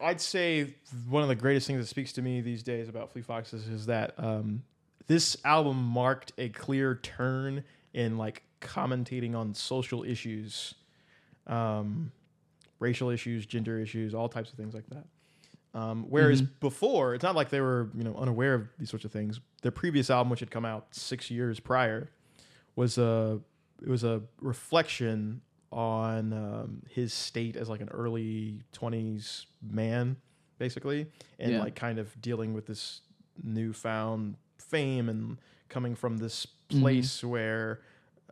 I'd 0.00 0.20
say 0.20 0.74
one 1.08 1.22
of 1.24 1.28
the 1.28 1.34
greatest 1.34 1.66
things 1.66 1.80
that 1.80 1.88
speaks 1.88 2.12
to 2.12 2.22
me 2.22 2.40
these 2.40 2.62
days 2.62 2.88
about 2.88 3.10
Fleet 3.10 3.24
Foxes 3.24 3.66
is 3.66 3.86
that 3.86 4.14
um, 4.16 4.62
this 5.08 5.36
album 5.44 5.82
marked 5.82 6.32
a 6.38 6.50
clear 6.50 6.94
turn 7.02 7.64
in 7.94 8.16
like 8.16 8.44
commentating 8.60 9.34
on 9.34 9.54
social 9.54 10.04
issues, 10.04 10.74
um, 11.48 12.12
racial 12.78 13.10
issues, 13.10 13.44
gender 13.44 13.80
issues, 13.80 14.14
all 14.14 14.28
types 14.28 14.50
of 14.52 14.56
things 14.56 14.72
like 14.72 14.86
that. 14.90 15.04
Um, 15.74 16.06
whereas 16.08 16.42
before, 16.42 17.14
it's 17.14 17.24
not 17.24 17.34
like 17.34 17.50
they 17.50 17.60
were 17.60 17.90
you 17.94 18.04
know 18.04 18.14
unaware 18.14 18.54
of 18.54 18.68
these 18.78 18.90
sorts 18.90 19.04
of 19.04 19.10
things. 19.10 19.40
Their 19.62 19.72
previous 19.72 20.10
album, 20.10 20.30
which 20.30 20.40
had 20.40 20.50
come 20.52 20.64
out 20.64 20.86
six 20.92 21.28
years 21.28 21.58
prior, 21.58 22.08
was 22.76 22.98
a 22.98 23.40
it 23.82 23.88
was 23.88 24.04
a 24.04 24.22
reflection 24.40 25.40
on 25.70 26.32
um, 26.32 26.82
his 26.90 27.12
state 27.12 27.56
as 27.56 27.68
like 27.68 27.80
an 27.80 27.88
early 27.90 28.62
20s 28.72 29.44
man 29.62 30.16
basically 30.58 31.06
and 31.38 31.52
Yeah. 31.52 31.60
like 31.60 31.74
kind 31.74 31.98
of 31.98 32.18
dealing 32.20 32.54
with 32.54 32.66
this 32.66 33.02
newfound 33.42 34.36
fame 34.56 35.08
and 35.08 35.36
coming 35.68 35.94
from 35.94 36.16
this 36.18 36.46
place 36.68 37.22
where 37.22 37.80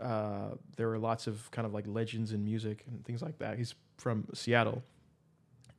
uh, 0.00 0.50
there 0.76 0.88
were 0.88 0.98
lots 0.98 1.26
of 1.26 1.50
kind 1.50 1.66
of 1.66 1.72
like 1.74 1.84
legends 1.86 2.32
in 2.32 2.44
music 2.44 2.84
and 2.88 3.04
things 3.04 3.22
like 3.22 3.38
that 3.38 3.56
he's 3.58 3.74
from 3.98 4.26
seattle 4.34 4.82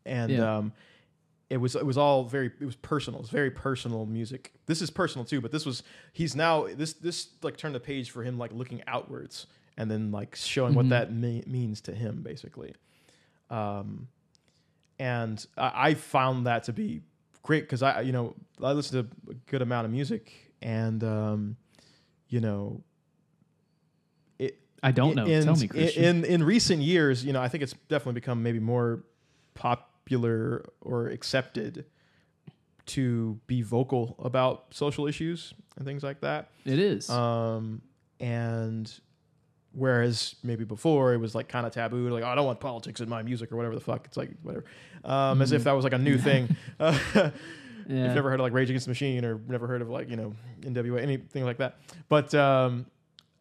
and 0.06 0.32
Yeah. 0.32 0.58
um, 0.58 0.74
it 1.50 1.58
was 1.58 1.76
it 1.76 1.86
was 1.86 1.98
all 1.98 2.26
very 2.26 2.52
it 2.60 2.66
was 2.66 2.76
personal. 2.76 3.22
It's 3.22 3.30
very 3.30 3.52
personal 3.52 4.06
music. 4.06 4.52
This 4.66 4.82
is 4.82 4.90
personal 4.90 5.24
too, 5.24 5.40
but 5.40 5.50
this 5.50 5.66
was 5.66 5.82
he's 6.12 6.36
now 6.36 6.68
this 6.68 6.92
this 6.94 7.30
like 7.42 7.56
turned 7.56 7.74
the 7.74 7.80
page 7.80 8.12
for 8.12 8.22
him 8.22 8.38
like 8.38 8.52
looking 8.52 8.84
outwards 8.86 9.48
and 9.78 9.90
then 9.92 10.12
like 10.12 10.36
showing 10.36 10.74
what 10.74 10.90
that 10.90 11.14
me- 11.14 11.44
means 11.48 11.82
to 11.82 11.92
him 11.94 12.22
basically. 12.24 12.74
Um, 13.50 14.08
and 15.00 15.46
I, 15.58 15.90
I 15.90 15.94
found 15.94 16.48
that 16.48 16.64
to 16.64 16.74
be 16.74 17.02
great 17.44 17.62
because 17.62 17.82
I 17.84 18.02
you 18.02 18.12
know 18.12 18.36
I 18.62 18.72
listen 18.74 19.04
to 19.04 19.32
a 19.32 19.34
good 19.50 19.62
amount 19.62 19.86
of 19.86 19.92
music 19.92 20.34
and 20.62 21.04
um, 21.04 21.56
you 22.28 22.42
know 22.42 22.84
it 24.40 24.60
I 24.84 24.92
don't 24.92 25.16
know. 25.16 25.26
in, 25.26 25.44
Tell 25.44 25.56
me, 25.56 25.62
in- 25.64 25.68
Christian. 25.70 26.04
In 26.04 26.26
in 26.26 26.44
recent 26.44 26.82
years, 26.82 27.24
you 27.24 27.34
know, 27.34 27.42
I 27.42 27.48
think 27.48 27.64
it's 27.64 27.74
definitely 27.88 28.14
become 28.20 28.42
maybe 28.44 28.60
more 28.60 29.04
popular 29.54 30.66
or 30.82 31.08
accepted 31.08 31.86
to 32.88 33.40
be 33.48 33.62
vocal 33.62 34.16
about 34.20 34.66
social 34.74 35.08
issues 35.08 35.54
and 35.76 35.86
things 35.86 36.04
like 36.04 36.22
that. 36.22 36.50
it 36.66 36.80
is. 36.80 37.10
Um, 37.10 37.82
and 38.20 38.92
whereas 39.78 40.36
maybe 40.44 40.64
before 40.64 41.14
it 41.14 41.18
was 41.18 41.36
like 41.36 41.48
kind 41.48 41.66
of 41.66 41.72
taboo, 41.72 42.10
like 42.10 42.24
oh, 42.24 42.28
I 42.28 42.36
don't 42.36 42.46
want 42.46 42.60
politics 42.60 43.00
in 43.00 43.08
my 43.08 43.22
music 43.22 43.52
or 43.52 43.56
whatever 43.56 43.76
the 43.76 43.82
fuck. 43.82 44.06
It's 44.06 44.18
like 44.18 44.32
whatever, 44.42 44.66
um, 45.06 45.42
as 45.42 45.52
if 45.52 45.64
that 45.66 45.74
was 45.74 45.84
like 45.84 45.94
a 45.94 45.98
new 46.00 46.18
thing. 46.18 46.56
Uh, 46.80 46.98
yeah. 47.90 48.04
You've 48.08 48.16
never 48.16 48.30
heard 48.30 48.42
of 48.42 48.44
like 48.44 48.52
Rage 48.52 48.70
Against 48.70 48.86
the 48.86 48.90
Machine 48.90 49.24
or 49.24 49.40
never 49.48 49.66
heard 49.66 49.82
of 49.82 49.90
like 49.90 50.10
you 50.10 50.18
know 50.18 50.34
NWA 50.60 51.02
anything 51.02 51.46
like 51.46 51.60
that. 51.60 51.78
But 52.10 52.34
um, 52.36 52.86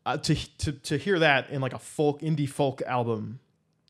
uh, 0.04 0.18
to 0.18 0.34
to 0.58 0.72
to 0.72 0.96
hear 0.96 1.18
that 1.18 1.50
in 1.50 1.60
like 1.60 1.72
a 1.72 1.80
folk 1.80 2.20
indie 2.20 2.48
folk 2.48 2.80
album, 2.82 3.40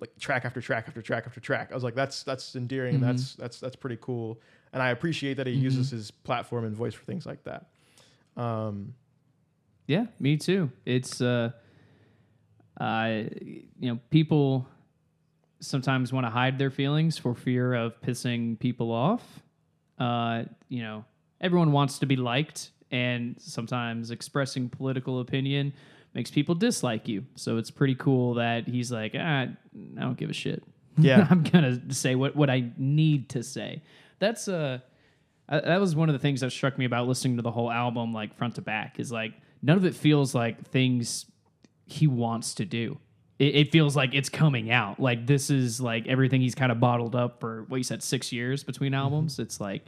like 0.00 0.18
track 0.18 0.46
after 0.46 0.62
track 0.62 0.86
after 0.88 1.02
track 1.02 1.24
after 1.26 1.40
track, 1.40 1.72
I 1.72 1.74
was 1.74 1.84
like 1.84 1.94
that's 1.94 2.22
that's 2.22 2.56
endearing. 2.56 2.94
and 2.94 3.04
That's 3.04 3.34
that's 3.34 3.60
that's 3.60 3.76
pretty 3.76 3.98
cool, 4.00 4.40
and 4.72 4.82
I 4.82 4.90
appreciate 4.90 5.36
that 5.36 5.46
he 5.46 5.52
uses 5.52 5.90
his 5.90 6.10
platform 6.10 6.64
and 6.64 6.74
voice 6.74 6.94
for 6.94 7.04
things 7.04 7.26
like 7.26 7.44
that. 7.44 7.66
Um, 8.40 8.94
Yeah, 9.86 10.06
me 10.18 10.38
too. 10.38 10.70
It's 10.86 11.20
uh, 11.20 11.50
uh, 12.80 13.22
you 13.78 13.92
know, 13.92 13.98
people 14.10 14.66
sometimes 15.60 16.12
want 16.12 16.26
to 16.26 16.30
hide 16.30 16.58
their 16.58 16.70
feelings 16.70 17.16
for 17.18 17.34
fear 17.34 17.74
of 17.74 18.00
pissing 18.02 18.58
people 18.58 18.92
off. 18.92 19.22
Uh, 19.98 20.44
you 20.68 20.82
know, 20.82 21.04
everyone 21.40 21.72
wants 21.72 21.98
to 22.00 22.06
be 22.06 22.16
liked, 22.16 22.70
and 22.90 23.36
sometimes 23.38 24.10
expressing 24.10 24.68
political 24.68 25.20
opinion 25.20 25.72
makes 26.14 26.30
people 26.30 26.54
dislike 26.54 27.08
you. 27.08 27.24
So 27.34 27.56
it's 27.56 27.70
pretty 27.70 27.94
cool 27.94 28.34
that 28.34 28.66
he's 28.68 28.92
like, 28.92 29.14
ah, 29.18 29.46
I 29.46 29.48
don't 29.98 30.16
give 30.16 30.30
a 30.30 30.34
shit. 30.34 30.62
Yeah. 30.98 31.26
I'm 31.28 31.42
gonna 31.42 31.92
say 31.92 32.14
what 32.14 32.34
what 32.34 32.48
I 32.48 32.70
need 32.78 33.28
to 33.30 33.42
say. 33.42 33.82
That's 34.18 34.48
uh 34.48 34.78
uh, 35.46 35.60
that 35.60 35.78
was 35.78 35.94
one 35.94 36.08
of 36.08 36.14
the 36.14 36.18
things 36.18 36.40
that 36.40 36.52
struck 36.52 36.78
me 36.78 36.86
about 36.86 37.06
listening 37.06 37.36
to 37.36 37.42
the 37.42 37.50
whole 37.50 37.70
album 37.70 38.14
like 38.14 38.34
front 38.34 38.54
to 38.54 38.62
back 38.62 38.98
is 38.98 39.12
like 39.12 39.34
none 39.60 39.76
of 39.76 39.84
it 39.84 39.94
feels 39.94 40.34
like 40.34 40.66
things 40.70 41.26
he 41.86 42.06
wants 42.06 42.54
to 42.54 42.64
do 42.64 42.98
it, 43.38 43.54
it 43.54 43.72
feels 43.72 43.94
like 43.96 44.14
it's 44.14 44.28
coming 44.28 44.70
out 44.70 44.98
like 45.00 45.26
this 45.26 45.50
is 45.50 45.80
like 45.80 46.06
everything 46.06 46.40
he's 46.40 46.54
kind 46.54 46.70
of 46.72 46.80
bottled 46.80 47.14
up 47.14 47.40
for 47.40 47.64
what 47.68 47.76
you 47.78 47.82
said 47.84 48.02
six 48.02 48.32
years 48.32 48.62
between 48.64 48.92
albums 48.94 49.38
it's 49.38 49.60
like 49.60 49.84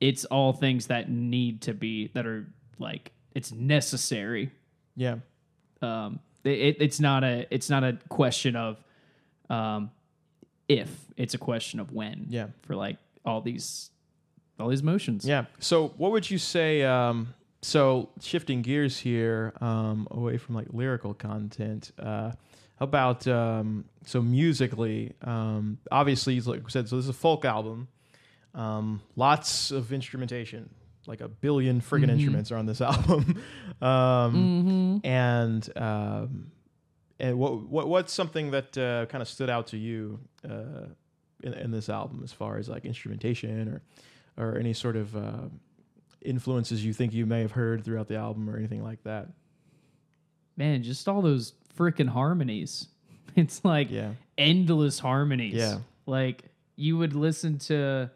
it's 0.00 0.24
all 0.26 0.52
things 0.52 0.86
that 0.86 1.10
need 1.10 1.60
to 1.62 1.74
be 1.74 2.08
that 2.14 2.24
are 2.26 2.46
like 2.78 3.10
it's 3.34 3.52
necessary 3.52 4.50
yeah, 4.96 5.16
um 5.82 6.18
it, 6.44 6.76
it's 6.80 6.98
not 7.00 7.24
a 7.24 7.46
it's 7.50 7.68
not 7.68 7.84
a 7.84 7.98
question 8.08 8.56
of 8.56 8.82
um 9.50 9.90
if 10.68 10.88
it's 11.16 11.34
a 11.34 11.38
question 11.38 11.80
of 11.80 11.92
when 11.92 12.26
Yeah. 12.28 12.48
for 12.62 12.74
like 12.76 12.96
all 13.24 13.40
these 13.40 13.90
all 14.58 14.68
these 14.68 14.82
motions 14.82 15.24
yeah. 15.24 15.44
So 15.60 15.88
what 15.98 16.10
would 16.12 16.28
you 16.30 16.38
say? 16.38 16.82
Um, 16.82 17.34
so 17.62 18.10
shifting 18.20 18.62
gears 18.62 18.98
here 18.98 19.52
um, 19.60 20.06
away 20.10 20.38
from 20.38 20.54
like 20.54 20.68
lyrical 20.72 21.14
content. 21.14 21.92
Uh, 21.98 22.32
about 22.80 23.26
um, 23.26 23.84
so 24.04 24.22
musically? 24.22 25.12
Um, 25.22 25.78
obviously, 25.90 26.40
like 26.40 26.64
we 26.64 26.70
said, 26.70 26.88
so 26.88 26.96
this 26.96 27.06
is 27.06 27.08
a 27.08 27.12
folk 27.12 27.44
album. 27.44 27.88
Um, 28.54 29.02
lots 29.16 29.70
of 29.70 29.92
instrumentation, 29.92 30.70
like 31.06 31.20
a 31.20 31.28
billion 31.28 31.80
friggin' 31.80 32.10
instruments 32.10 32.50
are 32.52 32.56
on 32.56 32.66
this 32.66 32.80
album. 32.92 33.42
um, 33.80 35.00
And 35.04 35.68
um, 35.76 36.52
and 37.18 37.38
what 37.38 37.68
what 37.68 37.88
what's 37.88 38.12
something 38.12 38.52
that 38.52 38.78
uh, 38.78 39.06
kind 39.06 39.22
of 39.22 39.28
stood 39.28 39.50
out 39.50 39.66
to 39.68 39.76
you 39.76 40.20
uh, 40.48 40.86
in, 41.42 41.54
in 41.54 41.70
this 41.72 41.88
album 41.88 42.20
as 42.22 42.32
far 42.32 42.58
as 42.58 42.68
like 42.68 42.84
instrumentation 42.84 43.68
or 43.68 43.82
or 44.44 44.56
any 44.56 44.72
sort 44.72 44.94
of 44.96 45.16
uh, 45.16 45.48
influences 46.22 46.84
you 46.84 46.92
think 46.92 47.12
you 47.12 47.26
may 47.26 47.40
have 47.40 47.52
heard 47.52 47.84
throughout 47.84 48.08
the 48.08 48.16
album 48.16 48.48
or 48.50 48.56
anything 48.56 48.82
like 48.82 49.02
that? 49.04 49.28
man, 50.56 50.82
just 50.82 51.06
all 51.08 51.22
those 51.22 51.52
freaking 51.76 52.08
harmonies. 52.08 52.88
It's 53.36 53.64
like 53.64 53.90
Yeah. 53.90 54.14
endless 54.36 54.98
harmonies. 54.98 55.54
Yeah. 55.54 55.78
Like 56.06 56.42
you 56.74 56.98
would 56.98 57.14
listen 57.14 57.58
to 57.58 58.10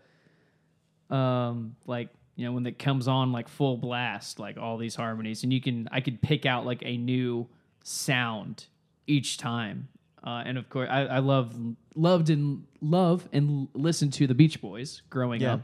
um 1.11 1.77
like 1.87 2.09
you 2.37 2.45
know 2.47 2.53
when 2.53 2.67
it 2.67 2.79
comes 2.79 3.07
on 3.07 3.31
like 3.31 3.49
full 3.49 3.77
blast 3.77 4.39
like 4.41 4.57
all 4.57 4.79
these 4.79 4.95
harmonies 4.95 5.43
and 5.45 5.53
you 5.53 5.61
can 5.61 5.89
I 5.93 6.01
could 6.01 6.21
pick 6.23 6.47
out 6.47 6.65
like 6.67 6.83
a 6.85 6.97
new 6.97 7.47
sound 7.85 8.67
each 9.07 9.39
time. 9.39 9.89
Uh, 10.25 10.43
and 10.47 10.57
of 10.57 10.69
course 10.71 10.89
I, 10.91 11.03
I 11.03 11.19
love 11.19 11.55
loved 11.95 12.31
and 12.31 12.65
love 12.81 13.29
and 13.33 13.69
listened 13.75 14.13
to 14.15 14.27
the 14.27 14.35
Beach 14.35 14.61
Boys 14.61 15.03
growing 15.11 15.41
Yeah. 15.43 15.55
up. 15.55 15.61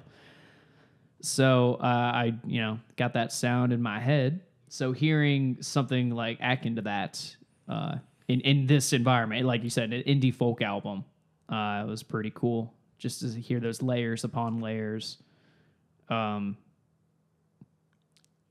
So 1.20 1.74
uh, 1.80 1.84
I, 1.84 2.34
you 2.46 2.60
know, 2.60 2.78
got 2.96 3.14
that 3.14 3.32
sound 3.32 3.72
in 3.72 3.82
my 3.82 3.98
head. 3.98 4.40
So 4.68 4.92
hearing 4.92 5.58
something 5.60 6.10
like 6.10 6.38
akin 6.40 6.76
to 6.76 6.82
that 6.82 7.36
uh, 7.68 7.96
in 8.28 8.40
in 8.42 8.66
this 8.66 8.92
environment, 8.92 9.46
like 9.46 9.64
you 9.64 9.70
said, 9.70 9.92
an 9.92 10.02
indie 10.02 10.34
folk 10.34 10.62
album, 10.62 11.04
uh, 11.48 11.84
was 11.86 12.02
pretty 12.02 12.32
cool. 12.34 12.74
Just 12.98 13.20
to 13.20 13.28
hear 13.28 13.60
those 13.60 13.80
layers 13.82 14.24
upon 14.24 14.60
layers. 14.60 15.18
Um, 16.08 16.56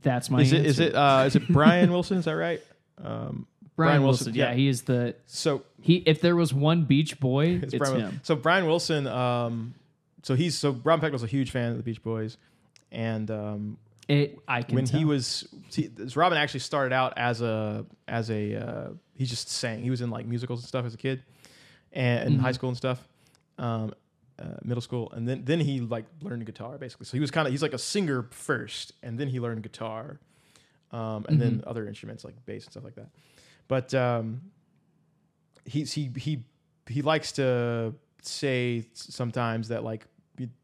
that's 0.02 0.30
my 0.30 0.42
Is 0.42 0.54
it 0.54 0.66
is 0.66 0.80
it 0.80 0.96
uh, 0.96 1.24
is 1.26 1.36
it 1.36 1.48
Brian 1.50 1.92
Wilson? 1.92 2.18
Is 2.18 2.26
that 2.26 2.36
right? 2.36 2.62
Um, 3.04 3.46
Brian, 3.76 3.92
Brian 3.92 4.04
Wilson? 4.04 4.26
Wilson, 4.28 4.36
yeah. 4.36 4.50
yeah. 4.50 4.56
he 4.56 4.68
is 4.68 4.84
the 4.84 5.16
so 5.26 5.64
he. 5.82 5.98
If 5.98 6.22
there 6.22 6.36
was 6.36 6.54
one 6.54 6.84
Beach 6.84 7.20
Boy, 7.20 7.60
it's, 7.64 7.76
Brian 7.76 7.94
Wil- 7.94 8.06
him. 8.08 8.22
So 8.24 8.36
Brian 8.36 8.66
Wilson, 8.66 9.06
um, 9.08 9.76
so 10.24 10.36
he's 10.36 10.58
so 10.58 10.72
Robin 10.84 11.02
Peck 11.02 11.12
was 11.12 11.24
a 11.24 11.28
huge 11.28 11.52
fan 11.52 11.72
of 11.72 11.78
the 11.78 11.84
Beach 11.84 12.02
Boys, 12.02 12.38
and 12.92 13.30
um, 13.32 13.78
It, 14.08 14.38
I 14.48 14.62
can 14.64 14.76
when 14.76 14.86
tell. 14.86 15.00
he 15.00 15.06
was 15.06 15.48
see, 15.70 15.90
Robin 16.16 16.38
actually 16.38 16.62
started 16.62 16.94
out 16.94 17.14
as 17.18 17.42
a 17.42 17.86
as 18.08 18.30
a 18.30 18.56
uh, 18.56 18.90
he 19.16 19.26
just 19.26 19.50
sang. 19.50 19.82
He 19.84 19.90
was 19.90 20.02
in 20.02 20.10
like 20.10 20.26
musicals 20.26 20.62
and 20.62 20.68
stuff 20.68 20.86
as 20.86 20.94
a 20.94 20.98
kid, 20.98 21.24
and 21.92 22.20
in 22.28 22.34
Mm-hmm. 22.34 22.42
high 22.44 22.52
school 22.54 22.70
and 22.70 22.78
stuff, 22.78 23.08
um, 23.58 23.94
uh, 24.40 24.46
middle 24.64 24.82
school, 24.82 25.12
and 25.12 25.28
then 25.28 25.44
then 25.46 25.60
he 25.60 25.80
like 25.82 26.06
learned 26.22 26.46
guitar 26.46 26.78
basically. 26.78 27.06
So 27.06 27.14
he 27.14 27.20
was 27.22 27.32
kind 27.32 27.48
of 27.48 27.52
he's 27.52 27.62
like 27.62 27.74
a 27.74 27.78
singer 27.80 28.24
first, 28.32 28.94
and 29.04 29.20
then 29.20 29.28
he 29.28 29.40
learned 29.40 29.64
guitar, 29.64 30.20
um, 30.92 31.26
and 31.28 31.40
then 31.42 31.62
Mm-hmm. 31.62 31.70
other 31.70 31.88
instruments 31.88 32.24
like 32.24 32.36
bass 32.46 32.66
and 32.66 32.72
stuff 32.72 32.84
like 32.84 32.96
that. 32.96 33.10
But 33.68 33.94
um, 33.94 34.42
he's 35.66 35.92
he 35.94 36.12
he 36.18 36.44
he 36.88 37.02
likes 37.02 37.34
to 37.34 37.94
say 38.22 38.86
sometimes 38.94 39.68
that 39.70 39.84
like 39.84 40.06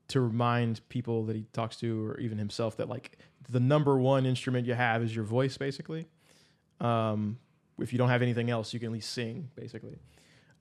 to 0.10 0.22
remind 0.22 0.88
people 0.90 1.24
that 1.26 1.36
he 1.36 1.46
talks 1.54 1.76
to 1.78 2.06
or 2.08 2.20
even 2.20 2.38
himself 2.38 2.78
that 2.78 2.88
like 2.90 3.18
the 3.50 3.60
number 3.60 3.98
one 3.98 4.26
instrument 4.26 4.68
you 4.68 4.74
have 4.74 5.02
is 5.04 5.16
your 5.16 5.26
voice 5.26 5.58
basically. 5.58 6.08
Um, 6.80 7.38
if 7.80 7.92
you 7.92 7.98
don't 7.98 8.10
have 8.10 8.22
anything 8.22 8.50
else 8.50 8.74
you 8.74 8.80
can 8.80 8.88
at 8.88 8.94
least 8.94 9.12
sing 9.12 9.50
basically. 9.56 9.98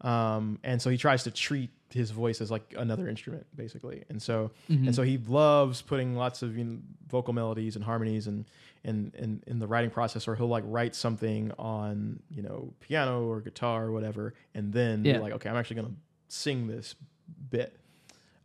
Um, 0.00 0.58
and 0.64 0.80
so 0.82 0.90
he 0.90 0.96
tries 0.96 1.22
to 1.24 1.30
treat 1.30 1.70
his 1.90 2.10
voice 2.10 2.40
as 2.40 2.50
like 2.50 2.74
another 2.76 3.08
instrument 3.08 3.46
basically. 3.54 4.04
And 4.08 4.20
so 4.20 4.50
and 4.68 4.94
so 4.94 5.02
he 5.02 5.18
loves 5.18 5.82
putting 5.82 6.16
lots 6.16 6.42
of 6.42 6.56
you 6.56 6.64
know, 6.64 6.78
vocal 7.08 7.34
melodies 7.34 7.76
and 7.76 7.84
harmonies 7.84 8.26
and 8.26 8.46
and 8.84 9.14
in, 9.14 9.42
in 9.46 9.58
the 9.60 9.66
writing 9.66 9.90
process 9.90 10.26
or 10.26 10.34
he'll 10.34 10.48
like 10.48 10.64
write 10.66 10.94
something 10.96 11.52
on 11.58 12.18
you 12.30 12.42
know 12.42 12.72
piano 12.80 13.28
or 13.28 13.40
guitar 13.40 13.84
or 13.84 13.92
whatever 13.92 14.34
and 14.54 14.72
then 14.72 15.04
Yeah. 15.04 15.18
like 15.18 15.32
okay 15.34 15.48
i'm 15.48 15.56
actually 15.56 15.76
going 15.76 15.88
to 15.88 15.94
sing 16.26 16.66
this 16.66 16.96
bit 17.50 17.78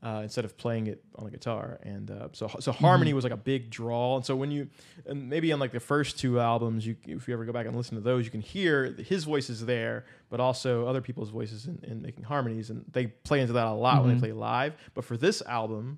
uh, 0.04 0.20
instead 0.24 0.46
of 0.46 0.56
playing 0.58 0.88
it 0.88 1.04
on 1.16 1.26
a 1.28 1.32
guitar. 1.32 1.80
And 1.84 2.12
uh, 2.12 2.28
so 2.34 2.48
so 2.60 2.72
harmony 2.72 3.14
was 3.14 3.24
like 3.24 3.34
a 3.34 3.38
big 3.38 3.70
draw. 3.72 4.16
And 4.18 4.26
so 4.26 4.36
when 4.36 4.52
you 4.52 4.70
and 5.06 5.28
maybe 5.30 5.52
on 5.52 5.60
like 5.60 5.72
the 5.72 5.80
first 5.80 6.20
two 6.20 6.40
albums, 6.40 6.86
you 6.86 6.96
if 7.06 7.28
you 7.28 7.34
ever 7.34 7.46
go 7.46 7.52
back 7.52 7.66
and 7.66 7.76
listen 7.76 7.96
to 7.96 8.02
those, 8.02 8.24
you 8.26 8.32
can 8.32 8.42
hear 8.42 8.94
his 8.94 9.24
voice 9.24 9.50
is 9.50 9.66
there, 9.66 10.06
but 10.30 10.40
also 10.40 10.86
other 10.86 11.02
people's 11.02 11.30
voices 11.30 11.66
in, 11.66 11.80
in 11.84 12.02
making 12.02 12.24
harmonies, 12.26 12.70
and 12.70 12.86
they 12.92 13.08
play 13.08 13.42
into 13.42 13.54
that 13.54 13.66
a 13.68 13.74
lot 13.74 14.04
when 14.04 14.14
they 14.14 14.20
play 14.20 14.32
live. 14.34 14.76
But 14.94 15.04
for 15.04 15.18
this 15.18 15.42
album, 15.42 15.98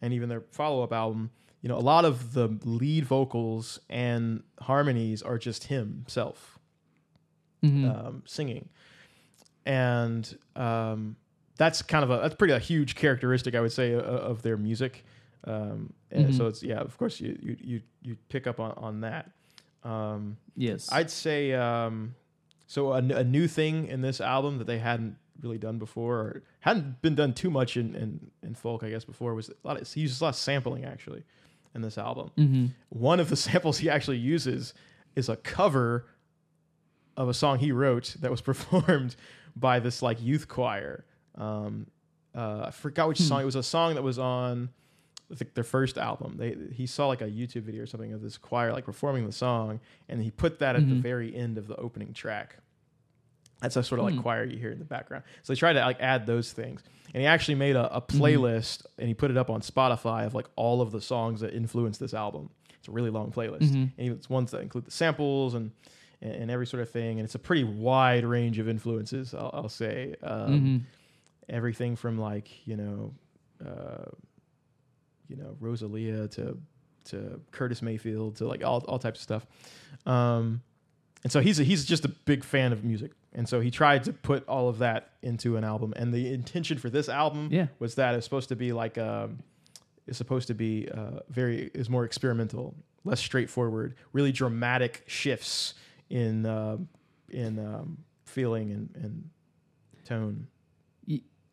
and 0.00 0.12
even 0.12 0.28
their 0.28 0.42
follow 0.52 0.82
up 0.82 0.92
album. 0.92 1.30
You 1.62 1.70
know, 1.70 1.78
a 1.78 1.80
lot 1.80 2.04
of 2.04 2.32
the 2.32 2.48
lead 2.64 3.06
vocals 3.06 3.80
and 3.90 4.44
harmonies 4.60 5.20
are 5.22 5.36
just 5.36 5.64
himself 5.64 6.60
Mhm. 7.64 8.06
um, 8.06 8.22
singing, 8.24 8.68
and 9.64 10.38
um, 10.54 11.16
that's 11.58 11.82
kind 11.82 12.04
of 12.04 12.10
a 12.10 12.18
that's 12.18 12.34
pretty 12.34 12.52
a 12.54 12.58
huge 12.58 12.94
characteristic 12.94 13.54
I 13.54 13.60
would 13.60 13.72
say 13.72 13.92
of, 13.92 14.02
of 14.04 14.42
their 14.42 14.56
music. 14.56 15.04
Um, 15.44 15.92
and 16.10 16.28
Mhm. 16.30 16.36
So 16.36 16.46
it's 16.46 16.62
yeah, 16.62 16.78
of 16.80 16.96
course 16.98 17.20
you 17.20 17.38
you 17.40 17.56
you, 17.60 17.80
you 18.02 18.16
pick 18.28 18.46
up 18.46 18.58
on 18.60 18.72
on 18.72 19.00
that. 19.00 19.30
Um, 19.84 20.36
yes. 20.56 20.88
I'd 20.92 21.10
say 21.10 21.52
um, 21.52 22.14
so 22.66 22.92
a 22.92 23.00
new 23.24 23.46
thing 23.46 23.86
in 23.86 24.00
this 24.00 24.20
album 24.20 24.58
that 24.58 24.66
they 24.66 24.78
hadn't 24.78 25.16
really 25.42 25.58
done 25.58 25.78
before 25.78 26.16
or 26.16 26.42
hadn't 26.60 27.00
been 27.02 27.14
done 27.14 27.32
too 27.34 27.50
much 27.50 27.76
in, 27.76 27.94
in, 27.94 28.30
in 28.42 28.54
folk 28.54 28.82
I 28.82 28.90
guess 28.90 29.04
before 29.04 29.34
was 29.34 29.50
a 29.50 29.54
lot 29.62 29.80
of, 29.80 29.86
he 29.86 30.00
uses 30.00 30.20
a 30.20 30.24
lot 30.24 30.30
of 30.30 30.36
sampling 30.36 30.84
actually 30.84 31.22
in 31.74 31.82
this 31.82 31.98
album. 31.98 32.30
Mhm. 32.36 32.70
One 32.88 33.20
of 33.20 33.28
the 33.28 33.36
samples 33.48 33.78
he 33.78 33.88
actually 33.88 34.18
uses 34.18 34.74
is 35.14 35.28
a 35.28 35.36
cover 35.36 36.06
of 37.16 37.28
a 37.28 37.34
song 37.34 37.58
he 37.60 37.70
wrote 37.70 38.16
that 38.20 38.30
was 38.30 38.40
performed 38.50 39.14
by 39.54 39.78
this 39.78 40.02
like 40.02 40.20
youth 40.20 40.48
choir. 40.48 41.04
Um, 41.36 41.86
uh, 42.34 42.64
I 42.66 42.70
forgot 42.70 43.08
which 43.08 43.20
song. 43.20 43.40
It 43.42 43.44
was 43.46 43.56
a 43.56 43.62
song 43.62 43.94
that 43.94 44.02
was 44.02 44.18
on 44.18 44.70
I 45.30 45.34
think 45.34 45.54
their 45.54 45.64
first 45.64 45.98
album. 45.98 46.36
They 46.36 46.56
he 46.74 46.86
saw 46.86 47.08
like 47.08 47.20
a 47.20 47.26
YouTube 47.28 47.62
video 47.62 47.82
or 47.82 47.86
something 47.86 48.12
of 48.12 48.22
this 48.22 48.38
choir 48.38 48.72
like 48.72 48.84
performing 48.84 49.26
the 49.26 49.32
song, 49.32 49.80
and 50.08 50.22
he 50.22 50.30
put 50.30 50.58
that 50.60 50.76
at 50.76 50.88
the 50.88 50.94
very 50.94 51.34
end 51.34 51.58
of 51.58 51.66
the 51.66 51.76
opening 51.76 52.12
track. 52.12 52.56
That's 53.60 53.76
a 53.76 53.82
sort 53.82 54.00
of 54.00 54.04
like 54.04 54.20
choir 54.22 54.44
you 54.44 54.58
hear 54.58 54.70
in 54.70 54.78
the 54.78 54.84
background. 54.84 55.24
So 55.42 55.52
they 55.52 55.56
tried 55.58 55.72
to 55.74 55.80
like 55.80 55.98
add 56.00 56.26
those 56.26 56.52
things, 56.52 56.82
and 57.14 57.22
he 57.22 57.26
actually 57.26 57.54
made 57.56 57.74
a, 57.74 57.96
a 57.96 58.00
playlist 58.02 58.84
and 58.98 59.08
he 59.08 59.14
put 59.14 59.30
it 59.30 59.36
up 59.36 59.50
on 59.50 59.62
Spotify 59.62 60.26
of 60.26 60.34
like 60.34 60.46
all 60.56 60.80
of 60.80 60.92
the 60.92 61.00
songs 61.00 61.40
that 61.40 61.54
influenced 61.54 61.98
this 61.98 62.14
album. 62.14 62.50
It's 62.78 62.88
a 62.88 62.92
really 62.92 63.10
long 63.10 63.32
playlist, 63.32 63.72
and 63.98 64.12
it's 64.12 64.28
ones 64.30 64.50
that 64.52 64.60
include 64.60 64.84
the 64.84 64.90
samples 64.90 65.54
and 65.54 65.72
and, 66.22 66.32
and 66.34 66.50
every 66.50 66.66
sort 66.66 66.82
of 66.82 66.90
thing, 66.90 67.18
and 67.18 67.24
it's 67.24 67.34
a 67.34 67.38
pretty 67.38 67.64
wide 67.64 68.24
range 68.24 68.58
of 68.58 68.68
influences. 68.68 69.34
I'll, 69.34 69.50
I'll 69.52 69.68
say 69.68 70.14
um, 70.22 70.86
everything 71.48 71.96
from 71.96 72.18
like 72.18 72.66
you 72.66 72.76
know. 72.76 73.14
Uh, 73.64 74.10
you 75.28 75.34
know 75.36 75.56
Rosalia 75.58 76.28
to 76.28 76.56
to 77.06 77.40
Curtis 77.50 77.82
Mayfield 77.82 78.36
to 78.36 78.46
like 78.46 78.62
all 78.62 78.84
all 78.86 78.98
types 79.00 79.18
of 79.18 79.22
stuff. 79.24 79.46
Um, 80.06 80.62
and 81.24 81.32
so 81.32 81.40
he's 81.40 81.58
a, 81.58 81.64
he's 81.64 81.84
just 81.84 82.04
a 82.04 82.08
big 82.08 82.44
fan 82.44 82.72
of 82.72 82.84
music, 82.84 83.10
and 83.32 83.48
so 83.48 83.58
he 83.60 83.70
tried 83.72 84.04
to 84.04 84.12
put 84.12 84.46
all 84.46 84.68
of 84.68 84.78
that 84.78 85.10
into 85.22 85.56
an 85.56 85.64
album. 85.64 85.92
And 85.96 86.12
the 86.14 86.32
intention 86.32 86.78
for 86.78 86.90
this 86.90 87.08
album 87.08 87.48
Yeah. 87.50 87.66
was 87.80 87.96
that 87.96 88.14
it's 88.14 88.24
supposed 88.24 88.48
to 88.50 88.56
be 88.56 88.72
like 88.72 88.98
um, 88.98 89.38
it's 90.06 90.18
supposed 90.18 90.46
to 90.48 90.54
be 90.54 90.88
uh, 90.94 91.20
very 91.28 91.70
is 91.74 91.90
more 91.90 92.04
experimental, 92.04 92.76
less 93.04 93.18
straightforward, 93.18 93.96
really 94.12 94.30
dramatic 94.30 95.02
shifts 95.08 95.74
in 96.08 96.46
uh, 96.46 96.76
in 97.30 97.58
um, 97.58 97.98
feeling 98.26 98.70
and, 98.70 98.90
and 99.02 99.30
tone. 100.04 100.46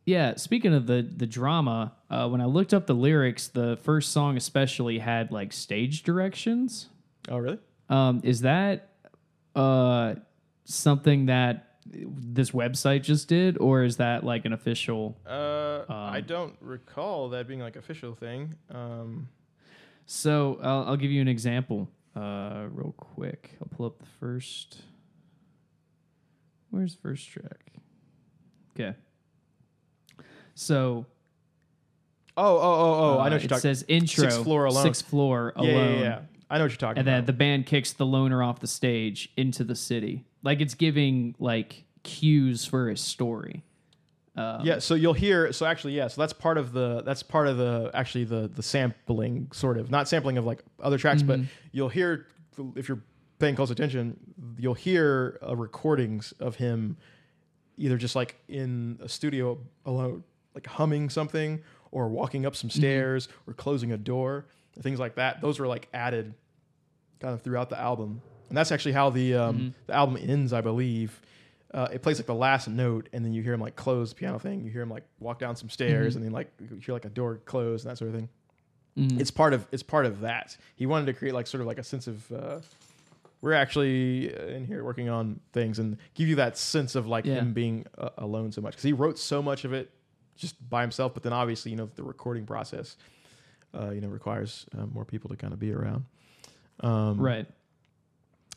Yeah, 0.06 0.36
speaking 0.36 0.74
of 0.74 0.86
the 0.88 1.02
the 1.02 1.26
drama, 1.26 1.94
uh, 2.10 2.28
when 2.30 2.42
I 2.42 2.46
looked 2.46 2.74
up 2.74 2.88
the 2.88 2.94
lyrics, 2.96 3.48
the 3.48 3.78
first 3.84 4.12
song 4.12 4.36
especially 4.38 5.00
had 5.00 5.32
like 5.32 5.54
stage 5.54 6.04
directions. 6.04 6.90
Oh, 7.30 7.38
really? 7.38 7.60
Um, 7.90 8.20
is 8.24 8.42
that 8.42 8.90
uh, 9.56 10.16
something 10.66 11.28
that 11.28 11.70
this 11.86 12.52
website 12.52 13.04
just 13.04 13.28
did, 13.30 13.58
or 13.60 13.84
is 13.84 13.98
that 13.98 14.24
like 14.26 14.44
an 14.46 14.52
official? 14.54 15.18
Uh, 15.26 15.84
I 15.88 16.18
Um, 16.20 16.24
don't 16.26 16.56
recall 16.60 17.30
that 17.30 17.48
being 17.48 17.60
like 17.62 17.76
official 17.78 18.14
thing. 18.16 18.56
Um, 18.70 19.30
So 20.06 20.60
I'll, 20.62 20.84
I'll 20.90 20.98
give 20.98 21.12
you 21.12 21.22
an 21.22 21.28
example, 21.30 21.88
uh, 22.16 22.66
real 22.72 22.94
quick. 22.98 23.52
I'll 23.62 23.70
pull 23.70 23.86
up 23.86 24.00
the 24.00 24.06
first. 24.20 24.82
Where's 26.72 26.96
the 26.96 27.02
first 27.02 27.30
track? 27.30 27.72
Okay. 28.76 28.98
So 30.56 31.06
oh, 32.38 32.44
oh, 32.46 32.60
oh, 32.60 32.60
oh! 32.60 33.12
I 33.14 33.16
know 33.16 33.20
uh, 33.20 33.24
what 33.24 33.32
you're 33.32 33.38
it 33.40 33.48
talking. 33.50 33.62
says 33.62 33.86
intro 33.88 34.24
Sixth 34.24 34.44
floor 34.44 34.66
alone. 34.66 34.84
Sixth 34.84 35.06
floor 35.06 35.54
alone. 35.56 35.70
yeah, 35.70 35.90
yeah. 35.90 36.02
yeah. 36.02 36.20
I 36.50 36.58
know 36.58 36.66
what 36.66 36.72
you're 36.72 36.78
talking 36.78 36.92
about. 36.92 36.98
and 37.00 37.08
then 37.08 37.26
the 37.26 37.34
band 37.34 37.66
kicks 37.66 37.94
the 37.94 38.06
loner 38.06 38.44
off 38.44 38.60
the 38.60 38.68
stage 38.68 39.32
into 39.36 39.64
the 39.64 39.76
city. 39.76 40.24
Like 40.44 40.62
it's 40.62 40.76
giving 40.76 41.36
like 41.40 41.86
cues 42.04 42.66
for 42.66 42.90
his 42.90 43.02
story. 43.02 43.64
Um, 44.36 44.62
yeah, 44.66 44.80
so 44.80 44.96
you'll 44.96 45.14
hear. 45.14 45.52
So 45.52 45.66
actually, 45.66 45.94
yeah. 45.94 46.08
So 46.08 46.22
that's 46.22 46.34
part 46.34 46.58
of 46.58 46.74
the. 46.74 47.02
That's 47.04 47.24
part 47.24 47.48
of 47.48 47.58
the. 47.58 47.92
Actually, 47.94 48.26
the 48.26 48.50
the 48.54 48.64
sampling 48.64 49.50
sort 49.54 49.78
of 49.78 49.92
not 49.92 50.08
sampling 50.08 50.38
of 50.38 50.46
like 50.46 50.64
other 50.82 50.98
tracks, 50.98 51.22
but 51.22 51.40
you'll 51.72 51.90
hear 51.90 52.28
if 52.76 52.88
you're 52.88 53.02
paying 53.40 53.56
close 53.56 53.70
attention, 53.72 54.18
you'll 54.58 54.74
hear 54.74 55.40
uh, 55.48 55.56
recordings 55.56 56.34
of 56.40 56.56
him 56.56 56.98
either 57.78 57.98
just 57.98 58.16
like 58.16 58.40
in 58.48 59.00
a 59.02 59.10
studio 59.10 59.58
alone, 59.86 60.24
like 60.56 60.68
humming 60.68 61.10
something, 61.10 61.62
or 61.92 62.08
walking 62.10 62.46
up 62.46 62.56
some 62.56 62.70
stairs, 62.70 63.28
or 63.48 63.54
closing 63.54 63.92
a 63.92 63.98
door, 63.98 64.46
things 64.82 65.00
like 65.00 65.16
that. 65.16 65.42
Those 65.42 65.60
were 65.60 65.68
like 65.68 65.88
added 65.94 66.34
kind 67.20 67.34
of 67.34 67.42
throughout 67.42 67.70
the 67.70 67.80
album. 67.80 68.22
and 68.50 68.58
that's 68.58 68.72
actually 68.72 68.92
how 68.94 69.10
the 69.10 69.36
um, 69.36 69.74
the 69.88 69.94
album 69.94 70.18
ends, 70.20 70.54
I 70.54 70.62
believe. 70.62 71.22
Uh, 71.74 71.88
it 71.92 72.04
plays 72.04 72.20
like 72.20 72.28
the 72.28 72.36
last 72.36 72.68
note, 72.68 73.10
and 73.14 73.26
then 73.26 73.34
you 73.34 73.42
hear 73.42 73.54
him 73.54 73.60
like 73.62 73.76
close 73.76 74.10
the 74.10 74.16
piano 74.16 74.38
thing. 74.38 74.64
You 74.64 74.70
hear 74.70 74.84
him 74.84 74.90
like 74.92 75.04
walk 75.20 75.40
down 75.40 75.56
some 75.56 75.70
stairs, 75.70 76.16
and 76.16 76.24
then 76.24 76.32
like 76.32 76.52
you 76.60 76.80
hear 76.86 76.94
like 76.94 77.06
a 77.06 77.10
door 77.10 77.40
close 77.46 77.84
and 77.84 77.90
that 77.92 77.98
sort 77.98 78.10
of 78.10 78.16
thing. 78.16 78.30
It's 78.96 79.32
part 79.32 79.54
of 79.54 79.66
it's 79.72 79.82
part 79.82 80.06
of 80.06 80.20
that. 80.22 80.56
He 80.76 80.86
wanted 80.86 81.08
to 81.08 81.14
create 81.14 81.34
like 81.34 81.48
sort 81.48 81.62
of 81.62 81.68
like 81.68 81.80
a 81.80 81.84
sense 81.84 82.06
of 82.06 82.32
uh, 82.32 82.60
we're 83.42 83.54
actually 83.54 84.36
uh, 84.38 84.44
in 84.46 84.66
here 84.68 84.84
working 84.84 85.10
on 85.10 85.40
things 85.52 85.80
and 85.80 85.98
give 86.14 86.28
you 86.28 86.36
that 86.36 86.58
sense 86.60 86.94
of 86.94 87.08
like 87.08 87.26
Yeah. 87.26 87.36
him 87.36 87.54
being 87.54 87.86
uh, 87.98 88.10
alone 88.20 88.52
so 88.52 88.62
much 88.62 88.74
because 88.74 88.84
he 88.84 88.94
wrote 88.94 89.18
so 89.18 89.42
much 89.42 89.66
of 89.66 89.74
it 89.74 89.90
just 90.36 90.56
by 90.70 90.82
himself. 90.82 91.14
But 91.14 91.24
then 91.24 91.34
obviously 91.34 91.72
you 91.72 91.78
know 91.78 91.90
the 91.96 92.04
recording 92.04 92.46
process 92.46 92.98
uh, 93.78 93.90
you 93.92 94.02
know 94.02 94.08
requires 94.10 94.66
uh, 94.78 94.86
more 94.86 95.06
people 95.06 95.30
to 95.30 95.36
kind 95.36 95.54
of 95.54 95.60
be 95.60 95.72
around. 95.74 96.06
Um, 96.80 97.20
Right. 97.20 97.46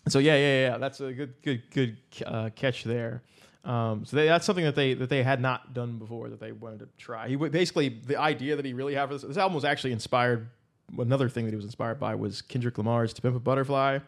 so 0.08 0.18
yeah, 0.18 0.36
yeah, 0.36 0.68
yeah. 0.70 0.78
That's 0.78 1.00
a 1.00 1.12
good, 1.12 1.34
good, 1.42 1.62
good 1.70 1.96
uh, 2.24 2.50
catch 2.54 2.84
there. 2.84 3.22
Um, 3.64 4.04
so 4.04 4.16
they, 4.16 4.26
that's 4.26 4.46
something 4.46 4.64
that 4.64 4.76
they 4.76 4.94
that 4.94 5.08
they 5.08 5.22
had 5.24 5.40
not 5.40 5.74
done 5.74 5.98
before 5.98 6.28
that 6.28 6.38
they 6.40 6.52
wanted 6.52 6.78
to 6.80 6.88
try. 6.98 7.26
He 7.28 7.34
w- 7.34 7.50
basically 7.50 7.88
the 7.88 8.16
idea 8.16 8.54
that 8.56 8.64
he 8.64 8.72
really 8.72 8.94
had 8.94 9.08
for 9.08 9.14
this, 9.14 9.22
this 9.22 9.36
album 9.36 9.54
was 9.54 9.64
actually 9.64 9.92
inspired. 9.92 10.48
Another 10.96 11.28
thing 11.28 11.44
that 11.46 11.50
he 11.50 11.56
was 11.56 11.64
inspired 11.64 11.98
by 11.98 12.14
was 12.14 12.42
Kendrick 12.42 12.78
Lamar's 12.78 13.12
"To 13.14 13.22
Pimp 13.22 13.34
a 13.34 13.40
Butterfly," 13.40 13.98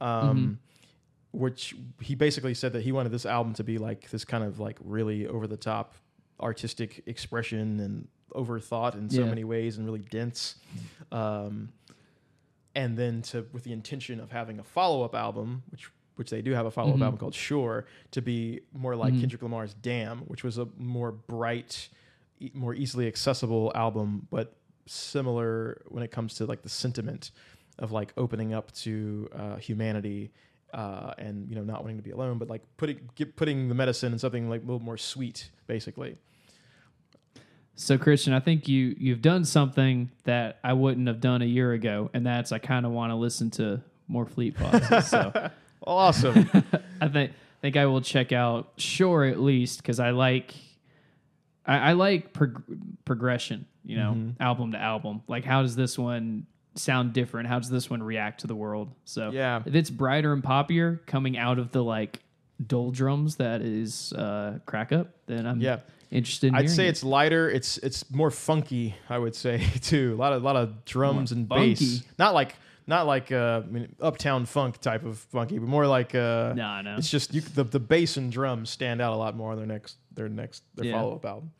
um, 0.00 0.60
which 1.32 1.74
he 2.00 2.14
basically 2.14 2.54
said 2.54 2.72
that 2.72 2.82
he 2.82 2.92
wanted 2.92 3.10
this 3.10 3.26
album 3.26 3.52
to 3.54 3.64
be 3.64 3.78
like 3.78 4.08
this 4.10 4.24
kind 4.24 4.44
of 4.44 4.60
like 4.60 4.76
really 4.84 5.26
over 5.26 5.46
the 5.48 5.56
top 5.56 5.94
artistic 6.40 7.02
expression 7.06 7.80
and 7.80 8.08
overthought 8.32 8.94
in 8.94 9.08
so 9.10 9.20
Yeah. 9.22 9.28
many 9.28 9.44
ways 9.44 9.76
and 9.78 9.86
really 9.86 10.00
dense. 10.10 10.56
Um, 11.10 11.70
and 12.74 12.96
then 12.96 13.22
to 13.22 13.46
with 13.52 13.64
the 13.64 13.72
intention 13.72 14.20
of 14.20 14.30
having 14.30 14.58
a 14.58 14.64
follow 14.64 15.02
up 15.02 15.14
album, 15.14 15.62
which 15.70 15.90
which 16.16 16.30
they 16.30 16.42
do 16.42 16.50
have 16.52 16.66
a 16.66 16.70
follow 16.70 16.90
up 16.90 16.96
Mhm. 16.98 17.02
album 17.02 17.18
called 17.20 17.34
Shore, 17.34 17.86
to 18.10 18.20
be 18.20 18.60
more 18.72 18.96
like 18.96 19.14
Mhm. 19.14 19.20
Kendrick 19.20 19.40
Lamar's 19.42 19.72
Damn, 19.74 20.18
which 20.22 20.42
was 20.42 20.58
a 20.58 20.66
more 20.76 21.12
bright, 21.12 21.88
e- 22.40 22.50
more 22.54 22.74
easily 22.74 23.06
accessible 23.06 23.70
album, 23.76 24.26
but 24.28 24.56
similar 24.86 25.80
when 25.86 26.02
it 26.02 26.10
comes 26.10 26.34
to 26.34 26.44
like 26.46 26.62
the 26.62 26.68
sentiment 26.68 27.30
of 27.78 27.92
like 27.92 28.12
opening 28.16 28.52
up 28.52 28.72
to 28.72 29.28
uh, 29.32 29.56
humanity. 29.58 30.32
Uh, 30.72 31.14
and 31.18 31.48
you 31.48 31.54
know, 31.56 31.62
not 31.62 31.80
wanting 31.82 31.96
to 31.96 32.02
be 32.02 32.10
alone, 32.10 32.36
but 32.38 32.48
like 32.50 32.62
putting 32.76 33.00
get, 33.14 33.36
putting 33.36 33.68
the 33.68 33.74
medicine 33.74 34.12
in 34.12 34.18
something 34.18 34.50
like 34.50 34.60
a 34.62 34.64
little 34.64 34.80
more 34.80 34.98
sweet, 34.98 35.50
basically. 35.66 36.16
So 37.74 37.96
Christian, 37.96 38.32
I 38.32 38.40
think 38.40 38.66
you 38.68 38.94
you've 38.98 39.22
done 39.22 39.44
something 39.44 40.10
that 40.24 40.58
I 40.64 40.72
wouldn't 40.72 41.06
have 41.06 41.20
done 41.20 41.42
a 41.42 41.46
year 41.46 41.72
ago, 41.72 42.10
and 42.12 42.26
that's 42.26 42.50
I 42.52 42.58
kind 42.58 42.84
of 42.84 42.92
want 42.92 43.12
to 43.12 43.14
listen 43.16 43.50
to 43.52 43.80
more 44.08 44.26
Fleet 44.26 44.56
Foxes. 44.58 45.06
so 45.08 45.50
Awesome. 45.86 46.50
I 47.00 47.08
think 47.08 47.32
think 47.62 47.76
I 47.76 47.86
will 47.86 48.00
check 48.00 48.32
out 48.32 48.72
Shore 48.76 49.24
at 49.24 49.40
least 49.40 49.78
because 49.80 50.00
I 50.00 50.10
like 50.10 50.54
I, 51.64 51.78
I 51.78 51.92
like 51.92 52.32
prog- 52.32 52.62
progression. 53.04 53.66
You 53.84 53.96
know, 53.96 54.10
Mm-hmm. 54.12 54.42
album 54.42 54.72
to 54.72 54.78
album. 54.78 55.22
Like, 55.28 55.44
how 55.46 55.62
does 55.62 55.74
this 55.76 55.96
one 55.98 56.46
sound 56.74 57.12
different? 57.12 57.48
How 57.48 57.58
does 57.58 57.70
this 57.70 57.88
one 57.90 58.02
react 58.02 58.40
to 58.40 58.46
the 58.46 58.54
world? 58.54 58.92
So 59.04 59.30
Yeah. 59.30 59.62
if 59.66 59.74
it's 59.74 59.90
brighter 59.90 60.32
and 60.32 60.42
poppier 60.42 61.04
coming 61.06 61.36
out 61.36 61.58
of 61.58 61.72
the 61.72 61.82
like 61.82 62.20
doldrums 62.64 63.36
that 63.36 63.62
is 63.62 64.12
uh, 64.12 64.58
crack 64.66 64.92
up, 64.92 65.08
then 65.26 65.46
I'm 65.46 65.60
Yeah. 65.60 65.78
interested. 66.10 66.48
In 66.48 66.54
I'd 66.54 66.70
say 66.70 66.86
it. 66.86 66.90
it's 66.90 67.02
lighter. 67.04 67.48
It's 67.50 67.78
it's 67.78 68.10
more 68.10 68.30
funky. 68.30 68.94
I 69.08 69.18
would 69.18 69.34
say 69.34 69.58
too. 69.82 70.14
A 70.14 70.18
lot 70.18 70.32
of 70.32 70.42
lot 70.42 70.56
of 70.56 70.84
drums 70.84 71.32
More 71.32 71.38
and 71.38 71.48
bass. 71.48 72.02
Not 72.18 72.34
like 72.34 72.54
not 72.86 73.06
like 73.06 73.30
uh, 73.30 73.62
I 73.64 73.70
mean, 73.70 73.94
uptown 74.00 74.46
funk 74.46 74.80
type 74.80 75.04
of 75.04 75.18
funky, 75.18 75.58
but 75.58 75.68
more 75.68 75.86
like 75.86 76.14
uh, 76.14 76.54
No, 76.56 76.80
no. 76.80 76.96
It's 76.96 77.10
just 77.10 77.34
you, 77.34 77.42
the 77.42 77.64
the 77.64 77.78
bass 77.80 78.16
and 78.16 78.32
drums 78.32 78.70
stand 78.70 79.00
out 79.02 79.12
a 79.12 79.16
lot 79.16 79.36
more 79.36 79.52
on 79.52 79.58
their 79.58 79.66
next 79.66 79.96
their 80.14 80.28
next 80.28 80.62
their 80.74 80.86
Yeah. 80.86 80.92
follow 80.94 81.16
up 81.16 81.24
album. 81.26 81.50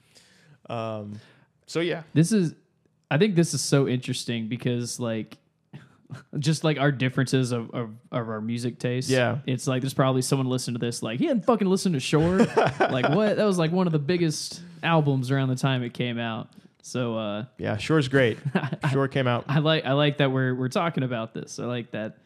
Um, 0.70 1.20
so 1.66 1.80
yeah, 1.80 2.02
This 2.14 2.32
is, 2.32 2.55
I 3.10 3.18
think 3.18 3.35
this 3.36 3.55
is 3.55 3.60
so 3.60 3.89
interesting 3.89 4.48
because 4.48 5.01
like, 5.01 5.39
just 6.39 6.64
like 6.64 6.78
our 6.78 6.90
differences 6.93 7.52
of, 7.52 7.70
of, 7.72 7.90
of 8.12 8.28
our 8.28 8.40
music 8.40 8.78
taste. 8.78 9.09
Yeah. 9.09 9.39
It's 9.47 9.66
like 9.66 9.82
there's 9.82 9.94
probably 9.94 10.22
someone 10.22 10.47
listening 10.48 10.78
to 10.78 10.86
this 10.86 11.02
like 11.02 11.18
he 11.18 11.26
hadn't 11.26 11.44
fucking 11.44 11.68
listened 11.68 11.94
to 11.94 12.01
Shore. 12.01 12.36
like 12.80 13.09
what? 13.10 13.36
That 13.36 13.44
was 13.44 13.59
like 13.59 13.72
one 13.72 13.86
of 13.86 13.93
the 13.93 13.98
biggest 13.98 14.62
albums 14.82 15.30
around 15.30 15.48
the 15.48 15.56
time 15.56 15.82
it 15.82 15.94
came 15.94 16.18
out. 16.18 16.48
So 16.82 17.16
uh, 17.18 17.44
yeah, 17.59 17.76
Shore's 17.76 18.09
great. 18.09 18.39
Shore 18.93 19.09
came 19.09 19.26
out. 19.26 19.44
I 19.48 19.59
like 19.59 19.85
I 19.85 19.93
like 19.93 20.18
that 20.18 20.32
we're 20.32 20.55
we're 20.55 20.68
talking 20.68 21.02
about 21.02 21.35
this. 21.35 21.59
I 21.59 21.64
like 21.64 21.90
that 21.90 22.16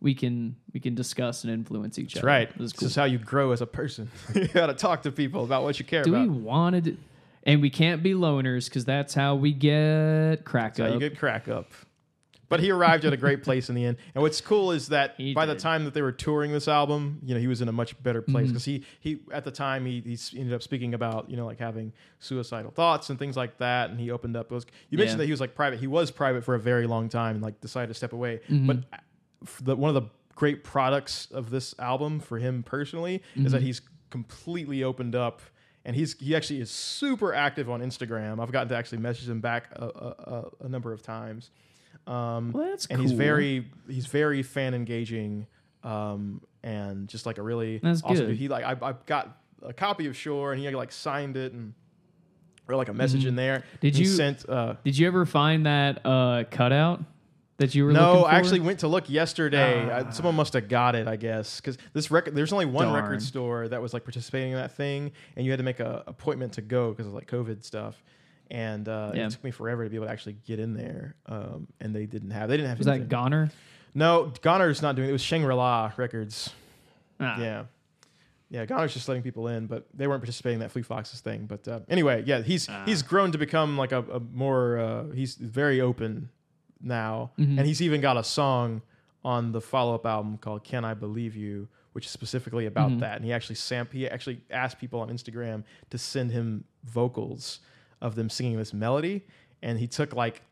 we 0.00 0.14
can 0.14 0.56
we 0.74 0.80
can 0.80 0.94
discuss 0.94 1.44
and 1.44 1.52
influence 1.52 1.98
each 1.98 2.14
That's 2.14 2.24
other. 2.24 2.26
right. 2.26 2.48
This 2.58 2.66
is 2.66 2.72
This 2.72 2.78
cool. 2.80 2.86
is 2.88 2.96
how 2.96 3.04
you 3.04 3.18
grow 3.18 3.52
as 3.52 3.60
a 3.62 3.66
person. 3.66 4.10
you 4.34 4.48
got 4.48 4.66
to 4.66 4.74
talk 4.74 5.02
to 5.02 5.12
people 5.12 5.44
about 5.44 5.62
what 5.62 5.78
you 5.78 5.84
care 5.86 6.02
Do 6.02 6.10
about. 6.14 6.24
Do 6.24 6.32
we 6.32 6.38
want 6.38 6.84
to? 6.84 6.96
And 7.44 7.60
we 7.60 7.70
can't 7.70 8.02
be 8.02 8.12
loners 8.14 8.66
because 8.66 8.84
that's 8.84 9.14
how 9.14 9.34
we 9.34 9.52
get 9.52 10.44
crack 10.44 10.74
That's 10.74 10.78
how 10.78 10.86
up. 10.96 11.00
you 11.02 11.08
get 11.08 11.18
crack 11.18 11.48
up. 11.48 11.70
But 12.48 12.60
he 12.60 12.70
arrived 12.70 13.06
at 13.06 13.14
a 13.14 13.16
great 13.16 13.42
place 13.42 13.70
in 13.70 13.74
the 13.74 13.86
end. 13.86 13.96
And 14.14 14.20
what's 14.20 14.42
cool 14.42 14.72
is 14.72 14.88
that 14.88 15.14
He 15.16 15.32
by 15.32 15.46
the 15.46 15.54
time 15.54 15.86
that 15.86 15.94
they 15.94 16.02
were 16.02 16.12
touring 16.12 16.52
this 16.52 16.68
album, 16.68 17.18
you 17.24 17.32
know, 17.34 17.40
he 17.40 17.46
was 17.46 17.62
in 17.62 17.68
a 17.68 17.72
much 17.72 18.00
better 18.02 18.20
place 18.20 18.44
Mm-hmm. 18.44 18.52
because 18.52 18.64
he 18.66 18.84
he 19.00 19.20
at 19.32 19.44
the 19.44 19.50
time 19.50 19.86
he 19.86 20.00
he 20.02 20.18
ended 20.38 20.52
up 20.52 20.62
speaking 20.62 20.92
about 20.92 21.30
you 21.30 21.36
know 21.38 21.46
like 21.46 21.58
having 21.58 21.94
suicidal 22.20 22.70
thoughts 22.70 23.08
and 23.08 23.18
things 23.18 23.38
like 23.38 23.56
that. 23.58 23.88
And 23.88 23.98
he 23.98 24.10
opened 24.10 24.36
up. 24.36 24.50
Was, 24.50 24.66
you 24.90 24.98
mentioned 24.98 25.14
Yeah. 25.14 25.22
that 25.22 25.26
he 25.26 25.30
was 25.30 25.40
like 25.40 25.54
private. 25.54 25.80
He 25.80 25.86
was 25.86 26.10
private 26.10 26.44
for 26.44 26.54
a 26.54 26.60
very 26.60 26.86
long 26.86 27.08
time 27.08 27.36
and 27.36 27.42
like 27.42 27.58
decided 27.62 27.88
to 27.88 27.94
step 27.94 28.12
away. 28.12 28.40
Mm-hmm. 28.50 28.66
But 28.66 28.78
the, 29.62 29.74
one 29.74 29.88
of 29.88 29.94
the 29.94 30.10
great 30.34 30.62
products 30.62 31.28
of 31.32 31.48
this 31.48 31.74
album 31.78 32.20
for 32.20 32.38
him 32.38 32.62
personally 32.62 33.22
is 33.34 33.52
that 33.52 33.58
Mm-hmm. 33.58 33.66
he's 33.66 33.80
completely 34.10 34.84
opened 34.84 35.14
up 35.14 35.40
and 35.84 35.96
he's 35.96 36.18
he 36.18 36.36
actually 36.36 36.60
is 36.60 36.70
super 36.70 37.34
active 37.34 37.68
on 37.70 37.80
Instagram. 37.80 38.40
I've 38.40 38.52
gotten 38.52 38.68
to 38.68 38.76
actually 38.76 38.98
message 38.98 39.28
him 39.28 39.40
back 39.40 39.68
a, 39.76 39.84
a, 39.84 40.50
a, 40.64 40.68
number 40.68 40.92
of 40.92 41.02
times. 41.02 41.50
Um, 42.06 42.52
Well, 42.52 42.66
that's 42.68 42.86
and 42.86 43.00
he's 43.00 43.12
very 43.12 43.66
he's 43.88 44.06
very 44.06 44.42
fan 44.42 44.74
engaging 44.74 45.46
um, 45.82 46.40
and 46.62 47.08
just 47.08 47.26
like 47.26 47.38
a 47.38 47.42
really 47.42 47.78
That's 47.78 48.02
awesome 48.02 48.16
good. 48.16 48.26
dude. 48.28 48.36
He 48.38 48.48
like 48.48 48.64
I, 48.64 48.90
I 48.90 48.94
got 49.06 49.38
a 49.62 49.72
copy 49.72 50.06
of 50.06 50.16
Shore 50.16 50.52
and 50.52 50.60
he 50.60 50.68
like 50.70 50.92
signed 50.92 51.36
it 51.36 51.52
and 51.52 51.74
or 52.68 52.76
like 52.76 52.88
a 52.88 52.94
message 52.94 53.26
in 53.26 53.34
there. 53.34 53.58
Mm-hmm. 53.58 53.76
Did 53.80 53.98
you- 53.98 54.06
sent? 54.06 54.48
Uh, 54.48 54.74
Did 54.84 54.96
you 54.96 55.06
ever 55.06 55.26
find 55.26 55.66
that 55.66 56.04
uh, 56.06 56.44
cutout 56.50 57.02
that 57.62 57.74
you 57.74 57.84
were 57.86 57.92
no, 57.92 58.08
looking 58.12 58.22
for? 58.24 58.30
I 58.30 58.34
actually 58.38 58.60
went 58.60 58.78
to 58.80 58.88
look 58.88 59.08
yesterday. 59.08 59.88
Ah. 59.90 60.08
I, 60.08 60.10
someone 60.10 60.34
must 60.36 60.52
have 60.52 60.68
got 60.68 60.94
it, 60.94 61.08
I 61.08 61.16
guess, 61.16 61.60
because 61.60 61.78
this 61.94 62.10
record. 62.10 62.34
There's 62.34 62.52
only 62.52 62.66
one 62.66 62.86
Darn. 62.88 63.02
record 63.02 63.22
store 63.22 63.68
that 63.68 63.80
was 63.80 63.92
like 63.94 64.04
participating 64.04 64.52
in 64.52 64.58
that 64.58 64.72
thing, 64.76 65.12
and 65.36 65.44
you 65.46 65.50
had 65.52 65.58
to 65.58 65.64
make 65.64 65.80
a 65.80 66.04
appointment 66.06 66.52
to 66.54 66.60
go 66.62 66.90
because 66.90 67.06
of 67.06 67.14
like 67.14 67.26
COVID 67.26 67.64
stuff. 67.64 68.02
And 68.50 68.86
uh, 68.88 69.12
Yeah. 69.14 69.26
it 69.26 69.30
took 69.30 69.42
me 69.44 69.50
forever 69.50 69.84
to 69.84 69.88
be 69.90 69.96
able 69.96 70.06
to 70.06 70.12
actually 70.12 70.36
get 70.46 70.58
in 70.60 70.74
there. 70.74 71.14
Um, 71.26 71.66
and 71.80 71.94
they 71.94 72.04
didn't 72.04 72.32
have. 72.32 72.50
They 72.50 72.56
didn't 72.58 72.68
have. 72.68 72.78
Was 72.78 72.84
that 72.86 72.92
anything. 72.92 73.08
Goner? 73.08 73.50
No, 73.94 74.32
Goner's 74.42 74.82
not 74.82 74.94
doing 74.94 75.08
it. 75.08 75.10
It 75.10 75.12
was 75.12 75.22
Shangri 75.22 75.54
La 75.54 75.90
Records. 75.96 76.50
Ah, 77.18 77.40
Yeah. 77.40 77.64
Yeah, 78.50 78.66
Goner's 78.66 78.92
just 78.92 79.08
letting 79.08 79.22
people 79.22 79.48
in, 79.48 79.66
but 79.66 79.86
they 79.94 80.06
weren't 80.06 80.20
participating 80.20 80.56
in 80.56 80.60
that 80.60 80.70
Fleet 80.70 80.84
Foxes 80.84 81.20
thing. 81.20 81.46
But 81.46 81.66
uh, 81.66 81.80
anyway, 81.88 82.22
yeah, 82.26 82.42
he's 82.42 82.68
Ah. 82.68 82.82
he's 82.84 83.00
grown 83.00 83.32
to 83.32 83.38
become 83.38 83.78
like 83.78 83.92
a, 83.92 84.00
a 84.00 84.20
more 84.20 84.76
uh, 84.78 85.04
he's 85.14 85.36
very 85.36 85.80
open 85.80 86.28
now, 86.82 87.32
Mhm. 87.38 87.58
and 87.58 87.66
he's 87.66 87.80
even 87.82 88.00
got 88.00 88.16
a 88.16 88.24
song 88.24 88.82
on 89.24 89.52
the 89.52 89.60
follow 89.60 89.94
up 89.94 90.04
album 90.06 90.36
called 90.38 90.64
"Can 90.64 90.84
I 90.84 90.94
Believe 90.94 91.36
You," 91.36 91.68
which 91.92 92.06
is 92.06 92.10
specifically 92.10 92.66
about 92.66 92.90
Mhm. 92.90 93.00
that. 93.00 93.16
And 93.16 93.24
he 93.24 93.32
actually 93.32 93.54
samp 93.56 93.92
he 93.92 94.08
actually 94.08 94.40
asked 94.50 94.78
people 94.78 95.00
on 95.00 95.08
Instagram 95.10 95.62
to 95.90 95.98
send 95.98 96.30
him 96.32 96.64
vocals 96.84 97.60
of 98.00 98.14
them 98.16 98.28
singing 98.28 98.56
this 98.56 98.72
melody, 98.74 99.24
and 99.62 99.78
he 99.78 99.86
took 99.86 100.14
like 100.14 100.42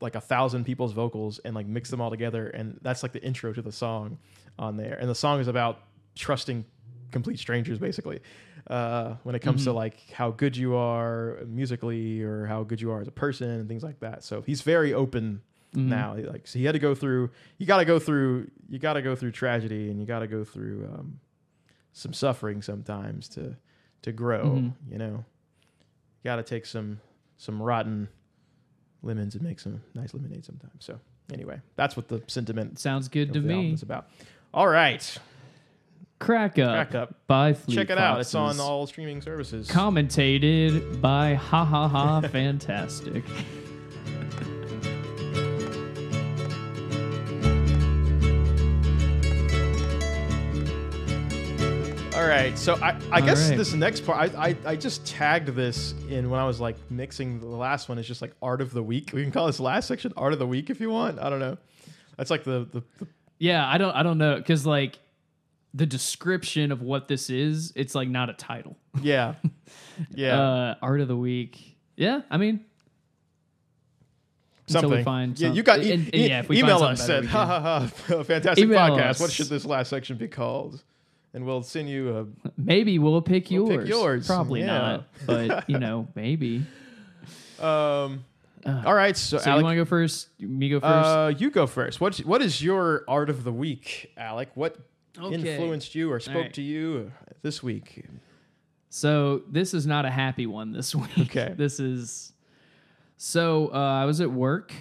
like 0.00 0.16
a 0.16 0.20
thousand 0.20 0.64
people's 0.64 0.92
vocals 0.92 1.38
and 1.46 1.54
like 1.54 1.66
mixed 1.66 1.90
them 1.90 2.00
all 2.00 2.10
together, 2.10 2.48
and 2.48 2.78
that's 2.82 3.02
like 3.02 3.12
the 3.12 3.22
intro 3.24 3.52
to 3.54 3.62
the 3.62 3.72
song 3.72 4.18
on 4.58 4.76
there. 4.76 4.98
And 5.00 5.08
the 5.08 5.14
song 5.14 5.40
is 5.40 5.48
about 5.48 5.80
trusting 6.14 6.64
complete 7.10 7.38
strangers, 7.38 7.78
basically. 7.78 8.20
Uh, 8.66 9.14
when 9.22 9.34
it 9.34 9.40
comes 9.40 9.64
to 9.64 9.70
Mhm. 9.70 9.74
like 9.76 10.10
how 10.10 10.30
good 10.30 10.56
you 10.56 10.74
are 10.74 11.38
musically 11.46 12.22
or 12.22 12.44
how 12.46 12.64
good 12.64 12.80
you 12.82 12.90
are 12.90 13.00
as 13.00 13.08
a 13.08 13.12
person 13.12 13.48
and 13.48 13.68
things 13.68 13.82
like 13.82 14.00
that. 14.00 14.24
So 14.24 14.42
he's 14.42 14.62
very 14.62 14.92
open 14.92 15.40
Mhm. 15.74 15.86
now. 15.86 16.14
Like 16.16 16.46
so 16.46 16.58
he 16.58 16.64
had 16.64 16.72
to 16.72 16.78
go 16.78 16.94
through. 16.94 17.30
You 17.58 17.66
got 17.66 17.78
to 17.78 17.84
go 17.84 17.98
through. 17.98 18.50
You 18.68 18.78
got 18.78 18.94
to 18.94 19.02
go 19.02 19.14
through 19.14 19.32
tragedy, 19.32 19.90
and 19.90 20.00
you 20.00 20.06
got 20.06 20.20
to 20.20 20.26
go 20.26 20.44
through 20.44 20.88
um, 20.92 21.20
some 21.92 22.12
suffering 22.12 22.62
sometimes 22.62 23.28
to 23.30 23.56
to 24.02 24.12
grow. 24.12 24.44
Mhm. 24.46 24.72
You 24.90 24.98
know, 24.98 25.24
you 26.22 26.24
got 26.24 26.36
to 26.36 26.42
take 26.42 26.66
some 26.66 27.00
some 27.36 27.60
rotten 27.62 28.08
lemons 29.02 29.34
and 29.34 29.42
make 29.44 29.60
some 29.60 29.82
nice 29.94 30.14
lemonade 30.14 30.44
sometimes. 30.44 30.84
So 30.84 30.98
anyway, 31.32 31.60
that's 31.76 31.96
what 31.96 32.08
the 32.08 32.22
sentiment 32.26 32.78
Sounds 32.78 33.08
good 33.08 33.32
to 33.34 33.40
me. 33.40 33.72
is 33.72 33.82
about. 33.82 34.08
All 34.52 34.68
right, 34.68 35.18
Crack 36.20 36.58
up. 36.58 36.70
Crack 36.90 36.94
Up. 36.94 37.14
By 37.26 37.52
Fleet 37.54 37.74
check 37.74 37.90
it 37.90 37.98
out. 37.98 38.20
It's 38.20 38.34
on 38.34 38.58
all 38.60 38.86
streaming 38.86 39.20
services. 39.20 39.68
Commentated 39.68 41.00
by 41.00 41.34
Ha 41.34 41.64
Ha 41.64 41.88
Ha 41.88 42.20
Fantastic. 42.28 43.24
Right, 52.44 52.58
so 52.58 52.74
I, 52.76 52.96
I 53.10 53.20
guess 53.20 53.48
right. 53.48 53.56
this 53.56 53.72
next 53.72 54.04
part, 54.04 54.34
I, 54.34 54.48
I, 54.48 54.56
I 54.66 54.76
just 54.76 55.06
tagged 55.06 55.48
this 55.48 55.94
in 56.10 56.28
when 56.30 56.38
I 56.40 56.46
was 56.46 56.60
like 56.60 56.76
mixing 56.90 57.40
the 57.40 57.46
last 57.46 57.88
one. 57.88 57.98
It's 57.98 58.06
just 58.08 58.22
like 58.22 58.32
art 58.42 58.60
of 58.60 58.72
the 58.72 58.82
week. 58.82 59.10
We 59.14 59.22
can 59.22 59.32
call 59.32 59.46
this 59.46 59.60
last 59.60 59.88
section 59.88 60.12
art 60.16 60.32
of 60.32 60.38
the 60.38 60.46
week 60.46 60.70
if 60.70 60.80
you 60.80 60.90
want. 60.90 61.18
I 61.18 61.30
don't 61.30 61.40
know. 61.40 61.56
That's 62.16 62.30
like 62.30 62.44
the, 62.44 62.68
the, 62.70 62.82
the 62.98 63.06
Yeah, 63.38 63.66
I 63.66 63.78
don't 63.78 63.94
I 63.94 64.02
don't 64.02 64.18
know 64.18 64.40
cuz 64.42 64.66
like 64.66 64.98
the 65.72 65.86
description 65.86 66.70
of 66.70 66.82
what 66.82 67.08
this 67.08 67.30
is, 67.30 67.72
it's 67.74 67.94
like 67.94 68.08
not 68.08 68.30
a 68.30 68.34
title. 68.34 68.76
yeah, 69.02 69.34
yeah, 70.14 70.40
Uh 70.40 70.74
art 70.82 71.00
of 71.00 71.08
the 71.08 71.16
week. 71.16 71.78
Yeah, 71.96 72.22
I 72.30 72.36
mean 72.36 72.64
until 74.68 74.82
something. 74.82 74.98
we 74.98 75.04
find 75.04 75.38
yeah, 75.38 75.52
you 75.52 75.62
got 75.62 75.82
e- 75.82 75.92
and- 75.92 76.14
and 76.14 76.22
yeah, 76.22 76.40
if 76.40 76.48
we 76.48 76.58
email 76.58 76.78
something 76.78 77.14
us 77.14 77.22
we 77.22 77.26
ha 77.38 77.46
ha 77.46 77.60
ha 77.60 77.86
fantastic 78.22 78.64
Email 78.64 78.78
podcast. 78.78 79.20
What 79.20 79.30
should 79.30 79.48
this 79.48 79.64
last 79.64 79.88
section 79.90 80.16
be 80.16 80.28
called? 80.28 80.82
And 81.34 81.44
we'll 81.44 81.62
send 81.62 81.88
you 81.90 82.16
a 82.16 82.26
maybe 82.56 82.98
we'll 82.98 83.20
pick 83.20 83.50
We'll 83.50 83.66
yours. 83.68 83.82
pick 83.84 83.88
yours, 83.88 84.26
Probably 84.26 84.60
yeah. 84.60 84.66
not, 84.66 85.04
but 85.26 85.68
you 85.68 85.78
know, 85.80 86.06
maybe. 86.14 86.64
um. 87.60 88.24
all 88.66 88.94
right, 88.94 89.16
so, 89.16 89.36
Uh, 89.36 89.40
So 89.40 89.50
Alec, 89.50 89.60
you 89.60 89.64
want 89.64 89.72
to 89.74 89.80
go 89.80 89.84
first? 89.84 90.28
Me 90.40 90.68
go 90.70 90.80
first? 90.80 90.92
uh, 90.92 91.32
you 91.36 91.50
go 91.50 91.66
first. 91.66 92.00
What 92.00 92.18
what 92.18 92.40
is 92.40 92.62
your 92.62 93.04
art 93.08 93.30
of 93.30 93.44
the 93.44 93.52
week, 93.52 94.12
Alec? 94.16 94.50
What 94.54 94.76
Okay. 95.20 95.34
influenced 95.34 95.94
you 95.94 96.10
or 96.10 96.18
spoke 96.20 96.34
right. 96.36 96.54
to 96.54 96.62
you 96.62 97.12
this 97.42 97.62
week? 97.62 98.04
So 98.90 99.42
this 99.50 99.74
is 99.74 99.86
not 99.86 100.04
a 100.04 100.10
happy 100.10 100.46
one 100.46 100.72
this 100.72 100.94
week. 100.94 101.18
Okay. 101.18 101.52
this 101.58 101.78
is 101.80 102.32
so 103.16 103.70
uh, 103.72 103.76
I 103.78 104.04
was 104.04 104.20
at 104.20 104.30
work 104.30 104.72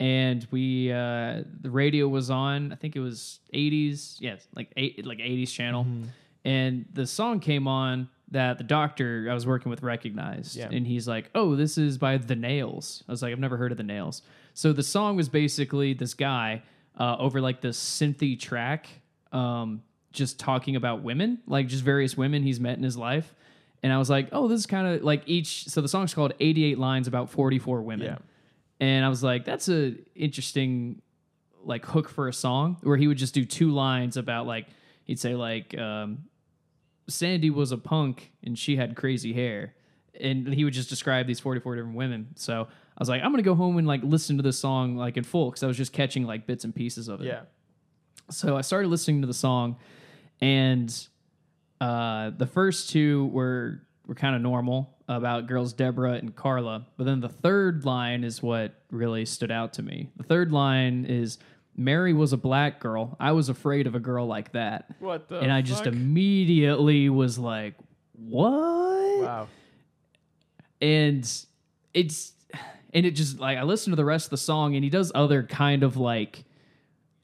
and 0.00 0.46
we 0.50 0.92
uh, 0.92 1.42
the 1.60 1.70
radio 1.70 2.08
was 2.08 2.30
on. 2.30 2.72
I 2.72 2.76
think 2.76 2.96
it 2.96 3.00
was 3.00 3.40
80s. 3.52 4.16
Yes, 4.20 4.46
like 4.54 4.72
eight 4.76 5.04
like 5.04 5.18
80s 5.18 5.50
channel. 5.50 5.84
Mm-hmm. 5.84 6.04
And 6.44 6.86
the 6.92 7.06
song 7.06 7.40
came 7.40 7.66
on 7.66 8.08
that 8.30 8.58
the 8.58 8.64
doctor 8.64 9.26
I 9.30 9.34
was 9.34 9.46
working 9.46 9.70
with 9.70 9.82
recognized. 9.82 10.56
Yeah. 10.56 10.68
And 10.70 10.86
he's 10.86 11.08
like, 11.08 11.30
"Oh, 11.34 11.56
this 11.56 11.78
is 11.78 11.98
by 11.98 12.16
The 12.18 12.36
Nails." 12.36 13.02
I 13.08 13.12
was 13.12 13.22
like, 13.22 13.32
"I've 13.32 13.38
never 13.38 13.56
heard 13.56 13.72
of 13.72 13.78
The 13.78 13.84
Nails." 13.84 14.22
So 14.54 14.72
the 14.72 14.82
song 14.82 15.16
was 15.16 15.28
basically 15.28 15.94
this 15.94 16.14
guy 16.14 16.62
uh, 16.98 17.16
over 17.18 17.40
like 17.40 17.60
this 17.60 17.78
synthy 17.78 18.38
track, 18.38 18.88
um, 19.32 19.82
just 20.12 20.38
talking 20.38 20.76
about 20.76 21.02
women, 21.02 21.38
like 21.46 21.68
just 21.68 21.84
various 21.84 22.16
women 22.16 22.42
he's 22.42 22.60
met 22.60 22.76
in 22.76 22.82
his 22.82 22.96
life. 22.96 23.34
And 23.82 23.92
I 23.92 23.98
was 23.98 24.10
like, 24.10 24.28
"Oh, 24.32 24.48
this 24.48 24.60
is 24.60 24.66
kind 24.66 24.86
of 24.86 25.02
like 25.02 25.22
each." 25.26 25.68
So 25.68 25.80
the 25.80 25.88
song's 25.88 26.14
called 26.14 26.34
"88 26.38 26.78
Lines 26.78 27.08
About 27.08 27.30
44 27.30 27.82
Women." 27.82 28.06
Yeah. 28.06 28.18
And 28.80 29.04
I 29.04 29.08
was 29.08 29.22
like, 29.22 29.44
"That's 29.44 29.68
a 29.68 29.94
interesting 30.14 31.02
like 31.64 31.84
hook 31.84 32.08
for 32.08 32.28
a 32.28 32.32
song 32.32 32.78
where 32.82 32.96
he 32.96 33.06
would 33.06 33.18
just 33.18 33.34
do 33.34 33.44
two 33.44 33.70
lines 33.70 34.16
about 34.16 34.46
like 34.46 34.66
he'd 35.04 35.18
say 35.18 35.34
like 35.34 35.76
um, 35.76 36.24
Sandy 37.08 37.50
was 37.50 37.72
a 37.72 37.78
punk 37.78 38.32
and 38.42 38.58
she 38.58 38.76
had 38.76 38.96
crazy 38.96 39.32
hair, 39.32 39.74
and 40.18 40.52
he 40.52 40.64
would 40.64 40.74
just 40.74 40.88
describe 40.88 41.26
these 41.26 41.40
forty 41.40 41.60
four 41.60 41.74
different 41.74 41.96
women. 41.96 42.28
So 42.36 42.62
I 42.62 43.00
was 43.00 43.08
like, 43.08 43.22
I'm 43.22 43.30
gonna 43.30 43.42
go 43.42 43.54
home 43.54 43.78
and 43.78 43.86
like 43.86 44.02
listen 44.02 44.36
to 44.36 44.42
this 44.42 44.58
song 44.58 44.96
like 44.96 45.16
in 45.16 45.24
full 45.24 45.50
because 45.50 45.62
I 45.62 45.66
was 45.66 45.76
just 45.76 45.92
catching 45.92 46.24
like 46.24 46.46
bits 46.46 46.64
and 46.64 46.74
pieces 46.74 47.08
of 47.08 47.20
it. 47.20 47.26
Yeah. 47.26 47.42
So 48.30 48.56
I 48.56 48.60
started 48.60 48.88
listening 48.88 49.22
to 49.22 49.26
the 49.26 49.34
song, 49.34 49.76
and 50.40 50.94
uh, 51.80 52.30
the 52.36 52.46
first 52.46 52.90
two 52.90 53.26
were 53.26 53.82
were 54.06 54.14
kind 54.14 54.36
of 54.36 54.42
normal 54.42 54.97
about 55.08 55.46
girls 55.46 55.72
Deborah 55.72 56.12
and 56.12 56.36
Carla, 56.36 56.86
but 56.96 57.04
then 57.04 57.20
the 57.20 57.28
third 57.30 57.84
line 57.84 58.24
is 58.24 58.42
what 58.42 58.74
really 58.90 59.24
stood 59.24 59.50
out 59.50 59.72
to 59.74 59.82
me. 59.82 60.10
The 60.16 60.22
third 60.24 60.52
line 60.52 61.06
is 61.06 61.38
Mary 61.76 62.12
was 62.12 62.32
a 62.32 62.36
black 62.36 62.78
girl. 62.80 63.16
I 63.18 63.32
was 63.32 63.48
afraid 63.48 63.86
of 63.86 63.94
a 63.94 64.00
girl 64.00 64.26
like 64.26 64.52
that. 64.52 64.90
What 65.00 65.28
the 65.28 65.38
and 65.38 65.50
I 65.52 65.62
just 65.62 65.84
fuck? 65.84 65.92
immediately 65.94 67.08
was 67.08 67.38
like, 67.38 67.74
"What?" 68.12 69.22
wow. 69.22 69.48
and 70.80 71.22
it's 71.94 72.32
and 72.92 73.06
it 73.06 73.12
just 73.12 73.38
like 73.38 73.58
I 73.58 73.62
listened 73.62 73.92
to 73.92 73.96
the 73.96 74.04
rest 74.04 74.26
of 74.26 74.30
the 74.30 74.36
song 74.36 74.74
and 74.74 74.84
he 74.84 74.90
does 74.90 75.10
other 75.14 75.42
kind 75.42 75.82
of 75.82 75.96
like 75.96 76.44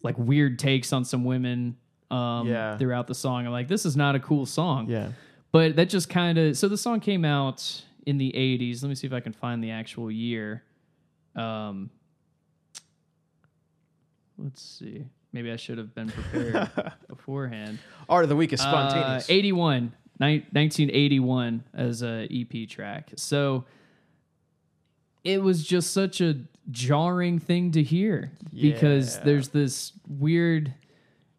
like 0.03 0.17
weird 0.19 0.59
takes 0.59 0.93
on 0.93 1.05
some 1.05 1.25
women 1.25 1.77
um 2.11 2.47
Yeah. 2.49 2.77
throughout 2.79 3.07
the 3.07 3.15
song. 3.15 3.47
I'm 3.47 3.53
like 3.53 3.69
this 3.69 3.85
is 3.87 3.97
not 3.97 4.15
a 4.15 4.21
cool 4.21 4.47
song. 4.47 4.89
Yeah. 4.89 5.09
But 5.55 5.77
that 5.77 5.89
just 5.89 6.09
kind 6.09 6.37
of 6.37 6.57
so 6.57 6.67
the 6.67 6.77
song 6.77 6.99
came 6.99 7.25
out 7.25 7.85
in 8.07 8.19
the 8.19 8.33
80s. 8.33 8.83
Let 8.83 8.89
me 8.89 8.97
see 8.97 9.07
if 9.07 9.13
I 9.13 9.21
can 9.21 9.33
find 9.33 9.63
the 9.63 9.71
actual 9.71 10.11
year. 10.11 10.65
Um 11.37 11.91
Let's 14.37 14.61
see. 14.61 15.05
Maybe 15.33 15.53
I 15.53 15.57
should 15.57 15.79
have 15.79 15.95
been 15.95 16.09
prepared 16.09 16.71
beforehand. 17.09 17.79
Art 18.09 18.25
of 18.25 18.31
the 18.31 18.35
week 18.37 18.53
is 18.53 18.61
Uh, 18.61 18.65
spontaneous. 18.65 19.31
81, 19.31 19.93
ni- 20.19 20.45
1981 20.51 21.63
as 21.73 22.03
a 22.03 22.27
EP 22.33 22.69
track. 22.69 23.13
So 23.15 23.65
it 25.23 25.41
was 25.41 25.65
just 25.65 25.93
such 25.93 26.21
a 26.21 26.35
jarring 26.73 27.39
thing 27.39 27.71
to 27.73 27.83
hear 27.85 28.33
because 28.53 29.21
there's 29.21 29.49
this 29.51 29.93
weird, 30.09 30.75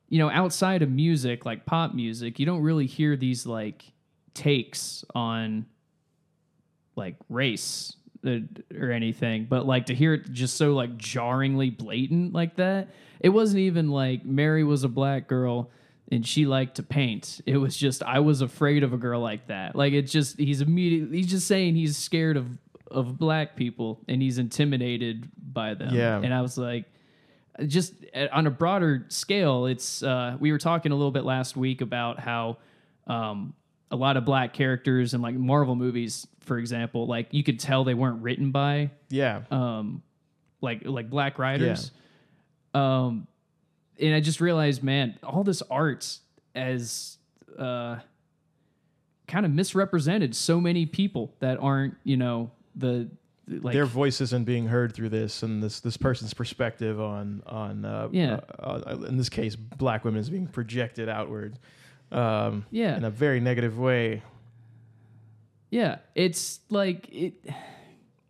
you 0.07 0.19
know, 0.19 0.29
outside 0.29 0.81
of 0.81 0.89
music, 0.89 1.45
like 1.45 1.65
pop 1.65 1.93
music, 1.93 2.39
you 2.39 2.45
don't 2.45 2.61
really 2.61 2.85
hear 2.85 3.17
these 3.17 3.45
like 3.45 3.91
takes 4.35 5.03
on 5.15 5.65
like 6.95 7.15
race 7.29 7.95
uh, 8.25 8.39
or 8.79 8.91
anything, 8.91 9.47
but 9.49 9.65
like 9.65 9.87
to 9.87 9.95
hear 9.95 10.13
it 10.13 10.31
just 10.31 10.57
so 10.57 10.73
like 10.73 10.97
jarringly 10.97 11.69
blatant 11.69 12.33
like 12.33 12.55
that. 12.57 12.89
It 13.19 13.29
wasn't 13.29 13.59
even 13.61 13.89
like 13.89 14.25
Mary 14.25 14.63
was 14.63 14.83
a 14.83 14.89
black 14.89 15.27
girl 15.27 15.71
and 16.11 16.25
she 16.25 16.45
liked 16.45 16.75
to 16.75 16.83
paint. 16.83 17.41
It 17.45 17.57
was 17.57 17.75
just 17.75 18.03
I 18.03 18.19
was 18.19 18.41
afraid 18.41 18.83
of 18.83 18.93
a 18.93 18.97
girl 18.97 19.21
like 19.21 19.47
that. 19.47 19.75
Like 19.75 19.93
it's 19.93 20.11
just 20.11 20.37
he's 20.37 20.61
immediately 20.61 21.17
he's 21.17 21.27
just 21.27 21.47
saying 21.47 21.75
he's 21.75 21.97
scared 21.97 22.37
of 22.37 22.47
of 22.91 23.17
black 23.17 23.55
people 23.55 24.01
and 24.07 24.21
he's 24.21 24.37
intimidated 24.37 25.29
by 25.37 25.73
them. 25.73 25.93
Yeah. 25.93 26.19
And 26.21 26.33
I 26.33 26.41
was 26.41 26.57
like 26.57 26.85
just 27.67 27.93
uh, 28.13 28.27
on 28.31 28.47
a 28.47 28.51
broader 28.51 29.05
scale, 29.09 29.65
it's 29.65 30.03
uh, 30.03 30.37
we 30.39 30.51
were 30.51 30.57
talking 30.57 30.91
a 30.91 30.95
little 30.95 31.11
bit 31.11 31.23
last 31.23 31.55
week 31.55 31.81
about 31.81 32.19
how 32.19 32.57
um, 33.07 33.53
a 33.95 33.97
lot 33.97 34.17
of 34.17 34.25
black 34.25 34.53
characters 34.53 35.13
in 35.13 35.21
like 35.21 35.35
Marvel 35.35 35.75
movies, 35.75 36.27
for 36.41 36.57
example, 36.57 37.07
like 37.07 37.29
you 37.31 37.43
could 37.43 37.59
tell 37.59 37.83
they 37.83 37.93
weren't 37.93 38.21
written 38.21 38.51
by 38.51 38.91
yeah. 39.09 39.41
um, 39.49 40.03
like 40.61 40.81
like 40.83 41.09
black 41.09 41.39
writers. 41.39 41.91
Um, 42.73 43.27
and 43.99 44.13
I 44.13 44.19
just 44.19 44.41
realized, 44.41 44.83
man, 44.83 45.17
all 45.23 45.45
this 45.45 45.61
art 45.71 46.19
as 46.53 47.17
uh, 47.57 47.97
kind 49.27 49.45
of 49.45 49.51
misrepresented 49.53 50.35
so 50.35 50.59
many 50.59 50.85
people 50.85 51.33
that 51.39 51.57
aren't, 51.59 51.95
you 52.03 52.17
know, 52.17 52.51
the 52.75 53.09
like 53.47 53.73
Their 53.73 53.85
voice 53.85 54.19
isn't 54.21 54.45
being 54.45 54.67
heard 54.67 54.93
through 54.93 55.09
this, 55.09 55.41
and 55.43 55.63
this 55.63 55.79
this 55.79 55.95
person's 55.97 56.33
perspective 56.33 56.99
on 56.99 57.43
on 57.45 57.85
uh, 57.85 58.09
Yeah. 58.11 58.41
uh, 58.59 58.81
uh, 58.85 59.05
in 59.07 59.17
this 59.17 59.29
case, 59.29 59.55
black 59.55 60.03
women 60.03 60.19
is 60.19 60.29
being 60.29 60.47
projected 60.47 61.07
outward, 61.07 61.59
um, 62.11 62.65
Yeah. 62.71 62.95
in 62.97 63.03
a 63.03 63.09
very 63.09 63.39
negative 63.39 63.77
way. 63.79 64.21
Yeah, 65.69 65.97
it's 66.13 66.59
like 66.69 67.09
it. 67.11 67.33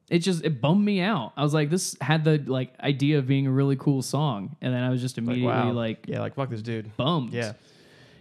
It 0.10 0.20
just 0.20 0.44
it 0.46 0.62
bummed 0.62 0.86
me 0.86 1.02
out. 1.02 1.34
I 1.36 1.42
was 1.42 1.54
like, 1.54 1.70
this 1.72 1.96
had 2.00 2.24
the 2.24 2.38
like 2.46 2.80
idea 2.80 3.18
of 3.18 3.26
being 3.28 3.48
a 3.48 3.52
really 3.52 3.76
cool 3.76 4.02
song, 4.04 4.56
and 4.62 4.74
then 4.74 4.84
I 4.84 4.90
was 4.90 5.02
just 5.02 5.18
Like, 5.18 5.24
immediately 5.26 5.48
wow, 5.52 5.72
like 5.72 6.06
yeah, 6.08 6.20
like 6.22 6.36
fuck 6.36 6.50
this 6.50 6.62
dude. 6.62 6.96
bummed. 6.96 7.34
Yeah, 7.34 7.54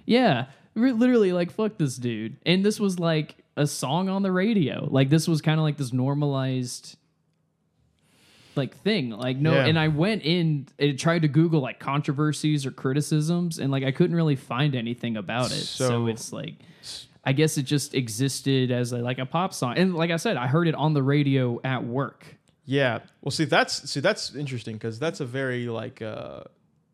yeah, 0.07 0.47
Re- 0.75 0.93
literally 0.93 1.33
like 1.33 1.51
fuck 1.53 1.77
this 1.79 1.97
dude. 1.97 2.37
And 2.47 2.65
this 2.65 2.81
was 2.81 2.99
like 2.99 3.37
a 3.57 3.67
song 3.67 4.09
on 4.09 4.23
the 4.23 4.33
radio. 4.33 4.89
Like 4.91 5.11
this 5.11 5.29
was 5.29 5.41
kind 5.43 5.61
of 5.61 5.65
like 5.65 5.77
this 5.77 5.93
normalized 5.93 6.97
like 8.57 8.77
thing. 8.79 9.11
Like 9.11 9.37
no, 9.37 9.53
Yeah. 9.55 9.67
and 9.67 9.79
I 9.79 9.89
went 9.89 10.23
in 10.23 10.67
and 10.79 10.99
tried 10.99 11.23
to 11.23 11.29
Google 11.29 11.61
like 11.61 11.79
controversies 11.81 12.67
or 12.67 12.71
criticisms, 12.71 13.59
and 13.59 13.71
like 13.71 13.85
I 13.85 13.93
couldn't 13.93 14.17
really 14.17 14.37
find 14.37 14.75
anything 14.75 15.17
about 15.17 15.47
it. 15.53 15.65
So, 15.65 15.89
So- 15.89 16.07
it's 16.07 16.33
like. 16.33 16.55
I 17.27 17.33
guess 17.33 17.57
it 17.57 17.63
just 17.63 17.95
existed 17.95 18.71
as 18.71 18.93
a, 18.93 18.99
like 18.99 19.19
a 19.19 19.25
pop 19.25 19.55
song, 19.55 19.79
and 19.79 19.95
like 19.95 20.11
I 20.11 20.17
said, 20.17 20.37
I 20.37 20.47
heard 20.47 20.69
it 20.69 20.75
on 20.75 20.93
the 20.93 21.03
radio 21.03 21.59
at 21.65 21.83
work. 21.83 22.27
yeah. 22.67 22.99
Well, 23.23 23.31
see, 23.31 23.47
that's 23.47 23.91
see, 23.91 24.01
that's 24.01 24.35
interesting 24.35 24.75
because 24.75 24.99
that's 24.99 25.21
a 25.21 25.25
very 25.25 25.67
like 25.69 26.03
uh, 26.03 26.41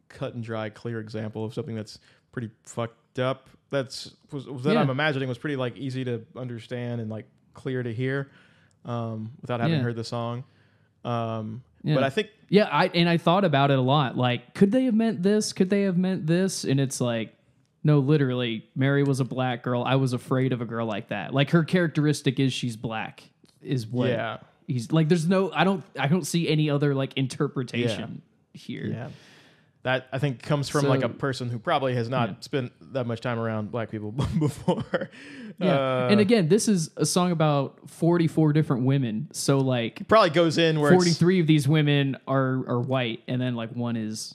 cut 0.09 0.35
and 0.35 0.45
dry, 0.45 0.69
clear 0.70 1.01
example 1.01 1.45
of 1.45 1.53
something 1.53 1.74
that's 1.74 1.99
pretty 2.31 2.51
fucked 2.62 3.19
up. 3.19 3.51
That's 3.70 4.12
was, 4.31 4.45
that 4.62 4.74
Yeah. 4.74 4.81
I'm 4.81 4.91
imagining 4.91 5.28
was 5.28 5.37
pretty 5.39 5.57
like 5.57 5.77
easy 5.77 6.05
to 6.05 6.24
understand 6.37 7.01
and 7.01 7.11
like 7.11 7.27
clear 7.55 7.82
to 7.82 7.93
hear 7.93 8.31
um, 8.85 9.32
without 9.41 9.59
having 9.59 9.78
Yeah. 9.78 9.82
heard 9.82 9.97
the 9.97 10.05
song. 10.05 10.45
Um, 11.05 11.62
Yeah. 11.82 11.94
But 11.94 12.05
I 12.05 12.10
think 12.10 12.28
Yeah, 12.48 12.68
I 12.70 12.86
and 12.89 13.09
I 13.09 13.16
thought 13.16 13.44
about 13.44 13.70
it 13.70 13.78
a 13.78 13.82
lot. 13.82 14.16
Like, 14.16 14.55
could 14.55 14.70
they 14.72 14.85
have 14.85 14.94
meant 14.94 15.22
this? 15.22 15.52
Could 15.52 15.70
they 15.70 15.82
have 15.82 15.97
meant 15.97 16.27
this? 16.27 16.64
And 16.64 16.78
it's 16.81 17.01
like, 17.01 17.35
no, 17.82 18.01
literally, 18.01 18.68
Mary 18.77 19.02
was 19.02 19.20
a 19.20 19.24
black 19.24 19.62
girl. 19.62 19.82
I 19.82 19.97
was 19.97 20.12
afraid 20.12 20.52
of 20.52 20.60
a 20.60 20.66
girl 20.66 20.86
like 20.86 21.09
that. 21.09 21.32
Like 21.32 21.51
her 21.51 21.64
characteristic 21.64 22.39
is 22.39 22.52
she's 22.52 22.77
black. 22.77 23.22
Is 23.62 23.86
what 23.86 24.09
Yeah. 24.10 24.39
he's 24.66 24.90
like. 24.93 25.09
There's 25.09 25.27
no. 25.28 25.51
I 25.52 25.64
don't. 25.64 25.82
I 25.98 26.06
don't 26.06 26.27
see 26.27 26.48
any 26.48 26.68
other 26.70 26.94
like 26.94 27.14
interpretation 27.16 28.22
here. 28.52 28.86
Yeah. 28.86 29.09
That 29.82 30.09
I 30.12 30.19
think 30.19 30.43
comes 30.43 30.69
from 30.69 30.86
like 30.86 31.02
a 31.02 31.09
person 31.09 31.48
who 31.48 31.59
probably 31.59 31.94
has 31.94 32.09
not 32.09 32.28
Yeah. 32.28 32.35
spent 32.40 32.73
that 32.93 33.07
much 33.07 33.20
time 33.23 33.39
around 33.39 33.70
black 33.70 33.90
people 33.90 34.11
before. 34.39 35.09
Yeah. 35.59 35.74
Uh, 35.74 36.09
and 36.11 36.20
again, 36.20 36.48
this 36.48 36.69
is 36.69 36.90
a 36.97 37.07
song 37.07 37.32
about 37.32 37.89
44 37.89 38.52
different 38.52 38.85
women. 38.85 39.28
So 39.32 39.59
like 39.59 40.07
probably 40.09 40.31
goes 40.31 40.59
in 40.59 40.81
where 40.81 40.90
43 40.93 41.40
of 41.40 41.47
these 41.47 41.66
women 41.66 42.16
are 42.28 42.62
are 42.69 42.81
white 42.81 43.23
and 43.27 43.40
then 43.40 43.55
like 43.57 43.70
one 43.74 43.97
is 43.97 44.35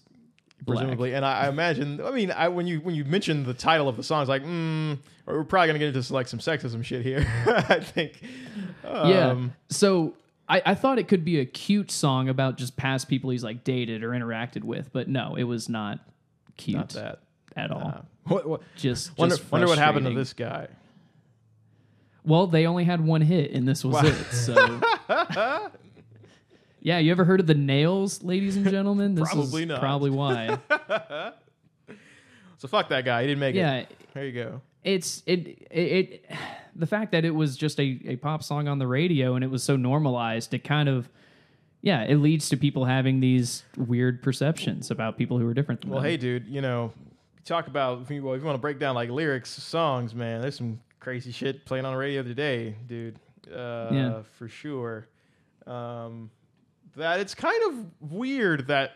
black. 0.64 0.78
presumably, 0.80 1.14
and 1.14 1.24
I, 1.24 1.42
I 1.46 1.50
imagine. 1.50 2.02
I 2.04 2.10
mean, 2.12 2.32
I 2.32 2.48
when 2.48 2.66
you 2.66 2.80
when 2.80 2.96
you 2.96 3.06
mentioned 3.06 3.46
the 3.46 3.54
title 3.54 3.88
of 3.88 3.98
the 3.98 4.04
song, 4.04 4.22
it's 4.24 4.30
like, 4.30 4.44
mm, 4.44 4.98
we're 5.28 5.44
probably 5.44 5.68
gonna 5.68 5.80
get 5.80 5.96
into 5.96 6.14
like 6.14 6.28
some 6.28 6.40
sexism 6.40 6.84
shit 6.84 7.04
here. 7.04 7.26
I 7.46 7.80
think. 7.82 8.20
Yeah. 8.84 9.30
Um, 9.30 9.54
So 9.70 10.16
I, 10.48 10.62
I 10.66 10.76
thought 10.76 11.00
it 11.00 11.08
could 11.08 11.26
be 11.26 11.40
a 11.40 11.46
cute 11.46 11.90
song 11.90 12.30
about 12.30 12.58
just 12.58 12.78
past 12.78 13.08
people 13.10 13.32
he's 13.32 13.44
like 13.44 13.64
dated 13.64 14.04
or 14.04 14.10
interacted 14.12 14.64
with, 14.64 14.92
but 14.94 15.08
no, 15.08 15.36
it 15.36 15.44
was 15.44 15.70
not 15.70 16.00
cute 16.58 16.78
Not 16.78 16.90
that. 16.90 17.20
at 17.56 17.72
all. 17.72 18.06
What, 18.26 18.48
what, 18.48 18.62
Just, 18.76 19.18
wonder, 19.18 19.36
just 19.38 19.52
wonder 19.52 19.68
what 19.68 19.78
happened 19.78 20.06
to 20.06 20.14
this 20.14 20.34
guy. 20.34 20.68
Well, 22.24 22.48
they 22.48 22.66
only 22.66 22.84
had 22.84 23.02
one 23.06 23.22
hit, 23.22 23.52
and 23.52 23.68
this 23.68 23.84
was 23.86 23.96
Wow. 23.96 24.02
it. 24.06 24.16
So, 24.34 24.82
yeah, 26.82 26.98
you 27.00 27.12
ever 27.12 27.24
heard 27.24 27.40
of 27.40 27.48
the 27.48 27.54
Nails, 27.56 28.24
ladies 28.24 28.56
and 28.56 28.68
gentlemen? 28.70 29.14
This 29.16 29.32
Probably 29.32 29.64
is 29.64 29.68
not. 29.70 29.80
Probably 29.80 30.10
why. 30.12 30.60
So 32.58 32.70
fuck 32.70 32.88
that 32.90 33.04
guy. 33.04 33.22
He 33.22 33.28
didn't 33.28 33.42
make 33.42 33.54
it. 33.54 33.60
yeah, 33.60 33.86
There 34.14 34.26
you 34.26 34.32
go. 34.32 34.62
It's 34.86 35.22
it, 35.26 35.68
it 35.72 36.26
the 36.76 36.86
fact 36.88 37.12
that 37.12 37.26
it 37.26 37.32
was 37.36 37.58
just 37.58 37.80
a, 37.80 38.00
a 38.06 38.16
pop 38.16 38.44
song 38.44 38.68
on 38.70 38.80
the 38.80 38.88
radio 38.88 39.36
and 39.36 39.44
it 39.44 39.50
was 39.50 39.64
so 39.64 39.76
normalized. 39.76 40.54
It 40.54 40.64
kind 40.64 40.88
of 40.88 41.10
yeah, 41.82 42.04
it 42.04 42.16
leads 42.16 42.50
to 42.50 42.58
people 42.58 42.86
having 42.86 43.20
these 43.20 43.64
weird 43.78 44.24
perceptions 44.24 44.90
about 44.90 45.18
people 45.18 45.38
who 45.38 45.48
are 45.48 45.54
different 45.54 45.82
than 45.82 45.92
Well, 45.92 46.02
them. 46.02 46.10
hey, 46.10 46.18
dude, 46.18 46.48
you 46.48 46.62
know, 46.62 46.92
talk 47.44 47.68
about 47.68 48.02
if 48.02 48.10
you, 48.10 48.24
well, 48.24 48.34
if 48.34 48.40
you 48.42 48.46
want 48.46 48.56
to 48.58 48.62
break 48.62 48.80
down 48.80 48.96
like 48.96 49.10
lyrics, 49.12 49.50
songs, 49.52 50.16
man, 50.16 50.42
there's 50.42 50.56
some 50.58 50.80
crazy 51.00 51.32
shit 51.32 51.64
playing 51.66 51.86
on 51.86 51.94
the 51.94 52.00
radio 52.00 52.24
today, 52.24 52.76
dude. 52.88 53.20
Uh, 53.54 53.90
Yeah. 53.92 54.22
for 54.38 54.48
sure. 54.48 55.08
Um, 55.68 56.32
that 56.96 57.20
it's 57.20 57.36
kind 57.36 57.62
of 57.74 58.12
weird 58.12 58.68
that. 58.68 58.94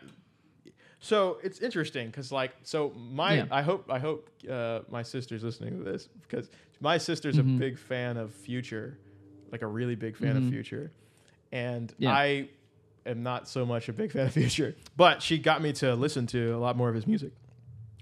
So 1.00 1.38
it's 1.44 1.60
interesting 1.60 2.08
because, 2.08 2.32
like, 2.32 2.52
so 2.64 2.90
my 2.92 3.36
Yeah. 3.36 3.46
I 3.52 3.62
hope 3.62 3.90
I 3.90 4.00
hope 4.00 4.30
uh, 4.50 4.82
my 4.90 5.02
sister's 5.04 5.44
listening 5.44 5.78
to 5.78 5.84
this 5.84 6.08
because 6.28 6.50
my 6.82 6.98
sister's 6.98 7.38
a 7.38 7.44
Mhm. 7.44 7.58
big 7.58 7.78
fan 7.78 8.18
of 8.18 8.34
Future, 8.34 8.98
like 9.52 9.62
a 9.62 9.68
really 9.68 9.96
big 9.96 10.18
fan 10.18 10.36
of 10.36 10.44
Mhm. 10.44 10.50
Future, 10.50 10.92
and 11.52 11.94
Yeah. 11.98 12.12
I 12.12 12.50
am 13.06 13.24
not 13.24 13.48
so 13.48 13.66
much 13.66 13.88
a 13.88 13.94
big 13.94 14.12
fan 14.16 14.28
of 14.28 14.34
Future, 14.34 14.76
but 14.98 15.22
she 15.22 15.38
got 15.38 15.62
me 15.62 15.72
to 15.74 15.96
listen 15.96 16.28
to 16.28 16.54
a 16.54 16.60
lot 16.60 16.76
more 16.76 16.90
of 16.90 16.96
his 16.96 17.08
music. 17.08 17.32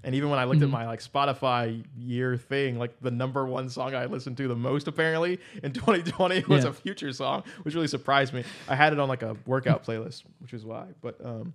And 0.04 0.14
even 0.14 0.30
when 0.30 0.38
I 0.38 0.44
looked 0.44 0.62
at 0.62 0.68
Mhm. 0.68 0.72
my 0.72 0.86
like 0.86 1.00
Spotify 1.00 1.84
year 1.96 2.36
thing, 2.36 2.78
like 2.78 3.00
the 3.00 3.10
number 3.10 3.46
one 3.46 3.68
song 3.68 3.94
I 3.94 4.06
listened 4.06 4.36
to 4.38 4.48
the 4.48 4.56
most 4.56 4.88
apparently 4.88 5.38
in 5.62 5.72
2020 5.72 6.44
was 6.48 6.64
Yeah. 6.64 6.70
a 6.70 6.72
Future 6.72 7.12
song, 7.12 7.42
which 7.62 7.74
really 7.74 7.88
surprised 7.88 8.32
me. 8.34 8.42
I 8.68 8.74
had 8.74 8.92
it 8.92 8.98
on 8.98 9.08
like 9.08 9.22
a 9.22 9.36
workout 9.46 9.84
playlist, 9.84 10.24
which 10.40 10.52
is 10.52 10.64
why. 10.64 10.86
But 11.00 11.24
um, 11.24 11.52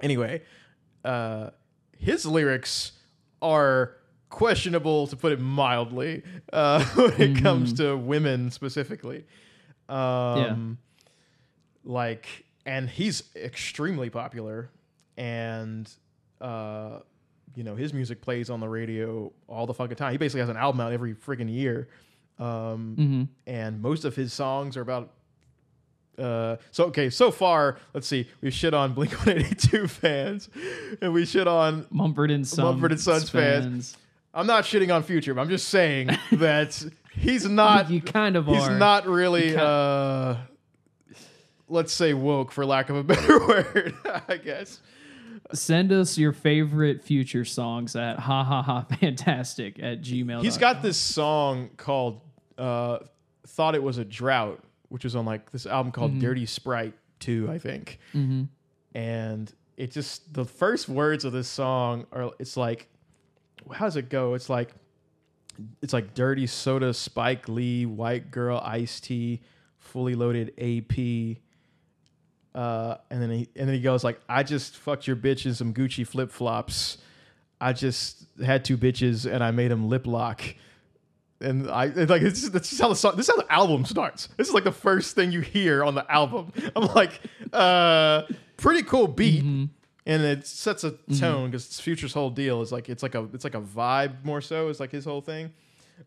anyway, 0.00 0.42
uh, 1.04 1.50
his 1.98 2.26
lyrics 2.26 2.92
are 3.42 3.96
questionable 4.28 5.06
to 5.06 5.16
put 5.16 5.32
it 5.32 5.40
mildly 5.40 6.22
uh, 6.52 6.84
when 6.94 7.20
it 7.20 7.42
comes 7.42 7.72
to 7.74 7.96
women 7.96 8.50
specifically. 8.50 9.24
Um, 9.88 10.78
like 11.84 12.44
and 12.64 12.90
he's 12.90 13.22
extremely 13.36 14.10
popular 14.10 14.70
and 15.16 15.88
uh 16.40 16.98
you 17.54 17.62
know 17.62 17.76
his 17.76 17.94
music 17.94 18.20
plays 18.20 18.50
on 18.50 18.60
the 18.60 18.68
radio 18.68 19.32
all 19.46 19.66
the 19.66 19.72
fucking 19.74 19.96
time. 19.96 20.12
He 20.12 20.18
basically 20.18 20.40
has 20.40 20.50
an 20.50 20.56
album 20.56 20.80
out 20.80 20.92
every 20.92 21.14
friggin' 21.14 21.48
year. 21.48 21.88
Um 22.38 22.94
hmm 22.96 23.22
and 23.46 23.80
most 23.80 24.04
of 24.04 24.16
his 24.16 24.32
songs 24.32 24.76
are 24.76 24.82
about 24.82 25.12
uh 26.18 26.56
so 26.70 26.84
okay 26.84 27.10
so 27.10 27.30
far 27.30 27.76
let's 27.94 28.06
see 28.06 28.26
we 28.40 28.50
shit 28.50 28.72
on 28.74 28.92
blink 28.94 29.12
182 29.12 29.86
fans 29.88 30.48
and 31.02 31.12
we 31.12 31.24
shit 31.26 31.46
on 31.46 31.86
Mumford 31.90 32.30
and 32.30 32.46
Sons, 32.46 32.58
Mumford 32.64 32.92
and 32.92 33.00
Sons 33.00 33.28
fans. 33.30 33.96
i'm 34.34 34.46
not 34.46 34.64
shitting 34.64 34.94
on 34.94 35.02
future 35.02 35.34
but 35.34 35.40
i'm 35.42 35.48
just 35.48 35.68
saying 35.68 36.08
that 36.32 36.82
he's 37.12 37.48
not 37.48 37.90
you 37.90 38.00
kind 38.00 38.36
of 38.36 38.46
he's 38.46 38.62
are. 38.62 38.78
not 38.78 39.06
really 39.06 39.54
uh 39.56 40.36
let's 41.68 41.92
say 41.92 42.14
woke 42.14 42.52
for 42.52 42.64
lack 42.64 42.88
of 42.90 42.96
a 42.96 43.02
better 43.04 43.38
word 43.46 43.94
i 44.28 44.36
guess 44.36 44.80
Send 45.52 45.92
us 45.92 46.18
your 46.18 46.32
favorite 46.32 47.04
future 47.04 47.44
songs 47.44 47.94
at 47.94 48.18
ha 48.18 48.42
ha 48.42 48.62
ha 48.62 48.82
fantastic 48.98 49.78
at 49.80 50.00
gmail. 50.02 50.42
he's 50.42 50.58
got 50.58 50.82
this 50.82 50.96
song 50.96 51.70
called 51.76 52.20
uh 52.58 52.98
thought 53.46 53.74
it 53.76 53.82
was 53.82 53.98
a 53.98 54.04
drought 54.04 54.60
which 54.88 55.04
was 55.04 55.14
on 55.16 55.24
like 55.24 55.50
this 55.52 55.66
album 55.66 55.92
called 55.92 56.12
Mm-hmm. 56.12 56.20
dirty 56.20 56.46
sprite 56.46 56.94
2 57.20 57.48
i 57.50 57.58
think. 57.58 57.98
Hmm 58.12 58.44
and 58.94 59.52
it 59.76 59.90
just 59.90 60.32
the 60.32 60.44
first 60.46 60.88
words 60.88 61.24
of 61.26 61.32
this 61.32 61.48
song 61.48 62.06
are 62.12 62.30
it's 62.38 62.56
like 62.56 62.88
how 63.72 63.84
does 63.84 63.96
it 63.96 64.08
go? 64.08 64.32
It's 64.34 64.48
like 64.48 64.72
it's 65.82 65.92
like 65.92 66.14
dirty 66.14 66.46
soda 66.46 66.94
spike 66.94 67.48
lee 67.48 67.84
white 67.86 68.30
girl 68.30 68.58
iced 68.64 69.04
tea 69.04 69.40
fully 69.78 70.14
loaded 70.14 70.52
ap 70.58 70.96
uh, 72.54 72.96
and 73.10 73.20
then 73.22 73.30
he 73.30 73.48
and 73.56 73.68
then 73.68 73.74
he 73.74 73.80
goes 73.82 74.02
like 74.02 74.18
i 74.28 74.42
just 74.42 74.76
fucked 74.76 75.06
your 75.06 75.16
bitch 75.16 75.44
in 75.46 75.54
some 75.54 75.74
gucci 75.74 76.06
flip-flops. 76.06 76.98
I 77.60 77.72
just 77.72 78.26
had 78.44 78.64
two 78.64 78.76
bitches 78.78 79.30
and 79.30 79.42
i 79.42 79.50
made 79.50 79.70
them 79.70 79.88
lip 79.88 80.06
lock 80.06 80.42
and 81.40 81.70
I 81.70 81.86
it's 81.86 82.10
like 82.10 82.22
it's, 82.22 82.48
this 82.48 82.72
is 82.72 82.80
how 82.80 82.88
the 82.88 82.96
song, 82.96 83.16
this 83.16 83.28
is 83.28 83.34
how 83.34 83.40
the 83.42 83.52
album 83.52 83.84
starts. 83.84 84.28
This 84.36 84.48
is 84.48 84.54
like 84.54 84.64
the 84.64 84.72
first 84.72 85.14
thing 85.14 85.32
you 85.32 85.40
hear 85.40 85.84
on 85.84 85.94
the 85.94 86.10
album. 86.10 86.52
I'm 86.74 86.86
like, 86.94 87.20
uh, 87.52 88.22
pretty 88.56 88.82
cool 88.82 89.06
beat, 89.08 89.42
and 89.44 89.70
it 90.22 90.46
sets 90.46 90.84
a 90.84 90.92
tone 91.18 91.50
because 91.50 91.78
Future's 91.80 92.12
whole 92.12 92.30
deal 92.30 92.62
is 92.62 92.72
like 92.72 92.88
it's 92.88 93.02
like 93.02 93.14
a 93.14 93.28
it's 93.34 93.44
like 93.44 93.54
a 93.54 93.60
vibe 93.60 94.24
more 94.24 94.40
so. 94.40 94.68
It's 94.68 94.80
like 94.80 94.92
his 94.92 95.04
whole 95.04 95.20
thing, 95.20 95.52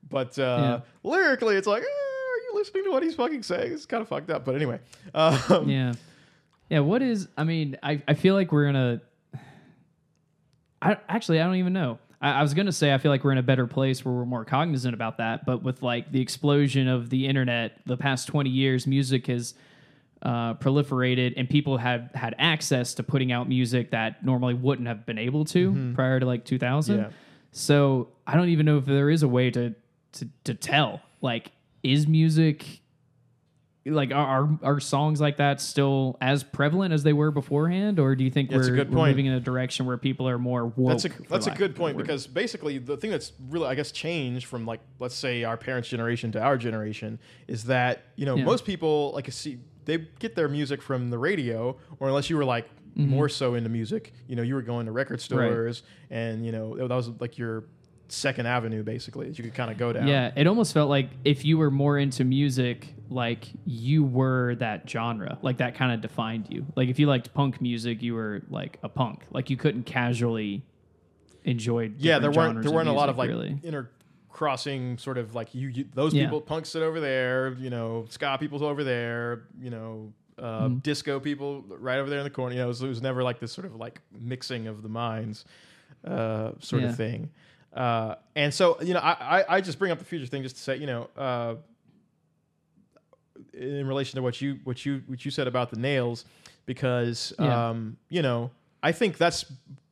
but 0.10 0.38
uh, 0.40 0.82
lyrically, 1.04 1.56
it's 1.56 1.68
like, 1.68 1.84
eh, 1.84 1.86
are 1.86 2.38
you 2.38 2.52
listening 2.56 2.84
to 2.86 2.92
what 2.92 3.04
he's 3.04 3.16
fucking 3.16 3.44
saying? 3.44 3.74
It's 3.74 3.86
kind 3.86 4.02
of 4.02 4.08
fucked 4.08 4.30
up. 4.32 4.46
But 4.46 4.56
anyway, 4.56 4.80
um, 5.14 5.70
Yeah. 5.70 5.94
Yeah. 6.70 6.80
What 6.80 7.02
is, 7.02 7.28
I 7.38 7.44
mean, 7.44 7.78
I, 7.82 8.02
I 8.08 8.14
feel 8.14 8.36
like 8.36 8.52
we're 8.52 8.68
in 8.68 8.76
a, 8.76 9.02
I 10.82 10.98
actually, 11.10 11.42
I 11.42 11.46
don't 11.46 11.56
even 11.56 11.74
know. 11.74 11.98
I, 12.22 12.32
I 12.34 12.42
was 12.42 12.54
going 12.54 12.66
to 12.66 12.72
say, 12.72 12.94
I 12.94 12.98
feel 12.98 13.12
like 13.12 13.24
we're 13.24 13.32
in 13.32 13.38
a 13.38 13.44
better 13.44 13.68
place 13.68 14.04
where 14.04 14.14
we're 14.14 14.26
more 14.26 14.46
cognizant 14.46 14.94
about 14.94 15.18
that. 15.18 15.46
But 15.46 15.64
with 15.64 15.82
like 15.82 16.12
the 16.12 16.22
explosion 16.22 16.88
of 16.88 17.10
the 17.10 17.28
internet, 17.28 17.80
the 17.86 17.98
past 17.98 18.28
20 18.28 18.50
years, 18.50 18.88
music 18.88 19.28
has 19.28 19.54
uh, 20.22 20.56
proliferated 20.56 21.34
and 21.38 21.50
people 21.50 21.78
have 21.78 22.12
had 22.14 22.36
access 22.38 22.94
to 22.96 23.04
putting 23.04 23.32
out 23.32 23.48
music 23.48 23.92
that 23.92 24.24
normally 24.24 24.54
wouldn't 24.54 24.88
have 24.88 25.06
been 25.06 25.18
able 25.18 25.46
to 25.46 25.94
prior 25.96 26.20
to 26.20 26.26
like 26.26 26.46
2000. 26.46 27.00
Yeah. 27.00 27.10
So 27.52 28.10
I 28.28 28.36
don't 28.36 28.50
even 28.50 28.66
know 28.66 28.78
if 28.78 28.86
there 28.86 29.10
is 29.10 29.24
a 29.24 29.28
way 29.28 29.50
to, 29.52 29.74
to, 30.14 30.28
to 30.44 30.54
tell, 30.54 31.02
like, 31.22 31.52
is 31.84 32.08
music 32.08 32.79
like 33.86 34.12
are, 34.12 34.18
are 34.44 34.60
are 34.62 34.80
songs 34.80 35.20
like 35.22 35.38
that 35.38 35.60
still 35.62 36.18
as 36.22 36.44
prevalent 36.44 36.94
as 36.94 37.04
they 37.04 37.14
were 37.14 37.32
beforehand, 37.32 38.00
or 38.00 38.16
do 38.16 38.24
you 38.24 38.30
think 38.30 38.50
That's 38.50 38.68
a 38.68 38.72
we're, 38.72 38.84
we're 38.86 39.08
moving 39.08 39.26
in 39.26 39.34
a 39.34 39.40
direction 39.40 39.86
where 39.86 39.98
people 39.98 40.28
are 40.28 40.38
more 40.38 40.66
woke? 40.68 40.90
That's 40.90 41.06
a 41.06 41.10
that's 41.30 41.48
a 41.48 41.52
good 41.52 41.76
point 41.76 41.98
because 41.98 42.28
basically 42.28 42.78
the 42.78 42.98
thing 42.98 43.10
that's 43.10 43.32
really 43.50 43.68
I 43.68 43.76
guess 43.76 43.92
changed 43.92 44.46
from 44.48 44.66
like 44.66 44.82
let's 45.00 45.16
say 45.16 45.44
our 45.44 45.58
parents' 45.58 45.88
generation 45.90 46.32
to 46.34 46.42
our 46.42 46.58
generation 46.58 47.20
is 47.48 47.64
that 47.66 48.04
you 48.16 48.26
know 48.26 48.36
Yeah. 48.36 48.44
most 48.46 48.66
people 48.66 49.12
like 49.16 49.32
see 49.32 49.60
they 49.86 49.98
get 50.20 50.36
their 50.36 50.50
music 50.50 50.82
from 50.82 51.10
the 51.10 51.18
radio 51.18 51.76
or 52.00 52.08
unless 52.10 52.30
you 52.30 52.38
were 52.38 52.46
like 52.46 52.68
more 52.96 53.30
so 53.30 53.54
into 53.56 53.70
music 53.70 54.12
you 54.28 54.36
know 54.36 54.42
you 54.42 54.54
were 54.56 54.62
going 54.62 54.86
to 54.86 54.92
record 54.92 55.20
Mm-hmm. 55.20 55.38
Right. 55.38 55.48
stores 55.52 55.84
and 56.10 56.46
you 56.46 56.52
know 56.52 56.76
that 56.76 56.94
was 56.94 57.08
like 57.22 57.38
your 57.38 57.64
second 58.12 58.46
avenue 58.48 58.84
basically 58.84 59.28
that 59.28 59.38
you 59.38 59.44
could 59.44 59.54
kind 59.54 59.70
of 59.72 59.78
go 59.78 59.94
down 59.94 60.08
yeah, 60.08 60.32
it 60.36 60.48
almost 60.48 60.74
felt 60.74 60.90
like 60.90 61.10
if 61.26 61.46
you 61.46 61.58
were 61.58 61.72
more 61.72 61.98
into 61.98 62.24
music, 62.24 62.94
like 63.10 63.48
you 63.66 64.04
were 64.04 64.56
that 64.56 64.90
genre, 64.90 65.38
like 65.42 65.58
that 65.58 65.76
kind 65.76 65.92
of 65.94 66.02
defined 66.02 66.48
you. 66.50 66.66
Like 66.76 66.90
if 66.90 67.00
you 67.00 67.08
liked 67.08 67.34
punk 67.34 67.62
music, 67.62 68.02
you 68.02 68.14
were 68.16 68.42
like 68.50 68.80
a 68.84 68.90
punk. 68.90 69.24
Like 69.32 69.50
you 69.50 69.58
couldn't 69.58 69.84
casually 69.84 70.64
enjoy. 71.46 71.92
yeah 71.98 72.20
there 72.20 72.32
weren't 72.32 72.62
there 72.62 72.72
weren't 72.72 72.90
a 72.90 72.92
lot 72.92 73.08
music, 73.08 73.10
of 73.12 73.18
like 73.18 73.30
really. 73.30 73.60
intercrossing 74.32 75.00
sort 75.00 75.18
of 75.18 75.36
like 75.36 75.54
you, 75.56 75.70
you 75.70 75.86
those 75.94 76.14
Yeah. 76.14 76.26
people 76.26 76.42
punks 76.42 76.70
sit 76.70 76.82
over 76.84 77.00
there 77.00 77.54
you 77.54 77.70
know 77.70 78.06
ska 78.10 78.38
people 78.40 78.64
over 78.64 78.84
there 78.84 79.44
you 79.60 79.70
know 79.70 80.14
uh, 80.38 80.68
Mm-hmm. 80.68 80.78
disco 80.80 81.20
people 81.20 81.64
right 81.68 81.98
over 82.00 82.10
there 82.10 82.20
in 82.20 82.24
the 82.24 82.30
corner 82.30 82.54
you 82.54 82.60
know 82.60 82.66
it 82.66 82.70
was, 82.70 82.82
it 82.82 82.88
was 82.88 83.02
never 83.02 83.24
like 83.24 83.40
this 83.40 83.52
sort 83.52 83.66
of 83.68 83.76
like 83.76 84.00
mixing 84.18 84.68
of 84.68 84.82
the 84.84 84.90
minds 84.90 85.46
uh, 86.06 86.52
sort 86.60 86.82
Yeah. 86.84 86.90
of 86.90 86.96
thing 86.98 87.30
uh, 87.74 88.16
and 88.36 88.54
so 88.54 88.82
you 88.82 88.94
know 88.94 89.00
I, 89.00 89.12
I, 89.40 89.56
I 89.58 89.62
just 89.62 89.78
bring 89.80 89.92
up 89.92 90.00
the 90.00 90.06
future 90.06 90.26
thing 90.26 90.44
just 90.44 90.56
to 90.58 90.62
say 90.62 90.78
you 90.78 90.88
know 90.88 91.10
uh, 91.18 91.56
in 93.54 93.88
relation 93.88 94.16
to 94.18 94.22
what 94.22 94.42
you 94.42 94.60
what 94.64 94.86
you 94.86 95.02
what 95.08 95.24
you 95.26 95.32
said 95.32 95.48
about 95.48 95.70
the 95.70 95.78
nails 95.78 96.26
because 96.66 97.34
Yeah. 97.40 97.70
um, 97.70 97.98
you 98.10 98.22
know 98.22 98.52
I 98.82 98.92
think 98.94 99.18
that's 99.18 99.44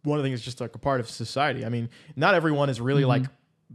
one 0.04 0.18
of 0.18 0.24
the 0.24 0.30
things, 0.30 0.42
just 0.42 0.62
like 0.62 0.74
a 0.74 0.78
part 0.78 1.02
of 1.02 1.10
society. 1.10 1.66
I 1.66 1.70
mean, 1.70 1.90
not 2.16 2.34
everyone 2.36 2.70
is 2.70 2.80
really 2.80 3.04
like 3.04 3.24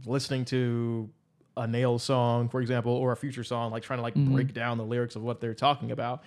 listening 0.07 0.43
to 0.45 1.07
a 1.55 1.67
nail 1.67 1.99
song, 1.99 2.49
for 2.49 2.59
example, 2.61 2.91
or 2.93 3.11
a 3.11 3.15
future 3.15 3.43
song, 3.43 3.71
like 3.71 3.83
trying 3.83 3.99
to 3.99 4.03
like 4.03 4.15
break 4.15 4.51
down 4.55 4.79
the 4.79 4.83
lyrics 4.85 5.15
of 5.15 5.21
what 5.21 5.39
they're 5.39 5.53
talking 5.53 5.91
about. 5.91 6.23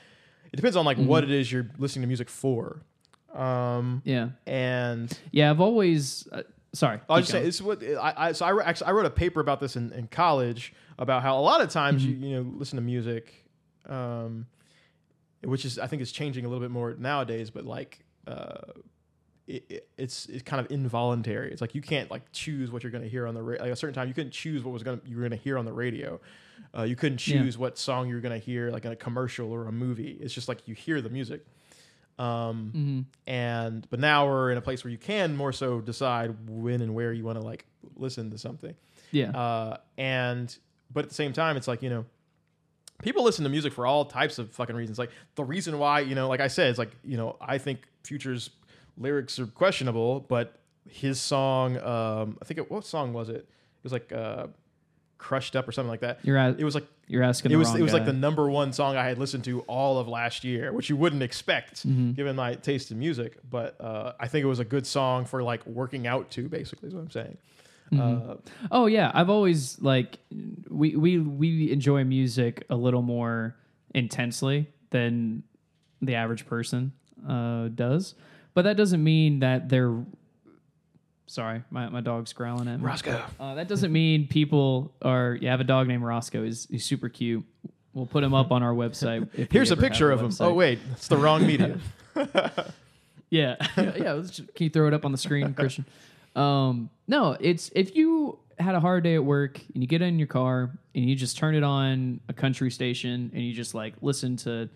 It 0.53 0.55
depends 0.57 0.77
on 0.77 0.85
like 0.85 0.99
what 0.99 1.25
it 1.25 1.33
is 1.33 1.51
you're 1.51 1.67
listening 1.79 2.03
to 2.03 2.07
music 2.07 2.31
for. 2.31 2.83
Um, 3.35 4.03
Yeah. 4.05 4.29
and 4.47 5.11
Yeah. 5.33 5.51
I've 5.51 5.61
always. 5.61 6.29
Sorry. 6.77 7.01
I'll 7.09 7.19
just 7.21 7.31
say 7.31 7.45
is 7.47 7.63
what 7.63 7.83
I, 7.83 8.15
I 8.17 8.33
so 8.33 8.45
I 8.47 8.53
wrote, 8.53 8.67
actually 8.67 8.89
I 8.89 8.93
wrote 8.93 9.07
a 9.07 9.11
paper 9.11 9.41
about 9.41 9.61
this 9.61 9.77
in, 9.77 9.93
in 9.93 10.07
college 10.09 10.73
about 10.99 11.23
how 11.23 11.39
a 11.39 11.43
lot 11.43 11.61
of 11.61 11.71
times 11.71 12.03
Mm-hmm. 12.05 12.23
you 12.23 12.29
you 12.31 12.37
know 12.37 12.51
listen 12.57 12.77
to 12.77 12.83
music, 12.83 13.33
um, 13.89 14.47
which 15.43 15.65
is 15.65 15.79
I 15.79 15.87
think 15.87 16.03
is 16.03 16.13
changing 16.13 16.45
a 16.45 16.49
little 16.49 16.63
bit 16.63 16.71
more 16.71 16.95
nowadays, 16.99 17.51
but 17.51 17.65
like 17.65 18.01
uh, 18.27 18.59
it, 19.47 19.65
it- 19.69 19.89
it's 19.97 20.27
it's 20.27 20.43
kind 20.43 20.61
of 20.65 20.71
involuntary. 20.71 21.51
It's 21.53 21.61
like 21.61 21.75
you 21.75 21.83
can't 21.83 22.11
like 22.11 22.31
choose 22.33 22.71
what 22.71 22.83
you're 22.83 22.93
going 22.93 23.05
to 23.05 23.09
hear 23.11 23.27
on 23.27 23.35
the 23.35 23.43
radio. 23.43 23.65
Like 23.65 23.73
a 23.73 23.77
certain 23.77 23.95
time 23.95 24.09
you 24.09 24.15
couldn't 24.15 24.33
choose 24.33 24.63
what 24.65 24.73
was 24.73 24.83
going 24.83 25.01
you 25.07 25.17
were 25.17 25.23
going 25.23 25.31
to 25.31 25.37
hear 25.43 25.57
on 25.59 25.65
the 25.65 25.73
radio. 25.73 26.21
Uh, 26.77 26.83
you 26.83 26.97
couldn't 26.97 27.27
Yeah. 27.27 27.43
choose 27.43 27.57
what 27.57 27.79
song 27.79 28.09
you 28.09 28.15
were 28.15 28.21
going 28.21 28.39
to 28.39 28.45
hear 28.45 28.71
like 28.71 28.85
in 28.85 28.93
a 28.93 28.97
commercial 28.97 29.53
or 29.53 29.67
a 29.69 29.73
movie. 29.73 30.19
It's 30.21 30.35
just 30.35 30.49
like 30.49 30.67
you 30.69 30.75
hear 30.75 31.01
the 31.01 31.09
music. 31.11 31.47
Um, 32.19 32.73
Mm-hmm. 32.75 33.01
and 33.31 33.87
but 33.91 34.01
now 34.01 34.27
we're 34.27 34.51
in 34.51 34.57
a 34.59 34.63
place 34.63 34.83
where 34.85 34.91
you 34.91 34.99
can 34.99 35.37
more 35.37 35.53
so 35.53 35.81
decide 35.81 36.35
when 36.49 36.81
and 36.81 36.95
where 36.95 37.13
you 37.13 37.25
want 37.25 37.39
to 37.39 37.45
like 37.45 37.67
listen 37.97 38.31
to 38.31 38.39
something 38.39 38.75
Yeah. 39.13 39.31
uh 39.31 39.77
and 39.99 40.57
but 40.93 41.05
at 41.05 41.09
the 41.11 41.15
same 41.15 41.33
time 41.35 41.57
it's 41.59 41.69
like 41.69 41.83
you 41.83 41.91
know 41.91 42.05
people 43.03 43.23
listen 43.23 43.45
to 43.45 43.51
music 43.51 43.73
for 43.73 43.87
all 43.87 44.05
types 44.07 44.39
of 44.39 44.51
fucking 44.53 44.75
reasons 44.75 44.99
like 44.99 45.11
the 45.35 45.45
reason 45.45 45.79
why 45.79 46.01
you 46.01 46.15
know 46.15 46.27
like 46.29 46.41
i 46.41 46.49
said 46.49 46.71
it's 46.71 46.79
like 46.79 46.93
you 47.05 47.17
know 47.19 47.37
i 47.41 47.59
think 47.59 47.81
future's 48.03 48.49
lyrics 48.97 49.39
are 49.39 49.47
questionable 49.47 50.21
but 50.21 50.59
his 50.89 51.21
song 51.21 51.77
um 51.79 52.39
i 52.41 52.45
think 52.47 52.57
it, 52.59 52.71
what 52.71 52.87
song 52.87 53.13
was 53.13 53.29
it 53.29 53.37
it 53.37 53.49
was 53.83 53.93
like 53.93 54.11
uh 54.13 54.47
crushed 55.19 55.57
up 55.57 55.67
or 55.67 55.73
something 55.73 55.91
like 55.91 56.01
that 56.01 56.19
You're 56.23 56.37
at, 56.37 56.61
it 56.61 56.65
was 56.65 56.75
like 56.75 56.87
you're 57.09 57.23
asking. 57.23 57.51
it 57.51 57.55
the 57.55 57.59
was 57.59 57.75
it 57.75 57.83
was 57.83 57.93
like 57.93 58.05
the 58.05 58.13
number 58.13 58.51
one 58.51 58.73
song 58.73 58.97
I 58.97 59.05
had 59.09 59.17
listened 59.19 59.45
to 59.45 59.61
all 59.63 59.99
of 59.99 60.09
last 60.09 60.43
year, 60.45 60.73
which 60.73 60.91
you 60.91 60.97
wouldn't 60.97 61.23
expect 61.23 61.87
Mm-hmm. 61.87 62.13
given 62.13 62.35
my 62.37 62.55
taste 62.55 62.91
in 62.91 62.99
music. 62.99 63.39
But 63.49 63.81
uh, 63.81 64.13
I 64.19 64.27
think 64.29 64.43
it 64.45 64.49
was 64.49 64.59
a 64.59 64.65
good 64.65 64.87
song 64.87 65.25
for 65.25 65.43
like 65.43 65.65
working 65.67 66.07
out 66.07 66.31
to. 66.33 66.49
Basically, 66.49 66.89
is 66.89 66.95
what 66.95 67.03
I'm 67.03 67.11
saying. 67.11 67.39
Mm-hmm. 67.93 68.31
Uh, 68.31 68.35
Oh 68.73 68.87
yeah, 68.87 69.13
I've 69.15 69.31
always 69.31 69.81
like 69.81 70.19
we 70.69 70.97
we 70.97 71.19
we 71.19 71.71
enjoy 71.71 72.03
music 72.05 72.65
a 72.71 72.75
little 72.77 73.03
more 73.03 73.55
intensely 73.95 74.69
than 74.91 75.43
the 76.03 76.15
average 76.17 76.47
person 76.47 76.93
uh, 77.29 77.69
does, 77.69 78.15
but 78.55 78.63
that 78.63 78.77
doesn't 78.77 79.03
mean 79.03 79.39
that 79.41 79.69
they're. 79.69 79.95
Sorry, 81.27 81.63
my, 81.71 81.89
my 81.89 82.01
dog's 82.01 82.33
growling 82.33 82.69
at 82.69 82.79
me. 82.79 82.85
Roscoe. 82.87 83.23
Uh, 83.41 83.55
that 83.57 83.67
doesn't 83.69 83.93
mean 83.93 84.29
people 84.29 84.95
are. 85.03 85.37
You 85.41 85.49
have 85.49 85.61
a 85.61 85.65
dog 85.65 85.89
named 85.89 86.05
Roscoe. 86.05 86.45
He's, 86.45 86.67
he's 86.71 86.85
super 86.85 87.09
cute. 87.09 87.45
We'll 87.95 88.07
put 88.07 88.23
him 88.23 88.35
up 88.35 88.53
on 88.53 88.63
our 88.63 88.75
website. 88.75 89.51
Here's 89.51 89.71
a 89.71 89.77
picture 89.77 90.11
of 90.13 90.21
him. 90.21 90.29
website. 90.29 90.45
Oh 90.47 90.55
wait, 90.55 90.79
it's 90.93 91.09
the 91.09 91.17
wrong 91.17 91.47
medium. 91.47 91.81
Yeah, 93.31 93.57
yeah. 93.77 94.13
let's 94.13 94.31
ju- 94.31 94.47
Can 94.55 94.65
you 94.65 94.71
throw 94.71 94.87
it 94.87 94.95
up 94.95 95.05
on 95.05 95.11
the 95.11 95.19
screen, 95.19 95.53
Christian? 95.55 95.85
Um, 96.37 96.91
no, 97.09 97.37
it's 97.41 97.71
if 97.75 97.97
you 97.97 98.39
had 98.59 98.75
a 98.77 98.81
hard 98.81 99.03
day 99.03 99.15
at 99.17 99.25
work 99.25 99.61
and 99.75 99.83
you 99.83 99.89
get 99.89 100.01
in 100.01 100.19
your 100.19 100.29
car 100.29 100.71
and 100.95 101.11
you 101.11 101.17
just 101.17 101.37
turn 101.37 101.55
it 101.57 101.65
on 101.65 102.21
a 102.29 102.33
country 102.33 102.71
station 102.71 103.31
and 103.35 103.43
you 103.43 103.53
just 103.53 103.75
like 103.75 103.95
listen 104.01 104.37
to, 104.37 104.69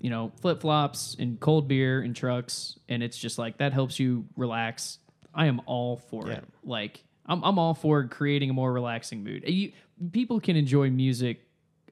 you 0.00 0.10
know, 0.10 0.32
flip 0.40 0.60
flops 0.60 1.14
and 1.20 1.38
cold 1.38 1.68
beer 1.68 2.00
and 2.02 2.16
trucks 2.16 2.78
and 2.88 3.02
it's 3.02 3.16
just 3.16 3.38
like 3.38 3.58
that 3.58 3.72
helps 3.72 4.00
you 4.00 4.24
relax. 4.36 4.98
I 5.34 5.46
am 5.46 5.60
all 5.66 5.96
for 5.96 6.28
Yeah. 6.28 6.34
it. 6.34 6.44
Like 6.62 7.02
I'm, 7.26 7.42
I'm 7.42 7.58
all 7.58 7.74
for 7.74 8.06
creating 8.06 8.50
a 8.50 8.52
more 8.52 8.72
relaxing 8.72 9.24
mood. 9.24 9.44
You, 9.46 9.72
people 10.12 10.40
can 10.40 10.56
enjoy 10.56 10.90
music 10.90 11.40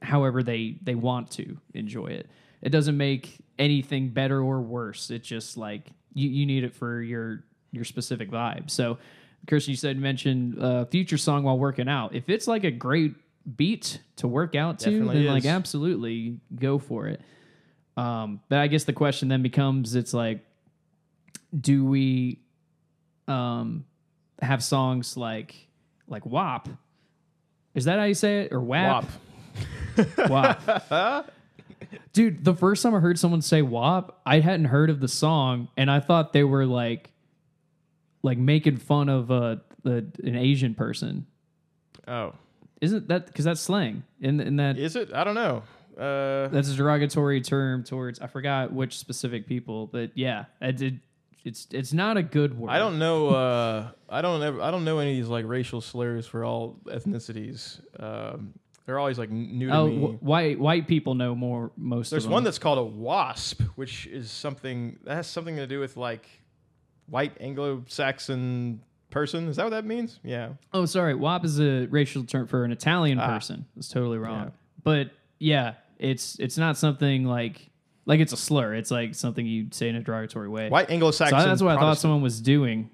however 0.01 0.43
they 0.43 0.77
they 0.83 0.95
want 0.95 1.31
to 1.33 1.57
enjoy 1.75 2.07
it. 2.07 2.29
It 2.61 2.71
doesn't 2.71 2.97
make 2.97 3.39
anything 3.59 4.11
better 4.11 4.41
or 4.43 4.61
worse. 4.61 5.11
It's 5.11 5.27
just 5.27 5.57
like 5.57 5.91
you, 6.15 6.29
you 6.29 6.47
need 6.47 6.65
it 6.65 6.75
for 6.75 7.01
your 7.01 7.45
your 7.73 7.85
specific 7.85 8.31
vibe. 8.31 8.71
So, 8.71 8.99
Christian, 9.49 9.73
you 9.73 9.77
said 9.77 9.99
mention 9.99 10.61
uh, 10.61 10.85
future 10.87 11.17
song 11.17 11.43
while 11.45 11.59
working 11.59 11.89
out. 11.89 12.15
If 12.15 12.29
it's 12.29 12.47
like 12.47 12.65
a 12.65 12.71
great 12.71 13.15
beat 13.57 13.99
to 14.17 14.29
work 14.29 14.55
out 14.55 14.79
to, 14.81 14.91
Definitely 14.91 15.25
then 15.25 15.33
like 15.35 15.47
absolutely 15.47 16.39
go 16.55 16.79
for 16.79 17.07
it. 17.09 17.21
Um, 17.97 18.41
but 18.49 18.59
I 18.59 18.67
guess 18.69 18.85
the 18.85 18.93
question 18.93 19.29
then 19.29 19.43
becomes: 19.43 19.95
It's 19.95 20.13
like, 20.15 20.41
do 21.59 21.85
we 21.85 22.42
um, 23.33 23.85
have 24.41 24.63
songs 24.63 25.17
like 25.17 25.69
like 26.09 26.27
WAP? 26.27 26.69
Is 27.75 27.87
that 27.87 27.99
how 27.99 28.05
you 28.05 28.15
say 28.15 28.43
it 28.43 28.53
or 28.53 28.61
WAP? 28.61 29.07
Wop. 30.29 30.29
WAP. 30.29 31.31
Dude, 32.13 32.45
the 32.45 32.55
first 32.55 32.83
time 32.83 32.95
I 32.95 33.01
heard 33.01 33.19
someone 33.19 33.43
say 33.43 33.63
WAP, 33.63 34.21
I 34.27 34.41
hadn't 34.41 34.67
heard 34.67 34.91
of 34.91 35.01
the 35.01 35.09
song, 35.09 35.69
and 35.77 35.91
I 35.91 36.01
thought 36.01 36.33
they 36.33 36.45
were 36.45 36.67
like, 36.67 37.11
like 38.23 38.39
making 38.39 38.77
fun 38.77 39.09
of 39.09 39.31
uh, 39.31 39.57
the, 39.83 40.07
an 40.23 40.37
Asian 40.37 40.75
person. 40.75 41.27
Oh, 42.07 42.35
Isn't 42.81 43.09
that 43.09 43.27
because 43.27 43.45
that's 43.45 43.61
slang? 43.61 44.05
In 44.21 44.41
in 44.41 44.57
that 44.57 44.79
is 44.79 44.97
it? 44.97 45.13
I 45.15 45.25
don't 45.25 45.35
know. 45.35 45.63
Uh, 45.97 46.49
that's 46.49 46.71
a 46.71 46.75
derogatory 46.75 47.41
term 47.41 47.85
towards 47.85 48.19
I 48.21 48.27
forgot 48.27 48.73
which 48.73 48.99
specific 48.99 49.47
people, 49.47 49.87
but 49.87 50.11
yeah, 50.15 50.47
I 50.61 50.73
did. 50.73 51.01
It's 51.45 51.67
it's 51.73 51.93
not 51.93 52.17
a 52.17 52.23
good 52.23 52.57
word. 52.57 52.71
I 52.71 52.79
don't 52.79 52.99
know. 52.99 53.29
Uh, 53.31 53.91
I 54.09 54.23
don't 54.23 54.43
ever. 54.43 54.61
I 54.61 54.71
don't 54.71 54.85
know 54.85 54.99
any 55.01 55.11
of 55.13 55.17
these 55.17 55.29
like 55.29 55.45
racial 55.47 55.81
slurs 55.81 56.27
for 56.27 56.45
all 56.45 56.79
ethnicities. 56.87 57.81
Um, 58.01 58.55
they're 58.87 58.99
always 58.99 59.19
like 59.19 59.31
new 59.31 59.69
to 59.69 59.75
Oh, 59.77 59.87
me. 59.89 59.97
wh- 60.19 60.23
white 60.23 60.59
white 60.61 60.87
people 60.87 61.15
know 61.15 61.35
more 61.35 61.73
most. 61.77 62.11
There's 62.11 62.25
of 62.25 62.29
them. 62.31 62.35
one 62.35 62.45
that's 62.45 62.59
called 62.59 62.79
a 62.79 62.85
wasp, 62.85 63.61
which 63.77 64.07
is 64.07 64.31
something 64.31 64.99
that 65.05 65.15
has 65.17 65.27
something 65.27 65.57
to 65.57 65.67
do 65.67 65.81
with 65.81 65.97
like 65.97 66.29
white 67.07 67.33
Anglo-Saxon 67.41 68.83
person. 69.11 69.49
Is 69.49 69.57
that 69.57 69.65
what 69.65 69.71
that 69.71 69.85
means? 69.85 70.19
Yeah. 70.23 70.51
Oh, 70.73 70.87
sorry. 70.87 71.15
WAP 71.15 71.45
is 71.45 71.61
a 71.61 71.87
racial 71.87 72.25
term 72.25 72.47
for 72.47 72.65
an 72.65 72.73
Italian 72.73 73.19
Ah. 73.19 73.27
person. 73.29 73.67
That's 73.75 73.89
totally 73.89 74.19
wrong. 74.19 74.45
Yeah. 74.45 74.51
But 74.85 75.11
yeah, 75.39 75.75
it's 75.99 76.37
it's 76.39 76.57
not 76.59 76.77
something 76.77 77.25
like 77.25 77.69
like 78.05 78.21
it's 78.21 78.33
a 78.33 78.37
slur. 78.37 78.75
It's 78.75 78.91
like 78.91 79.15
something 79.15 79.47
you'd 79.47 79.75
say 79.75 79.89
in 79.89 79.97
a 79.97 80.01
derogatory 80.01 80.49
way. 80.49 80.69
White 80.69 80.91
Anglo-Saxon. 80.91 81.39
So 81.41 81.47
that's 81.47 81.63
what 81.63 81.71
I 81.71 81.75
thought 81.75 81.81
Protestant. 81.81 82.03
someone 82.03 82.23
was 82.23 82.41
doing. 82.41 82.91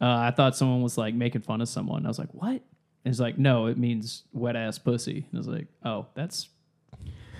Uh, 0.00 0.06
I 0.06 0.30
thought 0.30 0.56
someone 0.56 0.82
was 0.82 0.98
like 0.98 1.14
making 1.14 1.42
fun 1.42 1.60
of 1.60 1.68
someone. 1.68 2.04
I 2.04 2.08
was 2.08 2.18
like, 2.18 2.32
what? 2.32 2.50
And 2.50 3.12
it's 3.12 3.20
like, 3.20 3.38
no, 3.38 3.66
it 3.66 3.78
means 3.78 4.24
wet 4.32 4.56
ass 4.56 4.78
pussy. 4.78 5.26
And 5.30 5.34
I 5.34 5.38
was 5.38 5.48
like, 5.48 5.68
oh, 5.84 6.06
that's 6.14 6.48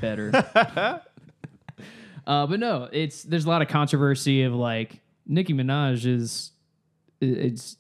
better. 0.01 0.31
uh, 2.27 2.47
but 2.47 2.61
no, 2.61 2.89
it's 2.93 3.25
there's 3.25 3.45
a 3.45 3.49
lot 3.49 3.63
of 3.63 3.69
controversy 3.69 4.43
of 4.45 4.55
like 4.55 5.01
Nicki 5.27 5.53
Minaj 5.53 6.07
is 6.07 6.53
it's 7.21 7.77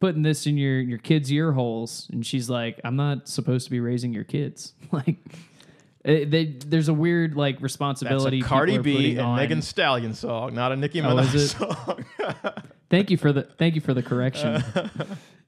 putting 0.00 0.22
this 0.22 0.46
in 0.46 0.56
your 0.56 0.80
your 0.80 0.98
kids' 0.98 1.32
ear 1.32 1.52
holes, 1.52 2.08
and 2.12 2.26
she's 2.26 2.50
like, 2.50 2.80
I'm 2.84 2.96
not 2.96 3.28
supposed 3.28 3.64
to 3.66 3.70
be 3.70 3.80
raising 3.80 4.12
your 4.12 4.24
kids. 4.24 4.74
like, 4.92 5.16
it, 6.04 6.30
they, 6.30 6.44
there's 6.44 6.88
a 6.88 6.94
weird 6.94 7.34
like 7.34 7.60
responsibility. 7.62 8.40
That's 8.40 8.46
a 8.46 8.54
Cardi 8.54 8.78
B 8.78 9.16
and 9.16 9.36
Megan 9.36 9.62
Stallion 9.62 10.14
song, 10.14 10.54
not 10.54 10.70
a 10.70 10.76
Nicki 10.76 11.00
Oh, 11.00 11.04
Minaj 11.06 11.56
song. 11.58 12.04
Thank 12.90 13.10
you 13.10 13.16
for 13.16 13.32
the 13.32 13.42
thank 13.42 13.74
you 13.74 13.80
for 13.80 13.94
the 13.94 14.02
correction. 14.02 14.62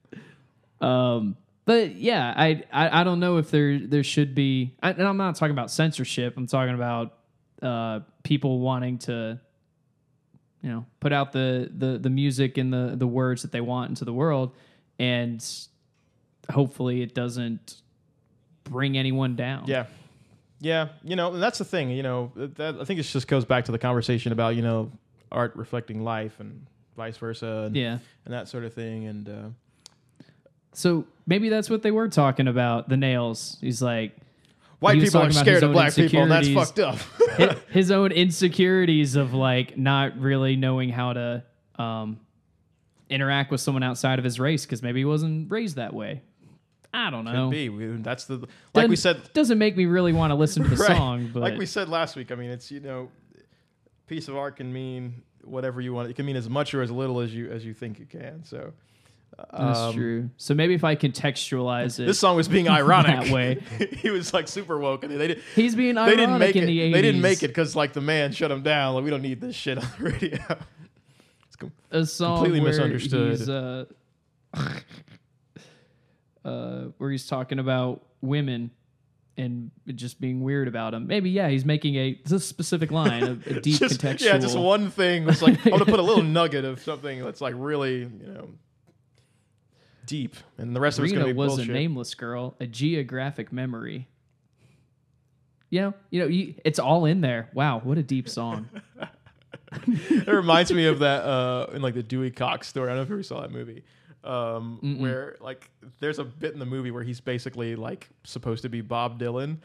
um, 0.81 1.37
but 1.65 1.95
yeah, 1.95 2.33
I, 2.35 2.63
I 2.73 3.01
I 3.01 3.03
don't 3.03 3.19
know 3.19 3.37
if 3.37 3.51
there 3.51 3.79
there 3.79 4.03
should 4.03 4.33
be, 4.33 4.75
I, 4.81 4.89
and 4.91 5.03
I'm 5.03 5.17
not 5.17 5.35
talking 5.35 5.51
about 5.51 5.69
censorship. 5.69 6.35
I'm 6.35 6.47
talking 6.47 6.73
about 6.73 7.13
uh, 7.61 7.99
people 8.23 8.59
wanting 8.59 8.97
to, 8.99 9.39
you 10.61 10.69
know, 10.69 10.85
put 10.99 11.13
out 11.13 11.31
the 11.31 11.71
the 11.73 11.97
the 11.99 12.09
music 12.09 12.57
and 12.57 12.73
the 12.73 12.95
the 12.97 13.07
words 13.07 13.43
that 13.43 13.51
they 13.51 13.61
want 13.61 13.89
into 13.89 14.03
the 14.03 14.13
world, 14.13 14.55
and 14.97 15.45
hopefully 16.49 17.01
it 17.01 17.13
doesn't 17.13 17.75
bring 18.63 18.97
anyone 18.97 19.35
down. 19.35 19.65
Yeah. 19.67 19.85
Yeah, 20.59 20.89
you 21.03 21.15
know, 21.15 21.33
and 21.33 21.41
that's 21.41 21.59
the 21.59 21.65
thing, 21.65 21.91
you 21.91 22.03
know, 22.03 22.31
that 22.35 22.77
I 22.79 22.83
think 22.83 22.99
it 22.99 23.03
just 23.03 23.27
goes 23.27 23.45
back 23.45 23.65
to 23.65 23.71
the 23.71 23.77
conversation 23.79 24.31
about, 24.31 24.55
you 24.55 24.61
know, 24.61 24.91
art 25.31 25.55
reflecting 25.55 26.03
life 26.03 26.39
and 26.39 26.65
vice 26.95 27.17
versa 27.17 27.65
and, 27.67 27.75
yeah. 27.75 27.99
and 28.25 28.33
that 28.33 28.47
sort 28.47 28.63
of 28.63 28.73
thing 28.73 29.05
and 29.05 29.29
uh 29.29 30.23
So 30.73 31.05
maybe 31.27 31.49
that's 31.49 31.69
what 31.69 31.83
they 31.83 31.91
were 31.91 32.07
talking 32.07 32.47
about. 32.47 32.89
The 32.89 32.97
nails. 32.97 33.57
He's 33.61 33.81
like. 33.81 34.15
white 34.79 34.95
He 34.97 35.03
people 35.03 35.21
are 35.21 35.31
scared 35.31 35.63
of 35.63 35.73
black 35.73 35.93
people 35.93 36.23
and 36.23 36.31
that's 36.31 36.49
fucked 36.49 36.79
up. 36.79 36.97
hi- 37.37 37.55
his 37.69 37.91
own 37.91 38.11
insecurities 38.11 39.15
of 39.15 39.33
like 39.33 39.77
not 39.77 40.17
really 40.19 40.55
knowing 40.55 40.89
how 40.89 41.13
to 41.13 41.43
um, 41.77 42.19
interact 43.09 43.51
with 43.51 43.61
someone 43.61 43.83
outside 43.83 44.17
of 44.17 44.25
his 44.25 44.39
race 44.39 44.65
because 44.65 44.81
maybe 44.81 45.01
he 45.01 45.05
wasn't 45.05 45.51
raised 45.51 45.75
that 45.75 45.93
way. 45.93 46.21
I 46.93 47.09
don't 47.09 47.25
know. 47.25 47.45
Could 47.49 47.51
be. 47.51 47.69
We, 47.69 47.85
that's 47.97 48.25
the 48.25 48.47
like 48.73 48.87
we 48.89 48.95
Doesn't- 48.95 49.23
said 49.23 49.33
doesn't 49.33 49.57
make 49.57 49.75
me 49.77 49.85
really 49.85 50.13
want 50.13 50.31
to 50.31 50.35
listen 50.35 50.63
to 50.63 50.69
the 50.69 50.75
right, 50.83 50.97
song, 50.97 51.29
but 51.33 51.41
like 51.41 51.57
we 51.57 51.65
said 51.65 51.89
last 51.89 52.15
week, 52.15 52.31
I 52.31 52.35
mean, 52.35 52.49
it's, 52.49 52.71
you 52.71 52.79
know, 52.79 53.09
piece 54.07 54.27
of 54.27 54.35
art 54.37 54.55
can 54.57 54.71
mean 54.71 55.21
whatever 55.43 55.81
you 55.81 55.93
want. 55.93 56.09
It 56.09 56.15
can 56.15 56.25
mean 56.25 56.35
as 56.37 56.49
much 56.49 56.73
or 56.73 56.81
as 56.81 56.89
little 56.91 57.19
as 57.19 57.33
you 57.33 57.49
as 57.51 57.65
you 57.65 57.73
think 57.73 57.99
it 57.99 58.09
can. 58.09 58.43
So 58.43 58.73
That's 59.51 59.79
um, 59.79 59.93
true. 59.93 60.29
So 60.37 60.53
maybe 60.53 60.73
if 60.73 60.83
I 60.83 60.95
contextualize 60.95 61.99
it, 61.99 62.05
This 62.05 62.19
song 62.19 62.35
was 62.35 62.47
being 62.47 62.67
ironic 62.69 63.25
That 63.25 63.33
way. 63.33 63.59
he 63.97 64.09
was 64.09 64.33
like 64.33 64.47
super 64.47 64.79
woke, 64.79 65.03
and 65.03 65.11
they 65.19 65.27
did. 65.27 65.41
he's 65.55 65.75
being 65.75 65.95
They 65.95 66.01
ironic 66.01 66.17
didn't 66.17 66.39
make 66.39 66.55
in 66.55 66.63
it. 66.63 66.67
the 66.67 66.79
80s. 66.79 66.93
They 66.93 67.01
didn't 67.01 67.21
make 67.21 67.43
it 67.43 67.49
because 67.49 67.75
like 67.75 67.93
the 67.93 68.01
man 68.01 68.31
shut 68.31 68.49
him 68.49 68.63
down. 68.63 68.95
Like 68.95 69.03
we 69.03 69.09
don't 69.09 69.21
need 69.21 69.39
this 69.41 69.55
shit 69.55 69.77
on 69.77 69.87
the 69.99 70.03
radio. 70.09 70.39
It's 71.47 71.55
com- 71.55 71.71
a 71.91 72.05
song 72.05 72.37
completely 72.37 72.61
misunderstood. 72.61 73.31
He's, 73.37 73.47
uh, 73.49 73.85
uh, 76.47 76.91
where 76.97 77.11
he's 77.11 77.27
talking 77.27 77.59
about 77.59 78.05
women 78.21 78.71
and 79.35 79.69
just 79.93 80.19
being 80.19 80.41
weird 80.41 80.67
about 80.67 80.91
them. 80.91 81.05
Maybe 81.05 81.29
yeah, 81.29 81.49
he's 81.49 81.65
making 81.65 81.95
a 81.95 82.19
a 82.31 82.39
specific 82.39 82.91
line, 82.91 83.23
a, 83.23 83.31
a 83.31 83.59
deep 83.61 83.79
just, 83.79 83.99
contextual. 83.99 84.25
Yeah, 84.25 84.37
just 84.37 84.57
one 84.57 84.89
thing. 84.89 85.27
It's 85.27 85.41
like 85.41 85.63
I'm 85.65 85.71
gonna 85.71 85.85
put 85.85 85.99
a 85.99 86.03
little 86.03 86.23
nugget 86.39 86.65
of 86.65 86.81
something 86.81 87.23
that's 87.23 87.41
like 87.41 87.53
really 87.57 87.99
you 87.99 88.33
know 88.33 88.49
deep, 90.05 90.35
and 90.57 90.75
the 90.75 90.79
rest 90.79 90.97
of 90.97 91.05
it's 91.05 91.11
Rena 91.11 91.25
gonna 91.25 91.33
be 91.33 91.37
was 91.37 91.55
bullshit. 91.55 91.69
a 91.69 91.73
nameless 91.73 92.15
girl, 92.15 92.55
a 92.59 92.65
geographic 92.65 93.51
memory. 93.51 94.07
You 95.69 95.81
know, 95.81 95.93
you 96.11 96.21
know, 96.21 96.27
you, 96.27 96.55
it's 96.63 96.79
all 96.79 97.03
in 97.03 97.19
there. 97.19 97.49
Wow, 97.53 97.79
what 97.79 97.97
a 97.97 98.03
deep 98.03 98.29
song. 98.29 98.69
it 99.87 100.27
reminds 100.27 100.71
me 100.71 100.85
of 100.85 100.99
that 100.99 101.23
uh 101.23 101.67
in 101.73 101.81
like 101.81 101.93
the 101.93 102.03
Dewey 102.03 102.31
Cox 102.31 102.67
story. 102.67 102.87
I 102.87 102.91
don't 102.91 102.97
know 102.97 103.03
if 103.03 103.09
you 103.09 103.15
ever 103.15 103.23
saw 103.23 103.41
that 103.41 103.51
movie. 103.51 103.83
Um, 104.27 104.97
where 104.99 105.37
like 105.39 105.69
there's 105.99 106.19
a 106.19 106.23
bit 106.25 106.51
in 106.53 106.59
the 106.59 106.65
movie 106.65 106.91
where 106.91 107.03
he's 107.03 107.21
basically 107.21 107.75
like 107.77 108.09
supposed 108.25 108.61
to 108.63 108.69
be 108.69 108.81
Bob 108.81 109.19
Dylan. 109.19 109.57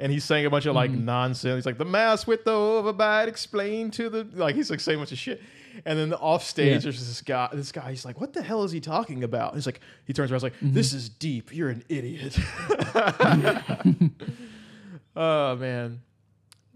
And 0.00 0.12
he's 0.12 0.24
saying 0.24 0.46
a 0.46 0.50
bunch 0.50 0.66
of 0.66 0.74
like 0.76 0.90
nonsense. 0.92 1.56
He's 1.58 1.66
like 1.66 1.78
the 1.78 1.84
mass 1.84 2.26
with 2.26 2.44
the 2.44 2.52
overbite 2.52 3.26
explained 3.26 3.92
to 3.94 4.08
the 4.08 4.26
like 4.34 4.54
he's 4.54 4.70
like 4.70 4.80
saying 4.80 4.96
a 4.96 5.00
bunch 5.00 5.12
of 5.12 5.18
shit. 5.18 5.40
And 5.84 5.98
then 5.98 6.12
off 6.14 6.42
stage 6.44 6.72
Yeah. 6.72 6.78
there's 6.78 6.98
this 7.06 7.22
guy 7.22 7.48
this 7.52 7.72
guy, 7.72 7.90
he's 7.90 8.04
like, 8.04 8.20
What 8.20 8.32
the 8.32 8.42
hell 8.42 8.62
is 8.64 8.72
he 8.72 8.80
talking 8.80 9.22
about? 9.24 9.54
He's 9.54 9.66
like 9.66 9.80
he 10.04 10.12
turns 10.12 10.30
around, 10.30 10.38
he's 10.38 10.42
like, 10.44 10.54
Mm-hmm. 10.56 10.72
This 10.74 10.92
is 10.92 11.08
deep, 11.08 11.54
you're 11.54 11.70
an 11.70 11.84
idiot. 11.88 12.38
oh 15.16 15.56
man. 15.56 16.00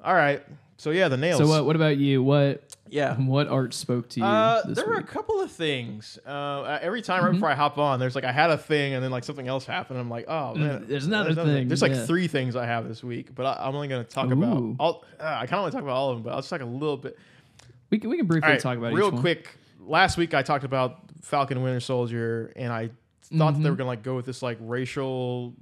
All 0.05 0.15
right. 0.15 0.43
So 0.77 0.91
yeah, 0.91 1.09
the 1.09 1.17
nails. 1.17 1.39
So 1.41 1.47
what? 1.47 1.65
What 1.65 1.77
about 1.77 1.97
you? 1.97 2.23
What? 2.23 2.72
Yeah. 2.93 3.17
What 3.33 3.49
art 3.49 3.73
spoke 3.73 4.11
to 4.11 4.21
you? 4.21 4.27
Uh, 4.27 4.63
there 4.67 4.87
were 4.87 4.97
a 4.99 5.03
couple 5.03 5.41
of 5.41 5.51
things. 5.51 6.19
Uh, 6.27 6.29
uh, 6.29 6.79
every 6.83 7.01
time 7.01 7.25
right 7.25 7.33
before 7.33 7.49
I 7.49 7.55
hop 7.55 7.79
on, 7.79 7.99
there's 7.99 8.15
like 8.15 8.25
I 8.25 8.33
had 8.33 8.51
a 8.51 8.59
thing, 8.59 8.93
and 8.93 9.03
then 9.03 9.11
like 9.11 9.25
something 9.25 9.49
else 9.49 9.65
happened. 9.65 9.99
I'm 9.99 10.11
like, 10.11 10.27
oh 10.29 10.55
man, 10.55 10.85
there's 10.87 11.07
another 11.07 11.31
another 11.31 11.55
thing, 11.55 11.69
There's 11.69 11.81
like 11.81 11.93
yeah. 11.93 12.05
three 12.05 12.29
things 12.29 12.55
I 12.55 12.67
have 12.67 12.87
this 12.87 13.03
week, 13.03 13.35
but 13.35 13.47
I, 13.47 13.67
I'm 13.67 13.75
only 13.75 13.89
going 13.89 14.05
to 14.05 14.11
talk 14.11 14.31
about. 14.31 14.59
Ooh. 14.59 14.77
All, 14.79 15.05
uh, 15.19 15.25
I 15.25 15.47
kind 15.47 15.55
of 15.55 15.61
want 15.63 15.73
to 15.73 15.77
talk 15.79 15.83
about 15.83 15.97
all 15.97 16.11
of 16.11 16.17
them, 16.17 16.25
but 16.25 16.31
I'll 16.31 16.41
just 16.41 16.51
talk 16.51 16.61
a 16.61 16.67
little 16.67 16.99
bit. 16.99 17.19
We 17.89 17.99
can 17.99 18.11
we 18.11 18.19
can 18.19 18.27
briefly 18.27 18.51
right, 18.51 18.61
talk 18.61 18.77
about 18.77 18.93
real 18.93 19.11
quick. 19.11 19.57
Last 19.81 20.19
week 20.19 20.35
I 20.35 20.43
talked 20.43 20.65
about 20.65 20.99
Falcon 21.23 21.63
Winter 21.63 21.81
Soldier, 21.81 22.53
and 22.57 22.73
I 22.73 22.91
thought 23.23 23.55
that 23.55 23.63
they 23.63 23.71
were 23.71 23.77
going 23.77 23.87
to 23.87 23.91
like 23.91 24.03
go 24.03 24.17
with 24.17 24.27
this 24.27 24.43
like 24.43 24.59
racial, 24.61 25.55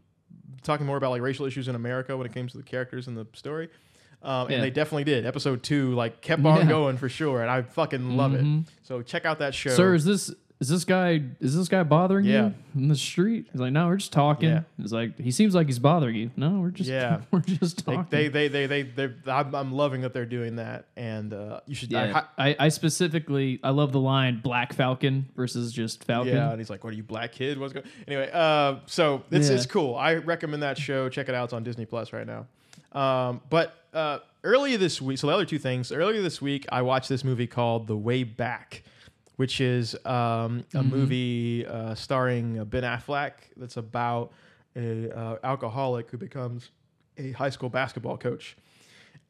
talking 0.63 0.87
more 0.87 0.97
about 0.97 1.11
like 1.11 1.23
racial 1.23 1.47
issues 1.47 1.69
in 1.69 1.77
America 1.77 2.17
when 2.17 2.27
it 2.27 2.35
came 2.35 2.49
to 2.49 2.57
the 2.57 2.65
characters 2.65 3.07
in 3.07 3.15
the 3.15 3.27
story. 3.35 3.69
Um, 4.23 4.49
Yeah. 4.51 4.57
And 4.57 4.65
they 4.65 4.71
definitely 4.71 5.05
did. 5.05 5.25
Episode 5.27 5.63
two, 5.63 5.95
like, 5.95 6.21
kept 6.21 6.45
on 6.45 6.59
Yeah. 6.61 6.67
going 6.69 6.97
for 6.99 7.09
sure, 7.09 7.41
and 7.43 7.51
I 7.51 7.63
fucking 7.63 8.17
love 8.17 8.33
Mhm. 8.33 8.63
it. 8.63 8.69
So 8.83 9.03
check 9.03 9.25
out 9.25 9.39
that 9.39 9.55
show. 9.55 9.71
Sir, 9.71 9.95
is 9.95 10.05
this 10.05 10.33
is 10.61 10.69
this 10.69 10.85
guy 10.85 11.23
is 11.41 11.57
this 11.57 11.69
guy 11.69 11.83
bothering 11.83 12.27
Yeah. 12.27 12.49
you 12.49 12.83
in 12.83 12.89
the 12.89 12.95
street? 12.95 13.47
He's 13.51 13.63
like, 13.63 13.73
no, 13.73 13.87
we're 13.87 13.97
just 13.97 14.13
talking. 14.13 14.51
Yeah. 14.51 14.63
He's 14.77 14.93
like, 14.93 15.19
he 15.19 15.31
seems 15.31 15.55
like 15.55 15.69
he's 15.69 15.79
bothering 15.79 16.15
you. 16.15 16.31
No, 16.37 16.61
we're 16.61 16.69
just 16.71 16.91
Yeah. 16.91 17.23
we're 17.31 17.41
just 17.41 17.83
talking. 17.83 18.05
they, 18.11 18.29
they, 18.29 18.49
they, 18.49 18.67
they, 18.67 18.83
they 18.83 19.09
I'm, 19.27 19.55
I'm 19.55 19.73
loving 19.73 20.03
that 20.03 20.13
they're 20.13 20.27
doing 20.27 20.57
that, 20.57 20.85
and 20.99 21.33
uh, 21.33 21.61
you 21.67 21.75
should. 21.75 21.91
yeah, 21.91 22.25
I, 22.37 22.51
I, 22.51 22.57
I 22.61 22.69
specifically 22.69 23.59
I 23.65 23.71
love 23.71 23.93
the 23.93 24.01
line 24.01 24.41
Black 24.43 24.75
Falcon 24.75 25.31
versus 25.35 25.73
just 25.73 26.05
Falcon. 26.05 26.35
yeah, 26.35 26.51
and 26.51 26.61
he's 26.61 26.69
like, 26.69 26.85
"What 26.85 26.93
are 26.93 26.97
you, 26.97 27.05
black 27.05 27.33
kid? 27.33 27.57
What's 27.59 27.73
going?" 27.73 27.87
Anyway, 28.07 28.29
uh, 28.31 28.81
so 28.85 29.23
it's 29.31 29.49
Yeah. 29.49 29.55
it's 29.55 29.65
cool. 29.65 29.95
I 29.95 30.17
recommend 30.17 30.63
that 30.63 30.77
show. 30.77 31.09
Check 31.09 31.31
it 31.31 31.35
out. 31.35 31.45
It's 31.45 31.53
on 31.55 31.65
Disney 31.65 31.87
Plus 31.87 32.13
right 32.13 32.27
now. 32.27 32.47
Um, 32.93 33.41
but 33.49 33.75
uh, 33.93 34.19
earlier 34.45 34.79
this 34.79 35.01
week, 35.01 35.19
so 35.19 35.27
the 35.27 35.33
other 35.33 35.45
two 35.45 35.59
things. 35.59 35.93
Earlier 35.93 36.23
this 36.23 36.41
week, 36.41 36.67
I 36.71 36.83
watched 36.83 37.09
this 37.09 37.25
movie 37.25 37.47
called 37.47 37.87
The 37.87 37.97
Way 37.97 38.25
Back, 38.25 38.83
which 39.37 39.61
is 39.61 39.95
um, 40.05 40.65
a 40.75 40.83
movie 40.83 41.67
uh, 41.67 41.95
starring 41.95 42.59
uh, 42.59 42.65
Ben 42.65 42.83
Affleck. 42.83 43.33
That's 43.57 43.77
about 43.77 44.33
a 44.77 45.11
uh, 45.17 45.37
alcoholic 45.43 46.11
who 46.11 46.19
becomes 46.19 46.71
a 47.19 47.33
high 47.33 47.51
school 47.51 47.69
basketball 47.69 48.17
coach. 48.17 48.57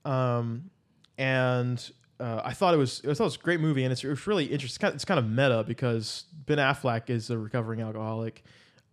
Um, 0.05 0.71
and 1.19 1.91
uh, 2.19 2.43
I 2.45 2.53
thought 2.53 2.75
it 2.75 2.79
was 2.79 3.01
I 3.05 3.15
thought 3.15 3.21
it 3.21 3.25
was 3.25 3.37
a 3.37 3.41
great 3.41 3.61
movie, 3.61 3.85
and 3.85 3.93
it's, 3.93 4.05
it's 4.05 4.27
really 4.27 4.45
interesting. 4.45 4.69
It's 4.69 4.79
kind, 4.79 4.91
of, 4.91 4.95
it's 4.97 5.05
kind 5.05 5.19
of 5.19 5.29
meta 5.29 5.65
because 5.67 6.25
Ben 6.47 6.59
Affleck 6.59 7.09
is 7.11 7.31
a 7.31 7.39
recovering 7.39 7.81
alcoholic, 7.81 8.45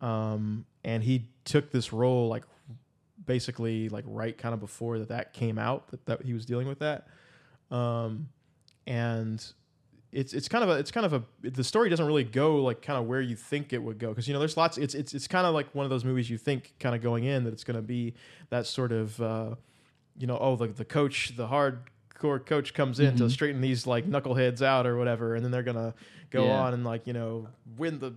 um, 0.02 0.66
and 0.84 1.04
he 1.04 1.30
took 1.44 1.72
this 1.72 1.92
role 1.92 2.28
like 2.28 2.44
basically 3.28 3.90
like 3.90 4.04
right 4.08 4.36
kind 4.36 4.54
of 4.56 4.60
before 4.60 4.98
that 4.98 5.10
that 5.10 5.34
came 5.34 5.60
out 5.60 5.88
that, 5.92 6.04
that 6.08 6.24
he 6.26 6.34
was 6.34 6.46
dealing 6.46 6.68
with 6.68 6.80
that, 6.80 7.08
um, 7.70 8.30
and 8.88 9.46
it's 10.12 10.34
it's 10.34 10.48
kind 10.48 10.64
of 10.64 10.70
a 10.70 10.74
it's 10.80 10.90
kind 10.90 11.06
of 11.06 11.14
a 11.14 11.24
the 11.50 11.64
story 11.64 11.90
doesn't 11.90 12.06
really 12.08 12.24
go 12.24 12.64
like 12.64 12.82
kind 12.82 12.98
of 12.98 13.06
where 13.06 13.22
you 13.22 13.36
think 13.36 13.74
it 13.74 13.78
would 13.84 14.00
go 14.00 14.10
because 14.10 14.28
you 14.28 14.34
know 14.34 14.40
there's 14.40 14.56
lots 14.58 14.78
it's 14.78 14.96
it's 14.96 15.14
it's 15.14 15.28
kind 15.28 15.46
of 15.46 15.54
like 15.54 15.74
one 15.76 15.84
of 15.86 15.90
those 15.90 16.06
movies 16.06 16.30
you 16.30 16.38
think 16.38 16.74
kind 16.80 16.96
of 16.96 17.02
going 17.02 17.26
in 17.26 17.44
that 17.44 17.52
it's 17.54 17.66
going 17.66 17.76
to 17.76 17.82
be 17.82 18.14
that 18.50 18.66
sort 18.66 18.92
of 18.94 19.22
uh, 19.22 19.54
you 20.18 20.26
know 20.26 20.38
oh 20.40 20.56
the 20.56 20.68
the 20.68 20.86
coach 20.86 21.34
the 21.36 21.48
hardcore 21.48 22.44
coach 22.46 22.74
comes 22.74 23.00
in 23.02 23.18
to 23.18 23.30
straighten 23.30 23.60
these 23.62 23.86
like 23.86 24.10
knuckleheads 24.10 24.62
out 24.62 24.88
or 24.88 24.98
whatever 24.98 25.36
and 25.36 25.44
then 25.44 25.52
they're 25.52 25.62
gonna 25.62 25.94
go 26.32 26.46
Yeah. 26.46 26.62
on 26.62 26.74
and 26.74 26.86
like 26.86 27.06
you 27.06 27.14
know 27.14 27.50
win 27.78 28.00
the 28.00 28.14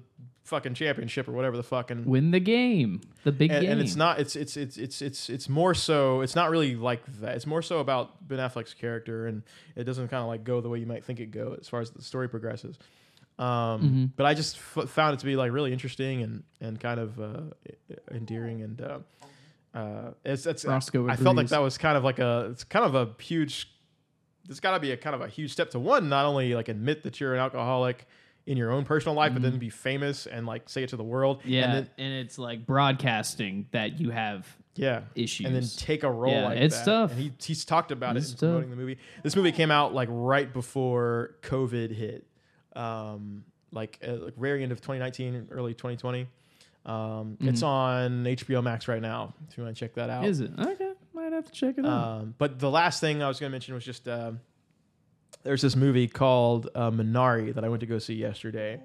fucking 0.50 0.74
championship 0.74 1.26
or 1.28 1.32
whatever 1.32 1.56
the 1.56 1.62
fucking 1.62 2.04
Win 2.04 2.30
the 2.32 2.40
game, 2.40 3.00
the 3.24 3.32
big 3.32 3.50
and, 3.50 3.62
game. 3.62 3.70
and 3.72 3.80
it's 3.80 3.96
not 3.96 4.20
it's 4.20 4.36
it's 4.36 4.56
it's 4.56 4.76
it's 4.76 5.00
it's 5.00 5.30
it's 5.30 5.48
more 5.48 5.72
so 5.74 6.20
it's 6.20 6.34
not 6.36 6.50
really 6.50 6.74
like 6.76 7.02
that 7.20 7.36
it's 7.36 7.46
more 7.46 7.62
so 7.62 7.78
about 7.78 8.26
ben 8.28 8.38
affleck's 8.38 8.74
character 8.74 9.26
and 9.26 9.42
it 9.76 9.84
doesn't 9.84 10.08
kind 10.08 10.20
of 10.20 10.26
like 10.28 10.44
go 10.44 10.60
the 10.60 10.68
way 10.68 10.78
you 10.78 10.86
might 10.86 11.04
think 11.04 11.20
it 11.20 11.30
go 11.30 11.56
as 11.58 11.68
far 11.68 11.80
as 11.80 11.90
the 11.92 12.02
story 12.02 12.28
progresses 12.28 12.78
um 13.38 13.46
Mm-hmm. 13.46 14.04
but 14.16 14.26
i 14.26 14.34
just 14.34 14.56
f- 14.76 14.90
found 14.90 15.14
it 15.14 15.20
to 15.20 15.26
be 15.26 15.36
like 15.36 15.50
really 15.52 15.72
interesting 15.72 16.22
and 16.22 16.42
and 16.60 16.78
kind 16.78 17.00
of 17.00 17.18
uh 17.18 17.40
endearing 18.10 18.62
and 18.62 18.80
uh 18.82 18.98
uh 19.74 20.10
it's 20.24 20.46
it's 20.46 20.64
Roscoe 20.64 21.08
i 21.08 21.16
felt 21.16 21.36
like 21.36 21.48
that 21.48 21.62
was 21.62 21.78
kind 21.78 21.96
of 21.96 22.04
like 22.04 22.18
a 22.18 22.48
it's 22.50 22.64
kind 22.64 22.84
of 22.84 22.94
a 22.94 23.22
huge 23.22 23.68
there's 24.46 24.60
got 24.60 24.72
to 24.72 24.80
be 24.80 24.90
a 24.90 24.96
kind 24.96 25.14
of 25.14 25.20
a 25.20 25.28
huge 25.28 25.52
step 25.52 25.70
to 25.70 25.78
one 25.78 26.08
not 26.08 26.24
only 26.26 26.54
like 26.54 26.68
admit 26.68 27.04
that 27.04 27.20
you're 27.20 27.34
an 27.34 27.40
alcoholic 27.40 28.06
in 28.50 28.56
your 28.56 28.70
own 28.72 28.84
personal 28.84 29.14
life 29.14 29.32
but 29.32 29.42
then 29.42 29.58
be 29.58 29.70
famous 29.70 30.26
and 30.26 30.44
like 30.46 30.68
say 30.68 30.82
it 30.82 30.88
to 30.88 30.96
the 30.96 31.04
world 31.04 31.38
Mm-hmm. 31.40 31.48
yeah, 31.50 31.74
and 31.76 31.90
and, 31.98 32.12
it's 32.14 32.36
like 32.38 32.66
broadcasting 32.66 33.66
that 33.70 34.00
you 34.00 34.10
have 34.10 34.46
yeah 34.74 35.02
issues. 35.14 35.46
and 35.46 35.54
then 35.54 35.64
take 35.76 36.02
a 36.02 36.10
role 36.10 36.32
Yeah, 36.32 36.44
like 36.46 36.58
it's 36.58 36.78
that. 36.78 36.84
tough. 36.84 37.10
And 37.12 37.20
he 37.20 37.32
he's 37.40 37.64
talked 37.64 37.92
about 37.92 38.16
It's 38.16 38.30
it 38.30 38.32
tough. 38.32 38.40
promoting 38.40 38.70
the 38.70 38.76
movie. 38.76 38.98
This 39.22 39.36
movie 39.36 39.52
came 39.52 39.70
out 39.70 39.94
like 39.94 40.08
right 40.10 40.52
before 40.52 41.36
COVID 41.42 41.90
hit, 41.94 42.26
um, 42.74 43.44
like 43.72 43.98
uh, 44.06 44.12
like 44.14 44.36
very 44.36 44.62
end 44.62 44.72
of 44.72 44.80
2019, 44.80 45.48
early 45.50 45.74
2020. 45.74 46.26
Um, 46.86 47.36
It's 47.40 47.62
on 47.62 48.24
HBO 48.24 48.62
Max 48.62 48.88
right 48.88 49.02
now. 49.02 49.34
If 49.48 49.56
you 49.58 49.64
want 49.64 49.76
to 49.76 49.80
check 49.80 49.94
that 49.94 50.08
out. 50.10 50.22
Mm-hmm. 50.22 50.30
Is 50.30 50.40
it 50.40 50.50
okay? 50.58 50.92
Might 51.12 51.32
have 51.32 51.44
to 51.44 51.52
check 51.52 51.76
it 51.78 51.84
out. 51.84 51.92
Um, 52.20 52.34
but 52.38 52.58
the 52.58 52.70
last 52.70 53.00
thing 53.00 53.22
I 53.22 53.28
was 53.28 53.38
going 53.38 53.50
to 53.50 53.52
mention 53.54 53.74
was 53.74 53.84
just 53.84 54.08
uh, 54.08 54.32
there's 55.42 55.62
this 55.62 55.76
movie 55.76 56.08
called 56.08 56.68
uh, 56.74 56.90
Minari 56.90 57.54
that 57.54 57.64
I 57.64 57.68
went 57.68 57.80
to 57.80 57.86
go 57.86 57.98
see 57.98 58.14
yesterday. 58.14 58.80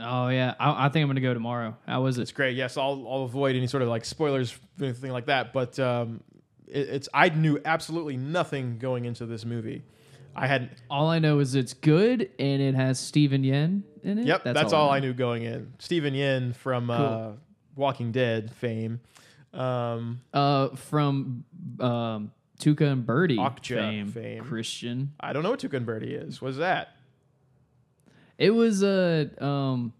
oh 0.00 0.28
yeah, 0.28 0.54
I, 0.58 0.86
I 0.86 0.88
think 0.88 1.02
I'm 1.02 1.08
gonna 1.08 1.20
go 1.20 1.34
tomorrow. 1.34 1.76
How 1.86 2.02
was 2.02 2.18
it? 2.18 2.22
It's 2.22 2.32
great. 2.32 2.56
Yes, 2.56 2.76
I'll, 2.76 3.06
I'll 3.10 3.24
avoid 3.24 3.56
any 3.56 3.66
sort 3.66 3.82
of 3.82 3.88
like 3.88 4.04
spoilers, 4.04 4.56
anything 4.80 5.12
like 5.12 5.26
that. 5.26 5.52
But 5.52 5.78
um, 5.78 6.20
it, 6.66 6.88
it's 6.88 7.08
I 7.14 7.28
knew 7.30 7.60
absolutely 7.64 8.16
nothing 8.16 8.78
going 8.78 9.04
into 9.04 9.26
this 9.26 9.44
movie. 9.44 9.82
I 10.38 10.46
had 10.46 10.76
All 10.90 11.08
I 11.08 11.18
know 11.18 11.38
is 11.38 11.54
it's 11.54 11.72
good 11.72 12.28
and 12.38 12.60
it 12.60 12.74
has 12.74 12.98
Steven 13.00 13.42
Yeun 13.42 13.82
in 14.02 14.18
it. 14.18 14.26
yep. 14.26 14.44
That's, 14.44 14.74
all, 14.74 14.90
I 14.90 14.98
know. 15.00 15.06
knew 15.06 15.14
going 15.14 15.44
in. 15.44 15.72
Steven 15.78 16.12
Yeun 16.12 16.54
from 16.54 16.90
uh, 16.90 17.30
Walking 17.74 18.12
Dead 18.12 18.52
fame. 18.54 19.00
Um, 19.54 20.20
Uh, 20.34 20.68
from 20.76 21.44
um, 21.80 22.32
Tuca 22.58 22.90
and 22.92 23.04
Birdie 23.06 23.36
Okja 23.36 23.76
fame, 23.76 24.08
fame. 24.08 24.44
Christian. 24.44 25.12
I 25.20 25.32
don't 25.32 25.42
know 25.42 25.50
what 25.50 25.60
Tucan 25.60 25.84
Birdie 25.84 26.14
is. 26.14 26.40
What's 26.40 26.56
that? 26.58 26.90
It 28.38 28.50
was 28.50 28.82
a 28.82 29.30
um. 29.44 29.92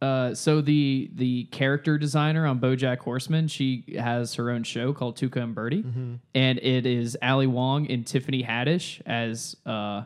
Uh, 0.00 0.34
so 0.34 0.60
the 0.60 1.10
the 1.14 1.44
character 1.52 1.96
designer 1.96 2.44
on 2.44 2.58
BoJack 2.58 2.98
Horseman, 2.98 3.46
she 3.46 3.84
has 3.98 4.34
her 4.34 4.50
own 4.50 4.64
show 4.64 4.92
called 4.92 5.16
Tuca 5.16 5.36
and 5.42 5.54
Birdie, 5.54 5.84
Mm-hmm. 5.84 6.14
and 6.34 6.58
it 6.58 6.86
is 6.86 7.16
Ali 7.22 7.46
Wong 7.46 7.88
and 7.88 8.04
Tiffany 8.04 8.42
Haddish 8.42 9.00
as 9.06 9.56
uh 9.64 10.02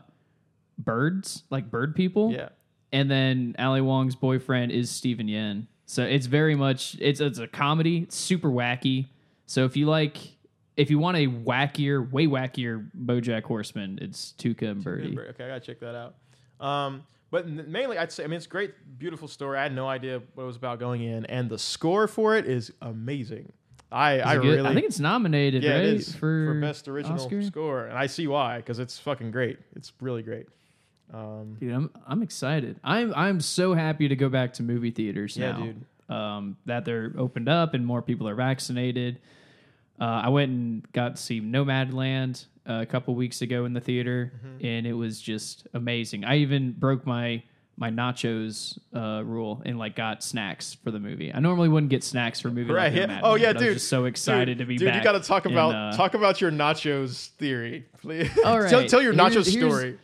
birds, 0.77 1.43
like 1.49 1.71
bird 1.71 1.95
people. 1.95 2.31
Yeah. 2.31 2.49
and 2.91 3.09
then 3.09 3.55
Ali 3.57 3.81
Wong's 3.81 4.15
boyfriend 4.15 4.71
is 4.71 4.91
Steven 4.91 5.25
Yeun. 5.27 5.65
So 5.87 6.03
it's 6.03 6.27
very 6.27 6.53
much 6.55 6.95
it's 6.99 7.19
it's 7.19 7.39
a 7.39 7.47
comedy, 7.47 8.03
it's 8.03 8.15
super 8.15 8.49
wacky. 8.49 9.07
So 9.47 9.65
if 9.65 9.75
you 9.75 9.87
like 9.87 10.17
if 10.77 10.89
you 10.89 10.99
want 10.99 11.17
a 11.17 11.27
wackier, 11.27 12.09
way 12.11 12.27
wackier 12.27 12.89
BoJack 13.05 13.43
Horseman, 13.43 13.99
it's 14.01 14.33
Tuca 14.37 14.69
and 14.71 14.83
Birdie. 14.83 15.09
Remember, 15.09 15.27
Okay, 15.31 15.43
I 15.45 15.47
gotta 15.47 15.59
check 15.59 15.79
that 15.81 15.95
out. 15.95 16.15
Um, 16.65 17.03
but 17.29 17.47
mainly, 17.47 17.97
I'd 17.97 18.11
say, 18.11 18.23
I 18.23 18.27
mean, 18.27 18.37
it's 18.37 18.45
a 18.45 18.49
great, 18.49 18.73
beautiful 18.97 19.27
story. 19.27 19.57
I 19.57 19.63
had 19.63 19.75
no 19.75 19.87
idea 19.87 20.21
what 20.35 20.43
it 20.43 20.47
was 20.47 20.55
about 20.55 20.79
going 20.79 21.01
in, 21.03 21.25
and 21.25 21.49
the 21.49 21.57
score 21.59 22.07
for 22.07 22.35
it 22.37 22.45
is 22.45 22.71
amazing. 22.81 23.51
I, 23.91 24.19
I 24.19 24.35
Is 24.35 24.41
good? 24.41 24.47
really, 24.57 24.69
I 24.69 24.73
think 24.73 24.85
it's 24.85 24.99
nominated, 24.99 25.63
yeah, 25.63 25.71
right? 25.75 25.79
it 25.85 25.93
is 25.95 26.13
for, 26.15 26.59
best 26.61 26.87
original 26.87 27.19
Oscar? 27.21 27.41
score, 27.41 27.85
and 27.85 27.97
I 27.97 28.07
see 28.07 28.27
why 28.27 28.57
because 28.57 28.79
it's 28.79 28.97
fucking 28.99 29.31
great. 29.31 29.59
It's 29.75 29.91
really 30.01 30.23
great. 30.23 30.47
Um, 31.13 31.55
Dude, 31.59 31.73
I'm 31.73 31.89
I'm 32.05 32.21
excited. 32.21 32.79
I'm 32.83 33.13
I'm 33.15 33.39
so 33.39 33.73
happy 33.73 34.09
to 34.09 34.15
go 34.17 34.27
back 34.29 34.53
to 34.55 34.63
movie 34.63 34.91
theaters 34.91 35.37
Yeah, 35.37 35.51
now. 35.53 35.57
dude. 35.65 35.85
Um, 36.09 36.57
that 36.65 36.83
they're 36.85 37.13
opened 37.17 37.47
up 37.49 37.73
and 37.73 37.85
more 37.85 38.01
people 38.01 38.27
are 38.27 38.35
vaccinated. 38.35 39.19
Uh, 39.99 40.03
I 40.25 40.29
went 40.29 40.51
and 40.51 40.91
got 40.93 41.15
to 41.15 41.21
see 41.21 41.41
Nomadland 41.41 42.45
uh, 42.69 42.79
a 42.81 42.85
couple 42.85 43.15
weeks 43.15 43.41
ago 43.41 43.65
in 43.65 43.73
the 43.73 43.81
theater, 43.81 44.31
Mm-hmm. 44.45 44.65
and 44.65 44.87
it 44.87 44.93
was 44.93 45.19
just 45.21 45.67
amazing. 45.73 46.23
I 46.25 46.37
even 46.37 46.71
broke 46.73 47.05
my 47.05 47.43
my 47.79 47.91
nachos 47.91 48.79
uh, 48.95 49.23
rule 49.23 49.61
and 49.63 49.77
like 49.77 49.95
got 49.95 50.23
snacks 50.23 50.73
for 50.83 50.89
the 50.89 50.99
movie. 50.99 51.31
I 51.31 51.39
normally 51.39 51.69
wouldn't 51.69 51.91
get 51.91 52.03
snacks 52.03 52.39
for 52.39 52.47
a 52.47 52.51
movie 52.51 52.71
right? 52.73 52.91
like 52.91 53.07
yeah. 53.09 53.19
Oh 53.23 53.35
yeah, 53.35 53.53
dude. 53.53 53.61
I 53.61 53.65
was 53.67 53.73
just 53.75 53.87
so 53.89 54.05
excited 54.05 54.57
dude, 54.57 54.57
to 54.59 54.65
be 54.65 54.77
dude, 54.77 54.87
back. 54.87 54.97
you 54.97 55.03
got 55.03 55.11
to 55.11 55.19
talk 55.19 55.45
about 55.45 55.75
uh, 55.75 55.95
talk 55.95 56.13
about 56.15 56.41
your 56.41 56.51
nachos 56.51 57.27
theory, 57.37 57.85
please. 58.01 58.29
All 58.45 58.59
right. 58.59 58.69
tell, 58.71 58.85
tell 58.87 59.01
your 59.01 59.13
nachos 59.13 59.51
here's- 59.51 59.53
story. 59.53 59.99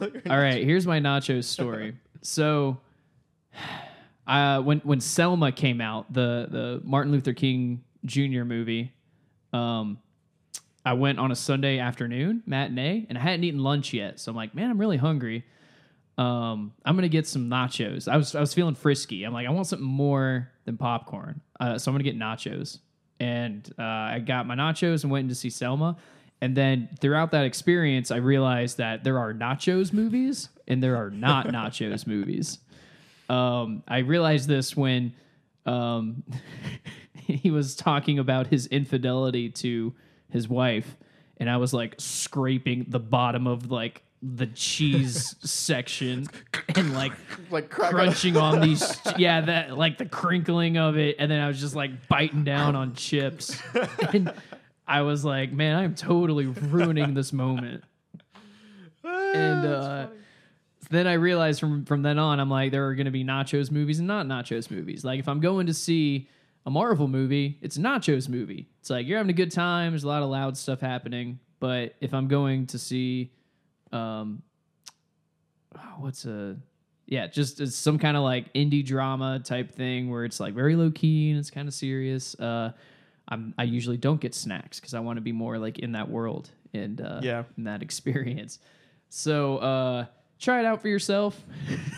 Your 0.00 0.10
All 0.30 0.38
right, 0.38 0.62
here's 0.64 0.86
my 0.86 0.98
nachos 1.00 1.44
story. 1.44 1.94
so, 2.22 2.78
uh, 4.26 4.60
when 4.62 4.78
when 4.80 5.00
Selma 5.00 5.52
came 5.52 5.80
out, 5.80 6.12
the 6.12 6.46
the 6.50 6.80
Martin 6.84 7.12
Luther 7.12 7.32
King 7.32 7.82
Jr. 8.04 8.44
movie, 8.44 8.92
um, 9.52 9.98
I 10.84 10.94
went 10.94 11.18
on 11.18 11.30
a 11.30 11.36
Sunday 11.36 11.78
afternoon 11.78 12.42
matinee, 12.46 13.06
and 13.08 13.18
I 13.18 13.20
hadn't 13.20 13.44
eaten 13.44 13.60
lunch 13.60 13.92
yet. 13.92 14.18
So 14.18 14.30
I'm 14.30 14.36
like, 14.36 14.54
man, 14.54 14.70
I'm 14.70 14.78
really 14.78 14.96
hungry. 14.96 15.44
Um, 16.16 16.72
I'm 16.84 16.96
gonna 16.96 17.08
get 17.08 17.26
some 17.26 17.48
nachos. 17.48 18.08
I 18.08 18.16
was 18.16 18.34
I 18.34 18.40
was 18.40 18.54
feeling 18.54 18.74
frisky. 18.74 19.24
I'm 19.24 19.32
like, 19.32 19.46
I 19.46 19.50
want 19.50 19.66
something 19.66 19.86
more 19.86 20.50
than 20.64 20.76
popcorn. 20.76 21.40
Uh, 21.58 21.78
so 21.78 21.90
I'm 21.90 21.94
gonna 21.94 22.04
get 22.04 22.18
nachos. 22.18 22.78
And 23.18 23.68
uh, 23.78 23.82
I 23.82 24.22
got 24.24 24.46
my 24.46 24.54
nachos 24.54 25.02
and 25.02 25.10
went 25.10 25.24
in 25.24 25.28
to 25.28 25.34
see 25.34 25.50
Selma. 25.50 25.96
And 26.40 26.56
then 26.56 26.88
throughout 27.00 27.32
that 27.32 27.44
experience, 27.44 28.10
I 28.10 28.16
realized 28.16 28.78
that 28.78 29.04
there 29.04 29.18
are 29.18 29.34
nachos 29.34 29.92
movies 29.92 30.48
and 30.66 30.82
there 30.82 30.96
are 30.96 31.10
not 31.10 31.46
nachos 31.48 32.06
movies. 32.06 32.58
Um, 33.28 33.82
I 33.86 33.98
realized 33.98 34.48
this 34.48 34.76
when 34.76 35.12
um, 35.66 36.22
he 37.42 37.50
was 37.50 37.74
talking 37.74 38.18
about 38.18 38.48
his 38.48 38.66
infidelity 38.66 39.50
to 39.50 39.94
his 40.30 40.48
wife, 40.48 40.96
and 41.38 41.48
I 41.48 41.56
was 41.56 41.72
like 41.72 41.94
scraping 41.98 42.86
the 42.88 43.00
bottom 43.00 43.46
of 43.46 43.70
like 43.70 44.02
the 44.22 44.46
cheese 44.46 45.34
section 45.40 46.26
and 46.76 46.92
like 46.94 47.12
like 47.50 47.70
crunching 47.70 48.36
on 48.36 48.60
these 48.60 48.98
yeah 49.16 49.40
that 49.40 49.76
like 49.76 49.96
the 49.96 50.04
crinkling 50.04 50.76
of 50.76 50.98
it 50.98 51.16
and 51.18 51.30
then 51.30 51.40
i 51.40 51.48
was 51.48 51.58
just 51.58 51.74
like 51.74 52.06
biting 52.08 52.44
down 52.44 52.76
on 52.76 52.94
chips. 52.94 53.58
And 54.12 54.32
i 54.86 55.00
was 55.02 55.24
like 55.24 55.52
man 55.52 55.76
i'm 55.76 55.94
totally 55.94 56.46
ruining 56.46 57.14
this 57.14 57.32
moment. 57.32 57.84
And 59.02 59.66
uh 59.66 60.06
then 60.90 61.06
i 61.06 61.14
realized 61.14 61.60
from 61.60 61.86
from 61.86 62.02
then 62.02 62.18
on 62.18 62.40
i'm 62.40 62.50
like 62.50 62.72
there 62.72 62.86
are 62.88 62.94
going 62.94 63.06
to 63.06 63.10
be 63.10 63.24
nachos 63.24 63.70
movies 63.70 64.00
and 64.00 64.08
not 64.08 64.26
nachos 64.26 64.70
movies. 64.70 65.02
Like 65.02 65.18
if 65.18 65.28
i'm 65.28 65.40
going 65.40 65.66
to 65.66 65.74
see 65.74 66.28
a 66.66 66.70
marvel 66.70 67.08
movie 67.08 67.58
it's 67.62 67.76
a 67.76 67.80
nachos 67.80 68.28
movie. 68.28 68.68
It's 68.80 68.90
like 68.90 69.06
you're 69.06 69.18
having 69.18 69.30
a 69.30 69.34
good 69.34 69.50
time 69.52 69.92
there's 69.92 70.04
a 70.04 70.08
lot 70.08 70.22
of 70.22 70.28
loud 70.30 70.56
stuff 70.56 70.80
happening 70.80 71.38
but 71.58 71.94
if 72.00 72.12
i'm 72.14 72.28
going 72.28 72.66
to 72.68 72.78
see 72.78 73.32
um 73.92 74.42
what's 75.98 76.24
a 76.24 76.56
yeah 77.06 77.26
just 77.26 77.60
it's 77.60 77.76
some 77.76 77.98
kind 77.98 78.16
of 78.16 78.22
like 78.22 78.52
indie 78.54 78.84
drama 78.84 79.40
type 79.44 79.72
thing 79.74 80.10
where 80.10 80.24
it's 80.24 80.40
like 80.40 80.54
very 80.54 80.76
low 80.76 80.90
key 80.90 81.30
and 81.30 81.38
it's 81.38 81.50
kind 81.50 81.68
of 81.68 81.74
serious 81.74 82.38
uh 82.40 82.72
i'm 83.28 83.54
i 83.58 83.62
usually 83.62 83.96
don't 83.96 84.20
get 84.20 84.34
snacks 84.34 84.80
because 84.80 84.94
i 84.94 85.00
want 85.00 85.16
to 85.16 85.20
be 85.20 85.32
more 85.32 85.58
like 85.58 85.78
in 85.78 85.92
that 85.92 86.08
world 86.08 86.50
and 86.72 87.00
uh 87.00 87.20
Yeah. 87.22 87.44
in 87.58 87.64
that 87.64 87.82
experience. 87.82 88.58
So 89.08 89.58
uh 89.58 90.04
try 90.38 90.60
it 90.60 90.64
out 90.66 90.80
for 90.80 90.88
yourself. 90.88 91.42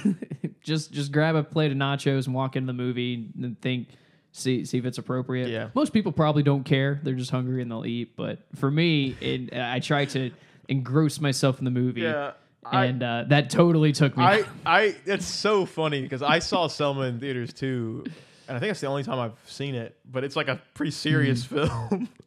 Just 0.63 0.93
just 0.93 1.11
grab 1.13 1.35
a 1.35 1.43
plate 1.43 1.73
of 1.73 1.77
nachos 1.77 2.27
and 2.27 2.35
walk 2.35 2.55
into 2.57 2.69
the 2.69 2.73
movie 2.73 3.29
and 3.41 3.61
think 3.61 3.89
see 4.33 4.65
see 4.65 4.79
if 4.79 4.85
it's 4.87 4.99
appropriate 4.99 5.49
Yeah. 5.49 5.69
most 5.75 5.93
people 5.93 6.11
probably 6.11 6.43
don't 6.43 6.65
care 6.65 7.01
they're 7.03 7.15
just 7.15 7.31
hungry 7.31 7.61
and 7.63 7.71
they'll 7.71 7.85
eat 7.87 8.17
but 8.17 8.39
for 8.57 8.71
me 8.71 9.15
it, 9.21 9.53
i 9.55 9.79
try 9.79 10.05
to 10.07 10.31
engross 10.69 11.21
myself 11.21 11.59
in 11.59 11.65
the 11.67 11.71
movie 11.71 12.01
Yeah, 12.03 12.33
I- 12.65 12.87
and 12.87 13.03
uh, 13.03 13.25
that 13.29 13.51
totally 13.51 13.93
took 13.93 14.17
me. 14.17 14.25
I, 14.25 14.45
I, 14.65 14.97
it's 15.05 15.27
so 15.27 15.67
funny 15.67 16.01
because 16.01 16.23
I 16.23 16.39
saw 16.39 16.69
Selma 16.69 17.03
in 17.03 17.19
theaters 17.19 17.53
too, 17.53 18.05
and 18.47 18.57
I 18.57 18.61
think 18.61 18.71
it's 18.71 18.81
the 18.81 18.87
only 18.87 19.03
time 19.03 19.19
I've 19.19 19.37
seen 19.51 19.75
it. 19.75 19.97
But 20.11 20.23
it's 20.23 20.37
like 20.37 20.47
a 20.47 20.63
pretty 20.73 20.93
serious 20.93 21.45
film. 21.45 22.09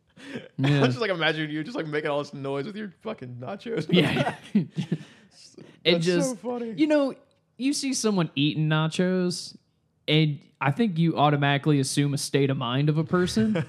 Yeah. 0.58 0.84
I 0.84 0.88
just 0.88 1.00
like 1.00 1.12
imagine 1.12 1.50
you 1.50 1.64
just 1.64 1.78
like 1.78 1.88
making 1.88 2.10
all 2.10 2.18
this 2.20 2.34
noise 2.34 2.66
with 2.66 2.76
your 2.76 2.92
fucking 3.04 3.38
nachos. 3.40 3.86
yeah, 3.90 4.36
it 5.84 6.00
just 6.00 6.30
so 6.32 6.36
funny. 6.36 6.74
you 6.76 6.88
know 6.88 7.16
you 7.58 7.74
see 7.74 7.94
someone 7.94 8.30
eating 8.36 8.68
nachos, 8.68 9.56
and 10.08 10.40
I 10.62 10.72
think 10.72 10.98
you 10.98 11.18
automatically 11.18 11.80
assume 11.80 12.14
a 12.14 12.18
state 12.18 12.50
of 12.50 12.58
mind 12.58 12.90
of 12.90 12.98
a 12.98 13.04
person. 13.04 13.66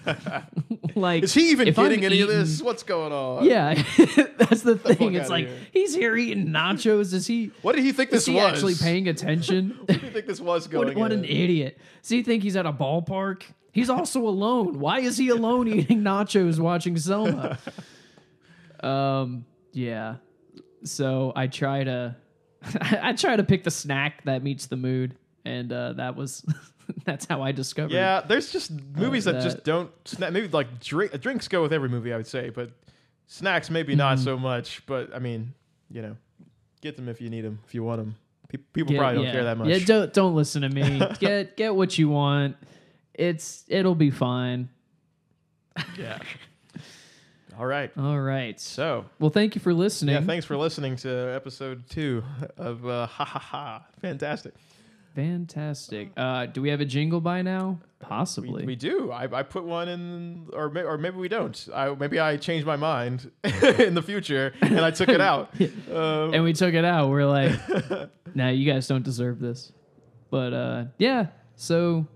like, 0.94 1.24
Is 1.24 1.34
he 1.34 1.50
even 1.50 1.66
if 1.68 1.78
I'm 1.78 1.88
getting 1.88 2.04
any 2.04 2.20
of 2.20 2.28
this? 2.28 2.62
What's 2.62 2.82
going 2.82 3.12
on? 3.12 3.44
Yeah, 3.44 3.74
that's 4.38 4.62
the 4.62 4.78
thing. 4.78 4.96
fuck 4.96 5.12
it's 5.12 5.30
like 5.30 5.46
here. 5.46 5.58
he's 5.72 5.94
here 5.94 6.16
eating 6.16 6.48
nachos. 6.48 7.12
Is 7.12 7.26
he? 7.26 7.50
What 7.62 7.74
did 7.74 7.84
he 7.84 7.92
think 7.92 8.10
this 8.10 8.26
he 8.26 8.34
was? 8.34 8.44
actually 8.44 8.74
paying 8.76 9.08
attention? 9.14 9.76
What 9.80 9.88
do 10.00 10.06
you 10.06 10.12
think 10.12 10.26
this 10.26 10.40
was 10.40 10.68
going? 10.68 10.88
What, 10.88 10.96
what 10.96 11.12
an 11.12 11.24
idiot. 11.24 11.78
Does 12.02 12.10
he 12.10 12.22
think 12.22 12.42
he's 12.42 12.56
at 12.56 12.66
a 12.66 12.72
ballpark? 12.72 13.42
He's 13.72 13.90
also 13.90 14.20
alone. 14.26 14.78
Why 14.78 15.00
is 15.00 15.18
he 15.18 15.28
alone 15.28 15.68
eating 15.68 16.02
nachos 16.02 16.58
watching 16.58 16.96
Selma? 16.96 17.58
um, 18.80 19.44
yeah. 19.72 20.16
So 20.84 21.32
I 21.34 21.48
try 21.48 21.84
to 21.84 22.16
I 22.80 23.12
try 23.12 23.36
to 23.36 23.44
pick 23.44 23.64
the 23.64 23.70
snack 23.70 24.24
that 24.24 24.42
meets 24.42 24.66
the 24.66 24.76
mood. 24.76 25.16
And 25.46 25.72
uh, 25.72 25.92
that 25.94 26.16
was 26.16 26.44
that's 27.04 27.24
how 27.26 27.40
I 27.42 27.52
discovered 27.52 27.92
Yeah, 27.92 28.20
there's 28.20 28.50
just 28.52 28.70
movies 28.96 29.24
that, 29.24 29.32
that- 29.34 29.42
just 29.42 29.64
don't. 29.64 29.90
Sna- 30.04 30.32
maybe 30.32 30.48
like 30.48 30.80
drink, 30.80 31.18
drinks 31.20 31.46
go 31.48 31.62
with 31.62 31.72
every 31.72 31.88
movie, 31.88 32.12
I 32.12 32.16
would 32.16 32.26
say, 32.26 32.50
but 32.50 32.70
snacks 33.26 33.70
maybe 33.70 33.94
not 33.94 34.16
Mm-hmm. 34.16 34.24
so 34.24 34.36
much. 34.38 34.82
But 34.86 35.14
I 35.14 35.18
mean, 35.20 35.54
you 35.90 36.02
know, 36.02 36.16
get 36.80 36.96
them 36.96 37.08
if 37.08 37.20
you 37.20 37.30
need 37.30 37.42
them, 37.42 37.60
if 37.66 37.74
you 37.74 37.84
want 37.84 38.00
them. 38.00 38.16
Pe- 38.48 38.58
people 38.72 38.92
Yeah, 38.94 38.98
probably 39.00 39.16
don't 39.16 39.24
yeah. 39.26 39.32
care 39.32 39.44
that 39.44 39.58
much. 39.58 39.68
Yeah, 39.68 39.78
don't 39.84 40.12
don't 40.12 40.34
listen 40.34 40.62
to 40.62 40.68
me. 40.68 41.00
get 41.20 41.56
get 41.56 41.74
what 41.74 41.96
you 41.98 42.08
want. 42.08 42.56
It's 43.14 43.64
it'll 43.68 43.94
be 43.94 44.10
fine. 44.10 44.68
yeah. 45.98 46.18
All 47.58 47.64
right. 47.66 47.90
All 47.96 48.20
right. 48.20 48.60
So, 48.60 49.06
Well, 49.18 49.30
thank 49.30 49.54
you 49.54 49.62
for 49.62 49.72
listening. 49.72 50.14
yeah, 50.14 50.20
thanks 50.20 50.44
for 50.44 50.58
listening 50.58 50.96
to 50.96 51.08
episode 51.34 51.88
two 51.88 52.22
of 52.58 52.86
uh, 52.86 53.06
Ha 53.06 53.24
Ha 53.24 53.38
Ha. 53.38 53.86
Fantastic. 54.02 54.52
Fantastic. 55.16 56.10
Uh, 56.16 56.46
do 56.46 56.60
we 56.62 56.68
have 56.68 56.80
a 56.80 56.84
jingle 56.84 57.20
by 57.20 57.42
now? 57.42 57.78
Possibly. 58.00 58.66
we 58.66 58.76
do. 58.76 59.10
I, 59.10 59.24
I 59.32 59.42
put 59.42 59.64
one 59.64 59.88
in, 59.88 60.48
or 60.52 60.68
may, 60.68 60.82
or 60.82 60.98
maybe 60.98 61.16
we 61.16 61.28
don't. 61.28 61.68
I 61.74 61.92
maybe 61.94 62.20
I 62.20 62.36
changed 62.36 62.66
my 62.66 62.76
mind 62.76 63.30
in 63.78 63.94
the 63.94 64.02
future 64.02 64.52
and 64.60 64.78
I 64.80 64.90
took 64.90 65.08
it 65.08 65.20
out. 65.32 65.50
Um, 65.90 66.34
and 66.34 66.44
we 66.44 66.52
took 66.52 66.74
it 66.74 66.84
out. 66.84 67.08
We're 67.08 67.24
like, 67.24 67.52
nah, 68.34 68.48
you 68.50 68.70
guys 68.70 68.86
don't 68.86 69.02
deserve 69.02 69.40
this. 69.40 69.72
But 70.30 70.52
uh, 70.52 70.84
yeah, 70.98 71.28
so 71.56 72.06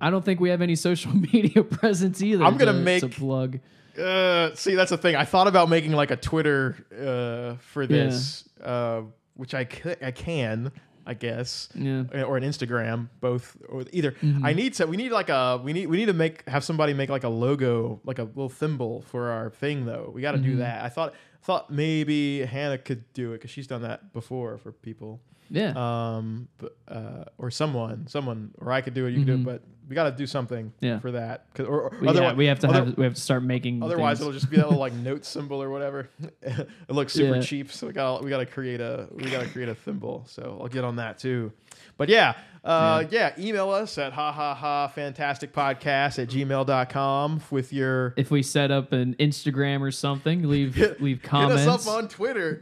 I 0.00 0.10
don't 0.10 0.24
think 0.24 0.38
we 0.38 0.50
have 0.50 0.62
any 0.62 0.76
social 0.76 1.12
media 1.12 1.64
presence 1.64 2.22
either. 2.22 2.44
I'm 2.44 2.56
gonna 2.56 2.72
to- 2.72 2.78
make- 2.78 3.00
to 3.02 3.08
plug. 3.08 3.58
Uh, 3.98 4.54
see, 4.54 4.74
that's 4.74 4.88
the 4.90 4.96
thing. 4.96 5.16
I 5.16 5.24
thought 5.26 5.48
about 5.48 5.68
making 5.68 5.92
like 5.92 6.10
a 6.12 6.16
Twitter 6.16 6.76
uh, 6.96 7.56
for 7.72 7.86
this, 7.86 8.48
uh, 8.62 9.02
which 9.34 9.52
I 9.52 9.64
c- 9.66 9.96
I 10.00 10.12
can, 10.12 10.72
I 11.06 11.14
guess, 11.14 11.68
Yeah. 11.74 12.04
Or 12.24 12.36
an 12.36 12.44
Instagram, 12.44 13.08
both 13.20 13.56
or 13.68 13.84
either. 13.92 14.12
Mm-hmm. 14.12 14.46
I 14.46 14.52
need 14.52 14.74
to. 14.74 14.86
We 14.86 14.96
need 14.96 15.10
like 15.12 15.28
a. 15.28 15.60
We 15.62 15.72
need. 15.72 15.86
We 15.86 15.96
need 15.96 16.06
to 16.06 16.12
make 16.12 16.48
have 16.48 16.62
somebody 16.64 16.94
make 16.94 17.10
like 17.10 17.24
a 17.24 17.28
logo, 17.28 18.00
like 18.04 18.18
a 18.18 18.24
little 18.24 18.48
thimble 18.48 19.02
for 19.02 19.30
our 19.30 19.50
thing. 19.50 19.84
Though 19.86 20.10
we 20.14 20.22
got 20.22 20.32
to 20.32 20.38
Mm-hmm. 20.38 20.46
do 20.50 20.56
that. 20.58 20.84
I 20.84 20.88
thought 20.88 21.14
thought 21.42 21.70
maybe 21.70 22.44
Hannah 22.44 22.78
could 22.78 23.12
do 23.14 23.32
it 23.32 23.38
because 23.38 23.50
she's 23.50 23.66
done 23.66 23.82
that 23.82 24.12
before 24.12 24.58
for 24.58 24.70
people. 24.70 25.20
Yeah. 25.50 25.72
Um, 25.76 26.48
but, 26.58 26.76
uh, 26.88 27.24
or 27.36 27.50
someone, 27.50 28.06
someone, 28.06 28.54
or 28.58 28.70
I 28.72 28.80
could 28.80 28.94
do 28.94 29.06
it. 29.06 29.10
You 29.10 29.18
could 29.18 29.26
do 29.26 29.34
it, 29.34 29.44
but 29.44 29.62
we 29.92 29.94
got 29.94 30.04
to 30.04 30.16
do 30.16 30.26
something. 30.26 30.72
Yeah. 30.80 31.00
for 31.00 31.10
that. 31.12 31.44
or, 31.58 31.66
or 31.66 31.92
We- 32.00 32.06
yeah, 32.06 32.10
otherwise, 32.10 32.36
we 32.36 32.46
have 32.46 32.58
to 32.60 32.68
other- 32.68 32.84
have 32.86 32.96
we 32.96 33.04
have 33.04 33.14
to 33.14 33.20
start 33.20 33.42
making. 33.42 33.82
Otherwise, 33.82 34.18
things. 34.18 34.28
it'll 34.28 34.32
just 34.32 34.50
be 34.50 34.56
that 34.56 34.64
little 34.64 34.80
like 34.80 34.94
note 35.10 35.26
symbol 35.26 35.62
or 35.62 35.68
whatever. 35.68 36.08
it 36.42 36.66
looks 36.88 37.12
super 37.12 37.36
Yeah. 37.36 37.42
cheap, 37.42 37.70
so 37.70 37.88
we 37.88 37.92
got 37.92 38.24
we 38.24 38.30
got 38.30 38.38
to 38.38 38.46
create 38.46 38.80
a 38.80 39.06
we 39.12 39.30
got 39.30 39.42
to 39.42 39.48
create 39.50 39.68
a 39.68 39.74
thimble. 39.74 40.24
So 40.26 40.58
I'll 40.62 40.68
get 40.68 40.84
on 40.84 40.96
that 40.96 41.18
too. 41.18 41.52
But 41.98 42.08
yeah, 42.08 42.34
Uh, 42.64 43.04
yeah. 43.10 43.32
email 43.38 43.70
us 43.70 43.96
at 43.98 44.12
ha 44.12 44.30
ha 44.32 44.54
ha 44.54 44.88
fantastic 44.88 45.52
podcast 45.52 46.18
at 46.22 46.28
gmail.com 46.28 47.40
with 47.50 47.72
your. 47.72 48.14
If 48.16 48.30
we 48.30 48.42
set 48.42 48.70
up 48.70 48.92
an 48.92 49.14
Instagram 49.18 49.80
or 49.80 49.90
something, 49.90 50.48
leave 50.48 50.76
leave 51.00 51.20
Hit 51.20 51.22
comments. 51.22 51.66
us 51.66 51.86
up 51.86 51.94
on 51.94 52.08
Twitter. 52.08 52.60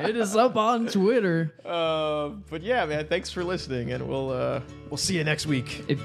Hit 0.00 0.16
us 0.16 0.34
up 0.36 0.56
on 0.56 0.86
Twitter. 0.86 1.52
uh, 1.64 2.28
but 2.50 2.62
yeah, 2.62 2.84
man, 2.86 3.06
thanks 3.08 3.30
for 3.30 3.42
listening, 3.44 3.92
and 3.92 4.06
we'll 4.08 4.30
uh, 4.30 4.60
we'll 4.90 4.96
see 4.96 5.16
you 5.16 5.24
next 5.24 5.46
week. 5.46 5.84
If 5.88 6.00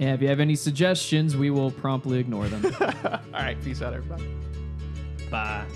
yeah, 0.00 0.14
if 0.14 0.22
you 0.22 0.28
have 0.28 0.40
any 0.40 0.56
suggestions, 0.56 1.36
we 1.36 1.50
will 1.50 1.70
promptly 1.70 2.18
ignore 2.18 2.48
them. 2.48 2.74
All 3.04 3.20
right, 3.34 3.62
peace 3.62 3.82
out, 3.82 3.92
everybody. 3.92 4.24
Bye. 5.30 5.66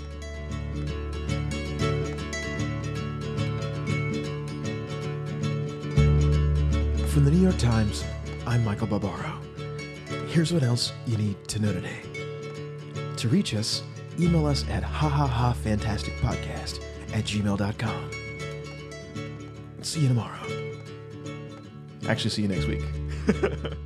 From 7.07 7.23
the 7.23 7.29
New 7.31 7.43
York 7.43 7.59
Times, 7.59 8.03
I'm 8.47 8.65
Michael 8.65 8.87
Barbaro. 8.87 9.39
Here's 10.27 10.51
what 10.51 10.63
else 10.63 10.91
you 11.05 11.17
need 11.17 11.47
to 11.47 11.59
know 11.59 11.71
today. 11.71 12.01
To 13.17 13.29
reach 13.29 13.53
us, 13.53 13.83
email 14.19 14.47
us 14.47 14.65
at 14.69 14.81
hahahafantasticpodcast 14.81 16.79
at 17.13 17.25
gmail.com. 17.25 18.11
See 19.83 19.99
you 19.99 20.07
tomorrow. 20.07 20.47
Actually, 22.09 22.31
see 22.31 22.41
you 22.41 22.47
next 22.47 22.65
week. 22.65 22.81